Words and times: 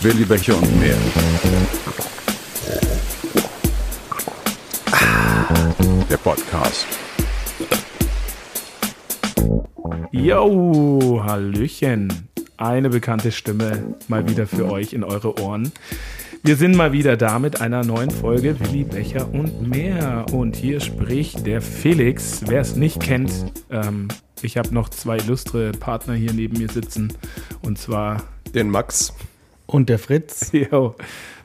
Willi 0.00 0.24
Becher 0.24 0.56
und 0.56 0.80
mehr. 0.80 0.96
Der 6.08 6.16
Podcast. 6.18 6.86
Yo, 10.12 11.20
Hallöchen. 11.24 12.28
Eine 12.58 12.90
bekannte 12.90 13.32
Stimme 13.32 13.96
mal 14.06 14.28
wieder 14.28 14.46
für 14.46 14.70
euch 14.70 14.92
in 14.92 15.02
eure 15.02 15.40
Ohren. 15.40 15.72
Wir 16.42 16.56
sind 16.56 16.76
mal 16.76 16.92
wieder 16.92 17.16
da 17.16 17.38
mit 17.38 17.60
einer 17.60 17.84
neuen 17.84 18.10
Folge 18.10 18.58
Willi 18.60 18.84
Becher 18.84 19.32
und 19.32 19.68
mehr. 19.68 20.26
Und 20.32 20.56
hier 20.56 20.80
spricht 20.80 21.46
der 21.46 21.60
Felix. 21.60 22.42
Wer 22.46 22.60
es 22.60 22.76
nicht 22.76 23.00
kennt, 23.00 23.52
ähm, 23.70 24.08
ich 24.40 24.56
habe 24.56 24.72
noch 24.72 24.88
zwei 24.88 25.18
illustre 25.18 25.72
Partner 25.72 26.14
hier 26.14 26.32
neben 26.32 26.58
mir 26.58 26.68
sitzen. 26.68 27.12
Und 27.62 27.78
zwar 27.78 28.22
Den 28.54 28.70
Max. 28.70 29.12
Und 29.66 29.88
der 29.88 29.98
Fritz. 29.98 30.52
Jo, 30.72 30.94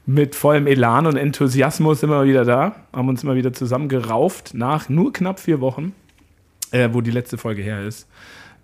mit 0.06 0.36
vollem 0.36 0.68
Elan 0.68 1.08
und 1.08 1.18
Enthusiasmus 1.18 2.02
sind 2.02 2.10
wir 2.10 2.26
wieder 2.26 2.46
da, 2.46 2.76
haben 2.92 3.08
uns 3.10 3.24
mal 3.24 3.36
wieder 3.36 3.54
zusammengerauft 3.54 4.54
nach 4.54 4.90
nur 4.90 5.14
knapp 5.14 5.40
vier 5.40 5.62
Wochen, 5.62 5.94
äh, 6.72 6.90
wo 6.92 7.02
die 7.02 7.12
letzte 7.12 7.38
Folge 7.38 7.62
her 7.62 7.84
ist, 7.86 8.08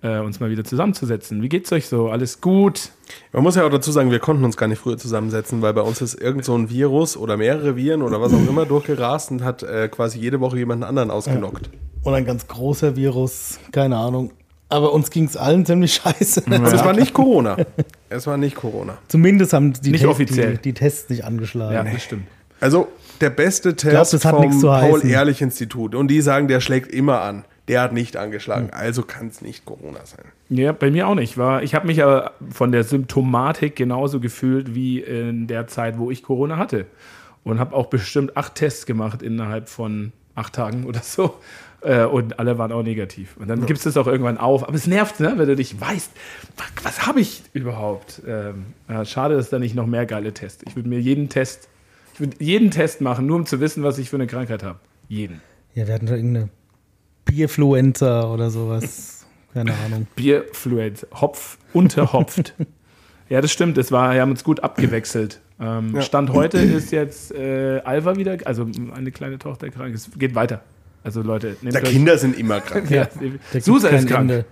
äh, 0.02 0.20
uns 0.20 0.40
mal 0.40 0.50
wieder 0.50 0.64
zusammenzusetzen. 0.64 1.42
Wie 1.42 1.50
geht's 1.50 1.72
euch 1.72 1.88
so? 1.88 2.10
Alles 2.10 2.42
gut? 2.42 2.92
Man 3.34 3.44
muss 3.44 3.56
ja 3.56 3.66
auch 3.66 3.70
dazu 3.70 3.92
sagen, 3.92 4.12
wir 4.12 4.20
konnten 4.20 4.44
uns 4.44 4.56
gar 4.58 4.68
nicht 4.68 4.80
früher 4.80 4.98
zusammensetzen, 4.98 5.62
weil 5.62 5.74
bei 5.74 5.82
uns 5.82 6.02
ist 6.02 6.14
irgend 6.20 6.46
so 6.46 6.56
ein 6.58 6.70
Virus 6.70 7.18
oder 7.18 7.38
mehrere 7.38 7.76
Viren 7.76 8.02
oder 8.02 8.22
was 8.22 8.34
auch 8.34 8.48
immer 8.48 8.66
durchgerast 8.66 9.32
und 9.32 9.44
hat 9.44 9.64
äh, 9.64 9.88
quasi 9.90 10.20
jede 10.20 10.40
Woche 10.40 10.58
jemanden 10.58 10.84
anderen 10.84 11.12
ausgenockt. 11.12 11.70
Und 12.04 12.14
ein 12.14 12.26
ganz 12.26 12.48
großer 12.48 12.96
Virus, 12.96 13.60
keine 13.72 13.98
Ahnung. 13.98 14.32
Aber 14.72 14.94
uns 14.94 15.10
ging 15.10 15.26
es 15.26 15.36
allen 15.36 15.66
ziemlich 15.66 15.94
scheiße. 16.04 16.44
Also 16.50 16.76
es 16.76 16.86
war 16.86 16.94
nicht 16.94 17.14
Corona. 17.14 17.58
Es 18.10 18.28
war 18.28 18.38
nicht 18.38 18.56
Corona. 18.56 19.00
Zumindest 19.08 19.52
haben 19.54 19.74
die, 19.74 19.92
Nicht 19.92 20.02
Te- 20.04 20.10
offiziell. 20.10 20.58
die, 20.58 20.62
die 20.62 20.74
Tests 20.76 21.10
nicht 21.10 21.26
angeschlagen. 21.26 21.74
Ja, 21.74 21.84
das 21.84 22.04
stimmt. 22.04 22.28
Also 22.62 22.88
der 23.20 23.32
beste 23.32 23.74
glaub, 23.74 23.94
Test 23.96 24.14
das 24.14 24.26
hat 24.26 24.40
nichts 24.40 24.62
vom. 24.62 24.70
Paul-Ehrlich-Institut. 24.70 25.96
Und 25.96 26.08
die 26.10 26.22
sagen, 26.22 26.48
der 26.48 26.62
schlägt 26.62 26.92
immer 26.94 27.22
an. 27.22 27.44
Der 27.70 27.82
hat 27.84 27.94
nicht 27.94 28.18
angeschlagen. 28.18 28.72
Also 28.72 29.04
kann 29.04 29.28
es 29.28 29.42
nicht 29.42 29.64
Corona 29.64 30.04
sein. 30.04 30.26
Ja, 30.50 30.72
bei 30.72 30.90
mir 30.90 31.08
auch 31.08 31.14
nicht. 31.14 31.38
War, 31.38 31.62
ich 31.62 31.76
habe 31.76 31.86
mich 31.86 32.02
aber 32.02 32.34
von 32.52 32.72
der 32.72 32.84
Symptomatik 32.84 33.76
genauso 33.76 34.20
gefühlt 34.20 34.74
wie 34.74 35.00
in 35.00 35.46
der 35.46 35.68
Zeit, 35.68 36.00
wo 36.00 36.10
ich 36.10 36.24
Corona 36.24 36.58
hatte. 36.58 36.88
Und 37.44 37.60
habe 37.60 37.76
auch 37.76 37.86
bestimmt 37.86 38.36
acht 38.36 38.56
Tests 38.56 38.88
gemacht 38.88 39.22
innerhalb 39.22 39.70
von 39.70 40.12
acht 40.34 40.54
Tagen 40.54 40.86
oder 40.86 41.02
so. 41.04 41.36
Äh, 41.82 42.06
Und 42.06 42.40
alle 42.40 42.58
waren 42.58 42.72
auch 42.72 42.82
negativ. 42.82 43.38
Und 43.38 43.48
dann 43.48 43.66
gibst 43.68 43.86
du 43.86 43.90
es 43.90 43.98
auch 43.98 44.08
irgendwann 44.08 44.40
auf. 44.40 44.68
Aber 44.68 44.76
es 44.76 44.88
nervt, 44.88 45.20
ne? 45.20 45.34
wenn 45.38 45.48
du 45.48 45.56
nicht 45.56 45.80
weißt, 45.80 46.12
was, 46.84 47.06
habe 47.06 47.22
ich 47.22 47.44
überhaupt? 47.54 48.24
Ähm, 48.28 48.66
ja, 48.90 49.06
schade, 49.06 49.36
dass 49.36 49.50
da 49.50 49.60
nicht 49.60 49.76
noch 49.76 49.86
mehr 49.86 50.08
geile 50.08 50.34
Tests. 50.34 50.64
Ich 50.68 50.76
würde 50.76 50.90
mir 50.90 51.00
jeden 51.00 51.30
Test, 51.30 51.70
ich 52.16 52.20
würde 52.20 52.36
jeden 52.40 52.72
Test 52.72 53.00
machen, 53.00 53.28
nur 53.28 53.38
um 53.38 53.46
zu 53.46 53.60
wissen, 53.60 53.84
was 53.84 54.00
ich 54.00 54.10
für 54.10 54.18
eine 54.18 54.28
Krankheit 54.28 54.64
habe. 54.64 54.80
Jeden. 55.08 55.42
Ja, 55.76 55.88
wir 55.88 55.94
hatten 55.94 56.08
schon 56.08 56.18
irgendeine 56.18 56.50
Bierfluenza 57.30 58.32
oder 58.32 58.50
sowas. 58.50 59.26
Keine 59.54 59.74
Ahnung. 59.86 60.08
Bierfluent, 60.16 61.08
Hopf, 61.14 61.58
unterhopft. 61.74 62.54
ja, 63.30 63.42
das 63.42 63.52
stimmt. 63.52 63.78
Das 63.78 63.92
war, 63.92 64.14
wir 64.14 64.22
haben 64.22 64.32
uns 64.32 64.44
gut 64.44 64.62
abgewechselt. 64.64 65.42
Ähm, 65.60 66.02
Stand 66.02 66.32
heute 66.32 66.60
ist 66.60 66.92
jetzt 66.92 67.34
äh, 67.34 67.82
Alva 67.84 68.16
wieder, 68.16 68.38
also 68.46 68.68
eine 68.94 69.12
kleine 69.12 69.40
Tochter 69.40 69.70
krank. 69.70 69.94
Es 69.94 70.10
geht 70.18 70.36
weiter. 70.36 70.62
Also 71.04 71.22
Leute, 71.22 71.56
nehmt 71.62 71.76
Der 71.76 71.84
euch- 71.84 71.90
Kinder 71.90 72.18
sind 72.18 72.38
immer 72.38 72.60
krank. 72.62 72.90
Ja, 72.92 73.08
Da 73.54 73.60
Susa 73.60 73.90
ist 73.90 74.08
krank. 74.08 74.22
Ende. 74.32 74.46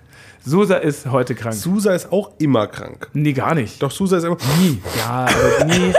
Susa 0.45 0.75
ist 0.77 1.07
heute 1.11 1.35
krank. 1.35 1.55
Susa 1.55 1.93
ist 1.93 2.11
auch 2.11 2.31
immer 2.39 2.67
krank. 2.67 3.09
nee, 3.13 3.33
gar 3.33 3.53
nicht. 3.53 3.81
Doch 3.83 3.91
Susa 3.91 4.17
ist 4.17 4.23
immer. 4.23 4.37
Nie. 4.61 4.79
Ja, 4.97 5.25
aber 5.27 5.65
nie, 5.65 5.93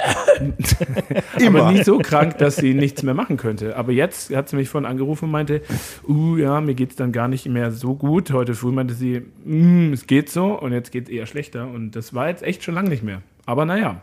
Immer. 1.45 1.61
aber 1.63 1.73
nie 1.73 1.83
so 1.83 1.99
krank, 1.99 2.39
dass 2.39 2.57
sie 2.57 2.73
nichts 2.73 3.03
mehr 3.03 3.13
machen 3.15 3.37
könnte. 3.37 3.77
Aber 3.77 3.93
jetzt 3.93 4.35
hat 4.35 4.49
sie 4.49 4.57
mich 4.57 4.69
vorhin 4.69 4.89
angerufen 4.89 5.27
und 5.27 5.33
meinte, 5.33 5.63
uh, 6.07 6.37
ja, 6.37 6.61
mir 6.61 6.75
geht 6.75 6.91
es 6.91 6.97
dann 6.97 7.13
gar 7.13 7.29
nicht 7.29 7.47
mehr 7.47 7.73
so 7.73 7.95
gut. 7.95 8.31
Heute 8.33 8.55
früh 8.55 8.71
meinte 8.73 8.95
sie, 8.95 9.23
"Mm, 9.45 9.93
es 9.93 10.07
geht 10.07 10.31
so 10.31 10.59
und 10.59 10.73
jetzt 10.73 10.93
geht 10.93 11.05
es 11.05 11.11
eher 11.11 11.27
schlechter. 11.27 11.67
Und 11.67 11.91
das 11.93 12.15
war 12.15 12.29
jetzt 12.29 12.43
echt 12.43 12.63
schon 12.63 12.75
lange 12.75 12.89
nicht 12.89 13.03
mehr. 13.03 13.21
Aber 13.45 13.67
naja, 13.67 14.01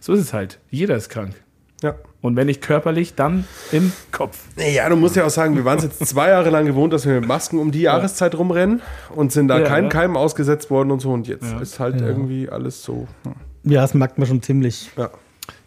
so 0.00 0.12
ist 0.14 0.20
es 0.20 0.32
halt. 0.32 0.58
Jeder 0.70 0.96
ist 0.96 1.08
krank. 1.10 1.34
Ja. 1.82 1.96
Und 2.22 2.36
wenn 2.36 2.46
nicht 2.46 2.62
körperlich, 2.62 3.14
dann 3.16 3.44
im 3.72 3.92
Kopf. 4.12 4.38
Ja, 4.56 4.88
du 4.88 4.94
musst 4.96 5.16
ja 5.16 5.24
auch 5.26 5.30
sagen, 5.30 5.56
wir 5.56 5.64
waren 5.64 5.78
es 5.78 5.84
jetzt 5.84 6.06
zwei 6.06 6.28
Jahre 6.28 6.50
lang 6.50 6.64
gewohnt, 6.66 6.92
dass 6.92 7.04
wir 7.04 7.14
mit 7.20 7.26
Masken 7.26 7.58
um 7.58 7.72
die 7.72 7.80
Jahreszeit 7.82 8.34
rumrennen 8.36 8.80
und 9.14 9.32
sind 9.32 9.48
da 9.48 9.58
Ja, 9.58 9.64
keinem 9.66 9.84
ja. 9.86 9.90
Keim 9.90 10.16
ausgesetzt 10.16 10.70
worden 10.70 10.92
und 10.92 11.00
so. 11.00 11.10
Und 11.10 11.26
jetzt 11.26 11.50
Ja. 11.50 11.58
ist 11.60 11.80
halt 11.80 12.00
irgendwie 12.00 12.48
alles 12.48 12.82
so. 12.82 13.08
hm. 13.24 13.34
Ja, 13.72 13.82
das 13.82 13.94
merkt 13.94 14.18
man 14.18 14.26
schon 14.28 14.40
ziemlich. 14.40 14.90
Ja. 14.96 15.10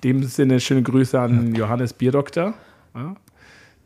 In 0.04 0.22
dem 0.22 0.24
Sinne 0.24 0.60
schöne 0.62 0.82
Grüße 0.82 1.20
an 1.20 1.54
Johannes 1.56 1.92
Bierdoktor, 1.94 2.54
ja, 2.96 3.16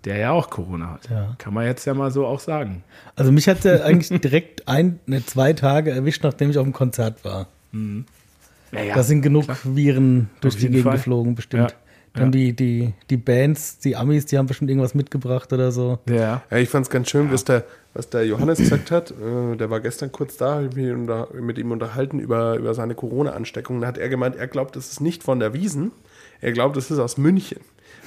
der 0.05 0.17
ja 0.17 0.31
auch 0.31 0.49
Corona 0.51 0.91
hat. 0.93 1.09
Ja. 1.09 1.33
Kann 1.39 1.53
man 1.55 1.65
jetzt 1.65 1.85
ja 1.85 1.93
mal 1.95 2.11
so 2.11 2.25
auch 2.27 2.39
sagen. 2.39 2.83
Also 3.15 3.31
mich 3.31 3.47
hat 3.49 3.65
er 3.65 3.83
eigentlich 3.85 4.21
direkt 4.21 4.67
ein, 4.67 4.99
ne, 5.07 5.25
zwei 5.25 5.53
Tage 5.53 5.89
erwischt, 5.91 6.23
nachdem 6.23 6.51
ich 6.51 6.57
auf 6.59 6.65
dem 6.65 6.73
Konzert 6.73 7.23
war. 7.25 7.47
Ja, 8.71 8.81
ja. 8.83 8.95
Da 8.95 9.01
sind 9.03 9.21
genug 9.23 9.45
Viren 9.63 10.29
durch 10.41 10.55
die 10.57 10.67
Gegend 10.67 10.83
Fall. 10.83 10.93
geflogen, 10.97 11.33
bestimmt. 11.35 11.71
Ja. 11.71 11.77
Dann 12.13 12.25
Ja. 12.25 12.29
die, 12.31 12.53
die, 12.53 12.93
die 13.09 13.17
Bands, 13.17 13.79
die 13.79 13.95
Amis, 13.95 14.25
die 14.25 14.37
haben 14.37 14.47
bestimmt 14.47 14.69
irgendwas 14.71 14.95
mitgebracht 14.95 15.53
oder 15.53 15.71
so. 15.71 15.99
ja. 16.09 16.41
Ja, 16.49 16.57
ich 16.57 16.69
fand 16.69 16.85
es 16.85 16.89
ganz 16.89 17.09
schön, 17.09 17.31
was 17.31 17.43
der, 17.45 17.63
was 17.93 18.09
der 18.09 18.25
Johannes 18.25 18.57
gesagt 18.59 18.91
hat. 18.91 19.11
Äh, 19.11 19.55
der 19.57 19.69
war 19.69 19.79
gestern 19.79 20.11
kurz 20.11 20.37
da, 20.37 20.61
ich 20.61 20.75
mich 20.75 20.91
unter, 20.91 21.27
mit 21.39 21.57
ihm 21.57 21.71
unterhalten 21.71 22.19
über, 22.19 22.55
über 22.57 22.73
seine 22.73 22.95
Corona-Ansteckung. 22.95 23.81
Da 23.81 23.87
hat 23.87 23.97
er 23.97 24.09
gemeint, 24.09 24.35
er 24.35 24.47
glaubt, 24.47 24.75
das 24.75 24.91
ist 24.91 25.01
nicht 25.01 25.23
von 25.23 25.39
der 25.39 25.53
Wiesen. 25.53 25.91
Er 26.41 26.51
glaubt, 26.51 26.77
das 26.77 26.89
ist 26.89 26.99
aus 26.99 27.17
München. 27.17 27.59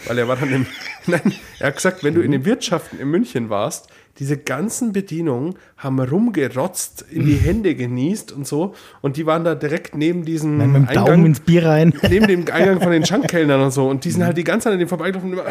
Weil 0.07 0.19
er 0.19 0.27
war 0.27 0.37
dann 0.37 0.53
im. 0.53 0.67
Nein, 1.07 1.33
er 1.61 1.69
hat 1.69 1.77
gesagt, 1.77 2.03
wenn 2.03 2.15
du 2.15 2.23
in 2.23 2.33
den 2.33 2.45
Wirtschaften 2.45 2.99
in 2.99 3.09
München 3.09 3.51
warst, 3.51 3.89
diese 4.19 4.37
ganzen 4.37 4.93
Bedienungen 4.93 5.55
haben 5.79 5.99
rumgerotzt, 5.99 7.05
in 7.11 7.25
die 7.25 7.37
Hände 7.37 7.75
genießt 7.75 8.33
und 8.33 8.47
so. 8.47 8.75
Und 9.01 9.17
die 9.17 9.27
waren 9.27 9.45
da 9.45 9.55
direkt 9.55 9.97
neben 9.97 10.25
diesem 10.25 10.59
Dann 10.59 10.73
mit 10.73 10.91
dem 10.91 10.95
Daumen 10.95 11.27
ins 11.27 11.41
Bier 11.41 11.65
rein. 11.65 11.95
neben 12.09 12.27
dem 12.27 12.45
Eingang 12.53 12.81
von 12.81 12.93
den 12.93 13.07
Schankkellnern 13.07 13.61
und 13.63 13.71
so. 13.71 13.89
Und 13.89 14.05
die 14.05 14.11
sind 14.11 14.25
halt 14.25 14.37
die 14.37 14.45
ganze 14.45 14.65
Zeit 14.65 14.75
an 14.75 14.79
dem 14.79 14.89
vorbeigelaufen 14.89 15.33
und 15.33 15.39
immer. 15.39 15.47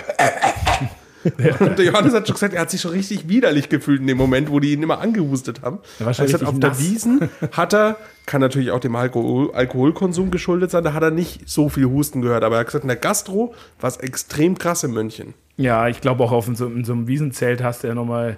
Und 1.59 1.77
der 1.77 1.85
Johannes 1.85 2.13
hat 2.13 2.27
schon 2.27 2.33
gesagt, 2.33 2.53
er 2.53 2.61
hat 2.61 2.71
sich 2.71 2.81
schon 2.81 2.91
richtig 2.91 3.29
widerlich 3.29 3.69
gefühlt 3.69 4.01
in 4.01 4.07
dem 4.07 4.17
Moment, 4.17 4.49
wo 4.49 4.59
die 4.59 4.73
ihn 4.73 4.81
immer 4.81 4.99
angehustet 4.99 5.61
haben. 5.61 5.79
Er 5.99 6.07
hat 6.07 6.17
gesagt, 6.17 6.43
auf 6.43 6.57
nass. 6.57 6.77
der 6.77 6.85
Wiesen 6.85 7.29
hat 7.51 7.73
er, 7.73 7.97
kann 8.25 8.41
natürlich 8.41 8.71
auch 8.71 8.79
dem 8.79 8.95
Alkohol, 8.95 9.53
Alkoholkonsum 9.53 10.31
geschuldet 10.31 10.71
sein, 10.71 10.83
da 10.83 10.93
hat 10.93 11.03
er 11.03 11.11
nicht 11.11 11.47
so 11.47 11.69
viel 11.69 11.85
Husten 11.85 12.21
gehört. 12.21 12.43
Aber 12.43 12.55
er 12.55 12.61
hat 12.61 12.67
gesagt, 12.67 12.83
in 12.83 12.87
der 12.87 12.97
Gastro 12.97 13.53
war 13.79 13.89
es 13.89 13.97
extrem 13.97 14.57
krass 14.57 14.83
in 14.83 14.93
München. 14.93 15.35
Ja, 15.61 15.87
ich 15.87 16.01
glaube 16.01 16.23
auch 16.23 16.31
auf 16.31 16.45
so, 16.45 16.53
so 16.55 16.65
einem 16.65 17.07
Wiesenzelt 17.07 17.61
hast 17.61 17.83
du 17.83 17.87
ja 17.87 17.93
nochmal, 17.93 18.37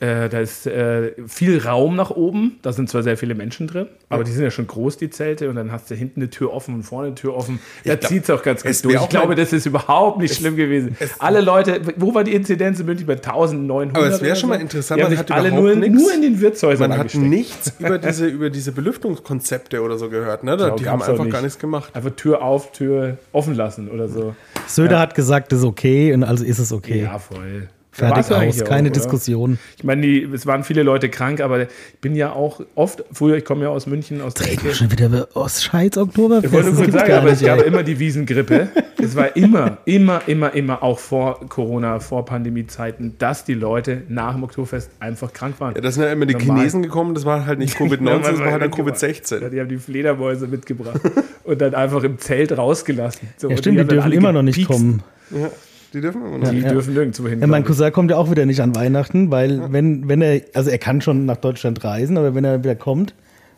äh, 0.00 0.28
da 0.30 0.40
ist 0.40 0.66
äh, 0.66 1.12
viel 1.26 1.58
Raum 1.58 1.94
nach 1.94 2.10
oben. 2.10 2.58
Da 2.62 2.72
sind 2.72 2.88
zwar 2.88 3.02
sehr 3.02 3.16
viele 3.18 3.34
Menschen 3.34 3.66
drin, 3.66 3.86
aber 4.08 4.24
die 4.24 4.32
sind 4.32 4.42
ja 4.42 4.50
schon 4.50 4.66
groß, 4.66 4.96
die 4.96 5.10
Zelte. 5.10 5.48
Und 5.50 5.56
dann 5.56 5.70
hast 5.72 5.90
du 5.90 5.94
hinten 5.94 6.20
eine 6.20 6.30
Tür 6.30 6.52
offen 6.54 6.74
und 6.74 6.82
vorne 6.84 7.08
eine 7.08 7.14
Tür 7.14 7.36
offen. 7.36 7.58
Da 7.84 7.96
glaub, 7.96 8.08
zieht 8.08 8.24
es 8.24 8.30
auch 8.30 8.42
ganz 8.42 8.62
gut 8.62 8.70
es 8.70 8.80
durch. 8.82 8.94
Ich 9.00 9.08
glaube, 9.10 9.34
das 9.34 9.52
ist 9.52 9.66
überhaupt 9.66 10.18
nicht 10.18 10.34
schlimm 10.34 10.56
gewesen. 10.56 10.96
Alle 11.18 11.42
Leute, 11.42 11.80
wo 11.96 12.14
war 12.14 12.24
die 12.24 12.34
Inzidenz 12.34 12.80
in 12.80 12.86
München? 12.86 13.06
Bei 13.06 13.12
1900? 13.14 13.94
Aber 13.96 14.06
es 14.06 14.20
wär 14.22 14.28
oder 14.30 14.36
schon 14.36 14.48
so? 14.48 14.54
mal 14.54 14.60
interessant, 14.60 15.02
man 15.02 15.18
hat 15.18 15.30
alle 15.30 15.48
überhaupt 15.48 15.64
nur, 15.66 15.76
nichts- 15.76 16.02
nur 16.02 16.14
in 16.14 16.22
den 16.22 16.40
Wirtshäusern 16.40 16.88
Man 16.88 16.98
hat 16.98 17.00
angesteckt. 17.00 17.26
nichts 17.26 17.72
über 17.78 17.98
diese, 17.98 18.26
über 18.26 18.48
diese 18.50 18.72
Belüftungskonzepte 18.72 19.82
oder 19.82 19.98
so 19.98 20.08
gehört. 20.08 20.44
Ne? 20.44 20.56
Genau, 20.56 20.76
die 20.76 20.88
haben 20.88 21.02
einfach 21.02 21.24
nicht. 21.24 21.32
gar 21.32 21.42
nichts 21.42 21.58
gemacht. 21.58 21.94
Einfach 21.94 22.10
Tür 22.16 22.42
auf, 22.42 22.72
Tür 22.72 23.18
offen 23.32 23.54
lassen 23.54 23.88
oder 23.90 24.08
so. 24.08 24.34
Söder 24.66 24.98
hat 24.98 25.14
gesagt, 25.14 25.52
das 25.52 25.58
ist 25.60 25.64
okay 25.64 26.12
und 26.14 26.24
also 26.24 26.44
ist 26.44 26.58
es 26.58 26.72
okay. 26.72 27.02
Ja, 27.02 27.18
voll. 27.18 27.68
Fertig 27.92 28.30
aus, 28.32 28.58
keine 28.64 28.66
auch, 28.66 28.80
oder? 28.80 28.90
Diskussion. 28.90 29.58
Ich 29.76 29.82
meine, 29.84 30.02
die, 30.02 30.22
es 30.22 30.46
waren 30.46 30.62
viele 30.62 30.82
Leute 30.84 31.08
krank, 31.08 31.40
aber 31.40 31.62
ich 31.62 31.68
bin 32.00 32.14
ja 32.14 32.32
auch 32.32 32.60
oft, 32.76 33.02
früher, 33.12 33.36
ich 33.36 33.44
komme 33.44 33.64
ja 33.64 33.68
aus 33.70 33.86
München, 33.86 34.20
aus 34.20 34.34
der 34.34 34.46
Reden 34.46 34.58
Ecke. 34.58 34.64
wir 34.68 34.74
schon 34.74 34.92
wieder 34.92 35.06
über 35.06 35.28
oh, 35.34 35.48
Scheiß 35.48 35.98
Oktoberfest. 35.98 36.46
Ich 36.46 36.52
wollte 36.52 36.68
Das 36.70 36.78
nur 36.78 36.84
kurz 36.88 37.00
sagen, 37.00 37.12
aber 37.12 37.30
es 37.30 37.42
gab 37.42 37.58
ey. 37.58 37.66
immer 37.66 37.82
die 37.82 37.98
Wiesengrippe. 37.98 38.68
Es 39.02 39.16
war 39.16 39.34
immer, 39.36 39.78
immer, 39.86 40.22
immer, 40.28 40.54
immer 40.54 40.82
auch 40.82 40.98
vor 41.00 41.40
Corona, 41.48 41.98
vor 41.98 42.24
Pandemiezeiten, 42.24 43.16
dass 43.18 43.44
die 43.44 43.54
Leute 43.54 44.02
nach 44.08 44.34
dem 44.34 44.44
Oktoberfest 44.44 44.90
einfach 45.00 45.32
krank 45.32 45.56
waren. 45.58 45.74
Ja, 45.74 45.80
da 45.80 45.90
sind 45.90 46.04
ja 46.04 46.12
immer 46.12 46.26
die 46.26 46.34
Normal. 46.34 46.58
Chinesen 46.58 46.82
gekommen, 46.82 47.14
das 47.14 47.24
war 47.24 47.44
halt 47.44 47.58
nicht 47.58 47.76
Covid-19, 47.78 48.20
das 48.22 48.38
war 48.38 48.52
halt 48.52 48.62
dann 48.62 48.70
Ja, 48.70 48.76
Covid-16. 48.76 49.48
die 49.48 49.60
haben 49.60 49.68
die 49.68 49.78
Fledermäuse 49.78 50.46
mitgebracht 50.46 51.00
und 51.44 51.60
dann 51.60 51.74
einfach 51.74 52.04
im 52.04 52.18
Zelt 52.18 52.56
rausgelassen. 52.56 53.28
So, 53.36 53.50
Ja, 53.50 53.56
stimmt, 53.56 53.74
die 53.74 53.78
dann 53.78 53.88
dürfen 53.88 54.12
immer 54.12 54.32
noch 54.32 54.42
nicht 54.42 54.64
kommen. 54.66 55.02
Ja, 55.30 55.50
die 55.92 56.00
dürfen 56.00 56.24
immer 56.24 56.38
noch. 56.38 56.50
Die 56.50 56.58
Ja. 56.58 56.68
dürfen 56.72 56.94
nirgendwo 56.94 57.28
hin. 57.28 57.40
Ja, 57.40 57.46
mein. 57.46 57.64
Cousin 57.64 57.92
kommt 57.92 58.10
ja 58.10 58.16
auch 58.16 58.30
wieder 58.30 58.46
nicht 58.46 58.60
an 58.60 58.74
Weihnachten, 58.74 59.30
weil 59.30 59.72
wenn, 59.72 60.08
wenn 60.08 60.22
er, 60.22 60.40
also 60.54 60.70
er 60.70 60.78
kann 60.78 61.00
schon 61.00 61.26
nach 61.26 61.36
Deutschland 61.36 61.82
reisen, 61.84 62.16
aber 62.18 62.34
wenn 62.34 62.44
er 62.44 62.62
wieder 62.62 62.76
kommt, 62.76 63.14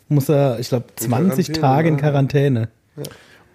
muss 0.08 0.28
er, 0.28 0.58
ich 0.58 0.68
glaube, 0.68 0.86
20 0.96 1.52
Quarantäne, 1.52 1.60
Tage 1.60 1.88
in 1.88 1.96
ja. 2.96 3.02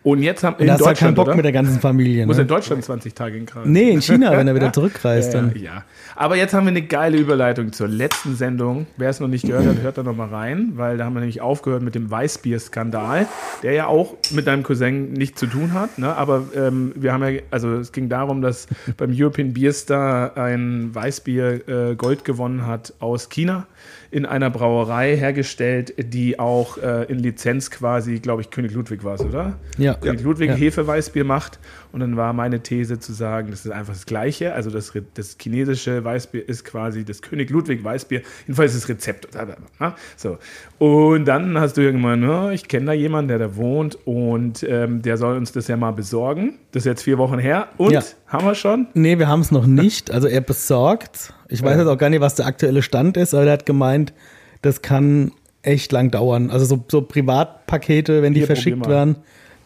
Und 0.03 0.23
jetzt 0.23 0.44
haben 0.44 0.55
Und 0.55 0.61
in 0.65 0.71
hast 0.71 0.79
du 0.81 0.85
halt 0.85 0.97
keinen 0.97 1.15
Deutschland, 1.15 1.15
Bock 1.17 1.27
oder? 1.27 1.35
mit 1.35 1.45
der 1.45 1.51
ganzen 1.51 1.79
Familie. 1.81 2.25
Muss 2.25 2.38
Ne? 2.38 2.44
in 2.44 2.47
Deutschland 2.47 2.83
20 2.83 3.13
Tage 3.13 3.38
in 3.38 3.45
Quarantäne. 3.45 3.77
Nee, 3.77 3.91
in 3.91 4.01
China, 4.01 4.31
wenn 4.38 4.47
er 4.47 4.55
wieder 4.55 4.71
zurückreist. 4.73 5.33
Ja, 5.33 5.41
Dann. 5.41 5.55
ja. 5.55 5.83
Aber 6.15 6.38
jetzt 6.38 6.53
haben 6.53 6.65
wir 6.65 6.69
eine 6.69 6.81
geile 6.83 7.17
Überleitung 7.17 7.73
zur 7.73 7.88
letzten 7.88 8.35
Sendung. 8.35 8.88
Wer 8.97 9.09
es 9.09 9.19
noch 9.19 9.27
nicht 9.27 9.45
gehört 9.45 9.65
hat, 9.65 9.81
hört 9.81 9.97
da 9.97 10.03
noch 10.03 10.15
mal 10.15 10.29
rein, 10.29 10.73
weil 10.75 10.97
da 10.97 11.05
haben 11.05 11.13
wir 11.13 11.19
nämlich 11.19 11.41
aufgehört 11.41 11.81
mit 11.83 11.94
dem 11.95 12.09
Weißbier-Skandal, 12.09 13.27
der 13.63 13.73
ja 13.73 13.88
auch 13.88 14.15
mit 14.31 14.47
deinem 14.47 14.63
Cousin 14.63 15.13
nichts 15.13 15.39
zu 15.39 15.47
tun 15.47 15.73
hat. 15.73 15.97
Ne? 15.99 16.15
Aber 16.15 16.45
ähm, 16.55 16.94
wir 16.95 17.11
haben 17.13 17.23
ja, 17.23 17.41
also 17.51 17.73
es 17.75 17.91
ging 17.91 18.07
darum, 18.09 18.41
dass 18.41 18.67
beim 18.97 19.11
European 19.13 19.53
Beer 19.53 19.73
Star 19.73 20.38
ein 20.38 20.94
Weißbier 20.94 21.67
äh, 21.91 21.95
Gold 21.95 22.23
gewonnen 22.23 22.65
hat 22.65 22.94
aus 22.99 23.29
China 23.29 23.67
in 24.12 24.25
einer 24.25 24.50
Brauerei 24.50 25.15
hergestellt, 25.18 25.94
die 25.98 26.39
auch 26.39 26.77
äh, 26.77 27.04
in 27.06 27.19
Lizenz 27.19 27.71
quasi, 27.71 28.19
glaube 28.19 28.42
ich, 28.42 28.50
König 28.50 28.71
Ludwig 28.74 29.04
war 29.04 29.15
es, 29.15 29.21
oder? 29.21 29.59
Ja. 29.77 29.95
König 29.95 30.21
Ludwig 30.21 30.50
Ja. 30.50 30.56
Hefeweißbier 30.56 31.24
macht. 31.24 31.59
Und 31.91 32.01
dann 32.01 32.17
war 32.17 32.33
meine 32.33 32.61
These 32.61 32.99
zu 32.99 33.13
sagen, 33.13 33.49
das 33.51 33.65
ist 33.65 33.71
einfach 33.71 33.93
das 33.93 34.05
Gleiche. 34.05 34.53
Also 34.53 34.69
das, 34.69 34.91
das 35.13 35.37
chinesische 35.41 36.03
Weißbier 36.03 36.47
ist 36.47 36.65
quasi 36.65 37.05
das 37.05 37.21
König 37.21 37.49
Ludwig 37.49 37.83
Weißbier. 37.83 38.21
Jedenfalls 38.45 38.73
das 38.73 38.87
Rezept. 38.89 39.33
Ne? 39.79 39.93
So. 40.15 40.37
Und 40.79 41.25
dann 41.25 41.57
hast 41.59 41.77
du 41.77 41.81
irgendwann, 41.81 42.21
ja, 42.23 42.51
ich 42.51 42.67
kenne 42.67 42.87
da 42.87 42.93
jemanden, 42.93 43.29
der 43.29 43.39
da 43.39 43.55
wohnt 43.55 43.97
und 44.05 44.63
ähm, 44.63 45.01
der 45.01 45.17
soll 45.17 45.37
uns 45.37 45.51
das 45.51 45.67
ja 45.67 45.77
mal 45.77 45.91
besorgen. 45.91 46.59
Das 46.71 46.81
ist 46.81 46.85
jetzt 46.87 47.03
vier 47.03 47.17
Wochen 47.17 47.39
her. 47.39 47.67
Und 47.77 47.91
Ja. 47.93 48.01
haben 48.27 48.45
wir 48.45 48.55
schon? 48.55 48.87
Nee, 48.93 49.17
wir 49.19 49.27
haben 49.27 49.41
es 49.41 49.51
noch 49.51 49.65
nicht. 49.65 50.11
Also 50.17 50.27
er 50.27 50.41
besorgt. 50.41 51.33
Ich 51.47 51.61
weiß 51.61 51.77
jetzt 51.77 51.87
auch 51.87 51.97
gar 51.97 52.09
nicht, 52.09 52.21
was 52.21 52.33
der 52.35 52.47
aktuelle 52.47 52.81
Stand 52.81 53.17
ist, 53.17 53.33
aber 53.35 53.45
er 53.45 53.53
hat 53.53 53.65
gemeint, 53.67 54.13
das 54.63 54.81
kann 54.81 55.31
echt 55.61 55.91
lang 55.91 56.09
dauern. 56.11 56.49
Also 56.49 56.65
so, 56.65 56.83
so 56.89 57.01
Privatpakete, 57.01 58.21
wenn 58.21 58.33
die 58.33 58.39
Hier, 58.41 58.47
verschickt 58.47 58.87
werden, 58.87 59.17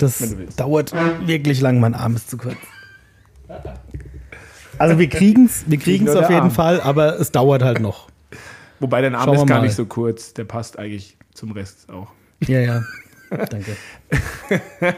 das 0.02 0.24
dauert 0.56 0.94
wirklich 1.26 1.62
lang. 1.62 1.80
Mein 1.80 1.94
Arm 1.94 2.16
ist 2.16 2.30
zu 2.30 2.38
kurz. 2.38 2.58
Also 4.78 4.98
wir 4.98 5.10
kriegen 5.10 5.46
es 5.46 5.64
wir 5.68 5.78
kriegen's 5.78 6.16
auf 6.16 6.30
jeden 6.30 6.42
Arm. 6.42 6.52
Fall, 6.52 6.82
aber 6.82 7.20
es 7.20 7.32
dauert 7.32 7.64
halt 7.64 7.80
noch. 7.80 8.08
Wobei 8.80 9.02
dein 9.02 9.14
Arm 9.14 9.26
Schauen 9.26 9.36
ist 9.36 9.48
gar 9.48 9.58
mal. 9.60 9.66
nicht 9.66 9.76
so 9.76 9.86
kurz. 9.86 10.34
Der 10.34 10.46
passt 10.46 10.80
eigentlich 10.80 11.18
zum 11.34 11.52
Rest 11.52 11.90
auch. 11.92 12.08
Ja, 12.48 12.60
ja. 12.60 12.84
Danke. 13.30 13.76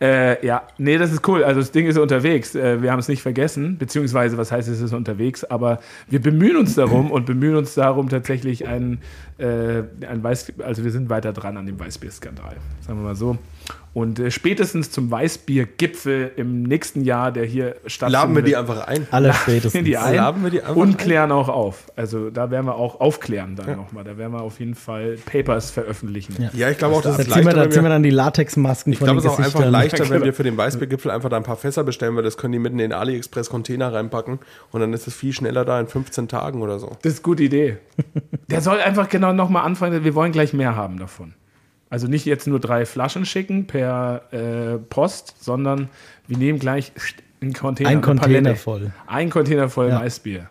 Äh, 0.00 0.44
ja, 0.44 0.66
nee, 0.76 0.98
das 0.98 1.12
ist 1.12 1.26
cool. 1.28 1.44
Also 1.44 1.60
das 1.60 1.70
Ding 1.70 1.86
ist 1.86 1.96
unterwegs. 1.96 2.54
Äh, 2.54 2.82
wir 2.82 2.90
haben 2.90 2.98
es 2.98 3.08
nicht 3.08 3.22
vergessen, 3.22 3.78
beziehungsweise 3.78 4.36
was 4.36 4.50
heißt 4.50 4.68
es 4.68 4.80
ist 4.80 4.92
unterwegs, 4.92 5.44
aber 5.44 5.80
wir 6.08 6.20
bemühen 6.20 6.56
uns 6.56 6.74
darum 6.74 7.10
und 7.12 7.26
bemühen 7.26 7.54
uns 7.54 7.74
darum 7.74 8.08
tatsächlich 8.08 8.66
ein, 8.66 8.98
äh, 9.38 9.82
ein 10.06 10.22
Weiß, 10.22 10.52
also 10.58 10.82
wir 10.84 10.90
sind 10.90 11.10
weiter 11.10 11.32
dran 11.32 11.56
an 11.56 11.66
dem 11.66 11.78
Weißbier-Skandal, 11.78 12.56
sagen 12.80 12.98
wir 12.98 13.04
mal 13.04 13.14
so. 13.14 13.38
Und 13.94 14.18
äh, 14.18 14.32
spätestens 14.32 14.90
zum 14.90 15.08
Weißbier-Gipfel 15.10 16.32
im 16.34 16.64
nächsten 16.64 17.04
Jahr, 17.04 17.30
der 17.30 17.44
hier 17.44 17.76
stattfindet, 17.86 18.12
Laden 18.12 18.34
wir 18.34 18.42
die 18.42 18.56
einfach 18.56 18.86
ein. 18.88 19.06
Alle 19.12 19.32
spätestens. 19.32 19.84
die 19.84 19.96
ein 19.96 20.16
Laden 20.16 20.42
wir 20.42 20.50
die 20.50 20.62
einfach 20.62 20.74
und 20.74 20.88
ein? 20.88 20.96
klären 20.96 21.30
auch 21.30 21.48
auf. 21.48 21.92
Also 21.94 22.28
da 22.28 22.50
werden 22.50 22.66
wir 22.66 22.74
auch 22.74 23.00
aufklären 23.00 23.54
dann 23.54 23.76
nochmal. 23.76 24.02
Da 24.02 24.18
werden 24.18 24.32
wir 24.32 24.42
auf 24.42 24.58
jeden 24.58 24.74
Fall 24.74 25.16
Papers 25.24 25.70
veröffentlichen. 25.70 26.34
Ja. 26.42 26.50
Ja, 26.52 26.70
ich 26.70 26.78
glaube 26.78 26.96
auch, 26.96 27.02
das 27.02 27.16
Da 27.16 27.22
ist 27.22 27.28
leichter, 27.28 27.52
da 27.52 27.70
ziehen 27.70 27.84
wir 27.84 27.88
dann 27.88 28.02
die 28.02 28.10
Latexmasken 28.10 28.92
ich 28.92 28.98
von 28.98 29.06
glaube, 29.06 29.20
den 29.20 29.28
es 29.28 29.32
ist 29.32 29.38
auch 29.38 29.44
einfach 29.44 29.70
leichter, 29.70 30.10
wenn 30.10 30.24
wir 30.24 30.34
für 30.34 30.42
den 30.42 30.56
Weißbiergipfel 30.56 31.12
einfach 31.12 31.28
da 31.28 31.36
ein 31.36 31.44
paar 31.44 31.56
Fässer 31.56 31.84
bestellen, 31.84 32.16
weil 32.16 32.24
das 32.24 32.36
können 32.36 32.52
die 32.52 32.58
mitten 32.58 32.80
in 32.80 32.90
den 32.90 32.92
AliExpress-Container 32.92 33.92
reinpacken 33.92 34.40
und 34.72 34.80
dann 34.80 34.92
ist 34.92 35.06
es 35.06 35.14
viel 35.14 35.32
schneller 35.32 35.64
da 35.64 35.78
in 35.78 35.86
15 35.86 36.26
Tagen 36.26 36.62
oder 36.62 36.80
so. 36.80 36.96
Das 37.02 37.12
ist 37.12 37.18
eine 37.20 37.22
gute 37.22 37.44
Idee. 37.44 37.78
Der 38.50 38.60
soll 38.60 38.80
einfach 38.80 39.08
genau 39.08 39.32
nochmal 39.32 39.64
anfangen. 39.64 40.02
Wir 40.02 40.16
wollen 40.16 40.32
gleich 40.32 40.52
mehr 40.52 40.74
haben 40.74 40.98
davon. 40.98 41.34
Also 41.94 42.08
nicht 42.08 42.24
jetzt 42.24 42.48
nur 42.48 42.58
drei 42.58 42.86
Flaschen 42.86 43.24
schicken 43.24 43.68
per 43.68 44.22
äh, 44.32 44.78
Post, 44.78 45.36
sondern 45.38 45.90
wir 46.26 46.36
nehmen 46.36 46.58
gleich 46.58 46.90
einen 47.40 47.52
Container. 47.52 47.88
Ein 47.88 48.00
Container 48.00 48.40
Palette. 48.42 48.56
voll. 48.56 48.92
Ein 49.06 49.30
Container 49.30 49.68
voll 49.68 49.90
Ja. 49.90 50.00
Weißbier. 50.00 50.50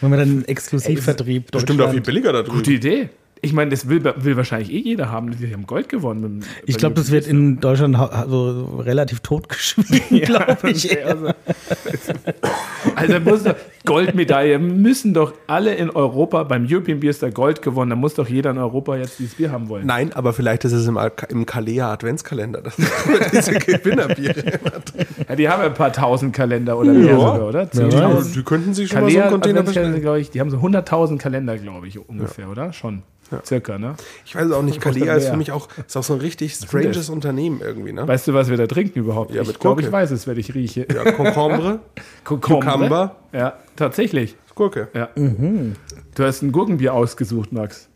Wenn 0.00 0.10
wir 0.10 0.18
dann 0.18 0.28
einen 0.28 0.44
Exklusivvertrieb 0.46 1.52
Bestimmt 1.52 1.80
auch 1.80 1.92
viel 1.92 2.00
billiger 2.00 2.32
da 2.32 2.42
drüben. 2.42 2.56
Gute 2.56 2.72
Idee. 2.72 3.08
Ich 3.40 3.52
meine, 3.52 3.70
das 3.70 3.88
will, 3.88 4.02
will 4.16 4.36
wahrscheinlich 4.36 4.72
eh 4.72 4.78
jeder 4.78 5.10
haben. 5.12 5.30
Die 5.38 5.52
haben 5.52 5.66
Gold 5.66 5.88
gewonnen. 5.88 6.38
mit- 6.38 6.46
Ich 6.66 6.76
glaube, 6.76 6.94
das 6.96 7.10
wird 7.12 7.26
in 7.26 7.60
Deutschland 7.60 7.96
also 7.96 8.80
relativ 8.84 9.20
totgeschwiegen, 9.20 10.20
glaube 10.24 10.70
ich. 10.70 11.04
Also, 11.06 11.26
also 12.96 13.20
muss 13.20 13.44
doch, 13.44 13.54
Goldmedaille 13.84 14.58
müssen 14.58 15.14
doch 15.14 15.32
alle 15.46 15.74
in 15.74 15.90
Europa 15.90 16.42
beim 16.44 16.66
European 16.68 17.00
Beer 17.00 17.12
Star 17.12 17.30
Gold 17.30 17.62
gewonnen. 17.62 17.90
Da 17.90 17.96
muss 17.96 18.14
doch 18.14 18.28
jeder 18.28 18.50
in 18.50 18.58
Europa 18.58 18.96
jetzt 18.96 19.18
dieses 19.18 19.34
Bier 19.34 19.50
haben 19.52 19.68
wollen. 19.68 19.86
Nein, 19.86 20.12
aber 20.12 20.32
vielleicht 20.32 20.64
ist 20.64 20.72
es 20.72 20.86
im, 20.86 20.98
im 21.28 21.46
Kalea 21.46 21.92
Adventskalender. 21.92 22.60
Das 22.62 22.76
sind 22.76 22.88
diese 23.32 23.52
Gewinnerbiere. 23.54 24.58
Ja, 25.28 25.36
die 25.36 25.48
haben 25.48 25.60
ja 25.62 25.66
ein 25.68 25.74
paar 25.74 25.92
tausend 25.92 26.34
Kalender 26.34 26.76
oder 26.78 26.92
mehr 26.92 27.06
Ja. 27.12 27.18
sogar, 27.18 27.48
oder? 27.48 27.68
Wer 27.72 28.22
Die, 28.22 28.42
könnten 28.42 28.74
sich 28.74 28.88
schon 28.88 29.00
mal 29.02 29.10
so 29.10 29.16
Kalea 29.16 29.22
einen 29.22 29.32
Container 29.32 29.62
bestellen. 29.62 30.16
ich, 30.20 30.30
die 30.30 30.40
haben 30.40 30.50
so 30.50 30.58
100.000 30.58 31.18
Kalender, 31.18 31.56
glaube 31.56 31.86
ich, 31.88 31.98
ungefähr, 31.98 32.48
oder? 32.48 32.72
Schon. 32.72 33.02
Circa, 33.44 33.78
ne? 33.78 33.94
Ich 34.24 34.34
weiß 34.34 34.50
auch 34.52 34.62
nicht, 34.62 34.80
Kalea 34.80 35.14
ist 35.14 35.24
mehr. 35.24 35.32
für 35.32 35.36
mich 35.36 35.52
auch, 35.52 35.68
ist 35.86 35.96
auch 35.96 36.02
so 36.02 36.14
ein 36.14 36.20
richtig 36.20 36.52
ist 36.52 36.66
stranges? 36.66 37.10
Unternehmen 37.10 37.60
irgendwie, 37.60 37.92
ne? 37.92 38.06
Weißt 38.08 38.26
du, 38.28 38.34
was 38.34 38.48
wir 38.48 38.56
da 38.56 38.66
trinken 38.66 38.98
überhaupt? 39.00 39.32
Ja, 39.34 39.42
ich 39.42 39.48
mit 39.48 39.60
glaube, 39.60 39.82
ich 39.82 39.92
weiß 39.92 40.10
es, 40.12 40.26
wenn 40.26 40.38
ich 40.38 40.54
rieche. 40.54 40.86
Ja, 40.92 41.10
Concombre, 41.12 41.80
Cucumber. 42.24 43.16
Ja, 43.32 43.54
tatsächlich. 43.76 44.36
Gurke. 44.54 44.88
Ja. 44.94 45.08
Du 45.14 46.24
hast 46.24 46.42
ein 46.42 46.50
Gurkenbier 46.52 46.92
ausgesucht, 46.94 47.52
Max. 47.52 47.88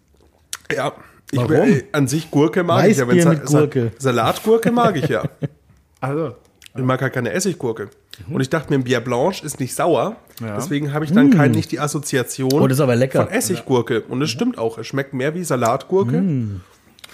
Ja. 0.72 0.92
Ich, 1.32 1.38
Warum? 1.38 1.52
äh, 1.52 1.84
an 1.92 2.06
sich 2.06 2.30
Gurke 2.30 2.62
mag 2.62 2.86
ich 2.86 2.98
ja. 2.98 3.08
Weißbier 3.08 3.22
Sa- 3.22 3.34
Gurke. 3.60 3.92
Sa 3.98 4.12
Salatgurke 4.12 4.70
mag 4.70 4.96
ich 4.96 5.08
ja. 5.08 5.22
Also, 6.00 6.34
Ich 6.76 6.82
mag 6.82 7.00
halt 7.00 7.12
keine 7.12 7.32
Essiggurke. 7.32 7.88
Und 8.30 8.40
ich 8.40 8.50
dachte 8.50 8.72
mir, 8.72 8.82
Bier 8.84 9.00
Blanche 9.00 9.44
ist 9.44 9.58
nicht 9.60 9.74
sauer. 9.74 10.16
Ja. 10.40 10.56
Deswegen 10.56 10.92
habe 10.92 11.04
ich 11.04 11.12
dann 11.12 11.30
kein, 11.30 11.50
nicht 11.52 11.72
die 11.72 11.80
Assoziation 11.80 12.52
Oh, 12.52 12.66
das 12.66 12.76
ist 12.78 12.80
aber 12.82 12.96
lecker. 12.96 13.24
von 13.24 13.32
Essiggurke. 13.32 14.02
Und 14.02 14.20
es 14.22 14.30
stimmt 14.30 14.58
auch. 14.58 14.78
Es 14.78 14.86
schmeckt 14.86 15.14
mehr 15.14 15.34
wie 15.34 15.44
Salatgurke. 15.44 16.12
Finde 16.12 16.60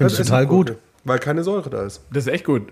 als 0.00 0.12
ich 0.18 0.26
total 0.26 0.46
gut. 0.46 0.76
Weil 1.04 1.18
keine 1.20 1.42
Säure 1.44 1.70
da 1.70 1.84
ist. 1.84 2.02
das 2.10 2.26
ist 2.26 2.32
echt 2.32 2.44
gut. 2.44 2.64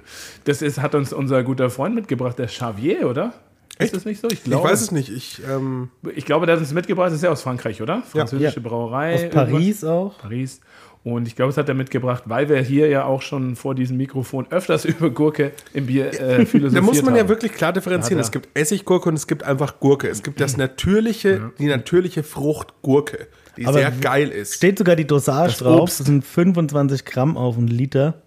Das 0.45 0.61
ist, 0.61 0.81
hat 0.83 0.95
uns 0.95 1.13
unser 1.13 1.43
guter 1.43 1.71
Freund 1.71 1.95
mitgebracht, 1.95 2.39
der 2.39 2.47
Xavier, 2.47 3.09
oder? 3.09 3.33
Echt? 3.79 3.93
Ist 3.93 3.97
das 3.97 4.05
nicht 4.07 4.21
so? 4.21 4.29
Ich 4.29 4.35
Ich 4.35 4.45
glaube, 4.45 4.69
weiß 4.69 4.81
es 4.81 4.91
nicht. 4.93 5.11
Ich, 5.11 5.41
ähm, 5.49 5.91
Ich 6.15 6.25
glaube, 6.25 6.47
der 6.47 6.55
hat 6.57 6.61
uns 6.63 6.73
mitgebracht. 6.73 7.09
Das 7.09 7.15
ist 7.17 7.23
ja 7.23 7.31
aus 7.31 7.43
Frankreich, 7.43 7.83
oder? 7.83 8.03
Französische 8.03 8.61
Brauerei. 8.61 9.27
Aus 9.27 9.31
Paris 9.31 9.85
auch. 9.85 10.19
Paris. 10.19 10.61
Und 11.05 11.29
ich 11.29 11.37
glaube, 11.37 11.51
es 11.51 11.57
hat 11.57 11.69
er 11.69 11.75
mitgebracht, 11.77 12.25
weil 12.27 12.49
wir 12.49 12.61
hier 12.63 12.89
ja 12.89 13.05
auch 13.05 13.23
schon 13.23 13.55
vor 13.55 13.77
diesem 13.77 13.97
Mikrofon 13.97 14.47
öfters 14.51 14.85
über 14.87 15.11
Gurke 15.11 15.53
im 15.73 15.87
Bier 15.87 16.07
äh, 16.09 16.45
philosophiert 16.47 16.75
da 16.75 16.81
muss 16.81 17.01
man 17.03 17.15
ja 17.15 17.21
haben. 17.21 17.29
wirklich 17.29 17.53
klar 17.53 17.73
differenzieren. 17.73 18.19
Er. 18.19 18.23
Es 18.23 18.33
gibt 18.33 18.49
Essiggurke 18.59 19.09
und 19.11 19.15
es 19.15 19.29
gibt 19.29 19.45
einfach 19.45 19.79
Gurke. 19.79 20.09
Es 20.09 20.25
gibt 20.25 20.41
das 20.41 20.57
natürliche, 20.57 21.53
die 21.61 21.67
natürliche 21.67 22.25
Frucht 22.25 22.75
Gurke, 22.83 23.29
die 23.57 23.67
Aber 23.67 23.79
sehr 23.79 23.93
geil 23.93 24.31
ist. 24.31 24.55
Steht 24.55 24.79
sogar 24.79 24.97
die 24.97 25.07
Dosage 25.07 25.51
Das 25.53 25.59
drauf. 25.59 25.81
Obst. 25.83 26.01
Das 26.01 26.07
sind 26.09 26.25
25 26.25 27.05
Gramm 27.05 27.37
auf 27.37 27.57
einen 27.57 27.69
Liter, 27.69 28.23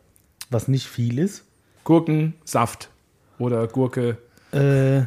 was 0.49 0.69
nicht 0.69 0.87
viel 0.87 1.19
ist. 1.19 1.43
Gurkensaft 1.83 2.89
oder 3.39 3.67
Gurke, 3.67 4.17
Äh, 4.51 5.01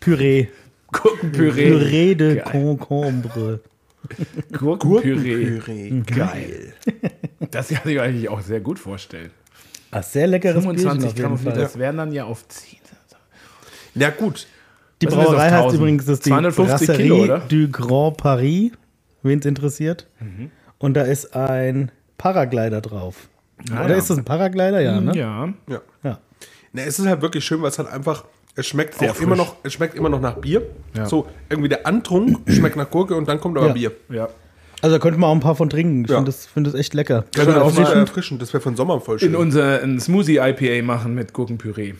Püree. 0.00 0.48
Gurkenpüree. 0.92 1.70
Püree 1.70 2.14
de 2.14 2.34
Geil. 2.36 2.44
Concombre. 2.44 3.60
Gurkenpüree. 4.52 5.58
Püree. 5.58 6.02
Geil. 6.06 6.74
Das 7.50 7.68
kann 7.68 7.90
ich 7.90 8.00
eigentlich 8.00 8.28
auch 8.28 8.40
sehr 8.40 8.60
gut 8.60 8.78
vorstellen. 8.78 9.30
Ah, 9.90 10.02
sehr 10.02 10.26
leckeres 10.26 10.64
25 10.64 11.14
Bierchen 11.14 11.44
Gramm 11.44 11.54
das 11.54 11.78
wären 11.78 11.96
dann 11.96 12.12
ja 12.12 12.24
auf 12.24 12.46
10. 12.48 12.78
Ja, 13.94 14.10
gut. 14.10 14.46
Die 15.00 15.06
Was 15.06 15.14
Brauerei 15.14 15.50
heißt 15.50 15.54
1000? 15.54 15.80
übrigens 15.80 16.04
das 16.06 16.20
die 16.20 16.30
250 16.30 16.86
Brasserie 16.86 17.02
Kilo, 17.02 17.22
oder? 17.22 17.38
du 17.48 17.68
Grand 17.70 18.16
Paris, 18.16 18.72
wen 19.22 19.38
es 19.38 19.46
interessiert. 19.46 20.08
Mhm. 20.20 20.50
Und 20.78 20.94
da 20.94 21.02
ist 21.02 21.34
ein 21.34 21.90
Paraglider 22.16 22.80
drauf. 22.80 23.28
Ah, 23.70 23.84
oder 23.84 23.94
ja. 23.94 23.96
ist 23.96 24.10
das 24.10 24.18
ein 24.18 24.24
Paraglider? 24.24 24.80
Ja, 24.80 25.00
ne? 25.00 25.16
Ja. 25.16 25.54
Ja. 25.68 25.80
Ja. 26.02 26.18
Ne, 26.72 26.82
es 26.82 26.98
ist 26.98 27.06
halt 27.06 27.22
wirklich 27.22 27.44
schön, 27.44 27.62
weil 27.62 27.70
es 27.70 27.78
halt 27.78 27.88
einfach, 27.88 28.24
es 28.58 28.66
schmeckt 28.66 28.94
Sehr 28.98 29.10
auch 29.12 29.20
immer 29.20 29.36
frisch. 29.36 29.46
noch, 29.46 29.56
es 29.62 29.72
schmeckt 29.72 29.94
immer 29.94 30.08
noch 30.08 30.20
nach 30.20 30.34
Bier. 30.36 30.62
Ja. 30.94 31.06
So, 31.06 31.26
irgendwie 31.48 31.68
der 31.68 31.86
Antrunk 31.86 32.38
schmeckt 32.50 32.76
nach 32.76 32.90
Gurke 32.90 33.14
und 33.14 33.28
dann 33.28 33.40
kommt 33.40 33.56
aber 33.56 33.68
Ja. 33.68 33.72
Bier. 33.72 33.92
ja. 34.10 34.28
Also 34.80 34.94
da 34.96 35.00
könnte 35.00 35.18
man 35.18 35.30
auch 35.30 35.34
ein 35.34 35.40
paar 35.40 35.56
von 35.56 35.68
trinken. 35.70 36.04
Ich 36.04 36.10
Ja. 36.10 36.16
finde 36.18 36.30
das, 36.30 36.46
find 36.46 36.66
das 36.66 36.74
echt 36.74 36.94
lecker. 36.94 37.24
Das 37.32 37.44
Können 37.44 37.48
wir 37.48 37.54
wäre 37.56 37.64
auch 37.64 37.74
mal 37.74 37.92
erfrischend. 37.96 38.40
Das 38.42 38.52
wäre 38.52 38.60
für 38.60 38.70
den 38.70 38.76
Sommer 38.76 39.00
voll 39.00 39.18
schön. 39.18 39.30
in 39.30 39.36
unser 39.36 39.82
ein 39.82 39.98
Smoothie 39.98 40.36
IPA 40.38 40.84
machen 40.84 41.14
mit 41.14 41.32
Gurkenpüree. 41.32 41.94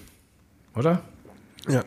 Oder? 0.77 1.01
ja. 1.69 1.83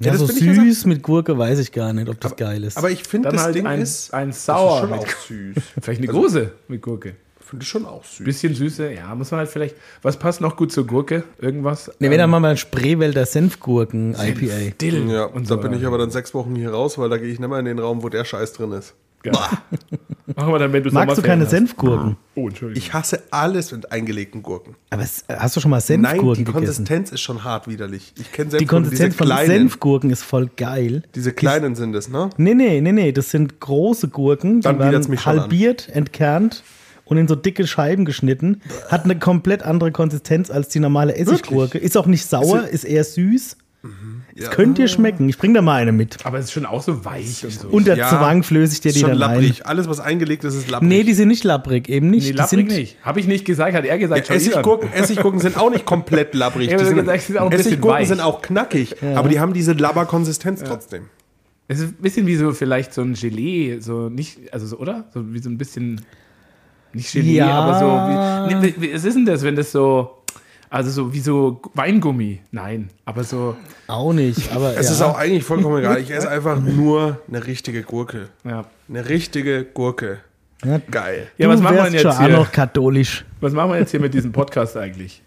Ja, 0.00 0.10
das 0.12 0.20
so 0.20 0.26
ja 0.26 0.54
süß 0.54 0.86
mit 0.86 1.00
Gurke 1.02 1.38
weiß 1.38 1.60
ich 1.60 1.70
gar 1.70 1.92
nicht, 1.92 2.08
ob 2.08 2.18
das 2.20 2.34
geil 2.34 2.64
ist. 2.64 2.76
Aber 2.76 2.90
ich 2.90 3.04
finde, 3.04 3.28
Dann 3.28 3.36
das 3.36 3.44
halt 3.44 3.54
Ding 3.54 3.66
ein, 3.68 3.80
ist, 3.80 4.12
ein 4.12 4.32
Sauer. 4.32 4.80
schon 4.80 4.90
mit, 4.90 4.98
auch 5.00 5.06
süß. 5.06 5.56
vielleicht 5.80 6.00
eine 6.00 6.08
große 6.08 6.50
mit 6.66 6.82
Gurke. 6.82 7.14
Finde 7.52 7.64
ich 7.64 7.68
schon 7.68 7.84
auch 7.84 8.02
süß. 8.02 8.24
Bisschen 8.24 8.54
Süße, 8.54 8.94
ja, 8.94 9.14
muss 9.14 9.30
man 9.30 9.40
halt 9.40 9.50
vielleicht. 9.50 9.76
Was 10.00 10.18
passt 10.18 10.40
noch 10.40 10.56
gut 10.56 10.72
zur 10.72 10.86
Gurke? 10.86 11.22
Irgendwas? 11.38 11.88
ne, 11.98 12.08
wenn 12.08 12.16
dann 12.16 12.30
machen 12.30 12.44
wir 12.44 12.48
ein 12.48 12.56
Spreewälder 12.56 13.26
Senfgurken 13.26 14.14
IPA. 14.14 14.70
Dill 14.80 15.06
Ja, 15.10 15.24
und 15.26 15.46
so. 15.46 15.56
da 15.56 15.60
bin 15.60 15.78
ich 15.78 15.84
aber 15.84 15.98
dann 15.98 16.10
sechs 16.10 16.32
Wochen 16.32 16.56
hier 16.56 16.70
raus, 16.70 16.96
weil 16.96 17.10
da 17.10 17.18
gehe 17.18 17.28
ich 17.28 17.38
nicht 17.38 17.46
mehr 17.50 17.58
in 17.58 17.66
den 17.66 17.78
Raum, 17.78 18.02
wo 18.02 18.08
der 18.08 18.24
Scheiß 18.24 18.54
drin 18.54 18.72
ist. 18.72 18.94
Geil. 19.22 19.34
Machen 20.34 20.50
wir 20.50 20.58
dann, 20.60 20.72
wenn 20.72 20.82
du 20.82 20.90
Magst 20.92 21.18
du 21.18 21.20
keine 21.20 21.44
hast. 21.44 21.50
Senfgurken? 21.50 22.16
Oh, 22.34 22.48
Entschuldigung. 22.48 22.82
Ich 22.82 22.94
hasse 22.94 23.22
alles 23.30 23.70
mit 23.70 23.92
eingelegten 23.92 24.42
Gurken. 24.42 24.74
Aber 24.88 25.02
hast 25.02 25.54
du 25.54 25.60
schon 25.60 25.70
mal 25.70 25.76
Nein, 25.76 25.82
Senfgurken 25.82 26.46
die 26.46 26.50
gegessen? 26.50 26.52
Konsistenz 26.66 27.12
ist 27.12 27.20
schon 27.20 27.44
hart 27.44 27.68
widerlich. 27.68 28.14
Ich 28.18 28.32
kenne 28.32 28.46
Die 28.48 28.52
Senfgurken, 28.56 28.84
Konsistenz 28.84 29.14
von 29.14 29.26
kleinen. 29.26 29.46
Senfgurken 29.50 30.08
ist 30.08 30.22
voll 30.22 30.48
geil. 30.56 31.02
Diese 31.14 31.34
kleinen 31.34 31.74
sind 31.74 31.94
es, 31.94 32.08
ne? 32.08 32.30
Nee, 32.38 32.54
nee, 32.54 32.80
nee, 32.80 32.92
nee, 32.92 33.12
das 33.12 33.30
sind 33.30 33.60
große 33.60 34.08
Gurken, 34.08 34.60
die 34.60 34.64
Dann 34.64 34.78
mich 34.78 34.90
werden 34.90 35.18
schon 35.18 35.40
halbiert, 35.40 35.90
entkernt 35.90 36.62
und 37.04 37.16
in 37.16 37.28
so 37.28 37.34
dicke 37.34 37.66
Scheiben 37.66 38.04
geschnitten. 38.04 38.60
Hat 38.88 39.04
eine 39.04 39.18
komplett 39.18 39.62
andere 39.62 39.92
Konsistenz 39.92 40.50
als 40.50 40.68
die 40.68 40.80
normale 40.80 41.14
Essiggurke. 41.16 41.78
Ist 41.78 41.96
auch 41.96 42.06
nicht 42.06 42.26
sauer, 42.26 42.64
ist 42.68 42.84
eher 42.84 43.04
süß. 43.04 43.56
Es 44.36 44.48
könnte 44.50 44.82
dir 44.82 44.88
schmecken. 44.88 45.28
Ich 45.28 45.36
bring 45.38 45.52
da 45.54 45.60
mal 45.60 45.82
eine 45.82 45.90
mit. 45.92 46.24
Aber 46.24 46.38
es 46.38 46.46
ist 46.46 46.52
schon 46.52 46.64
auch 46.66 46.82
so 46.82 47.04
weich 47.04 47.44
und 47.44 47.50
so. 47.52 47.68
Unter 47.68 47.96
Ja, 47.96 48.08
Zwang 48.08 48.44
flöße 48.44 48.74
ich 48.74 48.80
dir 48.80 48.88
Ist 48.90 48.94
die 48.94 49.00
schon 49.00 49.10
dann 49.10 49.18
labbrig. 49.18 49.66
Alles, 49.66 49.88
was 49.88 49.98
eingelegt 49.98 50.44
ist, 50.44 50.54
ist 50.54 50.66
ein. 50.66 50.70
labbrig. 50.70 50.88
Nee, 50.88 51.02
die 51.02 51.14
sind 51.14 51.28
nicht 51.28 51.42
labbrig, 51.42 51.88
eben 51.88 52.08
nicht. 52.08 52.32
nee, 52.34 52.42
sind, 52.46 52.68
nicht. 52.68 52.96
Habe 53.02 53.18
ich 53.20 53.26
nicht 53.26 53.44
gesagt, 53.44 53.74
hat 53.74 53.84
er 53.84 53.98
gesagt. 53.98 54.28
Ja. 54.28 54.34
Essiggurken, 54.36 54.92
Essiggurken 54.92 55.40
sind 55.40 55.58
auch 55.58 55.70
nicht 55.70 55.84
komplett 55.84 56.32
labbrig. 56.34 56.70
Ja, 56.70 56.78
Die 56.78 56.84
sind, 56.84 56.96
gesagt, 56.96 57.22
sind 57.22 57.38
auch 57.38 57.50
ein 57.50 57.52
Essiggurken 57.58 58.00
weich. 58.00 58.08
sind 58.08 58.20
auch 58.20 58.40
knackig, 58.40 58.94
aber 59.02 59.28
die 59.28 59.40
haben 59.40 59.52
diese 59.52 59.72
Labberkonsistenz 59.72 60.62
trotzdem. 60.64 61.06
Es 61.68 61.80
ist 61.80 61.88
ein 61.98 62.02
bisschen 62.02 62.26
wie 62.28 62.36
so 62.36 62.52
vielleicht 62.52 62.94
so 62.94 63.02
ein 63.02 63.14
Gelee, 63.14 63.78
so 63.80 64.08
nicht, 64.08 64.52
also 64.54 64.66
so, 64.66 64.78
oder? 64.78 65.06
So 65.12 65.32
wie 65.34 65.38
so 65.40 65.50
ein 65.50 65.58
bisschen, 65.58 66.02
nicht 66.94 67.12
Gelee, 67.12 67.36
Ja. 67.38 67.50
aber 67.60 67.78
so, 67.78 67.86
wie, 68.50 68.54
nee, 68.54 68.74
wie, 68.78 68.94
was 68.94 69.04
ist 69.04 69.14
denn 69.14 69.26
das, 69.26 69.42
wenn 69.42 69.56
das 69.56 69.72
so, 69.72 70.18
also 70.70 70.90
so 70.90 71.12
wie 71.12 71.20
so 71.20 71.60
Weingummi? 71.74 72.40
Nein, 72.50 72.88
aber 73.04 73.24
so, 73.24 73.56
Auch 73.88 74.12
nicht, 74.12 74.52
aber 74.54 74.76
Es 74.76 74.86
ja. 74.86 74.92
ist 74.92 75.02
auch 75.02 75.18
eigentlich 75.18 75.44
vollkommen 75.44 75.78
egal. 75.78 75.98
Ich 76.00 76.10
esse 76.10 76.28
einfach 76.30 76.58
nur 76.60 77.20
eine 77.28 77.46
richtige 77.46 77.82
Gurke. 77.82 78.28
ja. 78.44 78.64
Eine 78.88 79.08
richtige 79.08 79.64
Gurke. 79.64 80.18
Ja, 80.64 80.80
Geil. 80.90 81.26
Ja, 81.38 81.48
du 81.48 81.54
was 81.54 81.60
machen 81.60 81.76
wir 81.76 81.88
jetzt 81.90 82.02
schon 82.02 82.10
auch 82.12 82.20
hier? 82.20 82.28
noch 82.36 82.52
katholisch. 82.52 83.24
Was 83.40 83.52
machen 83.52 83.70
wir 83.72 83.78
jetzt 83.78 83.90
hier 83.90 84.00
mit 84.00 84.14
diesem 84.14 84.30
Podcast 84.32 84.76
eigentlich? 84.76 85.22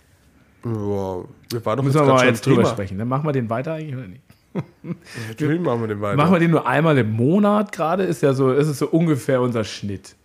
Wow. 0.63 1.27
Wir 1.51 1.65
waren 1.65 1.77
doch 1.77 1.83
Müssen 1.83 1.95
wir 1.95 2.01
grad 2.05 2.13
mal 2.13 2.19
schon 2.19 2.27
jetzt 2.29 2.45
drüber 2.45 2.61
Thema. 2.63 2.69
sprechen. 2.73 2.97
Dann 2.97 3.07
machen 3.07 3.25
wir 3.27 3.33
den 3.33 3.49
weiter 3.49 3.73
eigentlich 3.73 3.95
oder 3.95 4.07
nicht? 4.07 4.21
Natürlich 5.27 5.59
machen 5.59 5.81
wir 5.81 5.87
den 5.89 5.99
weiter. 6.01 6.15
Machen 6.15 6.31
wir 6.33 6.39
den 6.39 6.51
nur 6.51 6.65
einmal 6.65 6.97
im 6.97 7.11
Monat 7.11 7.71
gerade, 7.73 8.03
ist 8.03 8.21
ja 8.23 8.33
so, 8.33 8.51
ist 8.53 8.67
es 8.67 8.79
so 8.79 8.87
ungefähr 8.87 9.41
unser 9.41 9.63
Schnitt. 9.63 10.15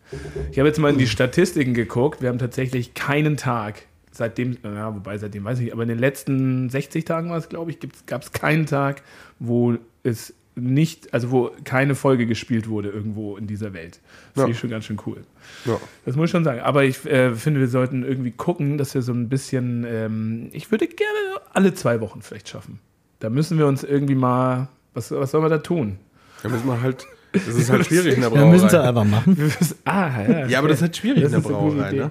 Ich 0.51 0.59
habe 0.59 0.69
jetzt 0.69 0.79
mal 0.79 0.91
in 0.93 0.99
die 0.99 1.07
Statistiken 1.07 1.75
geguckt. 1.75 2.21
Wir 2.23 2.29
haben 2.29 2.39
tatsächlich 2.39 2.95
keinen 2.95 3.37
Tag, 3.37 3.83
seitdem, 4.13 4.59
ja, 4.65 4.95
wobei 4.95 5.17
seitdem 5.19 5.45
weiß 5.45 5.59
ich 5.59 5.65
nicht, 5.67 5.73
aber 5.73 5.83
in 5.83 5.89
den 5.89 5.99
letzten 5.99 6.69
60 6.71 7.05
Tagen 7.05 7.31
war 7.31 7.39
es, 7.39 7.49
glaube 7.49 7.71
ich, 7.71 7.79
gab 8.07 8.23
es 8.23 8.33
keinen 8.33 8.67
Tag, 8.67 9.03
wo 9.39 9.77
es 10.03 10.35
nicht, 10.57 11.15
also 11.15 11.31
wo 11.31 11.51
keine 11.65 11.95
Folge 11.95 12.27
gespielt 12.27 12.69
wurde 12.69 12.89
irgendwo 12.91 13.37
in 13.37 13.47
dieser 13.47 13.73
Welt. 13.73 14.01
Das 14.35 14.43
Ja. 14.43 14.43
finde 14.43 14.53
ich 14.53 14.59
schon 14.59 14.71
ganz 14.71 14.85
schön 14.85 14.99
cool. 15.07 15.19
ja. 15.65 15.79
Das 16.05 16.17
muss 16.17 16.27
ich 16.27 16.31
schon 16.33 16.45
sagen. 16.45 16.61
Aber 16.61 16.85
ich 16.85 17.05
äh, 17.07 17.35
finde, 17.35 17.61
wir 17.61 17.69
sollten 17.69 18.03
irgendwie 18.03 18.33
gucken, 18.33 18.77
dass 18.77 18.93
wir 18.95 19.03
so 19.03 19.13
ein 19.13 19.29
bisschen, 19.29 19.85
ähm, 19.89 20.49
ich 20.53 20.71
würde 20.71 20.87
gerne 20.89 21.41
alle 21.55 21.73
zwei 21.73 22.01
Wochen 22.01 22.21
vielleicht 22.21 22.49
schaffen. 22.49 22.81
Da 23.21 23.31
müssen 23.31 23.59
wir 23.59 23.67
uns 23.67 23.85
irgendwie 23.85 24.17
mal, 24.17 24.69
was, 24.93 25.11
was 25.13 25.31
sollen 25.31 25.45
wir 25.45 25.49
da 25.51 25.59
tun? 25.59 25.99
Da 26.43 26.49
müssen 26.49 26.67
wir 26.67 26.83
halt. 26.83 27.07
Das 27.33 27.47
ist 27.47 27.71
halt 27.71 27.87
schwierig 27.87 28.15
in 28.17 28.21
der 28.23 28.33
Wir 28.33 28.45
müssen 28.47 28.67
es 28.67 28.73
Brauerei. 28.73 28.89
einfach 28.89 29.05
machen. 29.05 29.35
Müssen- 29.39 29.77
ah, 29.85 30.11
ja. 30.23 30.47
Ja, 30.47 30.59
aber 30.59 30.69
das 30.69 30.79
ist 30.79 30.83
halt 30.83 30.97
schwierig 30.97 31.23
Das 31.23 31.33
in 31.33 31.43
der 31.43 31.49
Brauerei, 31.49 31.93
ne? 31.93 32.11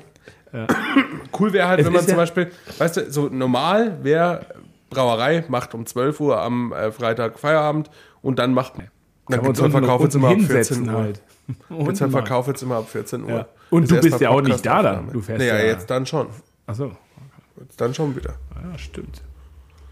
Cool 1.38 1.54
wäre 1.54 1.68
halt, 1.68 1.80
Es 1.82 1.86
wenn 1.86 1.94
man 1.94 2.02
zum 2.02 2.12
ja- 2.12 2.16
Beispiel, 2.18 2.52
weißt 2.78 2.98
du, 2.98 3.12
so 3.12 3.28
normal 3.30 3.98
wäre 4.04 4.46
Brauerei 4.90 5.44
macht 5.48 5.74
um 5.76 5.86
12 5.86 6.20
Uhr 6.20 6.42
am 6.42 6.74
äh, 6.74 6.92
Freitag 6.92 7.38
Feierabend 7.38 7.90
und 8.22 8.40
dann 8.40 8.54
macht. 8.54 8.74
Dann 8.78 8.88
man 9.28 9.40
gibt 9.42 9.48
uns 9.50 9.58
es 9.60 9.64
halt 9.64 9.72
Verkauf 9.74 10.02
jetzt 10.02 10.16
immer 10.16 10.30
ab 10.30 10.36
hinsetzen 10.36 10.78
14 10.86 10.94
Uhr. 10.96 11.02
halt. 11.04 11.22
Gibt's 11.86 12.02
halt 12.02 12.12
Verkauf 12.12 12.48
jetzt 12.48 12.64
immer 12.64 12.76
ab 12.78 12.90
14 12.90 13.24
Uhr. 13.24 13.30
Ja. 13.30 13.46
Und 13.70 13.92
du 13.92 14.00
bist 14.02 14.20
ja 14.20 14.30
auch 14.32 14.42
nicht 14.42 14.66
da 14.66 14.82
dann. 14.82 15.12
Du 15.12 15.22
fährst 15.22 15.40
naja, 15.40 15.58
ja- 15.60 15.66
jetzt 15.66 15.90
dann 15.90 16.06
schon. 16.06 16.28
Achso, 16.66 16.92
Jetzt 17.60 17.80
dann 17.82 17.94
schon 17.94 18.16
wieder. 18.16 18.36
ja, 18.56 18.78
stimmt. 18.80 19.22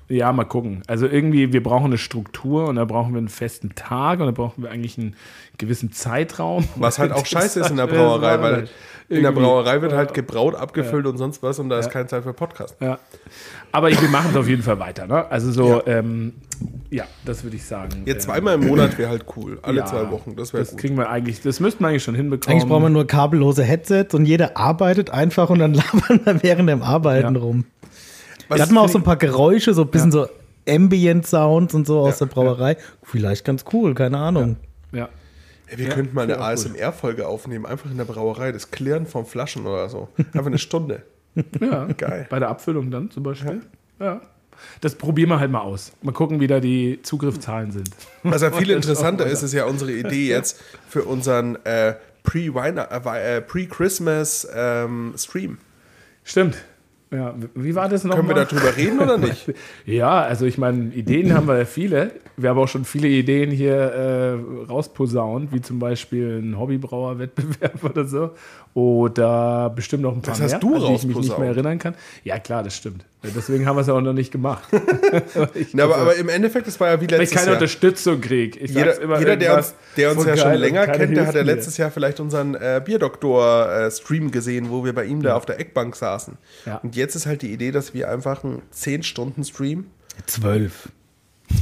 Ja, 0.09 0.31
mal 0.31 0.45
gucken. 0.45 0.83
Also 0.87 1.05
irgendwie, 1.05 1.51
wir 1.51 1.61
brauchen 1.61 1.87
eine 1.87 1.97
Struktur 1.97 2.67
und 2.69 2.77
da 2.77 2.85
brauchen 2.85 3.13
wir 3.13 3.17
einen 3.17 3.27
festen 3.27 3.75
Tag 3.75 4.19
und 4.21 4.25
da 4.27 4.31
brauchen 4.31 4.63
wir 4.63 4.71
eigentlich 4.71 4.97
einen 4.97 5.15
gewissen 5.57 5.91
Zeitraum. 5.91 6.65
Was 6.77 6.97
halt 6.97 7.11
auch 7.11 7.19
Das 7.21 7.29
scheiße 7.29 7.59
ist 7.59 7.69
in 7.71 7.75
der 7.77 7.87
das 7.87 7.95
Brauerei, 7.97 8.41
weil 8.41 8.69
in 9.09 9.23
der. 9.23 9.31
Brauerei 9.33 9.81
wird 9.81 9.91
halt 9.93 10.13
gebraut, 10.13 10.55
abgefüllt 10.55 11.05
und 11.07 11.17
sonst 11.17 11.43
was 11.43 11.59
und 11.59 11.67
da 11.69 11.79
ist 11.79 11.89
keine 11.91 12.07
Zeit 12.07 12.23
für 12.23 12.31
Podcast. 12.33 12.77
Ja. 12.79 12.99
Aber 13.73 13.89
ich, 13.89 14.01
wir 14.01 14.07
machen 14.09 14.29
es 14.31 14.37
auf 14.37 14.47
jeden 14.47 14.63
Fall 14.63 14.79
weiter. 14.79 15.07
Ne? 15.07 15.29
Also 15.29 15.51
so, 15.51 15.81
ja, 15.85 15.99
ähm, 15.99 16.33
ja 16.89 17.03
das 17.25 17.43
würde 17.43 17.57
ich 17.57 17.65
sagen. 17.65 18.03
Jetzt 18.05 18.25
Ähm, 18.27 18.31
zweimal 18.33 18.55
im 18.55 18.65
Monat 18.67 18.97
wäre 18.97 19.09
halt 19.09 19.25
cool. 19.35 19.59
Alle 19.61 19.79
ja, 19.79 19.85
zwei 19.85 20.09
Wochen, 20.09 20.35
das 20.37 20.53
wäre 20.53 20.63
Das 20.63 20.71
gut. 20.71 20.79
kriegen 20.79 20.95
wir 20.97 21.09
eigentlich, 21.09 21.41
das 21.41 21.59
müssten 21.59 21.83
wir 21.83 21.89
eigentlich 21.89 22.03
schon 22.03 22.15
hinbekommen. 22.15 22.55
Eigentlich 22.57 22.69
brauchen 22.69 22.83
wir 22.83 22.89
nur 22.89 23.05
kabellose 23.07 23.63
Headsets 23.63 24.13
und 24.13 24.25
jeder 24.25 24.55
arbeitet 24.57 25.09
einfach 25.09 25.49
und 25.49 25.59
dann 25.59 25.73
labern 25.73 26.21
wir 26.23 26.43
während 26.43 26.69
dem 26.69 26.81
Arbeiten 26.81 27.35
Ja. 27.35 27.41
rum. 27.41 27.65
Was 28.49 28.57
Wir 28.57 28.63
hatten 28.63 28.73
mal 28.73 28.81
auch 28.81 28.89
so 28.89 28.97
ein 28.99 29.03
paar 29.03 29.17
Geräusche, 29.17 29.73
so 29.73 29.81
ein 29.83 29.89
bisschen 29.89 30.11
so 30.11 30.27
Ambient-Sounds 30.67 31.73
und 31.73 31.87
so 31.87 31.99
aus 32.01 32.17
der 32.19 32.25
Brauerei. 32.27 32.77
Vielleicht 33.03 33.45
ganz 33.45 33.65
cool, 33.73 33.93
keine 33.93 34.17
Ahnung. 34.17 34.57
ja. 34.91 35.09
ich- 35.67 35.73
Ey, 35.73 35.77
wir 35.79 35.87
Ja, 35.89 35.93
könnten 35.95 36.15
mal 36.15 36.21
eine. 36.23 36.39
ASMR-Folge 36.39 37.27
aufnehmen, 37.27 37.65
einfach 37.65 37.91
in 37.91 37.97
der 37.97 38.05
Brauerei, 38.05 38.53
das 38.53 38.71
Klirren 38.71 39.05
von 39.05 39.25
Flaschen 39.25 39.65
oder 39.65 39.89
so. 39.89 40.07
Einfach 40.17 40.45
eine 40.45 40.57
Stunde. 40.59 41.03
Ja, 41.59 41.85
Geil. 41.97 42.25
Bei 42.29 42.39
der 42.39 42.47
Abfüllung 42.49 42.89
dann 42.89 43.11
zum 43.11 43.23
Beispiel. 43.23 43.61
Ja. 43.99 44.21
Das 44.81 44.95
probieren 44.95 45.29
wir 45.29 45.39
halt 45.39 45.51
mal 45.51 45.59
aus. 45.61 45.91
Mal 46.01 46.13
gucken, 46.13 46.39
wie 46.39 46.47
da 46.47 46.59
die 46.59 46.99
Zugriffszahlen 47.03 47.71
sind. 47.71 47.89
Was 48.23 48.41
ja 48.41 48.49
viel 48.51 48.71
interessanter 48.71 49.27
ist, 49.27 49.43
ist 49.43 49.53
ja 49.53 49.65
unsere 49.65 49.91
Idee 49.91 50.29
jetzt 50.29 50.59
für 50.89 51.03
unseren 51.03 51.57
äh, 51.65 51.93
Pre-Weihnacht- 52.23 52.89
äh, 53.17 53.41
Pre-Christmas 53.41 54.47
ähm, 54.55 55.13
Stream. 55.17 55.57
Stimmt. 56.23 56.57
Ja, 57.09 57.35
wie 57.55 57.73
war 57.73 57.87
das 57.87 58.03
nochmal? 58.03 58.25
Können 58.25 58.37
wir 58.37 58.45
darüber 58.45 58.75
reden 58.75 58.99
oder 58.99 59.17
nicht? 59.17 59.53
Ja, 59.85 60.21
also 60.21 60.45
ich 60.45 60.57
meine, 60.57 60.93
Ideen 60.93 61.33
haben 61.33 61.47
wir 61.47 61.57
ja 61.57 61.65
viele. 61.65 62.11
Wir 62.35 62.49
haben 62.49 62.59
auch 62.59 62.67
schon 62.67 62.83
viele 62.83 63.07
Ideen 63.07 63.49
hier 63.49 63.75
äh, 63.75 64.65
rausposaunt, 64.69 65.53
wie 65.53 65.61
zum 65.61 65.79
Beispiel 65.79 66.41
ein 66.41 66.59
Hobbybrauer-Wettbewerb 66.59 67.83
oder 67.89 68.05
so. 68.05 68.31
Oder 68.77 69.71
bestimmt 69.75 70.03
noch 70.03 70.13
ein 70.13 70.21
paar 70.21 70.35
Das 70.35 70.43
hast 70.43 70.51
mehr, 70.51 70.59
du 70.59 70.75
an 70.75 70.91
die 70.91 70.93
ich 70.93 71.03
mich 71.03 71.17
nicht 71.17 71.39
mehr 71.39 71.47
erinnern 71.47 71.79
kann. 71.79 71.95
Ja, 72.23 72.37
klar, 72.37 72.61
das 72.61 72.75
stimmt. 72.75 73.05
Deswegen 73.23 73.65
haben 73.65 73.75
wir 73.75 73.81
es 73.81 73.87
ja 73.87 73.95
auch 73.95 74.01
noch 74.01 74.13
nicht 74.13 74.31
gemacht. 74.31 74.65
ich 75.55 75.73
Na, 75.73 75.85
aber, 75.85 75.97
aber 75.97 76.15
im 76.15 76.29
Endeffekt, 76.29 76.67
das 76.67 76.79
war 76.79 76.89
ja 76.89 77.01
wie 77.01 77.09
weil 77.09 77.13
ich 77.13 77.19
letztes 77.21 77.37
keine 77.37 77.47
Jahr. 77.47 77.55
Unterstützung 77.55 78.21
kriege. 78.21 78.59
Ich 78.59 78.75
Jeder, 78.75 79.17
jeder 79.17 79.35
der 79.35 79.57
uns, 79.57 79.73
der 79.97 80.11
uns 80.11 80.25
ja 80.25 80.37
schon 80.37 80.51
geil 80.51 80.59
länger 80.59 80.85
kennt, 80.85 81.17
der 81.17 81.25
hat 81.25 81.33
ja 81.33 81.41
letztes 81.41 81.77
Jahr 81.77 81.89
vielleicht 81.89 82.19
unseren 82.19 82.53
äh, 82.53 82.79
Bierdoktor-Stream 82.85 84.29
gesehen, 84.29 84.69
wo 84.69 84.85
wir 84.85 84.93
bei 84.93 85.05
ihm 85.05 85.23
da 85.23 85.35
auf 85.35 85.47
der 85.47 85.59
Eckbank 85.59 85.95
saßen. 85.95 86.37
Ja. 86.67 86.75
Und 86.77 86.95
jetzt 86.95 87.15
ist 87.15 87.25
halt 87.25 87.41
die 87.41 87.51
Idee, 87.51 87.71
dass 87.71 87.95
wir 87.95 88.11
einfach 88.11 88.43
einen 88.43 88.61
10-Stunden-Stream, 88.75 89.87
Zwölf. 90.25 90.89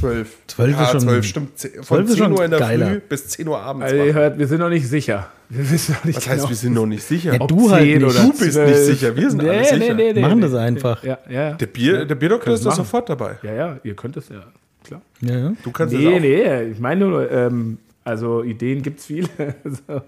12. 0.00 0.36
Zwölf 0.48 0.72
ja, 0.76 0.82
ist 0.84 0.90
schon- 0.90 1.00
12, 1.00 1.24
stimmt. 1.24 1.50
Von 1.58 1.82
zwölf 1.84 2.04
ist 2.08 2.14
10 2.14 2.24
schon 2.24 2.32
Uhr 2.32 2.44
in 2.44 2.50
der 2.50 2.60
geiler. 2.60 2.86
Früh 2.88 3.00
bis 3.00 3.28
10 3.28 3.48
Uhr 3.48 3.58
abends. 3.60 3.84
Also 3.84 3.96
ihr 4.04 4.14
hört, 4.14 4.38
wir 4.38 4.46
sind 4.46 4.58
noch 4.60 4.68
nicht 4.68 4.88
sicher. 4.88 5.28
Wir 5.48 5.70
wissen 5.70 5.92
noch 5.94 6.04
nicht 6.04 6.16
Was 6.16 6.26
heißt, 6.28 6.36
genau, 6.38 6.48
wir 6.48 6.56
sind 6.56 6.72
noch 6.74 6.86
nicht 6.86 7.02
sicher? 7.04 7.34
Ja, 7.34 7.40
ob 7.40 7.48
du 7.48 7.70
halt 7.70 7.82
10 7.84 8.02
nicht. 8.02 8.04
oder 8.04 8.20
Du 8.24 8.28
bist 8.30 8.40
nicht 8.40 8.52
12. 8.52 8.76
sicher, 8.84 9.16
wir 9.16 9.30
sind 9.30 9.42
nee, 9.42 9.48
alle 9.50 9.64
sicher. 9.64 9.76
Nee, 9.78 9.94
nee, 9.94 10.12
nee, 10.12 10.20
Machen 10.20 10.36
nee. 10.36 10.42
das 10.42 10.54
einfach. 10.54 11.02
Ja, 11.04 11.18
ja. 11.28 11.52
Der, 11.52 11.66
Bier, 11.66 12.04
der 12.04 12.14
Bierdoktor 12.16 12.54
ist 12.54 12.66
da 12.66 12.72
sofort 12.72 13.08
dabei. 13.08 13.36
Ja, 13.42 13.52
ja, 13.54 13.76
ihr 13.84 13.94
könnt 13.94 14.16
es 14.16 14.28
ja, 14.28 14.42
klar. 14.84 15.02
Ja, 15.20 15.38
ja. 15.38 15.52
Du 15.62 15.70
kannst 15.70 15.94
Nee, 15.94 16.04
das 16.04 16.14
auch. 16.14 16.20
nee, 16.20 16.62
ich 16.72 16.80
meine 16.80 17.06
nur, 17.06 17.30
ähm, 17.30 17.78
also 18.02 18.42
Ideen 18.42 18.82
gibt 18.82 18.98
es 19.00 19.06
viele. 19.06 19.28
so. 19.64 20.02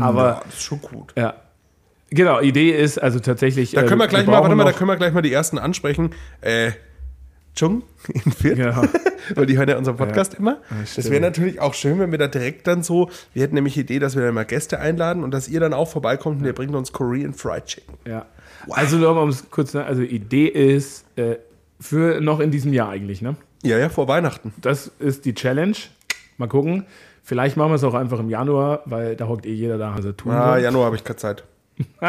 Aber 0.00 0.22
ja, 0.24 0.42
das 0.46 0.54
ist 0.54 0.62
schon 0.62 0.80
gut. 0.80 1.12
ja. 1.16 1.34
Genau, 2.12 2.40
Idee 2.40 2.70
ist 2.72 2.98
also 2.98 3.20
tatsächlich. 3.20 3.70
Da 3.70 3.82
äh, 3.82 3.86
können 3.86 4.00
wir 4.00 4.08
gleich 4.08 4.26
mal, 4.26 4.32
brauchen 4.32 4.42
warte 4.44 4.56
mal, 4.56 4.64
da 4.64 4.72
können 4.72 4.88
wir 4.90 4.96
gleich 4.96 5.12
mal 5.12 5.22
die 5.22 5.32
ersten 5.32 5.58
ansprechen. 5.58 6.10
Äh, 6.40 6.72
Chung 7.54 7.82
in 8.08 8.32
Fürth. 8.32 8.56
Genau. 8.56 8.82
Weil 9.34 9.46
die 9.46 9.58
hören 9.58 9.68
ja 9.68 9.76
unseren 9.76 9.96
Podcast 9.96 10.34
immer. 10.34 10.58
stimmt. 10.86 10.98
Das 10.98 11.10
wäre 11.10 11.20
natürlich 11.20 11.60
auch 11.60 11.74
schön, 11.74 11.98
wenn 11.98 12.10
wir 12.10 12.18
da 12.18 12.28
direkt 12.28 12.66
dann 12.66 12.82
so, 12.82 13.10
wir 13.34 13.42
hätten 13.42 13.54
nämlich 13.54 13.74
die 13.74 13.80
Idee, 13.80 13.98
dass 13.98 14.16
wir 14.16 14.22
dann 14.22 14.34
mal 14.34 14.44
Gäste 14.44 14.78
einladen 14.80 15.22
und 15.24 15.32
dass 15.32 15.48
ihr 15.48 15.60
dann 15.60 15.74
auch 15.74 15.88
vorbeikommt 15.88 16.40
und 16.40 16.46
ihr 16.46 16.54
bringt 16.54 16.74
uns 16.74 16.92
Korean 16.92 17.34
Fried 17.34 17.66
Chicken. 17.66 17.94
Ja. 18.06 18.26
Also 18.70 18.96
nochmal, 18.96 19.24
um 19.24 19.30
es 19.30 19.50
kurz 19.50 19.74
also 19.74 20.02
Idee 20.02 20.46
ist 20.46 21.04
äh, 21.16 21.36
für 21.80 22.20
noch 22.20 22.40
in 22.40 22.50
diesem 22.50 22.72
Jahr 22.72 22.90
eigentlich, 22.90 23.22
ne? 23.22 23.36
Ja, 23.62 23.78
ja, 23.78 23.88
vor 23.88 24.08
Weihnachten. 24.08 24.54
Das 24.60 24.90
ist 24.98 25.24
die 25.24 25.34
Challenge. 25.34 25.76
Mal 26.38 26.48
gucken. 26.48 26.86
Vielleicht 27.22 27.56
machen 27.56 27.70
wir 27.70 27.76
es 27.76 27.84
auch 27.84 27.94
einfach 27.94 28.18
im 28.18 28.30
Januar, 28.30 28.82
weil 28.86 29.16
da 29.16 29.28
hockt 29.28 29.44
eh 29.44 29.52
jeder 29.52 29.76
da, 29.76 29.92
also 29.94 30.12
tun 30.12 30.32
Ah. 30.32 30.56
Januar 30.58 30.86
habe 30.86 30.96
ich 30.96 31.04
keine 31.04 31.16
Zeit. 31.16 31.44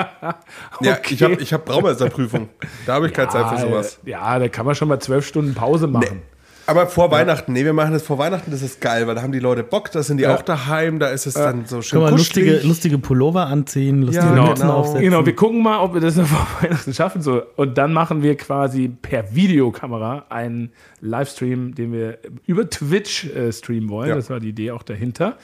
Ja, 0.81 0.97
ich 1.09 1.21
habe 1.23 1.33
ich 1.35 1.53
hab 1.53 1.65
Braumeisterprüfung. 1.65 2.49
Da 2.85 2.93
habe 2.95 3.07
ich 3.07 3.13
keine 3.13 3.29
Zeit 3.29 3.49
für 3.49 3.57
sowas. 3.67 3.99
äh, 4.05 4.11
Ja, 4.11 4.39
da 4.39 4.47
kann 4.47 4.65
man 4.65 4.75
schon 4.75 4.87
mal 4.87 4.99
zwölf 4.99 5.25
Stunden 5.27 5.53
Pause 5.53 5.87
machen. 5.87 6.21
Aber 6.67 6.87
vor 6.87 7.11
Weihnachten, 7.11 7.51
nee, 7.53 7.65
wir 7.65 7.73
machen 7.73 7.91
das 7.91 8.03
vor 8.03 8.17
Weihnachten, 8.19 8.51
das 8.51 8.61
ist 8.61 8.79
geil, 8.79 9.05
weil 9.07 9.15
da 9.15 9.23
haben 9.23 9.31
die 9.33 9.39
Leute 9.39 9.63
Bock, 9.63 9.91
da 9.91 10.03
sind 10.03 10.17
die 10.17 10.23
Ja. 10.23 10.35
auch 10.35 10.43
daheim, 10.43 10.99
da 10.99 11.07
ist 11.07 11.25
es 11.25 11.33
dann 11.33 11.65
so 11.65 11.81
schön 11.81 11.99
Können 11.99 12.11
wir 12.13 12.17
kuschelig. 12.17 12.45
lustige, 12.51 12.67
lustige 12.67 12.97
Pullover 12.99 13.47
anziehen, 13.47 14.03
lustige 14.03 14.25
Ja, 14.27 14.31
Genau, 14.31 14.47
Mützen 14.49 14.61
genau. 14.67 14.77
aufsetzen. 14.77 15.01
Genau, 15.01 15.25
wir 15.25 15.35
gucken 15.35 15.63
mal, 15.63 15.79
ob 15.79 15.95
wir 15.95 16.01
das 16.01 16.15
noch 16.15 16.27
vor 16.27 16.47
Weihnachten 16.61 16.93
schaffen. 16.93 17.21
So. 17.23 17.41
Und 17.57 17.77
dann 17.77 17.91
machen 17.91 18.21
wir 18.23 18.37
quasi 18.37 18.87
per 18.89 19.35
Videokamera 19.35 20.25
einen 20.29 20.71
Livestream, 21.01 21.73
den 21.75 21.91
wir 21.91 22.19
über 22.45 22.69
Twitch 22.69 23.25
äh, 23.25 23.51
streamen 23.51 23.89
wollen. 23.89 24.09
Ja. 24.09 24.15
Das 24.15 24.29
war 24.29 24.39
die 24.39 24.49
Idee 24.49 24.71
auch 24.71 24.83
dahinter. 24.83 25.37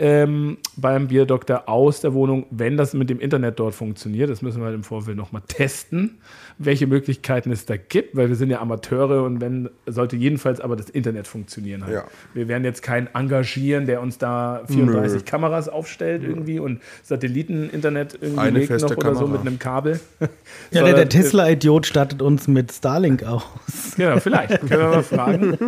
Ähm, 0.00 0.56
beim 0.76 1.08
Bierdoktor 1.08 1.68
aus 1.68 2.00
der 2.00 2.14
Wohnung, 2.14 2.46
wenn 2.50 2.78
das 2.78 2.94
mit 2.94 3.10
dem 3.10 3.20
Internet 3.20 3.60
dort 3.60 3.74
funktioniert. 3.74 4.30
Das 4.30 4.40
müssen 4.40 4.60
wir 4.60 4.66
halt 4.66 4.74
im 4.74 4.82
Vorfeld 4.82 5.16
nochmal 5.16 5.42
testen, 5.46 6.18
welche 6.62 6.86
Möglichkeiten 6.86 7.50
es 7.50 7.64
da 7.64 7.76
gibt, 7.78 8.14
weil 8.14 8.28
wir 8.28 8.36
sind 8.36 8.50
ja 8.50 8.60
Amateure 8.60 9.24
und 9.24 9.40
wenn, 9.40 9.70
sollte 9.86 10.16
jedenfalls 10.16 10.60
aber 10.60 10.76
das 10.76 10.90
Internet 10.90 11.26
funktionieren. 11.26 11.84
Halt. 11.84 11.94
Ja. 11.94 12.04
Wir 12.34 12.48
werden 12.48 12.64
jetzt 12.64 12.82
keinen 12.82 13.08
engagieren, 13.14 13.86
der 13.86 14.02
uns 14.02 14.18
da 14.18 14.60
34 14.66 15.20
Nö. 15.20 15.24
Kameras 15.24 15.70
aufstellt 15.70 16.22
irgendwie 16.22 16.60
und 16.60 16.82
Satelliten-Internet 17.02 18.18
irgendwie 18.20 18.40
Eine 18.40 18.58
legt 18.58 18.70
noch 18.70 18.90
oder 18.90 19.14
so 19.14 19.20
Kamera. 19.20 19.38
mit 19.38 19.40
einem 19.40 19.58
Kabel. 19.58 20.00
Ja, 20.72 20.84
der, 20.84 20.94
der 20.94 21.08
Tesla-Idiot 21.08 21.86
startet 21.86 22.22
uns 22.22 22.46
mit 22.46 22.70
Starlink 22.70 23.24
aus. 23.24 23.42
Ja, 23.96 24.18
vielleicht. 24.20 24.60
Können 24.68 24.70
wir 24.70 24.88
mal 24.88 25.02
fragen. 25.02 25.58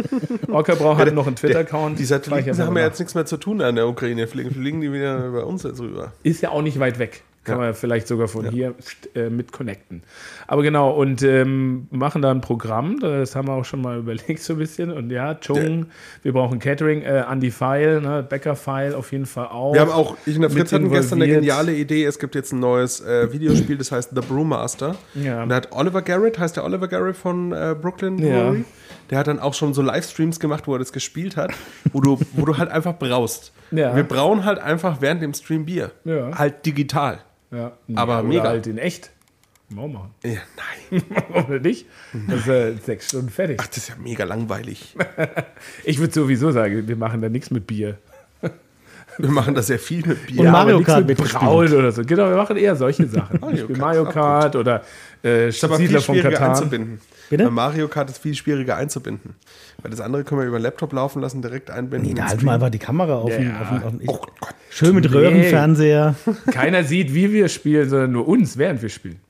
Orca 0.48 0.74
braucht 0.74 0.98
halt 0.98 1.14
noch 1.14 1.26
einen 1.26 1.36
Twitter-Account. 1.36 1.98
Die 1.98 2.04
Satelliten 2.04 2.56
haben 2.58 2.76
ja 2.76 2.84
jetzt 2.84 2.98
nichts 2.98 3.14
mehr 3.14 3.26
zu 3.26 3.36
tun 3.36 3.60
an 3.62 3.74
der 3.74 3.88
Ukraine. 3.88 4.26
Fliegen, 4.26 4.50
fliegen 4.50 4.80
die 4.80 4.92
wieder 4.92 5.30
bei 5.30 5.42
uns 5.42 5.62
jetzt 5.62 5.80
rüber. 5.80 6.12
Ist 6.22 6.42
ja 6.42 6.50
auch 6.50 6.62
nicht 6.62 6.78
weit 6.78 6.98
weg. 6.98 7.22
Kann 7.44 7.58
Ja. 7.58 7.64
man 7.64 7.74
vielleicht 7.74 8.06
sogar 8.06 8.28
von 8.28 8.48
hier 8.50 8.74
äh, 9.16 9.28
mit 9.28 9.50
connecten. 9.50 10.04
Aber 10.46 10.62
genau, 10.62 10.92
und 10.92 11.22
ähm, 11.22 11.88
machen 11.90 12.22
da 12.22 12.30
ein 12.30 12.40
Programm, 12.40 13.00
das 13.00 13.34
haben 13.34 13.48
wir 13.48 13.54
auch 13.54 13.64
schon 13.64 13.80
mal 13.82 13.98
überlegt 14.00 14.40
so 14.42 14.52
ein 14.52 14.58
bisschen. 14.60 14.92
Und 14.92 15.10
ja, 15.10 15.34
Chung, 15.34 15.86
wir 16.22 16.32
brauchen 16.32 16.60
Catering, 16.60 17.02
äh, 17.02 17.24
Andy 17.28 17.50
File, 17.50 18.00
ne, 18.00 18.22
Becker 18.28 18.54
File 18.54 18.94
auf 18.94 19.10
jeden 19.10 19.26
Fall 19.26 19.46
auch. 19.48 19.74
Wir 19.74 19.80
haben 19.80 19.90
auch, 19.90 20.16
ich 20.24 20.36
und 20.36 20.42
der 20.42 20.50
Fritz 20.50 20.72
hatten 20.72 20.88
gestern 20.88 21.20
eine 21.20 21.32
geniale 21.32 21.74
Idee. 21.74 22.04
Es 22.04 22.20
gibt 22.20 22.36
jetzt 22.36 22.52
ein 22.52 22.60
neues 22.60 23.00
äh, 23.00 23.32
Videospiel, 23.32 23.76
das 23.76 23.90
heißt 23.90 24.10
The 24.14 24.20
Brewmaster. 24.20 24.94
Ja. 25.14 25.42
Und 25.42 25.48
da 25.48 25.56
hat 25.56 25.72
Oliver 25.72 26.02
Garrett, 26.02 26.38
heißt 26.38 26.56
der 26.56 26.64
Oliver 26.64 26.86
Garrett 26.86 27.16
von 27.16 27.50
äh, 27.52 27.74
Brooklyn 27.80 28.18
Ja. 28.18 28.50
Brewery. 28.50 28.64
Der 29.10 29.18
hat 29.18 29.26
dann 29.26 29.40
auch 29.40 29.52
schon 29.52 29.74
so 29.74 29.82
Livestreams 29.82 30.38
gemacht, 30.40 30.66
wo 30.68 30.74
er 30.74 30.78
das 30.78 30.92
gespielt 30.92 31.36
hat, 31.36 31.50
wo 31.92 32.00
du, 32.00 32.18
wo 32.34 32.44
du 32.44 32.56
halt 32.56 32.70
einfach 32.70 32.96
braust. 32.96 33.52
Ja. 33.72 33.94
Wir 33.96 34.04
brauen 34.04 34.44
halt 34.44 34.58
einfach 34.60 35.00
während 35.00 35.22
dem 35.22 35.34
Stream 35.34 35.64
Bier. 35.66 35.90
Ja. 36.04 36.38
Halt 36.38 36.64
digital. 36.64 37.18
Ja. 37.52 37.76
Aber 37.94 38.20
oder 38.20 38.28
mega. 38.28 38.44
halt 38.44 38.66
in 38.66 38.78
echt. 38.78 39.10
Mal 39.68 39.88
machen. 39.88 40.10
Ja, 40.24 40.40
nein. 40.90 41.02
oder 41.44 41.58
nicht? 41.60 41.86
Das 42.28 42.40
ist 42.40 42.48
äh, 42.48 42.74
sechs 42.76 43.08
Stunden 43.08 43.30
fertig. 43.30 43.58
Ach, 43.60 43.66
das 43.66 43.78
ist 43.78 43.88
ja 43.88 43.96
mega 43.96 44.24
langweilig. 44.24 44.96
Ich 45.84 45.98
würde 45.98 46.12
sowieso 46.12 46.50
sagen, 46.50 46.88
wir 46.88 46.96
machen 46.96 47.22
da 47.22 47.28
nichts 47.28 47.50
mit 47.50 47.66
Bier. 47.66 47.98
Wir 49.18 49.30
machen 49.30 49.54
da 49.54 49.62
sehr 49.62 49.78
viel 49.78 50.06
mit 50.06 50.26
Bier. 50.26 50.40
Und 50.40 50.50
Mario 50.50 50.80
Kart 50.82 51.06
mit 51.06 51.18
wird 51.18 51.32
Brauen 51.32 51.72
oder 51.72 51.92
so. 51.92 52.02
Genau, 52.04 52.28
wir 52.30 52.36
machen 52.36 52.56
eher 52.56 52.74
solche 52.76 53.06
Sachen. 53.08 53.38
Mario 53.40 53.66
Kart 53.66 53.78
Mario 53.78 54.04
Kart 54.04 54.56
oder 54.56 54.82
äh, 55.24 55.48
ist 55.48 55.62
aber 55.64 55.76
viel 55.76 55.86
Siedler 55.86 56.00
von 56.00 56.14
schwieriger 56.14 56.36
Katan. 56.38 56.50
einzubinden. 56.50 57.00
Bitte? 57.30 57.44
Bei 57.44 57.50
Mario 57.50 57.88
Kart 57.88 58.10
ist 58.10 58.18
viel 58.18 58.34
schwieriger 58.34 58.76
einzubinden. 58.76 59.34
Weil 59.82 59.90
das 59.90 60.00
andere 60.00 60.24
können 60.24 60.40
wir 60.40 60.48
über 60.48 60.58
den 60.58 60.62
Laptop 60.62 60.92
laufen 60.92 61.20
lassen, 61.22 61.42
direkt 61.42 61.70
einbinden. 61.70 62.08
Nee, 62.10 62.14
da 62.14 62.26
halten 62.28 62.44
wir 62.44 62.52
einfach 62.52 62.70
die 62.70 62.78
Kamera 62.78 63.14
auf. 63.16 63.30
Ja, 63.30 63.38
den- 63.38 63.56
auf, 63.56 63.68
den- 63.68 63.82
auf 63.82 63.90
den- 63.98 64.08
Oh 64.08 64.18
Gott. 64.40 64.54
Schön 64.70 64.94
mit 64.94 65.12
Röhrenfernseher. 65.12 66.14
Keiner 66.50 66.84
sieht, 66.84 67.12
wie 67.14 67.32
wir 67.32 67.48
spielen, 67.48 67.88
sondern 67.88 68.12
nur 68.12 68.26
uns, 68.28 68.56
während 68.56 68.80
wir 68.82 68.88
spielen. 68.88 69.20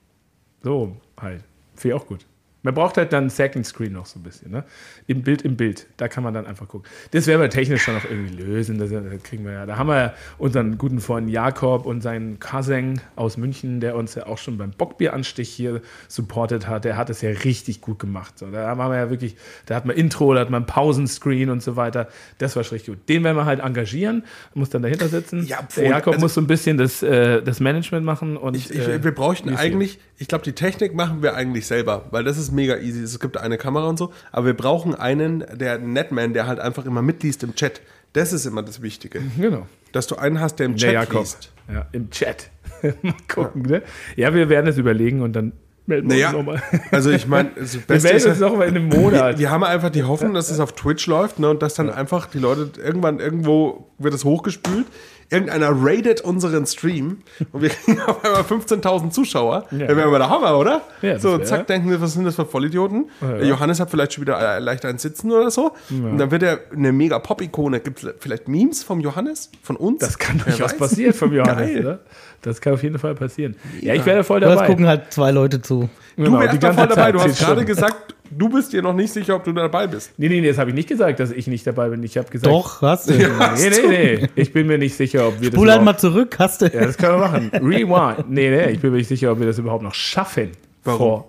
So 0.62 0.96
halt. 1.20 1.42
Finde 1.76 1.96
ich 1.96 2.02
auch 2.02 2.06
gut. 2.06 2.20
Man 2.64 2.74
braucht 2.74 2.96
halt 2.96 3.12
dann 3.12 3.24
einen 3.24 3.30
Second 3.30 3.66
Screen 3.66 3.92
noch 3.92 4.06
so 4.06 4.20
ein 4.20 4.22
bisschen, 4.22 4.52
ne? 4.52 4.64
Im 5.08 5.22
Bild 5.22 5.42
im 5.42 5.56
Bild. 5.56 5.86
Da 5.96 6.06
kann 6.06 6.22
man 6.22 6.32
dann 6.32 6.46
einfach 6.46 6.68
gucken. 6.68 6.88
Das 7.10 7.26
werden 7.26 7.40
wir 7.40 7.50
technisch 7.50 7.82
schon 7.82 7.94
noch 7.94 8.04
irgendwie 8.04 8.36
lösen. 8.36 8.78
Das, 8.78 8.90
das 8.90 9.02
kriegen 9.24 9.44
wir 9.44 9.52
ja. 9.52 9.66
Da 9.66 9.76
haben 9.78 9.88
wir 9.88 9.96
ja 9.98 10.14
unseren 10.38 10.78
guten 10.78 11.00
Freund 11.00 11.28
Jakob 11.28 11.86
und 11.86 12.02
seinen 12.02 12.38
Cousin 12.38 13.00
aus 13.16 13.36
München, 13.36 13.80
der 13.80 13.96
uns 13.96 14.14
ja 14.14 14.26
auch 14.26 14.38
schon 14.38 14.58
beim 14.58 14.70
Bockbieranstich 14.70 15.48
hier 15.48 15.82
supportet 16.08 16.68
hat. 16.68 16.84
Der 16.84 16.96
hat 16.96 17.10
es 17.10 17.20
ja 17.20 17.30
richtig 17.30 17.80
gut 17.80 17.98
gemacht. 17.98 18.38
So, 18.38 18.50
da 18.50 18.78
waren 18.78 18.90
wir 18.92 18.96
ja 18.98 19.10
wirklich, 19.10 19.36
da 19.66 19.74
hat 19.74 19.84
man 19.84 19.96
Intro, 19.96 20.32
da 20.34 20.40
hat 20.40 20.50
man 20.50 20.64
Pausenscreen 20.66 21.50
und 21.50 21.62
so 21.62 21.74
weiter. 21.76 22.08
Das 22.38 22.54
war 22.54 22.62
schon 22.64 22.76
richtig 22.76 22.94
gut. 22.94 23.08
Den 23.08 23.24
werden 23.24 23.36
wir 23.36 23.44
halt 23.44 23.60
engagieren, 23.60 24.22
muss 24.54 24.70
dann 24.70 24.82
dahinter 24.82 25.08
sitzen. 25.08 25.44
Ja, 25.46 25.66
der. 25.76 25.88
Jakob 25.88 26.14
Also- 26.14 26.24
muss 26.24 26.34
so 26.34 26.40
ein 26.40 26.46
bisschen 26.46 26.78
das, 26.78 27.02
äh, 27.02 27.42
das 27.42 27.58
Management 27.60 28.06
machen 28.06 28.36
und 28.36 28.56
Ich, 28.56 28.70
ich, 28.70 28.78
äh, 28.86 29.02
wir 29.02 29.12
bräuchten 29.12 29.48
eigentlich, 29.56 29.98
ich 30.22 30.28
glaube, 30.28 30.44
die 30.44 30.52
Technik 30.52 30.94
machen 30.94 31.20
wir 31.20 31.34
eigentlich 31.34 31.66
selber, 31.66 32.04
weil 32.12 32.22
das 32.22 32.38
ist 32.38 32.52
mega 32.52 32.76
easy. 32.76 33.02
Es 33.02 33.18
gibt 33.18 33.36
eine 33.38 33.58
Kamera 33.58 33.88
und 33.88 33.98
so, 33.98 34.12
aber 34.30 34.46
wir 34.46 34.54
brauchen 34.56 34.94
einen, 34.94 35.44
der 35.52 35.78
Netman, 35.78 36.32
der 36.32 36.46
halt 36.46 36.60
einfach 36.60 36.84
immer 36.84 37.02
mitliest 37.02 37.42
im 37.42 37.56
Chat. 37.56 37.80
Das 38.12 38.32
ist 38.32 38.46
immer 38.46 38.62
das 38.62 38.82
Wichtige. 38.82 39.20
Genau. 39.36 39.66
Dass 39.90 40.06
du 40.06 40.14
einen 40.14 40.38
hast, 40.38 40.60
der 40.60 40.66
im 40.66 40.76
Der 40.76 40.92
Chat 40.92 40.92
Jakob. 40.94 41.20
liest. 41.22 41.52
Ja, 41.72 41.86
im 41.90 42.08
Chat. 42.10 42.50
Mal 43.02 43.14
gucken, 43.26 43.62
ne? 43.62 43.82
Ja, 44.14 44.32
wir 44.32 44.48
werden 44.48 44.68
es 44.68 44.78
überlegen 44.78 45.22
und 45.22 45.32
dann 45.32 45.52
melden 45.86 46.08
wir 46.10 46.16
Naja, 46.16 46.28
uns 46.28 46.36
nochmal. 46.38 46.62
also 46.90 47.10
ich 47.10 47.26
meine, 47.26 47.50
das 47.56 47.74
Wir 47.74 47.80
melden 47.88 48.16
ist 48.16 48.26
uns 48.26 48.40
ja, 48.40 48.48
nochmal 48.48 48.68
in 48.68 48.76
einem 48.76 48.92
wir, 48.92 48.98
Monat. 49.00 49.38
wir 49.38 49.50
haben 49.50 49.64
einfach 49.64 49.90
die 49.90 50.04
Hoffnung, 50.04 50.34
dass 50.34 50.50
es 50.50 50.60
auf 50.60 50.72
Twitch 50.72 51.06
läuft 51.06 51.38
ne, 51.38 51.50
und 51.50 51.62
dass 51.62 51.74
dann 51.74 51.90
einfach 51.90 52.26
die 52.26 52.38
Leute 52.38 52.70
irgendwann 52.80 53.18
irgendwo 53.20 53.88
wird 53.98 54.14
es 54.14 54.24
hochgespült. 54.24 54.86
Irgendeiner 55.30 55.70
raidet 55.70 56.20
unseren 56.20 56.66
Stream 56.66 57.18
und 57.52 57.62
wir 57.62 57.70
kriegen 57.70 57.98
auf 58.06 58.22
einmal 58.22 58.42
15.000 58.42 59.10
Zuschauer. 59.12 59.64
Ja. 59.70 59.78
Ja. 59.78 59.88
wäre 59.96 60.04
aber 60.04 60.18
der 60.18 60.28
Hammer, 60.28 60.58
oder? 60.58 60.82
Ja, 61.00 61.14
das 61.14 61.22
so, 61.22 61.38
wär- 61.38 61.44
zack, 61.44 61.66
denken 61.68 61.88
wir, 61.88 62.02
was 62.02 62.12
sind 62.12 62.24
das 62.24 62.34
für 62.34 62.44
Vollidioten? 62.44 63.08
Ja. 63.22 63.38
Der 63.38 63.46
Johannes 63.46 63.80
hat 63.80 63.90
vielleicht 63.90 64.12
schon 64.12 64.22
wieder 64.22 64.38
äh, 64.38 64.58
leicht 64.58 64.84
einen 64.84 64.98
Sitzen 64.98 65.32
oder 65.32 65.50
so. 65.50 65.72
Und 65.88 66.18
dann 66.18 66.30
wird 66.30 66.42
er 66.42 66.60
eine 66.74 66.92
mega 66.92 67.18
Pop-Ikone. 67.18 67.80
Gibt 67.80 68.04
es 68.04 68.14
vielleicht 68.20 68.46
Memes 68.46 68.82
vom 68.82 69.00
Johannes? 69.00 69.50
Von 69.62 69.76
uns? 69.76 70.00
Das 70.00 70.18
kann 70.18 70.36
durchaus 70.44 70.76
passieren 70.76 71.14
vom 71.14 71.32
Johannes. 71.34 71.66
Geil. 71.72 71.82
Ne? 71.82 71.98
Das 72.42 72.60
kann 72.60 72.74
auf 72.74 72.82
jeden 72.82 72.98
Fall 72.98 73.14
passieren. 73.14 73.56
Ja, 73.80 73.94
ich 73.94 74.04
werde 74.04 74.24
voll 74.24 74.40
Das 74.40 74.54
dabei. 74.54 74.66
gucken 74.66 74.86
halt 74.86 75.12
zwei 75.12 75.30
Leute 75.30 75.62
zu. 75.62 75.88
Du 76.16 76.24
Genau, 76.24 76.40
wärst 76.40 76.54
die 76.54 76.58
da 76.58 76.68
ganze 76.68 76.80
voll 76.80 76.88
dabei. 76.96 77.12
Du 77.12 77.18
Zeit, 77.18 77.28
hast 77.28 77.38
zehn 77.38 77.46
gerade 77.46 77.64
gesagt, 77.64 78.14
du 78.30 78.48
bist 78.48 78.72
dir 78.72 78.82
noch 78.82 78.94
nicht 78.94 79.12
sicher, 79.12 79.36
ob 79.36 79.44
du 79.44 79.52
dabei 79.52 79.86
bist. 79.86 80.12
Nee, 80.18 80.28
nee, 80.28 80.40
nee, 80.40 80.48
das 80.48 80.58
habe 80.58 80.70
ich 80.70 80.74
nicht 80.76 80.88
gesagt, 80.88 81.20
dass 81.20 81.30
ich 81.30 81.46
nicht 81.46 81.66
dabei 81.66 81.88
bin. 81.88 82.02
Ich 82.02 82.18
habe 82.18 82.28
gesagt. 82.28 82.52
Doch, 82.52 82.82
hast 82.82 83.08
du. 83.08 83.14
Nee, 83.14 83.26
nee, 83.70 83.88
nee. 83.88 84.28
Ich 84.34 84.52
bin 84.52 84.66
mir 84.66 84.78
nicht 84.78 84.96
sicher, 84.96 85.28
ob 85.28 85.40
wir 85.40 85.50
das. 85.50 85.56
Spul 85.56 85.70
halt 85.70 85.82
mal 85.84 85.96
zurück, 85.96 86.36
hast 86.38 86.62
du. 86.62 86.66
Ja, 86.66 86.84
das 86.84 86.96
können 86.98 87.12
wir 87.14 87.18
machen. 87.18 87.50
Rewind. 87.54 88.28
Nee, 88.30 88.50
nee, 88.50 88.70
ich 88.72 88.80
bin 88.80 88.90
mir 88.90 88.98
nicht 88.98 89.08
sicher, 89.08 89.32
ob 89.32 89.38
wir 89.38 89.46
das 89.46 89.58
überhaupt 89.58 89.82
noch 89.84 89.94
schaffen. 89.94 90.50
Warum? 90.84 90.98
Vor. 90.98 91.28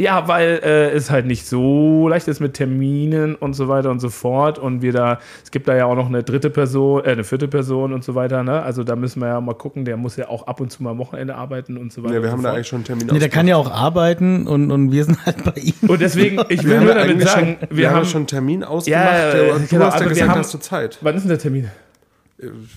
Ja, 0.00 0.28
weil 0.28 0.60
äh, 0.64 0.90
es 0.92 1.10
halt 1.10 1.26
nicht 1.26 1.46
so 1.46 2.08
leicht 2.08 2.26
ist 2.26 2.40
mit 2.40 2.54
Terminen 2.54 3.34
und 3.34 3.52
so 3.52 3.68
weiter 3.68 3.90
und 3.90 4.00
so 4.00 4.08
fort. 4.08 4.58
Und 4.58 4.80
wir 4.80 4.92
da, 4.92 5.18
es 5.44 5.50
gibt 5.50 5.68
da 5.68 5.76
ja 5.76 5.84
auch 5.84 5.94
noch 5.94 6.06
eine 6.06 6.22
dritte 6.22 6.48
Person, 6.48 7.04
äh, 7.04 7.10
eine 7.10 7.22
vierte 7.24 7.48
Person 7.48 7.92
und 7.92 8.02
so 8.02 8.14
weiter. 8.14 8.42
Ne? 8.42 8.62
Also 8.62 8.82
da 8.82 8.96
müssen 8.96 9.20
wir 9.20 9.28
ja 9.28 9.40
mal 9.42 9.52
gucken, 9.54 9.84
der 9.84 9.98
muss 9.98 10.16
ja 10.16 10.28
auch 10.28 10.46
ab 10.46 10.60
und 10.60 10.72
zu 10.72 10.82
mal 10.82 10.92
am 10.92 10.98
Wochenende 10.98 11.34
arbeiten 11.34 11.76
und 11.76 11.92
so 11.92 12.02
weiter. 12.02 12.14
Ja, 12.14 12.22
wir 12.22 12.30
haben 12.30 12.38
so 12.40 12.44
da 12.44 12.54
eigentlich 12.54 12.66
schon 12.68 12.78
einen 12.78 12.84
Termin 12.86 13.08
Nee, 13.12 13.18
der 13.18 13.28
kann 13.28 13.46
ja 13.46 13.56
auch 13.56 13.70
arbeiten 13.70 14.46
und, 14.46 14.70
und 14.70 14.90
wir 14.90 15.04
sind 15.04 15.18
halt 15.26 15.44
bei 15.44 15.60
ihm. 15.60 15.74
Und 15.88 16.00
deswegen, 16.00 16.40
ich 16.48 16.64
Wir 16.64 16.70
will 16.70 16.76
haben 16.78 16.84
nur 16.86 16.96
ja 16.96 17.06
damit 17.06 17.28
sagen, 17.28 17.56
schon, 17.68 17.76
wir, 17.76 17.90
haben. 17.90 17.98
ja 17.98 18.04
schon 18.06 18.16
einen 18.20 18.26
Termin 18.26 18.64
ausgemacht. 18.64 19.04
Ja, 19.04 19.32
der- 19.32 19.54
und 19.54 19.62
du 19.64 19.66
genau, 19.68 19.84
hast 19.84 19.92
ja 19.94 19.96
aber 20.00 20.04
wir 20.06 20.08
gesagt, 20.10 20.30
haben- 20.30 20.38
hast 20.38 20.54
du 20.54 20.58
Zeit. 20.58 20.98
wann 21.02 21.14
ist 21.14 21.22
denn 21.24 21.28
der 21.28 21.38
Termin? 21.38 21.68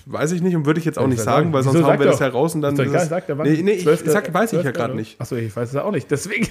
Weiß 0.06 0.32
ich 0.32 0.42
nicht 0.42 0.54
und 0.56 0.66
würde 0.66 0.78
ich 0.78 0.84
jetzt 0.84 0.98
auch 0.98 1.06
nicht 1.06 1.18
weiß 1.18 1.24
sagen, 1.24 1.48
auch 1.48 1.52
weil 1.54 1.60
nicht. 1.60 1.64
sonst 1.64 1.74
Wieso, 1.76 1.86
hauen 1.86 1.92
sag 1.94 1.98
wir 2.00 2.06
das 2.10 2.20
heraus 2.20 2.54
und 2.54 2.60
dann 2.62 2.74
Ist 2.78 2.92
es- 2.92 3.08
sagt 3.08 3.28
er 3.30 3.38
wann? 3.38 3.50
Nee, 3.50 3.62
nee, 3.62 3.70
ich 3.72 3.82
12. 3.84 4.02
sag, 4.06 4.34
weiß 4.34 4.52
ich 4.52 4.56
ja 4.58 4.62
12. 4.64 4.74
gerade 4.76 4.94
nicht. 4.94 5.20
Achso, 5.20 5.36
ich 5.36 5.54
weiß 5.56 5.70
es 5.70 5.76
auch 5.76 5.90
nicht. 5.90 6.10
Deswegen. 6.10 6.48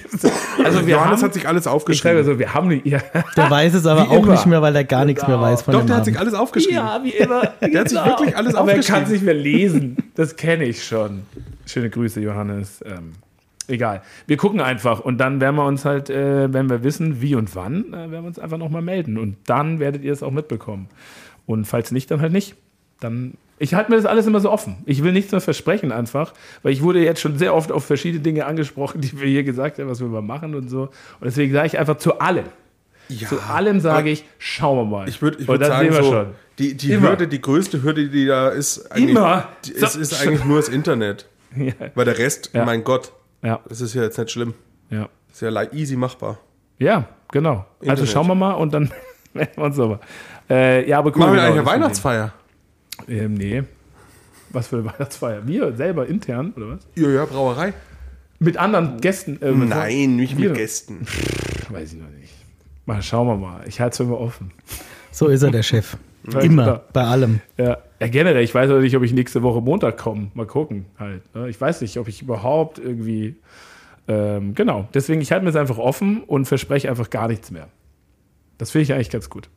Also 0.64 0.86
wir 0.86 0.94
Johannes 0.96 1.18
haben, 1.20 1.26
hat 1.26 1.34
sich 1.34 1.46
alles 1.46 1.60
ich 1.60 1.64
sage 1.64 1.76
aufgeschrieben. 1.76 2.24
so, 2.24 2.38
wir 2.38 2.54
haben 2.54 2.70
die, 2.70 2.82
ja, 2.88 2.98
Der 3.36 3.50
weiß 3.50 3.74
es 3.74 3.86
aber 3.86 4.04
Wie 4.06 4.08
auch 4.08 4.22
immer. 4.24 4.32
nicht 4.32 4.46
mehr, 4.46 4.62
weil 4.62 4.74
er 4.74 4.84
gar 4.84 5.04
nichts 5.04 5.22
mehr 5.26 5.36
Genau. 5.36 5.46
weiß 5.46 5.62
von 5.62 5.72
Doch, 5.72 5.80
dem 5.82 5.86
der 5.86 5.96
hat 5.98 6.04
sich 6.06 6.14
Abend. 6.16 6.28
alles 6.28 6.40
aufgeschrieben. 6.40 6.76
ja, 6.76 7.00
wie 7.04 7.10
immer. 7.10 7.40
Der 7.60 7.80
hat 7.80 7.88
sich 7.88 8.04
wirklich 8.04 8.36
alles 8.36 8.54
Aber 8.54 8.72
er 8.72 8.80
kann 8.80 8.80
aufgeschrieben. 8.80 9.02
es 9.04 9.10
nicht 9.10 9.24
mehr 9.24 9.34
lesen. 9.34 9.96
Das 10.16 10.36
kenne 10.36 10.64
ich 10.64 10.84
schon. 10.84 11.22
Schöne 11.66 11.90
Grüße, 11.90 12.20
Johannes. 12.20 12.82
Ähm, 12.84 13.12
egal. 13.68 14.02
Wir 14.26 14.36
gucken 14.36 14.60
einfach 14.60 15.00
und 15.00 15.18
dann 15.18 15.40
werden 15.40 15.56
wir 15.56 15.66
uns 15.66 15.84
halt, 15.84 16.10
äh, 16.10 16.52
wenn 16.52 16.68
wir 16.68 16.82
wissen, 16.82 17.20
wie 17.22 17.34
und 17.36 17.54
wann, 17.54 17.88
äh, 17.88 17.92
werden 17.92 18.10
wir 18.12 18.24
uns 18.24 18.38
einfach 18.38 18.58
nochmal 18.58 18.82
melden. 18.82 19.18
Und 19.18 19.36
dann 19.46 19.78
werdet 19.78 20.02
ihr 20.02 20.12
es 20.12 20.22
auch 20.22 20.30
mitbekommen. 20.32 20.88
Und 21.46 21.66
falls 21.66 21.92
nicht, 21.92 22.10
dann 22.10 22.20
halt 22.20 22.32
nicht. 22.32 22.56
Dann. 23.00 23.34
Ich 23.58 23.74
halte 23.74 23.90
mir 23.90 23.96
das 23.96 24.04
alles 24.06 24.26
immer 24.26 24.40
so 24.40 24.50
offen. 24.50 24.76
Ich 24.84 25.02
will 25.04 25.12
nichts 25.12 25.30
mehr 25.32 25.40
versprechen 25.40 25.92
einfach, 25.92 26.32
weil 26.62 26.72
ich 26.72 26.82
wurde 26.82 27.02
jetzt 27.02 27.20
schon 27.20 27.38
sehr 27.38 27.54
oft 27.54 27.70
auf 27.70 27.84
verschiedene 27.84 28.22
Dinge 28.22 28.46
angesprochen, 28.46 29.00
die 29.02 29.18
wir 29.20 29.28
hier 29.28 29.44
gesagt 29.44 29.78
haben, 29.78 29.88
was 29.88 30.00
wir 30.00 30.08
mal 30.08 30.22
machen 30.22 30.54
und 30.54 30.68
so. 30.68 30.82
Und 30.82 30.90
deswegen 31.24 31.52
sage 31.52 31.66
ich 31.68 31.78
einfach 31.78 31.96
zu 31.98 32.18
allem. 32.18 32.46
Ja, 33.08 33.28
Zu 33.28 33.38
allem 33.42 33.80
sage 33.80 34.08
ich, 34.08 34.24
schauen 34.38 34.78
wir 34.78 34.84
mal. 34.86 35.08
Ich 35.08 35.20
würde 35.20 35.36
ich 35.36 35.42
Und 35.48 35.60
würd 35.60 35.62
dann 35.70 35.90
sagen, 35.90 36.02
so, 36.02 36.26
die, 36.58 36.74
die 36.74 36.92
Immer. 36.92 37.10
Hürde, 37.10 37.28
die 37.28 37.40
größte 37.40 37.82
Hürde, 37.82 38.08
die 38.08 38.24
da 38.24 38.48
ist, 38.48 38.90
eigentlich, 38.90 39.10
Immer. 39.10 39.48
Die, 39.66 39.72
So. 39.78 39.84
es 39.84 39.96
ist 39.96 40.22
eigentlich 40.26 40.44
nur 40.44 40.56
das 40.56 40.68
Internet. 40.68 41.26
Ja. 41.56 41.72
Weil 41.94 42.04
der 42.06 42.18
Rest, 42.18 42.50
Ja. 42.52 42.64
mein 42.64 42.82
Gott, 42.82 43.12
Ja, 43.42 43.60
das 43.68 43.80
ist 43.80 43.94
ja 43.94 44.02
jetzt 44.02 44.18
nicht 44.18 44.30
schlimm. 44.32 44.54
ja. 44.90 45.08
Das 45.28 45.40
ist 45.42 45.54
ja 45.54 45.72
easy 45.72 45.94
machbar. 45.96 46.38
Ja, 46.78 47.06
genau. 47.30 47.66
Also 47.80 47.90
Internet. 47.90 48.08
schauen 48.08 48.26
wir 48.26 48.34
mal 48.34 48.52
und 48.54 48.72
dann 48.74 48.90
melden 49.34 49.52
wir 49.56 49.64
uns. 49.64 49.78
Äh, 50.50 50.88
ja, 50.88 50.98
aber 50.98 51.10
cool. 51.12 51.18
Machen 51.20 51.32
wir 51.34 51.40
genau, 51.42 51.42
eigentlich 51.52 51.58
eine 51.58 51.66
Weihnachtsfeier? 51.66 52.32
Ähm, 53.08 53.34
nee. 53.34 53.62
Was 54.50 54.68
für 54.68 54.76
eine 54.76 54.84
Weihnachtsfeier? 54.92 55.46
Wir 55.46 55.74
selber 55.76 56.06
intern, 56.06 56.52
oder 56.56 56.70
was? 56.70 56.86
Ja, 56.94 57.08
ja, 57.08 57.24
Brauerei. 57.24 57.74
Mit 58.38 58.56
anderen 58.56 59.00
Gästen? 59.00 59.40
äh, 59.42 59.52
mit- 59.52 59.68
Nein, 59.70 60.16
nicht 60.16 60.36
Wir- 60.36 60.50
mit 60.50 60.58
Gästen. 60.58 61.06
Weiß 61.70 61.92
ich 61.94 61.98
noch 62.00 62.10
nicht. 62.10 62.32
Mal 62.86 63.02
schauen 63.02 63.26
wir 63.28 63.36
mal. 63.36 63.62
Ich 63.66 63.80
halte 63.80 63.94
es 63.94 64.00
immer 64.00 64.20
offen. 64.20 64.50
So 65.10 65.28
ist 65.28 65.42
er, 65.42 65.50
der 65.50 65.62
Chef. 65.62 65.96
Immer, 66.42 66.62
klar. 66.64 66.84
bei 66.94 67.02
allem. 67.04 67.40
Ja. 67.58 67.78
ja, 68.00 68.08
generell. 68.08 68.42
Ich 68.42 68.54
weiß 68.54 68.70
auch 68.70 68.80
nicht, 68.80 68.96
ob 68.96 69.02
ich 69.02 69.12
nächste 69.12 69.42
Woche 69.42 69.60
Montag 69.60 69.98
komme. 69.98 70.30
Mal 70.34 70.46
gucken 70.46 70.86
halt. 70.98 71.22
ne? 71.34 71.48
Ich 71.50 71.60
weiß 71.60 71.82
nicht, 71.82 71.98
ob 71.98 72.08
ich 72.08 72.22
überhaupt 72.22 72.78
irgendwie. 72.78 73.36
Ähm, 74.08 74.54
genau. 74.54 74.88
Deswegen, 74.94 75.20
ich 75.20 75.32
halte 75.32 75.44
mir 75.44 75.50
es 75.50 75.56
einfach 75.56 75.76
offen 75.78 76.22
und 76.22 76.46
verspreche 76.46 76.88
einfach 76.88 77.10
gar 77.10 77.28
nichts 77.28 77.50
mehr. 77.50 77.68
Das 78.56 78.70
finde 78.70 78.84
ich 78.84 78.92
eigentlich 78.94 79.10
ganz 79.10 79.28
gut. 79.28 79.48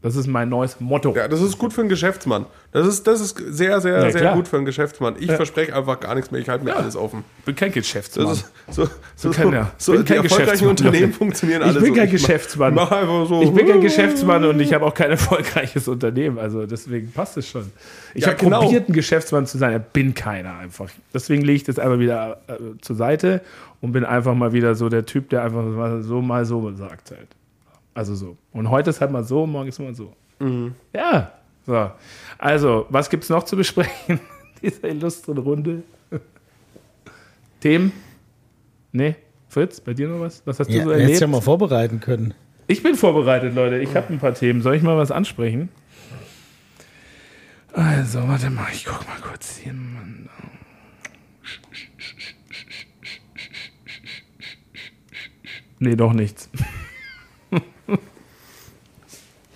Das 0.00 0.14
ist 0.14 0.28
mein 0.28 0.48
neues 0.48 0.78
Motto. 0.78 1.12
Ja, 1.16 1.26
das 1.26 1.42
ist 1.42 1.58
gut 1.58 1.72
für 1.72 1.80
einen 1.80 1.90
Geschäftsmann. 1.90 2.46
Das 2.70 2.86
ist, 2.86 3.04
das 3.08 3.20
ist 3.20 3.36
sehr, 3.48 3.80
sehr, 3.80 3.94
Ja, 4.04 4.10
sehr 4.12 4.20
klar. 4.20 4.36
gut 4.36 4.46
für 4.46 4.56
einen 4.56 4.64
Geschäftsmann. 4.64 5.16
Ich 5.18 5.32
verspreche 5.32 5.74
einfach 5.74 5.98
gar 5.98 6.14
nichts 6.14 6.30
mehr. 6.30 6.40
Ich 6.40 6.48
halte 6.48 6.64
mir 6.64 6.76
alles 6.76 6.94
offen. 6.94 7.24
Ich 7.40 7.44
bin 7.46 7.56
kein 7.56 7.72
Geschäftsmann. 7.72 8.30
Ist 8.32 8.48
so, 8.70 8.88
so, 9.16 9.30
kein- 9.30 9.52
ja. 9.52 9.72
so, 9.76 9.92
bin 9.94 10.04
kein 10.04 10.18
erfolgreichen 10.18 10.44
Geschäftsmann, 10.44 10.70
Unternehmen 10.70 11.12
funktionieren 11.12 11.62
ich 11.62 11.66
alle 11.68 11.80
bin 11.80 11.88
so. 11.88 11.94
kein 11.94 12.04
mach- 12.06 12.12
Geschäftsmann. 12.12 12.74
Mach 12.74 12.92
einfach 12.92 13.26
so. 13.26 13.42
Ich 13.42 13.50
bin 13.52 13.66
kein 13.66 13.80
Geschäftsmann 13.80 14.44
und 14.44 14.60
ich 14.60 14.72
habe 14.74 14.84
auch 14.86 14.94
kein 14.94 15.10
erfolgreiches 15.10 15.88
Unternehmen. 15.88 16.38
Also 16.38 16.64
deswegen 16.64 17.10
passt 17.10 17.36
es 17.36 17.48
schon. 17.48 17.72
Ich 18.14 18.22
Ja, 18.22 18.28
habe 18.28 18.38
genau. 18.38 18.60
probiert, 18.62 18.88
ein 18.88 18.92
Geschäftsmann 18.92 19.46
zu 19.46 19.58
sein. 19.58 19.80
Ich 19.84 19.92
bin 19.92 20.14
keiner 20.14 20.58
einfach. 20.58 20.90
Deswegen 21.12 21.42
lege 21.42 21.56
ich 21.56 21.64
das 21.64 21.80
einfach 21.80 21.98
wieder 21.98 22.40
äh, 22.46 22.54
zur 22.82 22.94
Seite 22.94 23.40
und 23.80 23.90
bin 23.90 24.04
einfach 24.04 24.34
mal 24.34 24.52
wieder 24.52 24.76
so 24.76 24.88
der 24.88 25.06
Typ, 25.06 25.28
der 25.30 25.42
einfach 25.42 25.64
so 26.02 26.22
mal 26.22 26.44
so 26.44 26.72
sagt 26.76 27.10
halt. 27.10 27.26
Also 27.98 28.14
so. 28.14 28.36
Und 28.52 28.70
heute 28.70 28.90
ist 28.90 29.00
halt 29.00 29.10
mal 29.10 29.24
so, 29.24 29.44
morgen 29.44 29.68
ist 29.68 29.80
mal 29.80 29.92
so. 29.92 30.14
Mhm. 30.38 30.76
Ja. 30.92 31.32
So. 31.66 31.90
Also, 32.38 32.86
was 32.90 33.10
gibt 33.10 33.24
es 33.24 33.28
noch 33.28 33.42
zu 33.42 33.56
besprechen 33.56 34.20
in 34.62 34.70
dieser 34.70 34.88
illustren 34.88 35.36
Runde? 35.38 35.82
Themen? 37.58 37.90
Nee? 38.92 39.16
Fritz, 39.48 39.80
bei 39.80 39.94
dir 39.94 40.06
noch 40.06 40.20
was? 40.20 40.42
Was 40.44 40.60
hast 40.60 40.70
du 40.70 40.74
Ja, 40.74 40.84
so 40.84 40.90
hättest 40.90 41.02
erlebt? 41.06 41.20
ja 41.22 41.26
mal 41.26 41.40
vorbereiten 41.40 41.98
können. 41.98 42.34
Ich 42.68 42.84
bin 42.84 42.94
vorbereitet, 42.94 43.56
Leute. 43.56 43.78
Ich 43.78 43.92
habe 43.96 44.12
ein 44.12 44.20
paar 44.20 44.34
Themen. 44.34 44.62
Soll 44.62 44.76
ich 44.76 44.82
mal 44.84 44.96
was 44.96 45.10
ansprechen? 45.10 45.68
Also, 47.72 48.28
warte 48.28 48.48
mal, 48.50 48.68
ich 48.72 48.84
guck 48.84 49.04
mal 49.08 49.18
kurz 49.28 49.56
hier. 49.56 49.72
Mann. 49.72 50.28
Nee, 55.80 55.96
doch 55.96 56.12
nichts. 56.12 56.48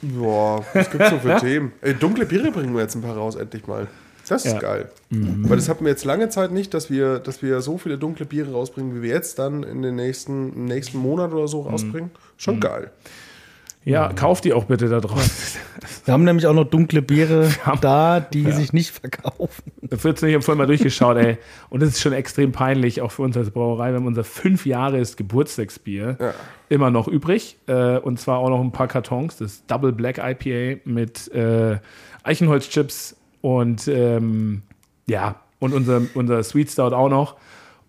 Boah, 0.03 0.65
was 0.75 0.91
gibt's 0.91 1.11
so 1.11 1.19
für 1.19 1.37
Themen? 1.41 1.73
Ey, 1.81 1.95
dunkle 1.95 2.27
Biere 2.27 2.51
bringen 2.51 2.75
wir 2.75 2.83
jetzt 2.83 2.95
ein 2.97 3.03
paar 3.03 3.17
raus, 3.17 3.37
endlich 3.37 3.67
mal. 3.67 3.87
Das 4.29 4.45
ist 4.45 4.53
Ja. 4.55 4.59
geil. 4.61 4.91
Weil 5.11 5.57
das 5.57 5.69
hatten 5.69 5.85
wir 5.85 5.91
jetzt 5.91 6.05
lange 6.05 6.29
Zeit 6.29 6.53
nicht, 6.53 6.73
dass 6.75 6.91
wir, 6.91 7.19
dass 7.19 7.43
wir 7.43 7.61
so 7.61 7.77
viele 7.77 7.99
dunkle 7.99 8.25
Biere 8.25 8.53
rausbringen, 8.53 8.95
wie 8.97 9.03
wir 9.03 9.11
jetzt 9.11 9.39
dann 9.39 9.63
in 9.63 9.83
den 9.83 9.97
nächsten, 9.97 10.65
nächsten 10.65 10.99
Monat 10.99 11.33
oder 11.33 11.49
so 11.49 11.63
rausbringen. 11.63 12.11
Schon 12.39 12.59
geil. 12.61 12.91
Ja, 13.85 14.13
kauft 14.13 14.45
die 14.45 14.53
auch 14.53 14.65
bitte 14.65 14.89
da 14.89 15.01
draußen. 15.01 15.61
Wir 16.05 16.15
haben 16.15 16.25
nämlich 16.25 16.47
auch 16.47 16.55
noch 16.55 16.65
dunkle 16.65 17.03
Biere 17.03 17.51
da, 17.81 18.21
die 18.21 18.51
sich 18.53 18.73
nicht 18.73 18.91
verkaufen. 18.91 19.73
Fritz 19.97 20.23
und 20.23 20.29
ich 20.29 20.35
haben 20.35 20.43
vorhin 20.43 20.59
mal 20.59 20.67
durchgeschaut, 20.67 21.17
ey. 21.17 21.39
Und 21.69 21.81
das 21.83 21.91
ist 21.91 22.01
schon 22.01 22.13
extrem 22.13 22.53
peinlich, 22.53 23.01
auch 23.03 23.11
für 23.11 23.23
uns 23.23 23.37
als 23.37 23.51
Brauerei. 23.51 23.91
Wir 23.91 23.97
haben 23.97 24.07
unser 24.07 24.25
fünf 24.25 24.67
Jahres 24.67 25.17
Geburtstagsbier 25.17 26.17
Ja. 26.21 26.35
immer 26.69 26.91
noch 26.91 27.09
übrig. 27.09 27.57
Äh, 27.67 27.99
und 27.99 28.21
zwar 28.21 28.39
auch 28.39 28.49
noch 28.51 28.61
ein 28.61 28.73
paar 28.73 28.89
Kartons. 28.89 29.37
Das 29.39 29.67
Double 29.67 29.93
Black 29.93 30.19
IPA 30.19 30.81
mit 30.85 31.33
äh, 31.33 31.79
Eichenholzchips 32.23 33.17
und 33.41 33.89
ähm, 33.89 34.63
ja, 35.07 35.37
und 35.59 35.75
unser, 35.75 36.03
unser 36.15 36.43
Sweet 36.43 36.71
Stout 36.71 36.93
auch 36.95 37.09
noch. 37.09 37.37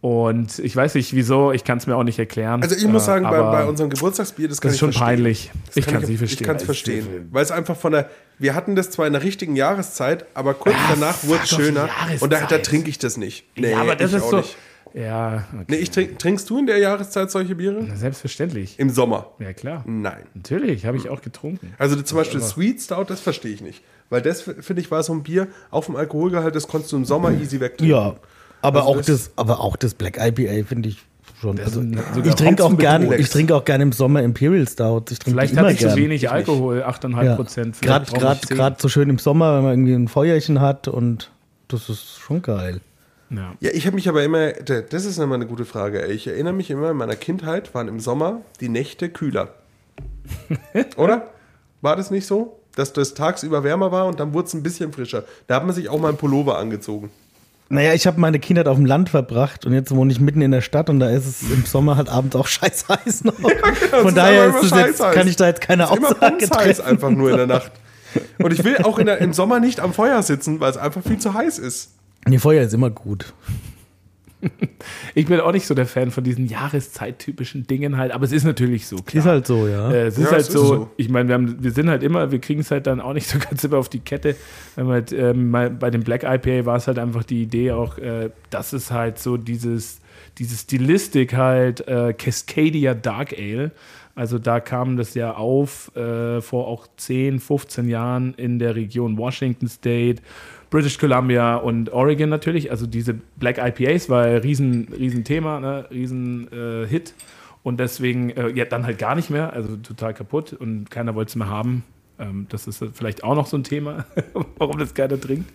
Und 0.04 0.60
ich 0.60 0.76
weiß 0.76 0.96
nicht 0.96 1.14
wieso, 1.14 1.54
ich 1.54 1.64
kann 1.64 1.78
es 1.78 1.88
mir 1.88 1.96
auch 1.96 2.04
nicht 2.04 2.20
erklären. 2.20 2.62
Also 2.62 2.76
ich 2.76 2.86
muss 2.88 3.04
Äh, 3.04 3.06
sagen, 3.06 3.24
bei, 3.24 3.38
aber 3.38 3.52
bei 3.52 3.66
unserem 3.66 3.90
Geburtstagsbier, 3.90 4.50
das 4.50 4.60
kann 4.60 4.68
das 4.68 4.74
ist 4.74 4.76
ich 4.76 4.80
schon 4.82 4.92
verstehen. 4.92 5.08
peinlich. 5.16 5.52
Das 5.68 5.78
Ich 5.78 5.86
kann 5.88 5.96
es 5.96 6.04
ich, 6.04 6.10
nicht 6.10 6.18
verstehen. 6.20 6.42
Ich 6.42 6.46
kann 6.48 6.56
es 6.58 6.64
verstehen. 6.64 7.30
Weil 7.32 7.42
es 7.42 7.52
einfach 7.52 7.78
von 7.78 7.94
der. 7.94 8.10
Wir 8.38 8.54
hatten 8.54 8.76
das 8.76 8.90
zwar 8.90 9.08
in 9.08 9.14
der 9.14 9.24
richtigen 9.24 9.56
Jahreszeit, 9.56 10.26
aber 10.34 10.56
kurz 10.56 10.76
danach 10.90 11.24
wurde 11.24 11.40
es 11.44 11.50
schöner. 11.52 11.88
Und 12.20 12.34
da, 12.34 12.46
da 12.48 12.58
trinke 12.58 12.90
ich 12.90 13.00
das 13.00 13.16
nicht. 13.16 13.46
Nee, 13.56 13.72
ja, 13.72 13.80
aber 13.80 13.96
das 13.96 14.12
ich 14.12 14.18
ist 14.18 14.24
auch 14.24 14.30
so. 14.32 14.38
nicht. 14.38 14.58
Ja, 14.94 15.46
okay. 15.54 15.66
Nee, 15.70 15.76
ich 15.78 15.90
trink, 15.90 16.20
trinkst 16.20 16.50
du 16.50 16.60
in 16.60 16.68
der 16.68 16.80
Jahreszeit 16.80 17.32
solche 17.32 17.56
Biere? 17.56 17.88
selbstverständlich. 17.96 18.78
Im 18.80 18.90
Sommer? 18.90 19.32
Ja, 19.40 19.54
klar. 19.54 19.84
Nein. 19.88 20.24
Natürlich, 20.34 20.86
habe 20.86 20.98
ich 20.98 21.08
auch 21.10 21.22
getrunken. 21.22 21.74
Also 21.80 22.00
zum 22.02 22.18
Beispiel 22.18 22.42
Sweet 22.42 22.82
Stout, 22.82 23.06
das 23.08 23.22
verstehe 23.22 23.54
ich 23.54 23.62
nicht. 23.62 23.82
Weil 24.10 24.22
das, 24.22 24.42
finde 24.42 24.82
ich, 24.82 24.92
war 24.92 25.02
so 25.02 25.14
ein 25.14 25.24
Bier 25.24 25.48
auf 25.72 25.86
dem 25.86 25.96
Alkoholgehalt, 25.96 26.54
das 26.56 26.68
konntest 26.68 26.92
du 26.92 26.98
im 26.98 27.06
Sommer 27.06 27.32
easy 27.32 27.62
wegtrinken. 27.62 27.96
Ja, 27.96 28.16
aber, 28.64 28.80
Also 28.82 28.92
auch 28.92 28.98
das- 28.98 29.06
das, 29.06 29.32
aber 29.36 29.60
auch 29.60 29.76
das 29.76 29.94
Black 29.94 30.18
IPA 30.18 30.66
finde 30.68 30.90
ich 30.90 30.98
schon. 31.40 31.60
Also, 31.60 31.82
ich 31.82 32.36
trinke 32.36 32.64
auch 32.64 32.78
gerne, 32.78 33.16
ich 33.18 33.30
trinke 33.30 33.56
auch 33.56 33.66
gerne 33.66 33.84
im 33.84 33.92
Sommer 33.92 34.24
Imperial 34.24 34.68
Stout. 34.68 35.06
Ich 35.12 35.20
trinke 35.20 35.32
Vielleicht 35.40 35.58
hatte 35.58 35.72
ich 35.72 35.80
zu 35.80 35.88
gern. 35.88 35.96
wenig 35.98 36.32
Alkohol, 36.32 36.84
8,5 36.84 37.24
Ja. 37.26 37.36
Prozent. 37.36 37.82
Gerade 37.82 38.76
so 38.80 38.88
schön 38.90 39.10
im 39.10 39.20
Sommer, 39.20 39.58
wenn 39.58 39.64
man 39.64 39.72
irgendwie 39.74 39.94
ein 39.94 40.08
Feuerchen 40.08 40.62
hat 40.62 40.88
und 40.88 41.30
das 41.68 41.90
ist 41.90 42.18
schon 42.20 42.42
geil. 42.42 42.80
Ja. 43.30 43.54
Ja, 43.62 43.72
ich 43.74 43.86
habe 43.88 43.96
mich 43.96 44.08
aber 44.08 44.24
immer, 44.24 44.52
das 44.52 45.06
ist 45.06 45.18
immer 45.18 45.36
eine 45.36 45.48
gute 45.48 45.66
Frage. 45.66 46.04
ey. 46.06 46.12
Ich 46.14 46.28
erinnere 46.28 46.54
mich 46.54 46.70
immer, 46.70 46.92
in 46.92 46.98
meiner 46.98 47.16
Kindheit 47.16 47.74
waren 47.74 47.88
im 47.88 48.00
Sommer 48.00 48.42
die 48.60 48.70
Nächte 48.70 49.10
kühler. 49.10 49.50
Oder? 50.98 51.28
War 51.82 51.96
das 51.96 52.12
nicht 52.12 52.26
so? 52.28 52.60
Dass 52.76 52.94
das 52.94 53.14
tagsüber 53.14 53.64
wärmer 53.64 53.92
war 53.92 54.06
und 54.08 54.20
dann 54.20 54.34
wurde 54.34 54.48
es 54.48 54.54
ein 54.54 54.64
bisschen 54.64 54.94
frischer. 54.94 55.24
Da 55.48 55.56
hat 55.56 55.66
man 55.66 55.76
sich 55.76 55.90
auch 55.90 56.00
mal 56.00 56.10
einen 56.10 56.18
Pullover 56.18 56.58
angezogen. 56.58 57.10
Naja, 57.74 57.94
ich 57.94 58.06
habe 58.06 58.20
meine 58.20 58.40
Kindheit 58.40 58.68
auf 58.68 58.78
dem 58.78 58.86
Land 58.86 59.10
verbracht 59.10 59.66
und 59.66 59.74
jetzt 59.74 59.94
wohne 59.96 60.12
ich 60.12 60.20
mitten 60.20 60.42
in 60.42 60.52
der 60.52 60.62
Stadt 60.62 60.90
und 60.90 61.00
da 61.00 61.10
ist 61.10 61.26
es 61.26 61.52
im 61.52 61.66
Sommer 61.66 61.98
halt 61.98 62.08
abends 62.08 62.36
auch 62.36 62.46
scheiß 62.48 62.86
heiß 62.88 63.24
noch. 63.24 63.34
es 63.34 63.90
Von 63.90 64.08
ist 64.10 64.18
daher 64.18 64.46
ist 64.46 64.72
immer 64.72 64.82
es 64.82 64.88
jetzt, 65.00 65.12
kann 65.12 65.28
ich 65.28 65.36
da 65.36 65.48
jetzt 65.48 65.62
keine 65.62 65.84
Es 65.86 65.90
ist 65.92 65.98
immer 65.98 66.08
Aussage 66.10 66.38
bumsheiß 66.38 66.78
treffen. 66.78 66.86
einfach 66.86 67.10
nur 67.10 67.32
in 67.32 67.38
der 67.38 67.48
Nacht. 67.48 67.72
Und 68.38 68.54
ich 68.54 68.64
will 68.64 68.78
auch 68.84 69.00
der, 69.02 69.18
im 69.20 69.34
Sommer 69.34 69.60
nicht 69.60 69.80
am 69.80 69.92
Feuer 69.94 70.22
sitzen, 70.22 70.60
weil 70.60 70.70
es 70.70 70.78
einfach 70.78 71.02
viel 71.02 71.18
zu 71.18 71.34
heiß 71.34 71.58
ist. 71.58 71.94
Nee, 72.28 72.38
Feuer 72.38 72.64
ist 72.64 72.74
immer 72.74 72.92
gut. 72.92 73.34
Ich 75.16 75.28
bin 75.28 75.40
auch 75.40 75.52
nicht 75.52 75.66
so 75.66 75.74
der 75.76 75.86
Fan 75.86 76.12
von 76.12 76.24
diesen 76.24 76.48
Jahreszeittypischen 76.48 77.68
Dingen 77.68 77.98
halt, 77.98 78.12
aber 78.12 78.26
es 78.26 78.32
ist 78.32 78.44
natürlich 78.44 78.88
so, 78.88 78.98
klar. 78.98 79.24
Ist 79.24 79.30
halt 79.30 79.48
so, 79.48 79.68
ja. 79.68 79.92
Äh, 79.92 80.08
es 80.08 80.18
ist 80.18 80.26
Ja, 80.26 80.32
halt 80.32 80.42
es 80.42 80.48
ist 80.48 80.54
so, 80.54 80.66
so. 80.66 80.90
ich 80.98 81.10
meine, 81.10 81.30
wir, 81.30 81.36
haben- 81.36 81.64
wir 81.64 81.72
sind 81.72 81.90
halt 81.90 82.04
immer, 82.04 82.32
wir 82.32 82.40
kriegen 82.40 82.62
es 82.62 82.72
halt 82.72 82.88
dann 82.88 83.00
auch 83.00 83.14
nicht 83.14 83.28
so 83.30 83.40
ganz 83.40 83.64
immer 83.64 83.78
auf 83.78 83.90
die 83.90 84.00
Kette. 84.00 84.36
Wenn 84.76 84.88
halt, 84.88 85.12
ähm, 85.14 85.52
bei 85.52 85.90
dem 85.90 86.04
Black 86.04 86.24
IPA 86.24 86.66
war 86.66 86.78
es 86.78 86.88
halt 86.88 87.00
einfach 87.00 87.24
die 87.24 87.42
Idee 87.44 87.72
auch, 87.72 87.98
äh, 87.98 88.30
dass 88.50 88.74
es 88.74 88.92
halt 88.92 89.20
so 89.20 89.38
dieses, 89.38 90.00
diese 90.38 90.58
Stilistik 90.58 91.34
halt 91.34 91.88
äh, 91.88 92.14
Cascadia 92.14 92.94
Dark 92.94 93.34
Ale. 93.38 93.72
Also 94.16 94.38
da 94.38 94.60
kam 94.60 94.96
das 94.96 95.16
ja 95.16 95.34
auf 95.36 95.96
äh, 95.96 96.40
vor 96.42 96.68
auch 96.68 96.86
10, 96.98 97.40
15 97.40 97.90
Jahren 97.90 98.36
in 98.36 98.60
der 98.60 98.76
Region 98.76 99.18
Washington 99.18 99.68
State, 99.68 100.22
British 100.74 100.98
Columbia 100.98 101.58
und 101.58 101.94
Oregon 101.94 102.30
natürlich. 102.30 102.72
Also 102.72 102.88
diese 102.88 103.14
Black 103.14 103.60
IPAs 103.60 104.10
war 104.10 104.24
ein 104.24 104.38
riesen, 104.38 104.88
riesen 104.98 105.24
Thema, 105.24 105.60
ne? 105.60 105.86
riesen 105.92 106.52
äh, 106.52 106.88
Hit. 106.88 107.14
Und 107.62 107.80
deswegen, 107.80 108.32
äh, 108.32 108.50
ja, 108.50 108.66
dann 108.66 108.84
halt 108.84 108.98
gar 108.98 109.14
nicht 109.14 109.30
mehr, 109.30 109.54
also 109.54 109.76
total 109.76 110.16
kaputt 110.16 110.52
und 110.52 110.90
keiner 110.90 111.14
wollte 111.14 111.30
es 111.30 111.36
mehr 111.36 111.48
haben. 111.48 111.84
Ähm, 112.18 112.48
das 112.50 112.66
ist 112.66 112.84
vielleicht 112.92 113.24
auch 113.24 113.36
noch 113.36 113.46
so 113.46 113.56
ein 113.56 113.64
Thema, 113.64 114.08
warum 114.58 114.80
das 114.80 114.96
keiner 114.96 115.22
trinkt. 115.22 115.54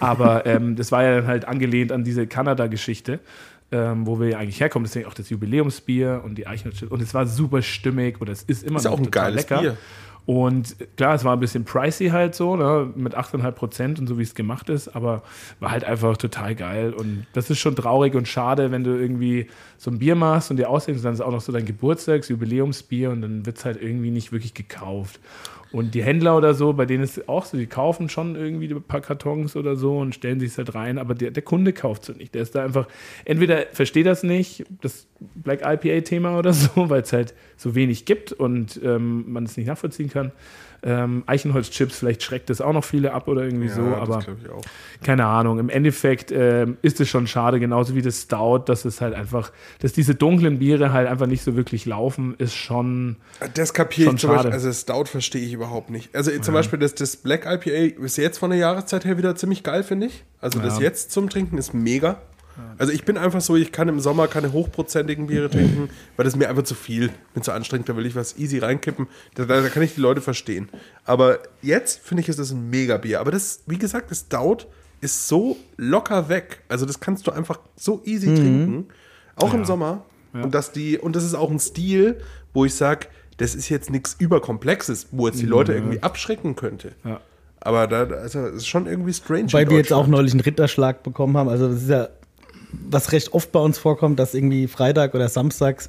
Aber 0.00 0.44
ähm, 0.44 0.76
das 0.76 0.92
war 0.92 1.02
ja 1.02 1.16
dann 1.16 1.28
halt 1.28 1.46
angelehnt 1.46 1.90
an 1.90 2.04
diese 2.04 2.26
Kanada-Geschichte, 2.26 3.20
ähm, 3.72 4.06
wo 4.06 4.20
wir 4.20 4.28
ja 4.28 4.38
eigentlich 4.38 4.60
herkommen. 4.60 4.84
Deswegen 4.84 5.06
auch 5.06 5.14
das 5.14 5.30
Jubiläumsbier 5.30 6.20
und 6.22 6.36
die 6.36 6.46
Eichenholzchips. 6.46 6.92
Und 6.92 7.00
es 7.00 7.14
war 7.14 7.26
super 7.26 7.62
stimmig 7.62 8.20
oder 8.20 8.32
es 8.32 8.42
ist 8.42 8.64
immer 8.64 8.76
Ist 8.76 8.84
noch 8.84 8.92
auch 8.92 8.98
ein 8.98 9.10
geiles 9.10 9.48
lecker. 9.48 9.62
Bier. 9.62 9.76
Und 10.28 10.76
klar, 10.98 11.14
es 11.14 11.24
war 11.24 11.32
ein 11.32 11.40
bisschen 11.40 11.64
pricey 11.64 12.10
halt 12.10 12.34
so, 12.34 12.54
ne, 12.54 12.92
mit 12.94 13.16
8,5 13.16 13.50
Prozent 13.52 13.98
und 13.98 14.08
so 14.08 14.18
wie 14.18 14.22
es 14.22 14.34
gemacht 14.34 14.68
ist, 14.68 14.94
aber 14.94 15.22
war 15.58 15.70
halt 15.70 15.84
einfach 15.84 16.18
total 16.18 16.54
geil. 16.54 16.92
Und 16.92 17.24
das 17.32 17.48
ist 17.48 17.60
schon 17.60 17.74
traurig 17.74 18.14
und 18.14 18.28
schade, 18.28 18.70
wenn 18.70 18.84
du 18.84 18.90
irgendwie 18.90 19.46
so 19.78 19.90
ein 19.90 19.98
Bier 20.00 20.16
machst 20.16 20.50
und 20.50 20.58
dir 20.58 20.68
ausdenkst, 20.68 21.02
dann 21.02 21.14
ist 21.14 21.22
auch 21.22 21.30
noch 21.32 21.40
so 21.40 21.50
dein 21.50 21.64
Geburtstags-, 21.64 22.28
Jubiläumsbier 22.28 23.10
und 23.10 23.22
dann 23.22 23.46
wird 23.46 23.56
es 23.56 23.64
halt 23.64 23.80
irgendwie 23.80 24.10
nicht 24.10 24.30
wirklich 24.30 24.52
gekauft. 24.52 25.18
Und 25.70 25.94
die 25.94 26.02
Händler 26.02 26.36
oder 26.36 26.54
so, 26.54 26.72
bei 26.72 26.86
denen 26.86 27.04
ist 27.04 27.18
es 27.18 27.28
auch 27.28 27.44
so, 27.44 27.58
die 27.58 27.66
kaufen 27.66 28.08
schon 28.08 28.36
irgendwie 28.36 28.72
ein 28.72 28.82
paar 28.82 29.02
Kartons 29.02 29.54
oder 29.54 29.76
so 29.76 29.98
und 29.98 30.14
stellen 30.14 30.40
sich 30.40 30.56
halt 30.56 30.74
rein, 30.74 30.98
aber 30.98 31.14
der, 31.14 31.30
der 31.30 31.42
Kunde 31.42 31.72
kauft 31.72 32.08
es 32.08 32.16
nicht. 32.16 32.34
Der 32.34 32.42
ist 32.42 32.54
da 32.54 32.64
einfach, 32.64 32.88
entweder 33.24 33.66
versteht 33.72 34.06
das 34.06 34.22
nicht, 34.22 34.64
das 34.80 35.06
Black 35.34 35.60
IPA-Thema 35.62 36.38
oder 36.38 36.52
so, 36.52 36.70
weil 36.90 37.02
es 37.02 37.12
halt 37.12 37.34
so 37.56 37.74
wenig 37.74 38.06
gibt 38.06 38.32
und 38.32 38.80
ähm, 38.82 39.30
man 39.30 39.44
es 39.44 39.56
nicht 39.56 39.66
nachvollziehen 39.66 40.08
kann. 40.08 40.32
Ähm, 40.82 41.24
Eichenholzchips, 41.26 41.98
vielleicht 41.98 42.22
schreckt 42.22 42.50
das 42.50 42.60
auch 42.60 42.72
noch 42.72 42.84
viele 42.84 43.12
ab 43.12 43.26
oder 43.26 43.42
irgendwie 43.42 43.68
so, 43.68 43.90
das 43.90 44.00
aber 44.00 44.18
glaube 44.20 44.38
ich 44.44 44.50
auch. 44.50 44.60
keine 45.02 45.26
Ahnung. 45.26 45.58
Im 45.58 45.68
Endeffekt 45.70 46.30
ähm, 46.30 46.76
ist 46.82 47.00
es 47.00 47.08
schon 47.08 47.26
schade, 47.26 47.58
genauso 47.58 47.94
wie 47.96 48.02
das 48.02 48.22
Stout, 48.22 48.58
dass 48.66 48.84
es 48.84 49.00
halt 49.00 49.14
einfach, 49.14 49.50
dass 49.80 49.92
diese 49.92 50.14
dunklen 50.14 50.58
Biere 50.60 50.92
halt 50.92 51.08
einfach 51.08 51.26
nicht 51.26 51.42
so 51.42 51.56
wirklich 51.56 51.84
laufen, 51.86 52.36
ist 52.38 52.54
schon. 52.54 53.16
Das 53.54 53.74
kapiere 53.74 54.12
ich 54.12 54.20
zum 54.20 54.30
Beispiel, 54.30 54.52
also 54.52 54.72
Stout 54.72 55.06
verstehe 55.06 55.42
ich 55.44 55.52
überhaupt 55.52 55.90
nicht. 55.90 56.14
Also 56.14 56.30
zum 56.38 56.54
Beispiel 56.54 56.78
das, 56.78 56.94
das 56.94 57.16
Black 57.16 57.44
IPA 57.44 58.02
ist 58.04 58.16
jetzt 58.16 58.38
von 58.38 58.50
der 58.50 58.58
Jahreszeit 58.60 59.04
her 59.04 59.18
wieder 59.18 59.34
ziemlich 59.34 59.62
geil, 59.64 59.82
finde 59.82 60.06
ich. 60.06 60.24
Also 60.40 60.60
das 60.60 60.76
Ja. 60.78 60.84
jetzt 60.84 61.10
zum 61.10 61.28
Trinken 61.28 61.58
ist 61.58 61.74
mega. 61.74 62.20
Also 62.76 62.92
ich 62.92 63.04
bin 63.04 63.16
einfach 63.16 63.40
so, 63.40 63.56
ich 63.56 63.72
kann 63.72 63.88
im 63.88 64.00
Sommer 64.00 64.28
keine 64.28 64.52
hochprozentigen 64.52 65.26
Biere 65.26 65.50
trinken, 65.50 65.90
weil 66.16 66.24
das 66.24 66.36
mir 66.36 66.48
einfach 66.48 66.64
zu 66.64 66.74
viel. 66.74 67.10
Bin 67.34 67.42
zu 67.42 67.52
anstrengend, 67.52 67.88
da 67.88 67.96
will 67.96 68.06
ich 68.06 68.14
was 68.14 68.36
easy 68.38 68.58
reinkippen. 68.58 69.06
Da, 69.34 69.44
da, 69.44 69.60
da 69.60 69.68
kann 69.68 69.82
ich 69.82 69.94
die 69.94 70.00
Leute 70.00 70.20
verstehen. 70.20 70.68
Aber 71.04 71.38
jetzt 71.62 72.00
finde 72.00 72.22
ich, 72.22 72.28
ist 72.28 72.38
das 72.38 72.50
ein 72.50 72.70
mega 72.70 72.96
Bier. 72.96 73.20
Aber 73.20 73.30
das, 73.30 73.62
wie 73.66 73.78
gesagt, 73.78 74.10
das 74.10 74.20
Stout 74.20 74.66
ist 75.00 75.28
so 75.28 75.56
locker 75.76 76.28
weg. 76.28 76.60
Also 76.68 76.86
das 76.86 77.00
kannst 77.00 77.26
du 77.26 77.30
einfach 77.30 77.60
so 77.76 78.02
easy 78.04 78.26
trinken. 78.34 78.86
Auch 79.36 79.54
im 79.54 79.64
Sommer. 79.64 80.04
Und, 80.32 80.54
dass 80.54 80.72
die, 80.72 80.98
und 80.98 81.16
das 81.16 81.24
ist 81.24 81.34
auch 81.34 81.50
ein 81.50 81.58
Stil, 81.58 82.20
wo 82.52 82.64
ich 82.64 82.74
sage, 82.74 83.06
das 83.38 83.54
ist 83.54 83.68
jetzt 83.68 83.90
nichts 83.90 84.16
überkomplexes, 84.18 85.08
wo 85.12 85.26
jetzt 85.26 85.40
die 85.40 85.46
Leute 85.46 85.72
irgendwie 85.72 86.02
abschrecken 86.02 86.54
könnte. 86.54 86.92
Ja. 87.04 87.20
Aber 87.60 87.86
da, 87.86 88.02
also, 88.04 88.40
es 88.46 88.56
ist 88.56 88.68
schon 88.68 88.86
irgendwie 88.86 89.12
strange. 89.12 89.52
Weil 89.52 89.68
wir 89.68 89.78
jetzt 89.78 89.92
auch 89.92 90.06
neulich 90.06 90.32
einen 90.32 90.40
Ritterschlag 90.40 91.02
bekommen 91.02 91.36
haben. 91.36 91.48
Also 91.48 91.68
das 91.68 91.82
ist 91.82 91.88
ja, 91.88 92.08
was 92.72 93.12
recht 93.12 93.32
oft 93.32 93.50
bei 93.52 93.60
uns 93.60 93.78
vorkommt, 93.78 94.18
dass 94.18 94.34
irgendwie 94.34 94.66
Freitag 94.68 95.14
oder 95.14 95.28
Samstags 95.28 95.88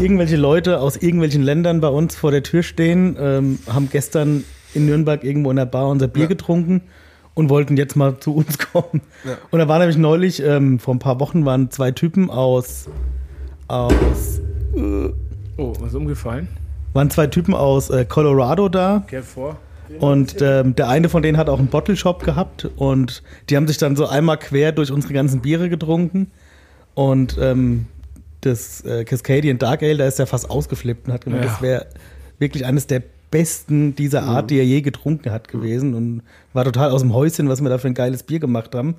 irgendwelche 0.00 0.36
Leute 0.36 0.80
aus 0.80 0.96
irgendwelchen 0.96 1.42
Ländern 1.42 1.80
bei 1.80 1.88
uns 1.88 2.14
vor 2.16 2.30
der 2.30 2.42
Tür 2.42 2.62
stehen, 2.62 3.16
ähm, 3.18 3.58
haben 3.68 3.88
gestern 3.90 4.44
in 4.74 4.86
Nürnberg 4.86 5.24
irgendwo 5.24 5.50
in 5.50 5.56
der 5.56 5.66
Bar 5.66 5.88
unser 5.88 6.06
Bier 6.08 6.22
Ja. 6.24 6.28
getrunken 6.28 6.82
und 7.34 7.48
wollten 7.50 7.76
jetzt 7.76 7.96
mal 7.96 8.18
zu 8.20 8.34
uns 8.34 8.58
kommen. 8.72 9.00
Ja. 9.24 9.38
Und 9.50 9.58
da 9.58 9.66
war 9.68 9.78
nämlich 9.78 9.96
neulich, 9.96 10.42
ähm, 10.42 10.78
vor 10.78 10.94
ein 10.94 10.98
paar 10.98 11.18
Wochen 11.20 11.44
waren 11.44 11.70
zwei 11.70 11.90
Typen 11.90 12.30
aus, 12.30 12.88
aus 13.68 14.40
Oh, 15.56 15.72
was 15.80 15.88
ist 15.88 15.94
umgefallen? 15.96 16.48
waren 16.94 17.10
zwei 17.10 17.26
Typen 17.26 17.54
aus 17.54 17.90
äh, 17.90 18.04
Colorado 18.04 18.68
da. 18.68 19.04
Kehr 19.08 19.22
vor. 19.22 19.56
Und 20.00 20.36
ähm, 20.42 20.74
der 20.74 20.88
eine 20.88 21.08
von 21.08 21.22
denen 21.22 21.38
hat 21.38 21.48
auch 21.48 21.58
einen 21.58 21.68
Bottle 21.68 21.96
Shop 21.96 22.22
gehabt 22.24 22.68
und 22.76 23.22
die 23.48 23.56
haben 23.56 23.66
sich 23.66 23.78
dann 23.78 23.96
so 23.96 24.06
einmal 24.06 24.36
quer 24.38 24.72
durch 24.72 24.90
unsere 24.92 25.14
ganzen 25.14 25.40
Biere 25.40 25.68
getrunken. 25.68 26.30
Und 26.94 27.36
ähm, 27.40 27.86
das 28.40 28.84
äh, 28.84 29.04
Cascadian 29.04 29.58
Dark 29.58 29.82
Ale, 29.82 29.96
da 29.96 30.06
ist 30.06 30.18
er 30.18 30.26
fast 30.26 30.50
ausgeflippt 30.50 31.08
und 31.08 31.14
hat 31.14 31.24
gemeint, 31.24 31.44
Ja. 31.44 31.50
das 31.50 31.62
wäre 31.62 31.86
wirklich 32.38 32.66
eines 32.66 32.86
der 32.86 33.02
besten 33.30 33.94
dieser 33.94 34.22
Art, 34.22 34.50
die 34.50 34.58
er 34.58 34.64
je 34.64 34.80
getrunken 34.80 35.30
hat 35.32 35.48
gewesen. 35.48 35.94
Und 35.94 36.22
war 36.52 36.64
total 36.64 36.90
aus 36.90 37.02
dem 37.02 37.12
Häuschen, 37.14 37.48
was 37.48 37.60
wir 37.62 37.68
da 37.68 37.78
für 37.78 37.88
ein 37.88 37.94
geiles 37.94 38.22
Bier 38.22 38.38
gemacht 38.40 38.74
haben. 38.74 38.96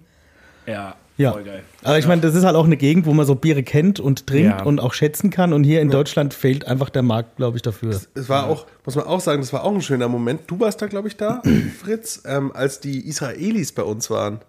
Ja, 0.67 0.95
Ja. 1.19 1.34
voll 1.34 1.43
geil. 1.43 1.63
Aber 1.84 1.99
ich 1.99 2.08
meine, 2.08 2.21
das 2.21 2.34
ist 2.34 2.45
halt 2.45 2.55
auch 2.55 2.65
eine 2.65 2.77
Gegend, 2.77 3.05
wo 3.05 3.13
man 3.13 3.25
so 3.25 3.36
Biere 3.36 3.62
kennt 3.62 3.99
und 3.99 4.25
trinkt 4.25 4.60
Ja. 4.60 4.63
und 4.63 4.79
auch 4.79 4.93
schätzen 4.93 5.29
kann. 5.29 5.51
Und 5.53 5.63
hier 5.65 5.82
in 5.82 5.89
Deutschland 5.89 6.34
fehlt 6.34 6.65
einfach 6.65 6.89
der 6.89 7.03
Markt, 7.03 7.36
glaube 7.36 7.58
ich, 7.58 7.62
dafür. 7.62 7.89
Es 7.89 8.29
war 8.29 8.47
auch, 8.47 8.65
muss 8.86 8.95
man 8.95 9.05
auch 9.05 9.19
sagen, 9.19 9.41
das 9.41 9.51
war 9.51 9.63
auch 9.65 9.73
ein 9.73 9.82
schöner 9.82 10.08
Moment. 10.08 10.41
Du 10.47 10.60
warst 10.60 10.82
da, 10.82 10.88
glaube 10.88 11.10
ich, 11.10 11.17
da, 11.17 11.41
Fritz, 11.79 12.23
ähm, 12.25 12.51
als 12.53 12.79
die 12.79 13.05
Israelis 13.08 13.73
bei 13.73 13.84
uns 13.84 14.10
waren. 14.10 14.39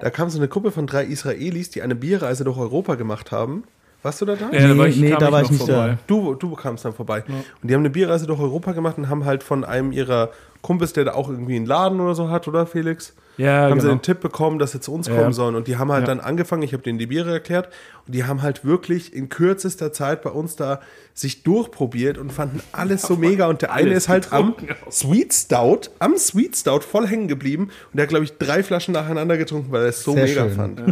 Da 0.00 0.10
kam 0.10 0.28
so 0.30 0.38
eine 0.38 0.48
Gruppe 0.48 0.70
von 0.70 0.86
drei 0.86 1.04
Israelis, 1.04 1.70
die 1.70 1.80
eine 1.82 1.94
Bierreise 1.94 2.44
durch 2.44 2.58
Europa 2.58 2.96
gemacht 2.96 3.30
haben. 3.32 3.64
Warst 4.02 4.20
du 4.20 4.24
da 4.26 4.34
da? 4.34 4.50
Ja, 4.50 4.66
da 4.68 4.76
war 4.76 4.88
ich, 4.88 4.96
nee, 4.96 5.10
da 5.10 5.30
war 5.30 5.42
noch 5.42 5.50
ich 5.50 5.58
nicht 5.58 5.68
da. 5.68 5.96
Du, 6.08 6.34
du 6.34 6.54
kamst 6.56 6.84
dann 6.84 6.92
vorbei. 6.92 7.22
Und 7.62 7.70
die 7.70 7.72
haben 7.74 7.82
eine 7.82 7.90
Bierreise 7.90 8.26
durch 8.26 8.40
Europa 8.40 8.72
gemacht 8.72 8.98
und 8.98 9.08
haben 9.08 9.24
halt 9.24 9.42
von 9.44 9.64
einem 9.64 9.92
ihrer 9.92 10.30
Kumpels, 10.60 10.92
der 10.92 11.04
da 11.04 11.12
auch 11.14 11.28
irgendwie 11.28 11.54
einen 11.56 11.66
Laden 11.66 12.00
oder 12.00 12.14
so 12.16 12.28
hat, 12.28 12.48
oder 12.48 12.66
Felix? 12.66 13.14
Ja, 13.38 13.62
haben 13.70 13.80
sie 13.80 13.86
genau. 13.86 13.98
den 13.98 14.02
Tipp 14.02 14.20
bekommen, 14.20 14.58
dass 14.58 14.72
sie 14.72 14.80
zu 14.80 14.92
uns 14.92 15.08
Ja. 15.08 15.16
kommen 15.16 15.32
sollen. 15.32 15.54
Und 15.54 15.66
die 15.66 15.76
haben 15.78 15.90
halt 15.90 16.02
Ja. 16.02 16.14
dann 16.14 16.20
angefangen, 16.20 16.62
ich 16.62 16.72
habe 16.74 16.82
denen 16.82 16.98
die 16.98 17.06
Biere 17.06 17.32
erklärt, 17.32 17.68
und 18.06 18.14
die 18.14 18.24
haben 18.24 18.42
halt 18.42 18.64
wirklich 18.64 19.14
in 19.14 19.28
kürzester 19.28 19.92
Zeit 19.92 20.22
bei 20.22 20.30
uns 20.30 20.56
da 20.56 20.80
sich 21.14 21.42
durchprobiert 21.44 22.18
und 22.18 22.32
fanden 22.32 22.60
alles 22.72 23.02
so 23.02 23.16
mega. 23.16 23.46
Und 23.46 23.62
der 23.62 23.72
eine 23.72 23.90
ist 23.92 24.08
halt 24.08 24.32
am. 24.32 24.54
Sweet 24.90 25.32
Stout, 25.32 25.90
am 25.98 26.16
Sweet 26.16 26.56
Stout 26.56 26.80
voll 26.80 27.06
hängen 27.06 27.28
geblieben. 27.28 27.64
Und 27.64 27.96
der 27.96 28.02
hat, 28.04 28.08
glaube 28.08 28.24
ich, 28.24 28.36
drei 28.38 28.62
Flaschen 28.62 28.92
nacheinander 28.94 29.36
getrunken, 29.36 29.70
weil 29.72 29.82
er 29.82 29.88
es 29.88 30.02
so 30.02 30.14
Sehr 30.14 30.24
mega 30.24 30.42
schön. 30.48 30.54
fand. 30.56 30.82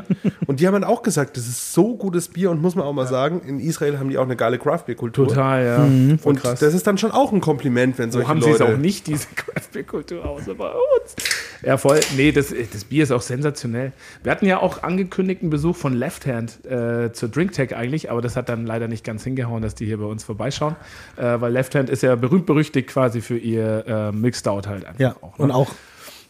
Und 0.47 0.61
die 0.61 0.67
haben 0.67 0.75
dann 0.75 0.85
auch 0.85 1.03
gesagt, 1.03 1.37
das 1.37 1.47
ist 1.49 1.73
so 1.73 1.97
gutes 1.97 2.29
Bier 2.29 2.51
und 2.51 2.61
muss 2.63 2.75
man 2.75 2.85
auch 2.87 2.93
mal 2.93 3.07
sagen, 3.07 3.41
in 3.47 3.61
Israel 3.61 3.99
haben 3.99 4.09
die 4.11 4.19
auch 4.19 4.25
eine 4.25 4.37
geile 4.37 4.59
Craft-Bier-Kultur. 4.59 5.29
Total, 5.29 5.65
ja. 5.65 6.17
Voll 6.19 6.33
Und 6.35 6.45
das 6.45 6.63
ist 6.63 6.87
dann 6.87 6.97
schon 6.99 7.11
auch 7.11 7.33
ein 7.33 7.41
Kompliment, 7.41 7.99
wenn 7.99 8.11
So 8.13 8.19
solche 8.19 8.29
haben 8.29 8.41
sie 8.43 8.51
es 8.51 8.59
Leute... 8.61 8.75
auch 8.75 8.79
nicht, 8.79 9.07
diese 9.09 9.27
Craft-Bier-Kultur 9.35 10.25
außer 10.25 10.55
bei 10.55 10.69
uns. 10.71 11.17
Ja, 11.63 11.77
voll. 11.77 12.01
Nee, 12.17 12.33
das, 12.33 12.55
das 12.73 12.85
Bier 12.85 13.03
ist 13.03 13.11
auch 13.13 13.23
sensationell. 13.23 13.93
Wir 14.23 14.33
hatten 14.33 14.47
ja 14.47 14.59
auch 14.61 14.83
angekündigten 14.83 15.51
Besuch 15.51 15.77
von 15.77 15.93
Left 15.95 16.27
Hand 16.27 16.65
äh, 16.65 17.13
zur 17.13 17.29
Drinktech 17.29 17.75
eigentlich, 17.77 18.11
aber 18.11 18.21
das 18.23 18.37
hat 18.37 18.49
dann 18.49 18.67
leider 18.67 18.89
nicht 18.89 19.05
ganz 19.05 19.25
hingehauen, 19.25 19.63
dass 19.63 19.75
die 19.75 19.87
hier 19.87 19.99
bei 19.99 20.05
uns 20.07 20.25
vorbeischauen. 20.25 20.77
Äh, 21.17 21.41
weil 21.41 21.53
Left 21.53 21.75
Hand 21.75 21.91
ist 21.91 22.03
ja 22.03 22.15
berühmt-berüchtigt 22.17 22.89
quasi 22.89 23.21
für 23.21 23.37
ihr 23.39 23.85
äh, 23.87 24.13
Milk 24.13 24.37
Stout 24.37 24.63
halt 24.67 24.85
einfach 24.85 25.01
Ja, 25.01 25.17
auch. 25.21 25.39
ne? 25.39 25.45
und 25.45 25.51
auch 25.51 25.71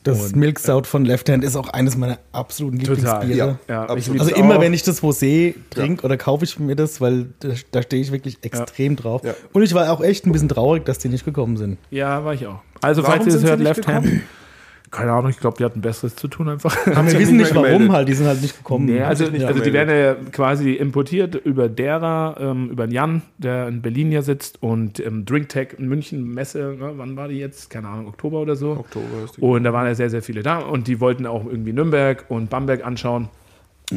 das 0.02 0.26
Und- 0.32 0.36
Milk 0.36 0.58
Stout 0.58 0.84
von 0.84 1.04
Left 1.04 1.28
Hand 1.28 1.44
ist 1.44 1.56
auch 1.56 1.68
eines 1.68 1.94
meiner 1.96 2.18
absoluten 2.32 2.78
Total. 2.78 3.26
Lieblingsbiere. 3.26 3.58
Ja. 3.68 3.74
Ja, 3.74 3.86
Also 3.86 4.14
immer, 4.34 4.56
auch. 4.56 4.60
wenn 4.62 4.72
ich 4.72 4.82
das 4.82 5.02
wo 5.02 5.12
sehe, 5.12 5.54
trinke 5.68 6.04
oder 6.06 6.16
kaufe 6.16 6.44
ich 6.44 6.58
mir 6.58 6.74
das, 6.74 7.02
weil 7.02 7.26
da, 7.40 7.50
da 7.70 7.82
stehe 7.82 8.00
ich 8.02 8.10
wirklich 8.10 8.38
extrem 8.40 8.96
drauf. 8.96 9.22
Ja. 9.24 9.34
Und 9.52 9.62
ich 9.62 9.74
war 9.74 9.92
auch 9.92 10.00
echt 10.00 10.26
ein 10.26 10.32
bisschen 10.32 10.48
traurig, 10.48 10.86
dass 10.86 10.98
die 10.98 11.08
nicht 11.10 11.26
gekommen 11.26 11.58
sind. 11.58 11.76
Ja, 11.90 12.24
war 12.24 12.32
ich 12.32 12.46
auch. 12.46 12.60
Also, 12.80 13.02
Warum 13.02 13.16
falls 13.16 13.26
ihr 13.26 13.32
das 13.40 13.44
hört, 13.50 13.60
Left 13.60 13.86
Hand. 13.86 14.22
Keine 14.90 15.12
Ahnung, 15.12 15.30
ich 15.30 15.38
glaube, 15.38 15.56
die 15.56 15.64
hatten 15.64 15.80
Besseres 15.80 16.16
zu 16.16 16.26
tun 16.26 16.48
einfach. 16.48 16.76
Aber 16.86 17.06
wir 17.12 17.18
wissen 17.20 17.36
nicht 17.36 17.54
warum 17.54 17.64
gemeldet. 17.66 17.92
halt, 17.92 18.08
die 18.08 18.12
sind 18.14 18.26
halt 18.26 18.42
nicht 18.42 18.56
gekommen. 18.58 18.86
Nee, 18.86 19.00
also, 19.02 19.24
nicht 19.30 19.44
also 19.44 19.62
die 19.62 19.72
werden 19.72 19.88
ja 19.90 20.14
quasi 20.32 20.72
importiert 20.72 21.36
über 21.36 21.68
derer, 21.68 22.36
ähm, 22.40 22.70
über 22.70 22.88
den 22.88 22.92
Jan, 22.92 23.22
der 23.38 23.68
in 23.68 23.82
Berlin 23.82 24.10
ja 24.10 24.22
sitzt 24.22 24.60
und 24.62 24.98
ähm, 24.98 25.24
Drinktech 25.24 25.74
in 25.78 25.86
München 25.86 26.34
Messe, 26.34 26.74
ne, 26.76 26.92
wann 26.96 27.16
war 27.16 27.28
die 27.28 27.36
jetzt? 27.38 27.70
Keine 27.70 27.86
Ahnung, 27.86 28.08
Oktober 28.08 28.40
oder 28.40 28.56
so. 28.56 28.72
Oktober 28.72 29.04
ist 29.24 29.36
die- 29.36 29.40
Und 29.42 29.62
da 29.62 29.72
waren 29.72 29.86
ja 29.86 29.94
sehr, 29.94 30.10
sehr 30.10 30.22
viele 30.22 30.42
da 30.42 30.58
und 30.58 30.88
die 30.88 30.98
wollten 31.00 31.24
auch 31.24 31.46
irgendwie 31.46 31.72
Nürnberg 31.72 32.24
und 32.28 32.50
Bamberg 32.50 32.84
anschauen. 32.84 33.28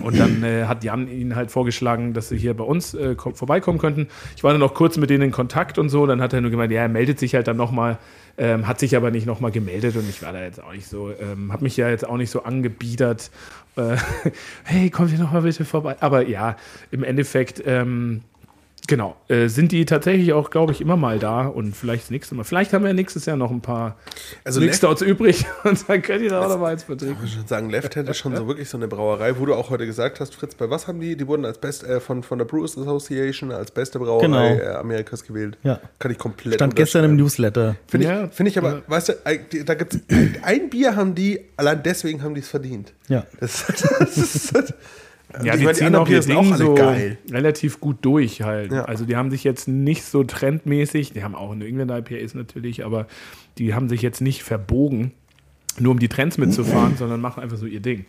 Und 0.03 0.17
dann 0.19 0.43
äh, 0.43 0.65
hat 0.65 0.83
Jan 0.83 1.07
ihnen 1.07 1.35
halt 1.35 1.51
vorgeschlagen, 1.51 2.13
dass 2.13 2.29
sie 2.29 2.37
hier 2.37 2.55
bei 2.55 2.63
uns 2.63 2.95
äh, 2.95 3.13
ko- 3.13 3.33
vorbeikommen 3.35 3.77
könnten. 3.77 4.07
Ich 4.35 4.43
war 4.43 4.51
dann 4.51 4.59
noch 4.59 4.73
kurz 4.73 4.97
mit 4.97 5.11
denen 5.11 5.25
in 5.25 5.31
Kontakt 5.31 5.77
und 5.77 5.89
so. 5.89 6.07
Dann 6.07 6.19
hat 6.19 6.33
er 6.33 6.41
nur 6.41 6.49
gemeint, 6.49 6.71
ja, 6.71 6.81
er 6.81 6.89
meldet 6.89 7.19
sich 7.19 7.35
halt 7.35 7.47
dann 7.47 7.57
nochmal, 7.57 7.99
ähm, 8.37 8.67
hat 8.67 8.79
sich 8.79 8.95
aber 8.95 9.11
nicht 9.11 9.25
nochmal 9.25 9.51
gemeldet 9.51 9.95
und 9.95 10.09
ich 10.09 10.21
war 10.21 10.33
da 10.33 10.41
jetzt 10.41 10.61
auch 10.61 10.71
nicht 10.71 10.87
so, 10.87 11.11
ähm, 11.11 11.53
habe 11.53 11.63
mich 11.63 11.77
ja 11.77 11.89
jetzt 11.89 12.07
auch 12.07 12.17
nicht 12.17 12.31
so 12.31 12.43
angebiedert. 12.43 13.29
Äh, 13.75 13.97
hey, 14.63 14.89
kommt 14.89 15.11
ihr 15.11 15.19
nochmal 15.19 15.43
bitte 15.43 15.65
vorbei? 15.65 15.95
Aber 15.99 16.27
ja, 16.27 16.57
im 16.91 17.03
Endeffekt, 17.03 17.61
ähm, 17.65 18.21
genau, 18.87 19.15
äh, 19.29 19.47
sind 19.47 19.71
die 19.71 19.85
tatsächlich 19.85 20.33
auch, 20.33 20.49
glaube 20.49 20.71
ich, 20.73 20.81
immer 20.81 20.97
mal 20.97 21.19
da 21.19 21.47
und 21.47 21.75
vielleicht 21.75 22.03
das 22.03 22.11
nächste 22.11 22.35
Mal. 22.35 22.43
Vielleicht 22.43 22.73
haben 22.73 22.83
wir 22.83 22.93
nächstes 22.93 23.25
Jahr 23.25 23.37
noch 23.37 23.51
ein 23.51 23.61
paar 23.61 23.97
Also 24.43 24.61
Stouts 24.71 25.01
übrig 25.01 25.45
und 25.63 25.87
dann 25.87 26.01
könnt 26.01 26.21
ihr 26.21 26.29
da 26.29 26.43
auch 26.45 26.49
noch 26.49 26.59
mal 26.59 26.71
eins 26.73 26.83
vertrinken. 26.83 27.15
Ich 27.15 27.21
würde 27.21 27.31
schon 27.39 27.47
sagen, 27.47 27.69
Left 27.69 27.95
Hand 27.95 28.09
ist 28.09 28.17
schon 28.17 28.35
so 28.35 28.47
wirklich 28.47 28.69
so 28.69 28.77
eine 28.77 28.87
Brauerei, 28.87 29.37
wo 29.39 29.45
du 29.45 29.53
auch 29.53 29.69
heute 29.69 29.85
gesagt 29.85 30.19
hast, 30.19 30.35
Fritz, 30.35 30.55
bei 30.55 30.69
was 30.69 30.87
haben 30.87 30.99
die? 30.99 31.15
Die 31.15 31.27
wurden 31.27 31.45
als 31.45 31.57
best 31.59 31.83
äh, 31.83 31.99
von, 31.99 32.23
von 32.23 32.37
der 32.37 32.45
Brewers 32.45 32.77
Association 32.77 33.51
als 33.51 33.71
beste 33.71 33.99
Brauerei 33.99 34.23
Genau. 34.25 34.43
äh, 34.43 34.67
Amerikas 34.75 35.23
gewählt. 35.23 35.57
Ja. 35.63 35.79
Kann 35.99 36.11
ich 36.11 36.17
komplett 36.17 36.55
Stand 36.55 36.75
gestern 36.75 37.05
im. 37.05 37.15
Newsletter. 37.15 37.75
Finde 37.87 38.05
ich, 38.07 38.11
Ja. 38.11 38.27
find 38.27 38.49
ich 38.49 38.57
aber, 38.57 38.81
weißt 38.87 39.09
du, 39.09 39.13
die- 39.51 39.63
da 39.63 39.75
gibt's 39.75 39.99
ein, 40.09 40.37
ein 40.43 40.69
Bier 40.69 40.95
haben 40.95 41.15
die, 41.15 41.39
allein 41.57 41.81
deswegen 41.83 42.21
haben 42.23 42.33
die 42.35 42.41
es 42.41 42.49
verdient. 42.49 42.93
Ja. 43.07 43.25
Das, 43.39 43.65
das 43.99 44.17
ist, 44.17 44.73
Ja, 45.43 45.53
ich 45.53 45.59
die 45.59 45.65
meine, 45.65 45.77
ziehen 45.77 45.87
anderen 45.87 46.05
auch 46.17 46.21
sind 46.21 46.35
auch 46.35 46.45
alle 46.51 46.57
so 46.57 46.73
geil. 46.75 47.17
relativ 47.31 47.79
gut 47.79 47.97
durch 48.01 48.41
halt. 48.41 48.71
Ja. 48.71 48.85
Also 48.85 49.05
die 49.05 49.15
haben 49.15 49.31
sich 49.31 49.43
jetzt 49.43 49.67
nicht 49.67 50.03
so 50.03 50.23
trendmäßig, 50.23 51.13
die 51.13 51.23
haben 51.23 51.33
auch 51.35 51.55
New 51.55 51.65
England 51.65 51.89
IPAs 51.91 52.35
natürlich, 52.35 52.85
aber 52.85 53.07
die 53.57 53.73
haben 53.73 53.89
sich 53.89 54.01
jetzt 54.01 54.21
nicht 54.21 54.43
verbogen, 54.43 55.11
nur 55.79 55.91
um 55.93 55.99
die 55.99 56.07
Trends 56.07 56.37
mitzufahren, 56.37 56.97
sondern 56.97 57.19
machen 57.21 57.41
einfach 57.41 57.57
so 57.57 57.65
ihr 57.65 57.79
Ding. 57.79 58.05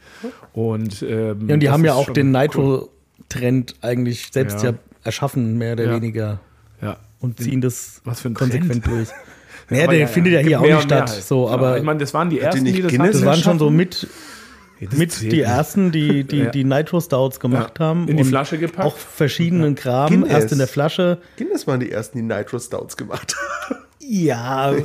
Und, 0.52 1.02
ähm, 1.02 1.48
Ja, 1.48 1.54
und 1.54 1.60
die 1.60 1.70
haben 1.70 1.84
ja 1.84 1.94
auch 1.94 2.10
den 2.10 2.34
cool. 2.34 2.42
Nitro-Trend 2.42 3.74
eigentlich 3.80 4.28
selbst 4.32 4.62
ja. 4.62 4.70
Ja. 4.70 4.76
erschaffen, 5.02 5.56
mehr 5.58 5.72
oder 5.74 5.84
Ja. 5.84 5.94
weniger. 5.96 6.40
Ja. 6.82 6.98
Und 7.20 7.40
ziehen 7.40 7.60
das 7.62 8.00
Was 8.04 8.20
für 8.20 8.28
ein 8.28 8.34
konsequent 8.34 8.84
Trend. 8.84 8.86
durch. 8.86 9.08
Naja, 9.70 9.86
der 9.86 9.98
ja, 9.98 10.06
findet 10.08 10.34
ja 10.34 10.40
hier 10.40 10.60
auch 10.60 10.66
nicht 10.66 10.82
statt. 10.82 11.08
halt. 11.10 11.22
So, 11.22 11.46
Ja, 11.46 11.54
aber 11.54 11.78
ich 11.78 11.82
meine, 11.82 11.98
das 11.98 12.12
waren 12.12 12.28
die 12.28 12.36
die 12.36 12.42
ersten, 12.42 12.66
die, 12.66 12.72
nicht 12.72 12.84
das 12.84 12.90
Guinness 12.92 13.12
das 13.12 13.16
hatten. 13.22 13.26
waren 13.28 13.40
schon 13.42 13.58
so 13.58 13.70
mit, 13.70 14.06
Das 14.86 14.98
mit 14.98 15.20
die 15.20 15.26
nicht. 15.28 15.38
ersten, 15.40 15.92
die 15.92 16.24
die, 16.24 16.38
Ja. 16.38 16.50
die 16.50 16.64
Nitro 16.64 17.00
Stouts 17.00 17.40
gemacht 17.40 17.80
haben. 17.80 18.08
In 18.08 18.16
die 18.16 18.22
und 18.22 18.28
Flasche 18.28 18.58
gepackt. 18.58 18.86
Auch 18.86 18.96
verschiedenen 18.96 19.74
Kram. 19.74 20.10
Guinness. 20.10 20.30
Erst 20.32 20.52
in 20.52 20.58
der 20.58 20.68
Flasche. 20.68 21.18
Guinness 21.36 21.66
waren 21.66 21.80
die 21.80 21.90
ersten, 21.92 22.18
die 22.18 22.24
Nitro 22.24 22.58
Stouts 22.58 22.96
gemacht 22.96 23.34
haben. 23.36 23.76
Ja, 24.00 24.72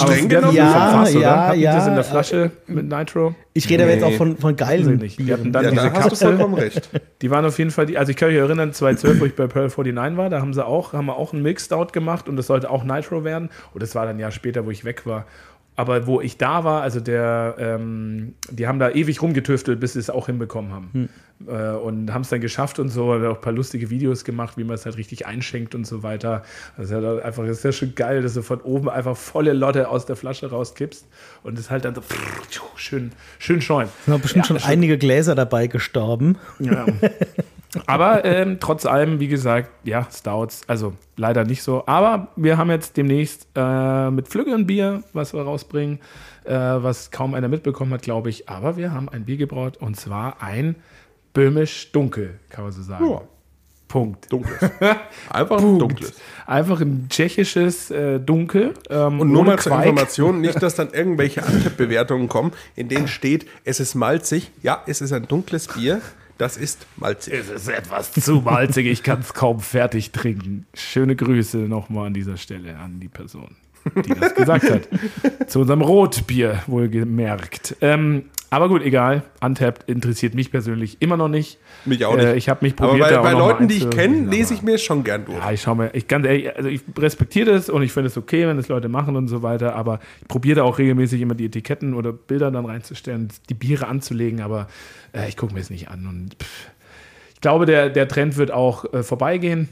Aber 0.00 0.12
Streng 0.12 0.28
genommen. 0.28 0.56
Ja, 0.56 0.90
Fass, 0.90 1.10
oder? 1.14 1.20
ja, 1.20 1.46
Hatten 1.46 1.58
die 1.58 1.64
das 1.64 1.74
ja. 1.84 1.88
in 1.88 1.94
der 1.94 2.02
Flasche 2.04 2.50
mit 2.66 2.88
Nitro? 2.88 3.34
ich 3.52 3.68
rede 3.70 3.84
aber 3.84 3.92
jetzt 3.92 4.02
Nee. 4.04 4.12
auch 4.14 4.16
von, 4.16 4.36
von 4.36 4.56
geilen 4.56 4.94
ich 4.94 5.00
nicht. 5.00 5.18
Die 5.20 5.32
hatten 5.32 5.52
dann 5.52 5.64
Ja, 5.64 5.70
diese 5.70 5.82
da 5.84 5.92
hast 5.92 6.04
du 6.06 6.08
Kapsel. 6.08 6.28
vollkommen 6.28 6.54
recht. 6.54 6.90
Die 7.22 7.30
waren 7.30 7.44
auf 7.44 7.56
jeden 7.58 7.70
Fall, 7.70 7.86
die, 7.86 7.96
also 7.96 8.10
ich 8.10 8.16
kann 8.16 8.28
mich 8.30 8.36
erinnern, 8.38 8.72
2012, 8.72 9.20
wo 9.20 9.24
ich 9.26 9.34
bei 9.36 9.46
Pearl 9.46 9.68
49 9.68 10.16
war, 10.18 10.28
da 10.28 10.40
haben 10.40 10.52
sie 10.52 10.66
auch, 10.66 10.92
haben 10.92 11.06
wir 11.06 11.16
auch 11.16 11.32
einen 11.32 11.42
Milk 11.42 11.60
Stout 11.60 11.86
gemacht 11.92 12.28
und 12.28 12.36
das 12.36 12.48
sollte 12.48 12.68
auch 12.68 12.82
Nitro 12.84 13.22
werden. 13.22 13.48
Und 13.72 13.82
das 13.82 13.94
war 13.94 14.04
dann 14.06 14.16
ein 14.16 14.18
Jahr 14.18 14.32
später, 14.32 14.66
wo 14.66 14.70
ich 14.70 14.84
weg 14.84 15.06
war. 15.06 15.24
Aber 15.76 16.06
wo 16.06 16.20
ich 16.20 16.36
da 16.36 16.62
war, 16.62 16.82
also 16.82 17.00
der, 17.00 17.56
ähm, 17.58 18.34
die 18.50 18.68
haben 18.68 18.78
da 18.78 18.90
ewig 18.90 19.20
rumgetüftelt, 19.20 19.80
bis 19.80 19.94
sie 19.94 19.98
es 19.98 20.08
auch 20.08 20.26
hinbekommen 20.26 20.72
haben. 20.72 21.08
Äh, 21.48 21.72
und 21.72 22.14
haben 22.14 22.22
es 22.22 22.28
dann 22.28 22.40
geschafft 22.40 22.78
und 22.78 22.90
so, 22.90 23.12
haben 23.12 23.26
auch 23.26 23.34
ein 23.34 23.40
paar 23.40 23.52
lustige 23.52 23.90
Videos 23.90 24.24
gemacht, 24.24 24.56
wie 24.56 24.62
man 24.62 24.74
es 24.74 24.84
halt 24.84 24.96
richtig 24.96 25.26
einschenkt 25.26 25.74
und 25.74 25.84
so 25.84 26.04
weiter. 26.04 26.44
Das 26.76 26.86
ist 26.86 26.92
ja 26.92 27.02
halt 27.02 27.24
einfach, 27.24 27.44
das 27.44 27.58
ist 27.58 27.64
ja 27.64 27.72
schon 27.72 27.94
geil, 27.96 28.22
dass 28.22 28.34
du 28.34 28.42
von 28.42 28.60
oben 28.60 28.88
einfach 28.88 29.16
volle 29.16 29.52
Lotte 29.52 29.88
aus 29.88 30.06
der 30.06 30.14
Flasche 30.14 30.48
rauskippst 30.48 31.08
und 31.42 31.58
es 31.58 31.70
halt 31.70 31.84
dann 31.84 31.96
so 31.96 32.02
schön, 32.76 33.10
schön 33.40 33.60
scheuen. 33.60 33.88
Da 34.06 34.12
sind 34.12 34.22
bestimmt 34.22 34.46
schon 34.46 34.58
einige 34.58 34.96
Gläser 34.96 35.34
dabei 35.34 35.66
gestorben. 35.66 36.38
Ja. 36.60 36.86
Aber 37.86 38.24
ähm, 38.24 38.58
trotz 38.60 38.86
allem, 38.86 39.20
wie 39.20 39.28
gesagt, 39.28 39.70
ja, 39.84 40.06
Stouts, 40.10 40.62
also 40.66 40.94
leider 41.16 41.44
nicht 41.44 41.62
so. 41.62 41.84
Aber 41.86 42.28
wir 42.36 42.56
haben 42.56 42.70
jetzt 42.70 42.96
demnächst 42.96 43.46
äh, 43.54 44.10
mit 44.10 44.28
Flügge 44.28 44.54
ein 44.54 44.66
Bier, 44.66 45.02
was 45.12 45.32
wir 45.34 45.42
rausbringen, 45.42 45.98
äh, 46.44 46.52
was 46.52 47.10
kaum 47.10 47.34
einer 47.34 47.48
mitbekommen 47.48 47.92
hat, 47.92 48.02
glaube 48.02 48.30
ich. 48.30 48.48
Aber 48.48 48.76
wir 48.76 48.92
haben 48.92 49.08
ein 49.08 49.24
Bier 49.24 49.36
gebraut 49.36 49.76
und 49.78 49.96
zwar 49.96 50.42
ein 50.42 50.76
Böhmisch 51.32 51.90
Dunkel, 51.92 52.38
kann 52.50 52.64
man 52.64 52.72
so 52.72 52.82
sagen. 52.82 53.10
Ja. 53.10 53.22
Punkt. 53.88 54.32
Dunkles. 54.32 54.58
Einfach 55.30 55.58
ein 55.58 55.78
dunkles. 55.78 56.14
Einfach 56.46 56.80
ein 56.80 57.06
tschechisches 57.08 57.92
äh, 57.92 58.18
Dunkel. 58.18 58.74
Ähm, 58.90 59.20
Und 59.20 59.30
nur 59.30 59.44
mal 59.44 59.58
zur 59.58 59.70
Quark. 59.70 59.86
Information, 59.86 60.40
nicht, 60.40 60.60
dass 60.60 60.74
dann 60.74 60.88
irgendwelche 60.92 61.44
Antep-Bewertungen 61.44 62.28
kommen, 62.28 62.52
in 62.74 62.88
denen 62.88 63.06
steht, 63.06 63.46
es 63.62 63.78
ist 63.78 63.94
malzig. 63.94 64.50
Ja, 64.62 64.82
es 64.86 65.00
ist 65.00 65.12
ein 65.12 65.28
dunkles 65.28 65.68
Bier, 65.68 66.00
das 66.38 66.56
ist 66.56 66.86
malzig. 66.96 67.34
Es 67.34 67.48
ist 67.48 67.68
etwas 67.68 68.12
zu 68.12 68.40
malzig, 68.40 68.86
ich 68.86 69.02
kann 69.02 69.20
es 69.20 69.34
kaum 69.34 69.60
fertig 69.60 70.12
trinken. 70.12 70.66
Schöne 70.74 71.16
Grüße 71.16 71.58
nochmal 71.58 72.08
an 72.08 72.14
dieser 72.14 72.36
Stelle 72.36 72.76
an 72.76 73.00
die 73.00 73.08
Person, 73.08 73.56
die 74.04 74.14
das 74.14 74.34
gesagt 74.34 74.70
hat. 74.70 74.88
Zu 75.48 75.60
unserem 75.60 75.82
Rotbier, 75.82 76.62
wohlgemerkt. 76.66 77.76
Ähm, 77.80 78.24
aber 78.50 78.68
gut, 78.68 78.82
egal. 78.82 79.22
Untapped 79.40 79.88
interessiert 79.88 80.34
mich 80.34 80.50
persönlich 80.50 80.98
immer 81.00 81.16
noch 81.16 81.28
nicht. 81.28 81.58
Mich 81.84 82.04
auch 82.04 82.14
nicht. 82.16 82.24
Äh, 82.24 82.36
ich 82.36 82.48
habe 82.48 82.64
mich 82.64 82.74
Aber 82.78 82.88
probiert. 82.90 83.08
bei, 83.10 83.18
auch 83.18 83.22
bei 83.22 83.32
mal 83.32 83.38
Leuten, 83.38 83.68
die 83.68 83.74
ich 83.78 83.90
kenne, 83.90 84.22
aber- 84.22 84.30
lese 84.30 84.54
ich 84.54 84.62
mir 84.62 84.76
es 84.76 84.82
schon 84.82 85.02
gern 85.04 85.24
durch. 85.24 85.38
Ja, 85.38 85.50
ich 85.52 85.62
schaue 85.62 85.76
mir, 85.76 85.90
ich 85.94 86.06
ganz 86.08 86.26
ehrlich, 86.26 86.54
also 86.56 86.68
ich 86.68 86.82
respektiere 86.98 87.52
das 87.52 87.68
und 87.68 87.82
ich 87.82 87.92
finde 87.92 88.08
es 88.08 88.16
okay, 88.16 88.46
wenn 88.46 88.56
das 88.56 88.68
Leute 88.68 88.88
machen 88.88 89.16
und 89.16 89.28
so 89.28 89.42
weiter, 89.42 89.74
aber 89.74 89.98
ich 90.22 90.28
probiere 90.28 90.56
da 90.56 90.62
auch 90.62 90.78
regelmäßig 90.78 91.20
immer 91.20 91.34
die 91.34 91.46
Etiketten 91.46 91.94
oder 91.94 92.12
Bilder 92.12 92.50
dann 92.50 92.64
reinzustellen, 92.64 93.28
die 93.48 93.54
Biere 93.54 93.86
anzulegen, 93.88 94.40
aber 94.40 94.68
äh, 95.12 95.28
ich 95.28 95.36
gucke 95.36 95.52
mir 95.54 95.60
es 95.60 95.70
nicht 95.70 95.88
an 95.88 96.06
und 96.06 96.34
pff, 96.42 96.70
ich 97.34 97.40
glaube, 97.40 97.66
der, 97.66 97.90
der 97.90 98.08
Trend 98.08 98.36
wird 98.36 98.50
auch 98.50 98.90
äh, 98.94 99.02
vorbeigehen. 99.02 99.68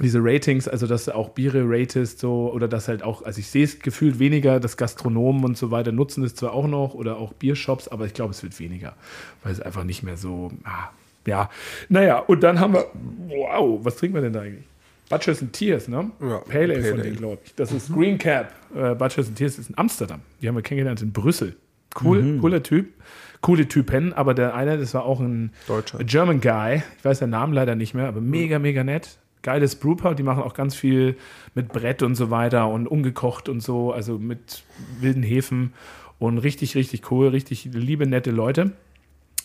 Diese 0.00 0.18
Ratings, 0.20 0.66
also 0.66 0.86
dass 0.86 1.04
du 1.04 1.14
auch 1.14 1.30
Biere 1.30 1.62
ratest, 1.64 2.18
so, 2.18 2.50
oder 2.52 2.66
dass 2.66 2.88
halt 2.88 3.02
auch, 3.04 3.22
also 3.22 3.38
ich 3.38 3.46
sehe 3.46 3.64
es 3.64 3.78
gefühlt 3.78 4.18
weniger, 4.18 4.58
dass 4.58 4.76
Gastronomen 4.76 5.44
und 5.44 5.56
so 5.56 5.70
weiter 5.70 5.92
nutzen 5.92 6.24
es 6.24 6.34
zwar 6.34 6.52
auch 6.52 6.66
noch 6.66 6.94
oder 6.94 7.16
auch 7.16 7.32
Biershops, 7.32 7.86
aber 7.88 8.06
ich 8.06 8.14
glaube, 8.14 8.32
es 8.32 8.42
wird 8.42 8.58
weniger, 8.58 8.96
weil 9.44 9.52
es 9.52 9.60
einfach 9.60 9.84
nicht 9.84 10.02
mehr 10.02 10.16
so, 10.16 10.50
ah, 10.64 10.90
ja. 11.26 11.48
Naja, 11.88 12.18
und 12.18 12.42
dann 12.42 12.58
haben 12.58 12.74
wir, 12.74 12.86
wow, 13.28 13.78
was 13.84 13.96
trinken 13.96 14.16
wir 14.16 14.22
denn 14.22 14.32
da 14.32 14.40
eigentlich? 14.40 14.64
Butchers 15.08 15.42
and 15.42 15.52
Tears, 15.52 15.86
ne? 15.86 16.10
Ja, 16.20 16.38
Pale 16.38 16.74
Ale 16.74 16.84
von 16.84 17.02
denen, 17.02 17.16
glaube 17.16 17.38
ich. 17.44 17.54
Das 17.54 17.70
ist 17.72 17.92
Green 17.92 18.18
Cap. 18.18 18.52
Äh, 18.74 18.94
Butchers 18.94 19.28
and 19.28 19.36
Tears 19.36 19.58
ist 19.58 19.68
in 19.68 19.78
Amsterdam. 19.78 20.20
Die 20.40 20.48
haben 20.48 20.56
wir 20.56 20.62
kennengelernt 20.62 21.02
in 21.02 21.12
Brüssel. 21.12 21.56
Cool, 22.02 22.38
cooler 22.40 22.62
Typ. 22.62 22.92
Coole 23.40 23.68
Typen, 23.68 24.12
aber 24.14 24.32
der 24.34 24.54
eine, 24.54 24.78
das 24.78 24.94
war 24.94 25.04
auch 25.04 25.20
ein 25.20 25.52
Deutscher. 25.68 26.02
German 26.02 26.40
Guy. 26.40 26.82
Ich 26.98 27.04
weiß 27.04 27.18
den 27.18 27.30
Namen 27.30 27.52
leider 27.52 27.74
nicht 27.74 27.94
mehr, 27.94 28.08
aber 28.08 28.22
mega, 28.22 28.58
mega 28.58 28.82
nett. 28.82 29.18
Geiles 29.44 29.76
Brewpub, 29.76 30.16
die 30.16 30.24
machen 30.24 30.42
auch 30.42 30.54
ganz 30.54 30.74
viel 30.74 31.16
mit 31.54 31.68
Brett 31.68 32.02
und 32.02 32.16
so 32.16 32.30
weiter 32.30 32.68
und 32.68 32.88
umgekocht 32.88 33.48
und 33.48 33.60
so, 33.60 33.92
also 33.92 34.18
mit 34.18 34.64
wilden 34.98 35.22
Hefen 35.22 35.72
und 36.18 36.38
richtig, 36.38 36.74
richtig 36.74 37.12
cool, 37.12 37.28
richtig 37.28 37.68
liebe, 37.72 38.06
nette 38.06 38.32
Leute. 38.32 38.72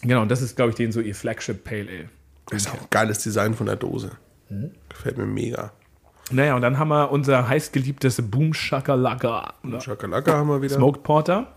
Genau, 0.01 0.23
und 0.23 0.31
das 0.31 0.41
ist, 0.41 0.55
glaube 0.55 0.71
ich, 0.71 0.75
denen 0.75 0.91
so 0.91 1.01
ihr 1.01 1.13
Flagship 1.13 1.63
Pale 1.63 1.87
Ale. 1.89 2.09
Das 2.49 2.63
ist 2.63 2.69
auch 2.71 2.79
ein 2.79 2.87
geiles 2.89 3.21
Design 3.21 3.53
von 3.53 3.67
der 3.67 3.75
Dose. 3.75 4.11
Mhm. 4.49 4.71
Gefällt 4.87 5.17
mir 5.17 5.25
mega. 5.25 5.71
Naja, 6.31 6.55
und 6.55 6.61
dann 6.61 6.77
haben 6.79 6.89
wir 6.89 7.11
unser 7.11 7.47
heißgeliebtes 7.47 8.21
Boom 8.29 8.53
Shakalaka. 8.53 9.53
ne? 9.63 9.79
Chakalaka 9.79 10.33
haben 10.33 10.47
wir 10.47 10.61
wieder. 10.61 10.75
Smoked 10.75 11.03
Porter 11.03 11.53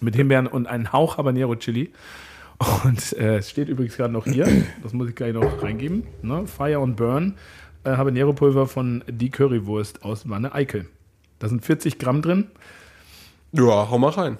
mit 0.00 0.16
Himbeeren 0.16 0.46
und 0.46 0.66
einen 0.66 0.92
Hauch 0.92 1.18
Habanero 1.18 1.54
Chili. 1.56 1.92
Und 2.84 3.12
äh, 3.14 3.38
es 3.38 3.50
steht 3.50 3.68
übrigens 3.68 3.96
gerade 3.96 4.12
noch 4.12 4.24
hier, 4.24 4.46
das 4.82 4.92
muss 4.92 5.08
ich 5.08 5.14
gleich 5.14 5.34
noch 5.34 5.62
reingeben. 5.62 6.04
Ne? 6.22 6.46
Fire 6.46 6.78
and 6.78 6.96
Burn, 6.96 7.34
äh, 7.84 7.90
Habanero 7.90 8.32
Pulver 8.32 8.66
von 8.66 9.04
Die 9.08 9.30
Currywurst 9.30 10.04
aus 10.04 10.28
Wanne 10.28 10.54
Eickel. 10.54 10.86
Da 11.38 11.48
sind 11.48 11.64
40 11.64 11.98
Gramm 11.98 12.22
drin. 12.22 12.48
Ja, 13.52 13.88
hau 13.90 13.98
mal 13.98 14.10
rein. 14.10 14.36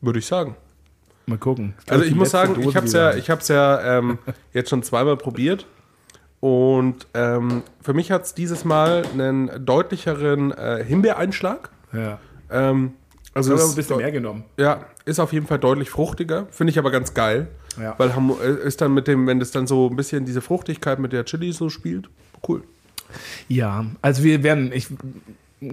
Würde 0.00 0.18
ich 0.18 0.26
sagen. 0.26 0.56
Mal 1.26 1.38
gucken. 1.38 1.74
glaub, 1.86 1.98
Also 2.00 2.04
ich 2.10 2.14
muss 2.14 2.30
sagen, 2.30 2.54
ich 2.58 2.64
Dose, 2.64 2.76
habe 2.76 2.86
es 2.86 2.92
ja, 2.92 3.14
ich 3.14 3.30
hab's 3.30 3.48
ja 3.48 3.98
ähm, 3.98 4.18
jetzt 4.52 4.70
schon 4.70 4.82
zweimal 4.82 5.16
probiert. 5.16 5.66
Und 6.40 7.06
ähm, 7.14 7.62
für 7.80 7.94
mich 7.94 8.10
hat 8.10 8.24
es 8.24 8.34
dieses 8.34 8.64
Mal 8.66 9.04
einen 9.12 9.64
deutlicheren 9.64 10.52
äh, 10.52 10.84
Himbeereinschlag. 10.84 11.70
ja. 11.92 12.18
Ähm, 12.50 12.92
also 13.32 13.52
Ich 13.54 13.60
habe 13.60 13.70
ein 13.70 13.74
bisschen 13.74 13.96
mehr 13.96 14.12
genommen. 14.12 14.44
Ja, 14.56 14.86
ist 15.06 15.18
auf 15.18 15.32
jeden 15.32 15.46
Fall 15.46 15.58
deutlich 15.58 15.90
fruchtiger. 15.90 16.46
Finde 16.50 16.70
ich 16.70 16.78
aber 16.78 16.90
ganz 16.92 17.14
geil. 17.14 17.48
Ja. 17.80 17.94
Weil 17.98 18.10
äh, 18.42 18.66
ist 18.66 18.80
dann 18.80 18.94
mit 18.94 19.08
dem, 19.08 19.26
wenn 19.26 19.40
das 19.40 19.50
dann 19.50 19.66
so 19.66 19.88
ein 19.88 19.96
bisschen 19.96 20.24
diese 20.24 20.40
Fruchtigkeit 20.40 21.00
mit 21.00 21.12
der 21.12 21.24
Chili 21.24 21.52
so 21.52 21.68
spielt, 21.68 22.08
cool. 22.48 22.62
Ja, 23.48 23.86
also 24.02 24.24
wir 24.24 24.42
werden, 24.42 24.72
ich 24.72 24.88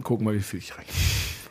guck 0.04 0.22
mal, 0.22 0.34
wie 0.34 0.40
viel 0.40 0.60
ich 0.60 0.78
rein. 0.78 0.86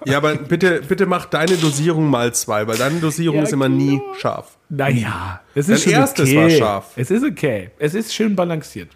Ja, 0.06 0.16
aber 0.16 0.34
bitte, 0.36 0.80
bitte 0.86 1.04
mach 1.06 1.26
deine 1.26 1.56
Dosierung 1.56 2.08
mal 2.08 2.32
zwei, 2.32 2.66
weil 2.66 2.78
deine 2.78 3.00
Dosierung 3.00 3.36
Ja, 3.38 3.42
ist 3.42 3.52
immer 3.52 3.68
nie 3.68 4.00
scharf. 4.18 4.56
Naja, 4.70 5.40
es 5.54 5.66
Dein 5.66 5.76
ist 5.76 5.82
schon 5.84 5.92
erstes 5.92 6.28
okay. 6.28 6.36
war 6.38 6.50
scharf. 6.50 6.92
Es 6.96 7.10
ist 7.10 7.24
okay. 7.24 7.70
Es 7.78 7.94
ist 7.94 8.14
schön 8.14 8.34
balanciert. 8.34 8.88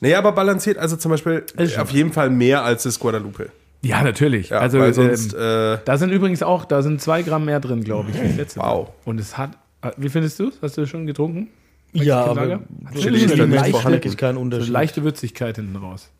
Naja, 0.00 0.18
aber 0.18 0.32
balanciert, 0.32 0.76
also 0.78 0.96
zum 0.96 1.12
Beispiel 1.12 1.44
auf 1.78 1.90
jeden 1.90 2.12
Fall 2.12 2.30
mehr 2.30 2.62
als 2.64 2.82
das 2.82 2.98
Guadalupe. 2.98 3.50
Ja, 3.82 4.02
natürlich. 4.02 4.50
Ja, 4.50 4.58
also 4.58 4.92
sonst, 4.92 5.32
ähm, 5.32 5.40
äh, 5.40 5.78
Da 5.84 5.96
sind 5.96 6.10
übrigens 6.10 6.42
auch, 6.42 6.66
da 6.66 6.82
sind 6.82 7.00
zwei 7.00 7.22
Gramm 7.22 7.46
mehr 7.46 7.60
drin, 7.60 7.82
glaube 7.82 8.10
ich, 8.10 8.20
wie 8.20 8.28
das 8.28 8.36
letzte 8.36 8.60
Wow. 8.60 8.88
Mal. 8.88 8.94
Und 9.06 9.20
es 9.20 9.38
hat, 9.38 9.52
äh, 9.82 9.90
wie 9.96 10.10
findest 10.10 10.38
du 10.38 10.48
es? 10.48 10.58
Hast 10.60 10.76
du 10.76 10.86
schon 10.86 11.06
getrunken? 11.06 11.48
Ja, 11.92 12.24
aber 12.24 12.60
so 12.94 13.00
Chili 13.00 13.24
ist 13.24 14.16
kein 14.18 14.34
So 14.34 14.40
Unterschied. 14.40 14.66
eine 14.66 14.72
leichte 14.72 15.02
Würzigkeit 15.02 15.56
hinten 15.56 15.76
raus. 15.76 16.10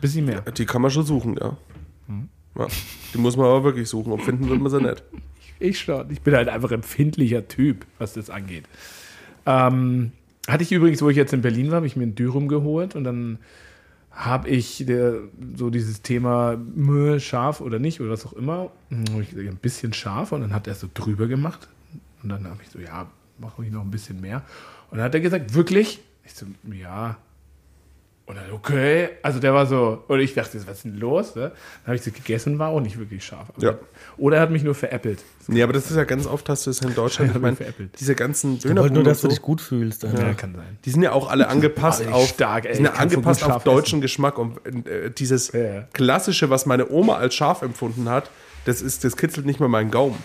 Bisschen 0.00 0.24
mehr. 0.24 0.40
die 0.40 0.66
kann 0.66 0.82
man 0.82 0.90
schon 0.90 1.04
suchen, 1.04 1.36
ja. 1.40 1.56
Mhm. 2.08 2.28
ja. 2.58 2.66
Die 3.14 3.18
muss 3.18 3.36
man 3.36 3.46
aber 3.46 3.64
wirklich 3.64 3.88
suchen. 3.88 4.12
Und 4.12 4.22
finden 4.22 4.48
wird 4.48 4.60
man 4.60 4.70
sie 4.70 4.80
nicht. 4.80 5.02
Ich 5.60 5.78
schon. 5.78 6.10
Ich 6.10 6.22
bin 6.22 6.34
halt 6.34 6.48
einfach 6.48 6.72
empfindlicher 6.72 7.46
Typ, 7.46 7.86
was 7.98 8.14
das 8.14 8.30
angeht. 8.30 8.64
Ähm, 9.46 10.12
hatte 10.48 10.64
ich 10.64 10.72
übrigens, 10.72 11.02
wo 11.02 11.08
ich 11.08 11.16
jetzt 11.16 11.32
in 11.32 11.42
Berlin 11.42 11.68
war, 11.68 11.76
habe 11.76 11.86
ich 11.86 11.94
mir 11.94 12.04
ein 12.04 12.14
Dürum 12.14 12.48
geholt 12.48 12.96
und 12.96 13.04
dann 13.04 13.38
habe 14.10 14.48
ich 14.48 14.84
der, 14.86 15.20
so 15.56 15.70
dieses 15.70 16.02
Thema 16.02 16.56
Mühe, 16.74 17.20
scharf 17.20 17.60
oder 17.60 17.78
nicht 17.78 18.00
oder 18.00 18.10
was 18.10 18.26
auch 18.26 18.32
immer, 18.34 18.70
hm, 18.90 19.04
ich 19.20 19.30
gesagt, 19.30 19.48
ein 19.48 19.56
bisschen 19.56 19.92
scharf 19.92 20.32
und 20.32 20.42
dann 20.42 20.52
hat 20.52 20.66
er 20.66 20.74
so 20.74 20.88
drüber 20.92 21.28
gemacht 21.28 21.68
und 22.22 22.28
dann 22.28 22.44
habe 22.46 22.58
ich 22.62 22.68
so, 22.68 22.78
ja, 22.78 23.06
mach 23.38 23.56
ruhig 23.58 23.70
noch 23.70 23.82
ein 23.82 23.90
bisschen 23.90 24.20
mehr. 24.20 24.42
Und 24.92 24.98
dann 24.98 25.04
hat 25.06 25.14
er 25.14 25.20
gesagt, 25.20 25.54
wirklich? 25.54 26.00
Ich 26.24 26.34
so, 26.34 26.46
ja. 26.72 27.16
Und 28.24 28.36
dann, 28.36 28.52
okay, 28.52 29.08
also 29.22 29.40
der 29.40 29.52
war 29.52 29.66
so, 29.66 30.04
oder 30.08 30.20
ich 30.20 30.32
dachte, 30.32 30.56
was 30.66 30.76
ist 30.76 30.84
denn 30.84 30.96
los? 30.96 31.34
Ne? 31.34 31.48
Dann 31.50 31.86
habe 31.86 31.96
ich 31.96 32.02
so 32.02 32.12
gegessen, 32.12 32.56
war 32.58 32.68
auch 32.68 32.80
nicht 32.80 32.96
wirklich 32.96 33.24
scharf. 33.24 33.48
Ja. 33.58 33.74
Oder 34.16 34.36
er 34.36 34.42
hat 34.42 34.50
mich 34.52 34.62
nur 34.62 34.76
veräppelt. 34.76 35.18
Nee, 35.48 35.60
aber 35.62 35.72
das 35.72 35.90
ist 35.90 35.96
ja 35.96 36.04
ganz 36.04 36.26
oft, 36.26 36.48
hast 36.48 36.64
du 36.66 36.70
es 36.70 36.80
in 36.82 36.94
Deutschland. 36.94 37.32
Ich 37.34 37.40
meine, 37.42 37.56
veräppelt. 37.56 37.98
diese 37.98 38.14
ganzen 38.14 38.58
Ich 38.58 38.64
wollte 38.64 38.94
nur, 38.94 39.02
dass 39.02 39.22
du 39.22 39.26
und 39.26 39.30
dich 39.32 39.40
so, 39.40 39.44
gut 39.44 39.60
fühlst. 39.60 40.04
Ja, 40.04 40.10
Ja. 40.14 40.34
kann 40.34 40.54
sein. 40.54 40.78
die 40.84 40.90
sind 40.90 41.02
ja 41.02 41.10
auch 41.12 41.28
alle 41.30 41.48
angepasst 41.48 42.06
auf, 42.06 42.28
stark, 42.28 42.64
ey. 42.66 42.76
sind 42.76 42.84
ja 42.84 42.92
so 42.94 42.98
angepasst 42.98 43.42
auf 43.42 43.64
deutschen 43.64 44.00
Geschmack. 44.00 44.38
Und 44.38 44.58
äh, 44.86 45.10
dieses 45.10 45.50
Ja, 45.52 45.60
ja. 45.60 45.82
klassische, 45.92 46.48
was 46.48 46.64
meine 46.64 46.88
Oma 46.90 47.16
als 47.16 47.34
scharf 47.34 47.62
empfunden 47.62 48.08
hat, 48.08 48.30
das, 48.66 48.82
ist, 48.82 49.02
das 49.02 49.16
kitzelt 49.16 49.46
nicht 49.46 49.58
mal 49.58 49.68
meinen 49.68 49.90
Gaumen. 49.90 50.22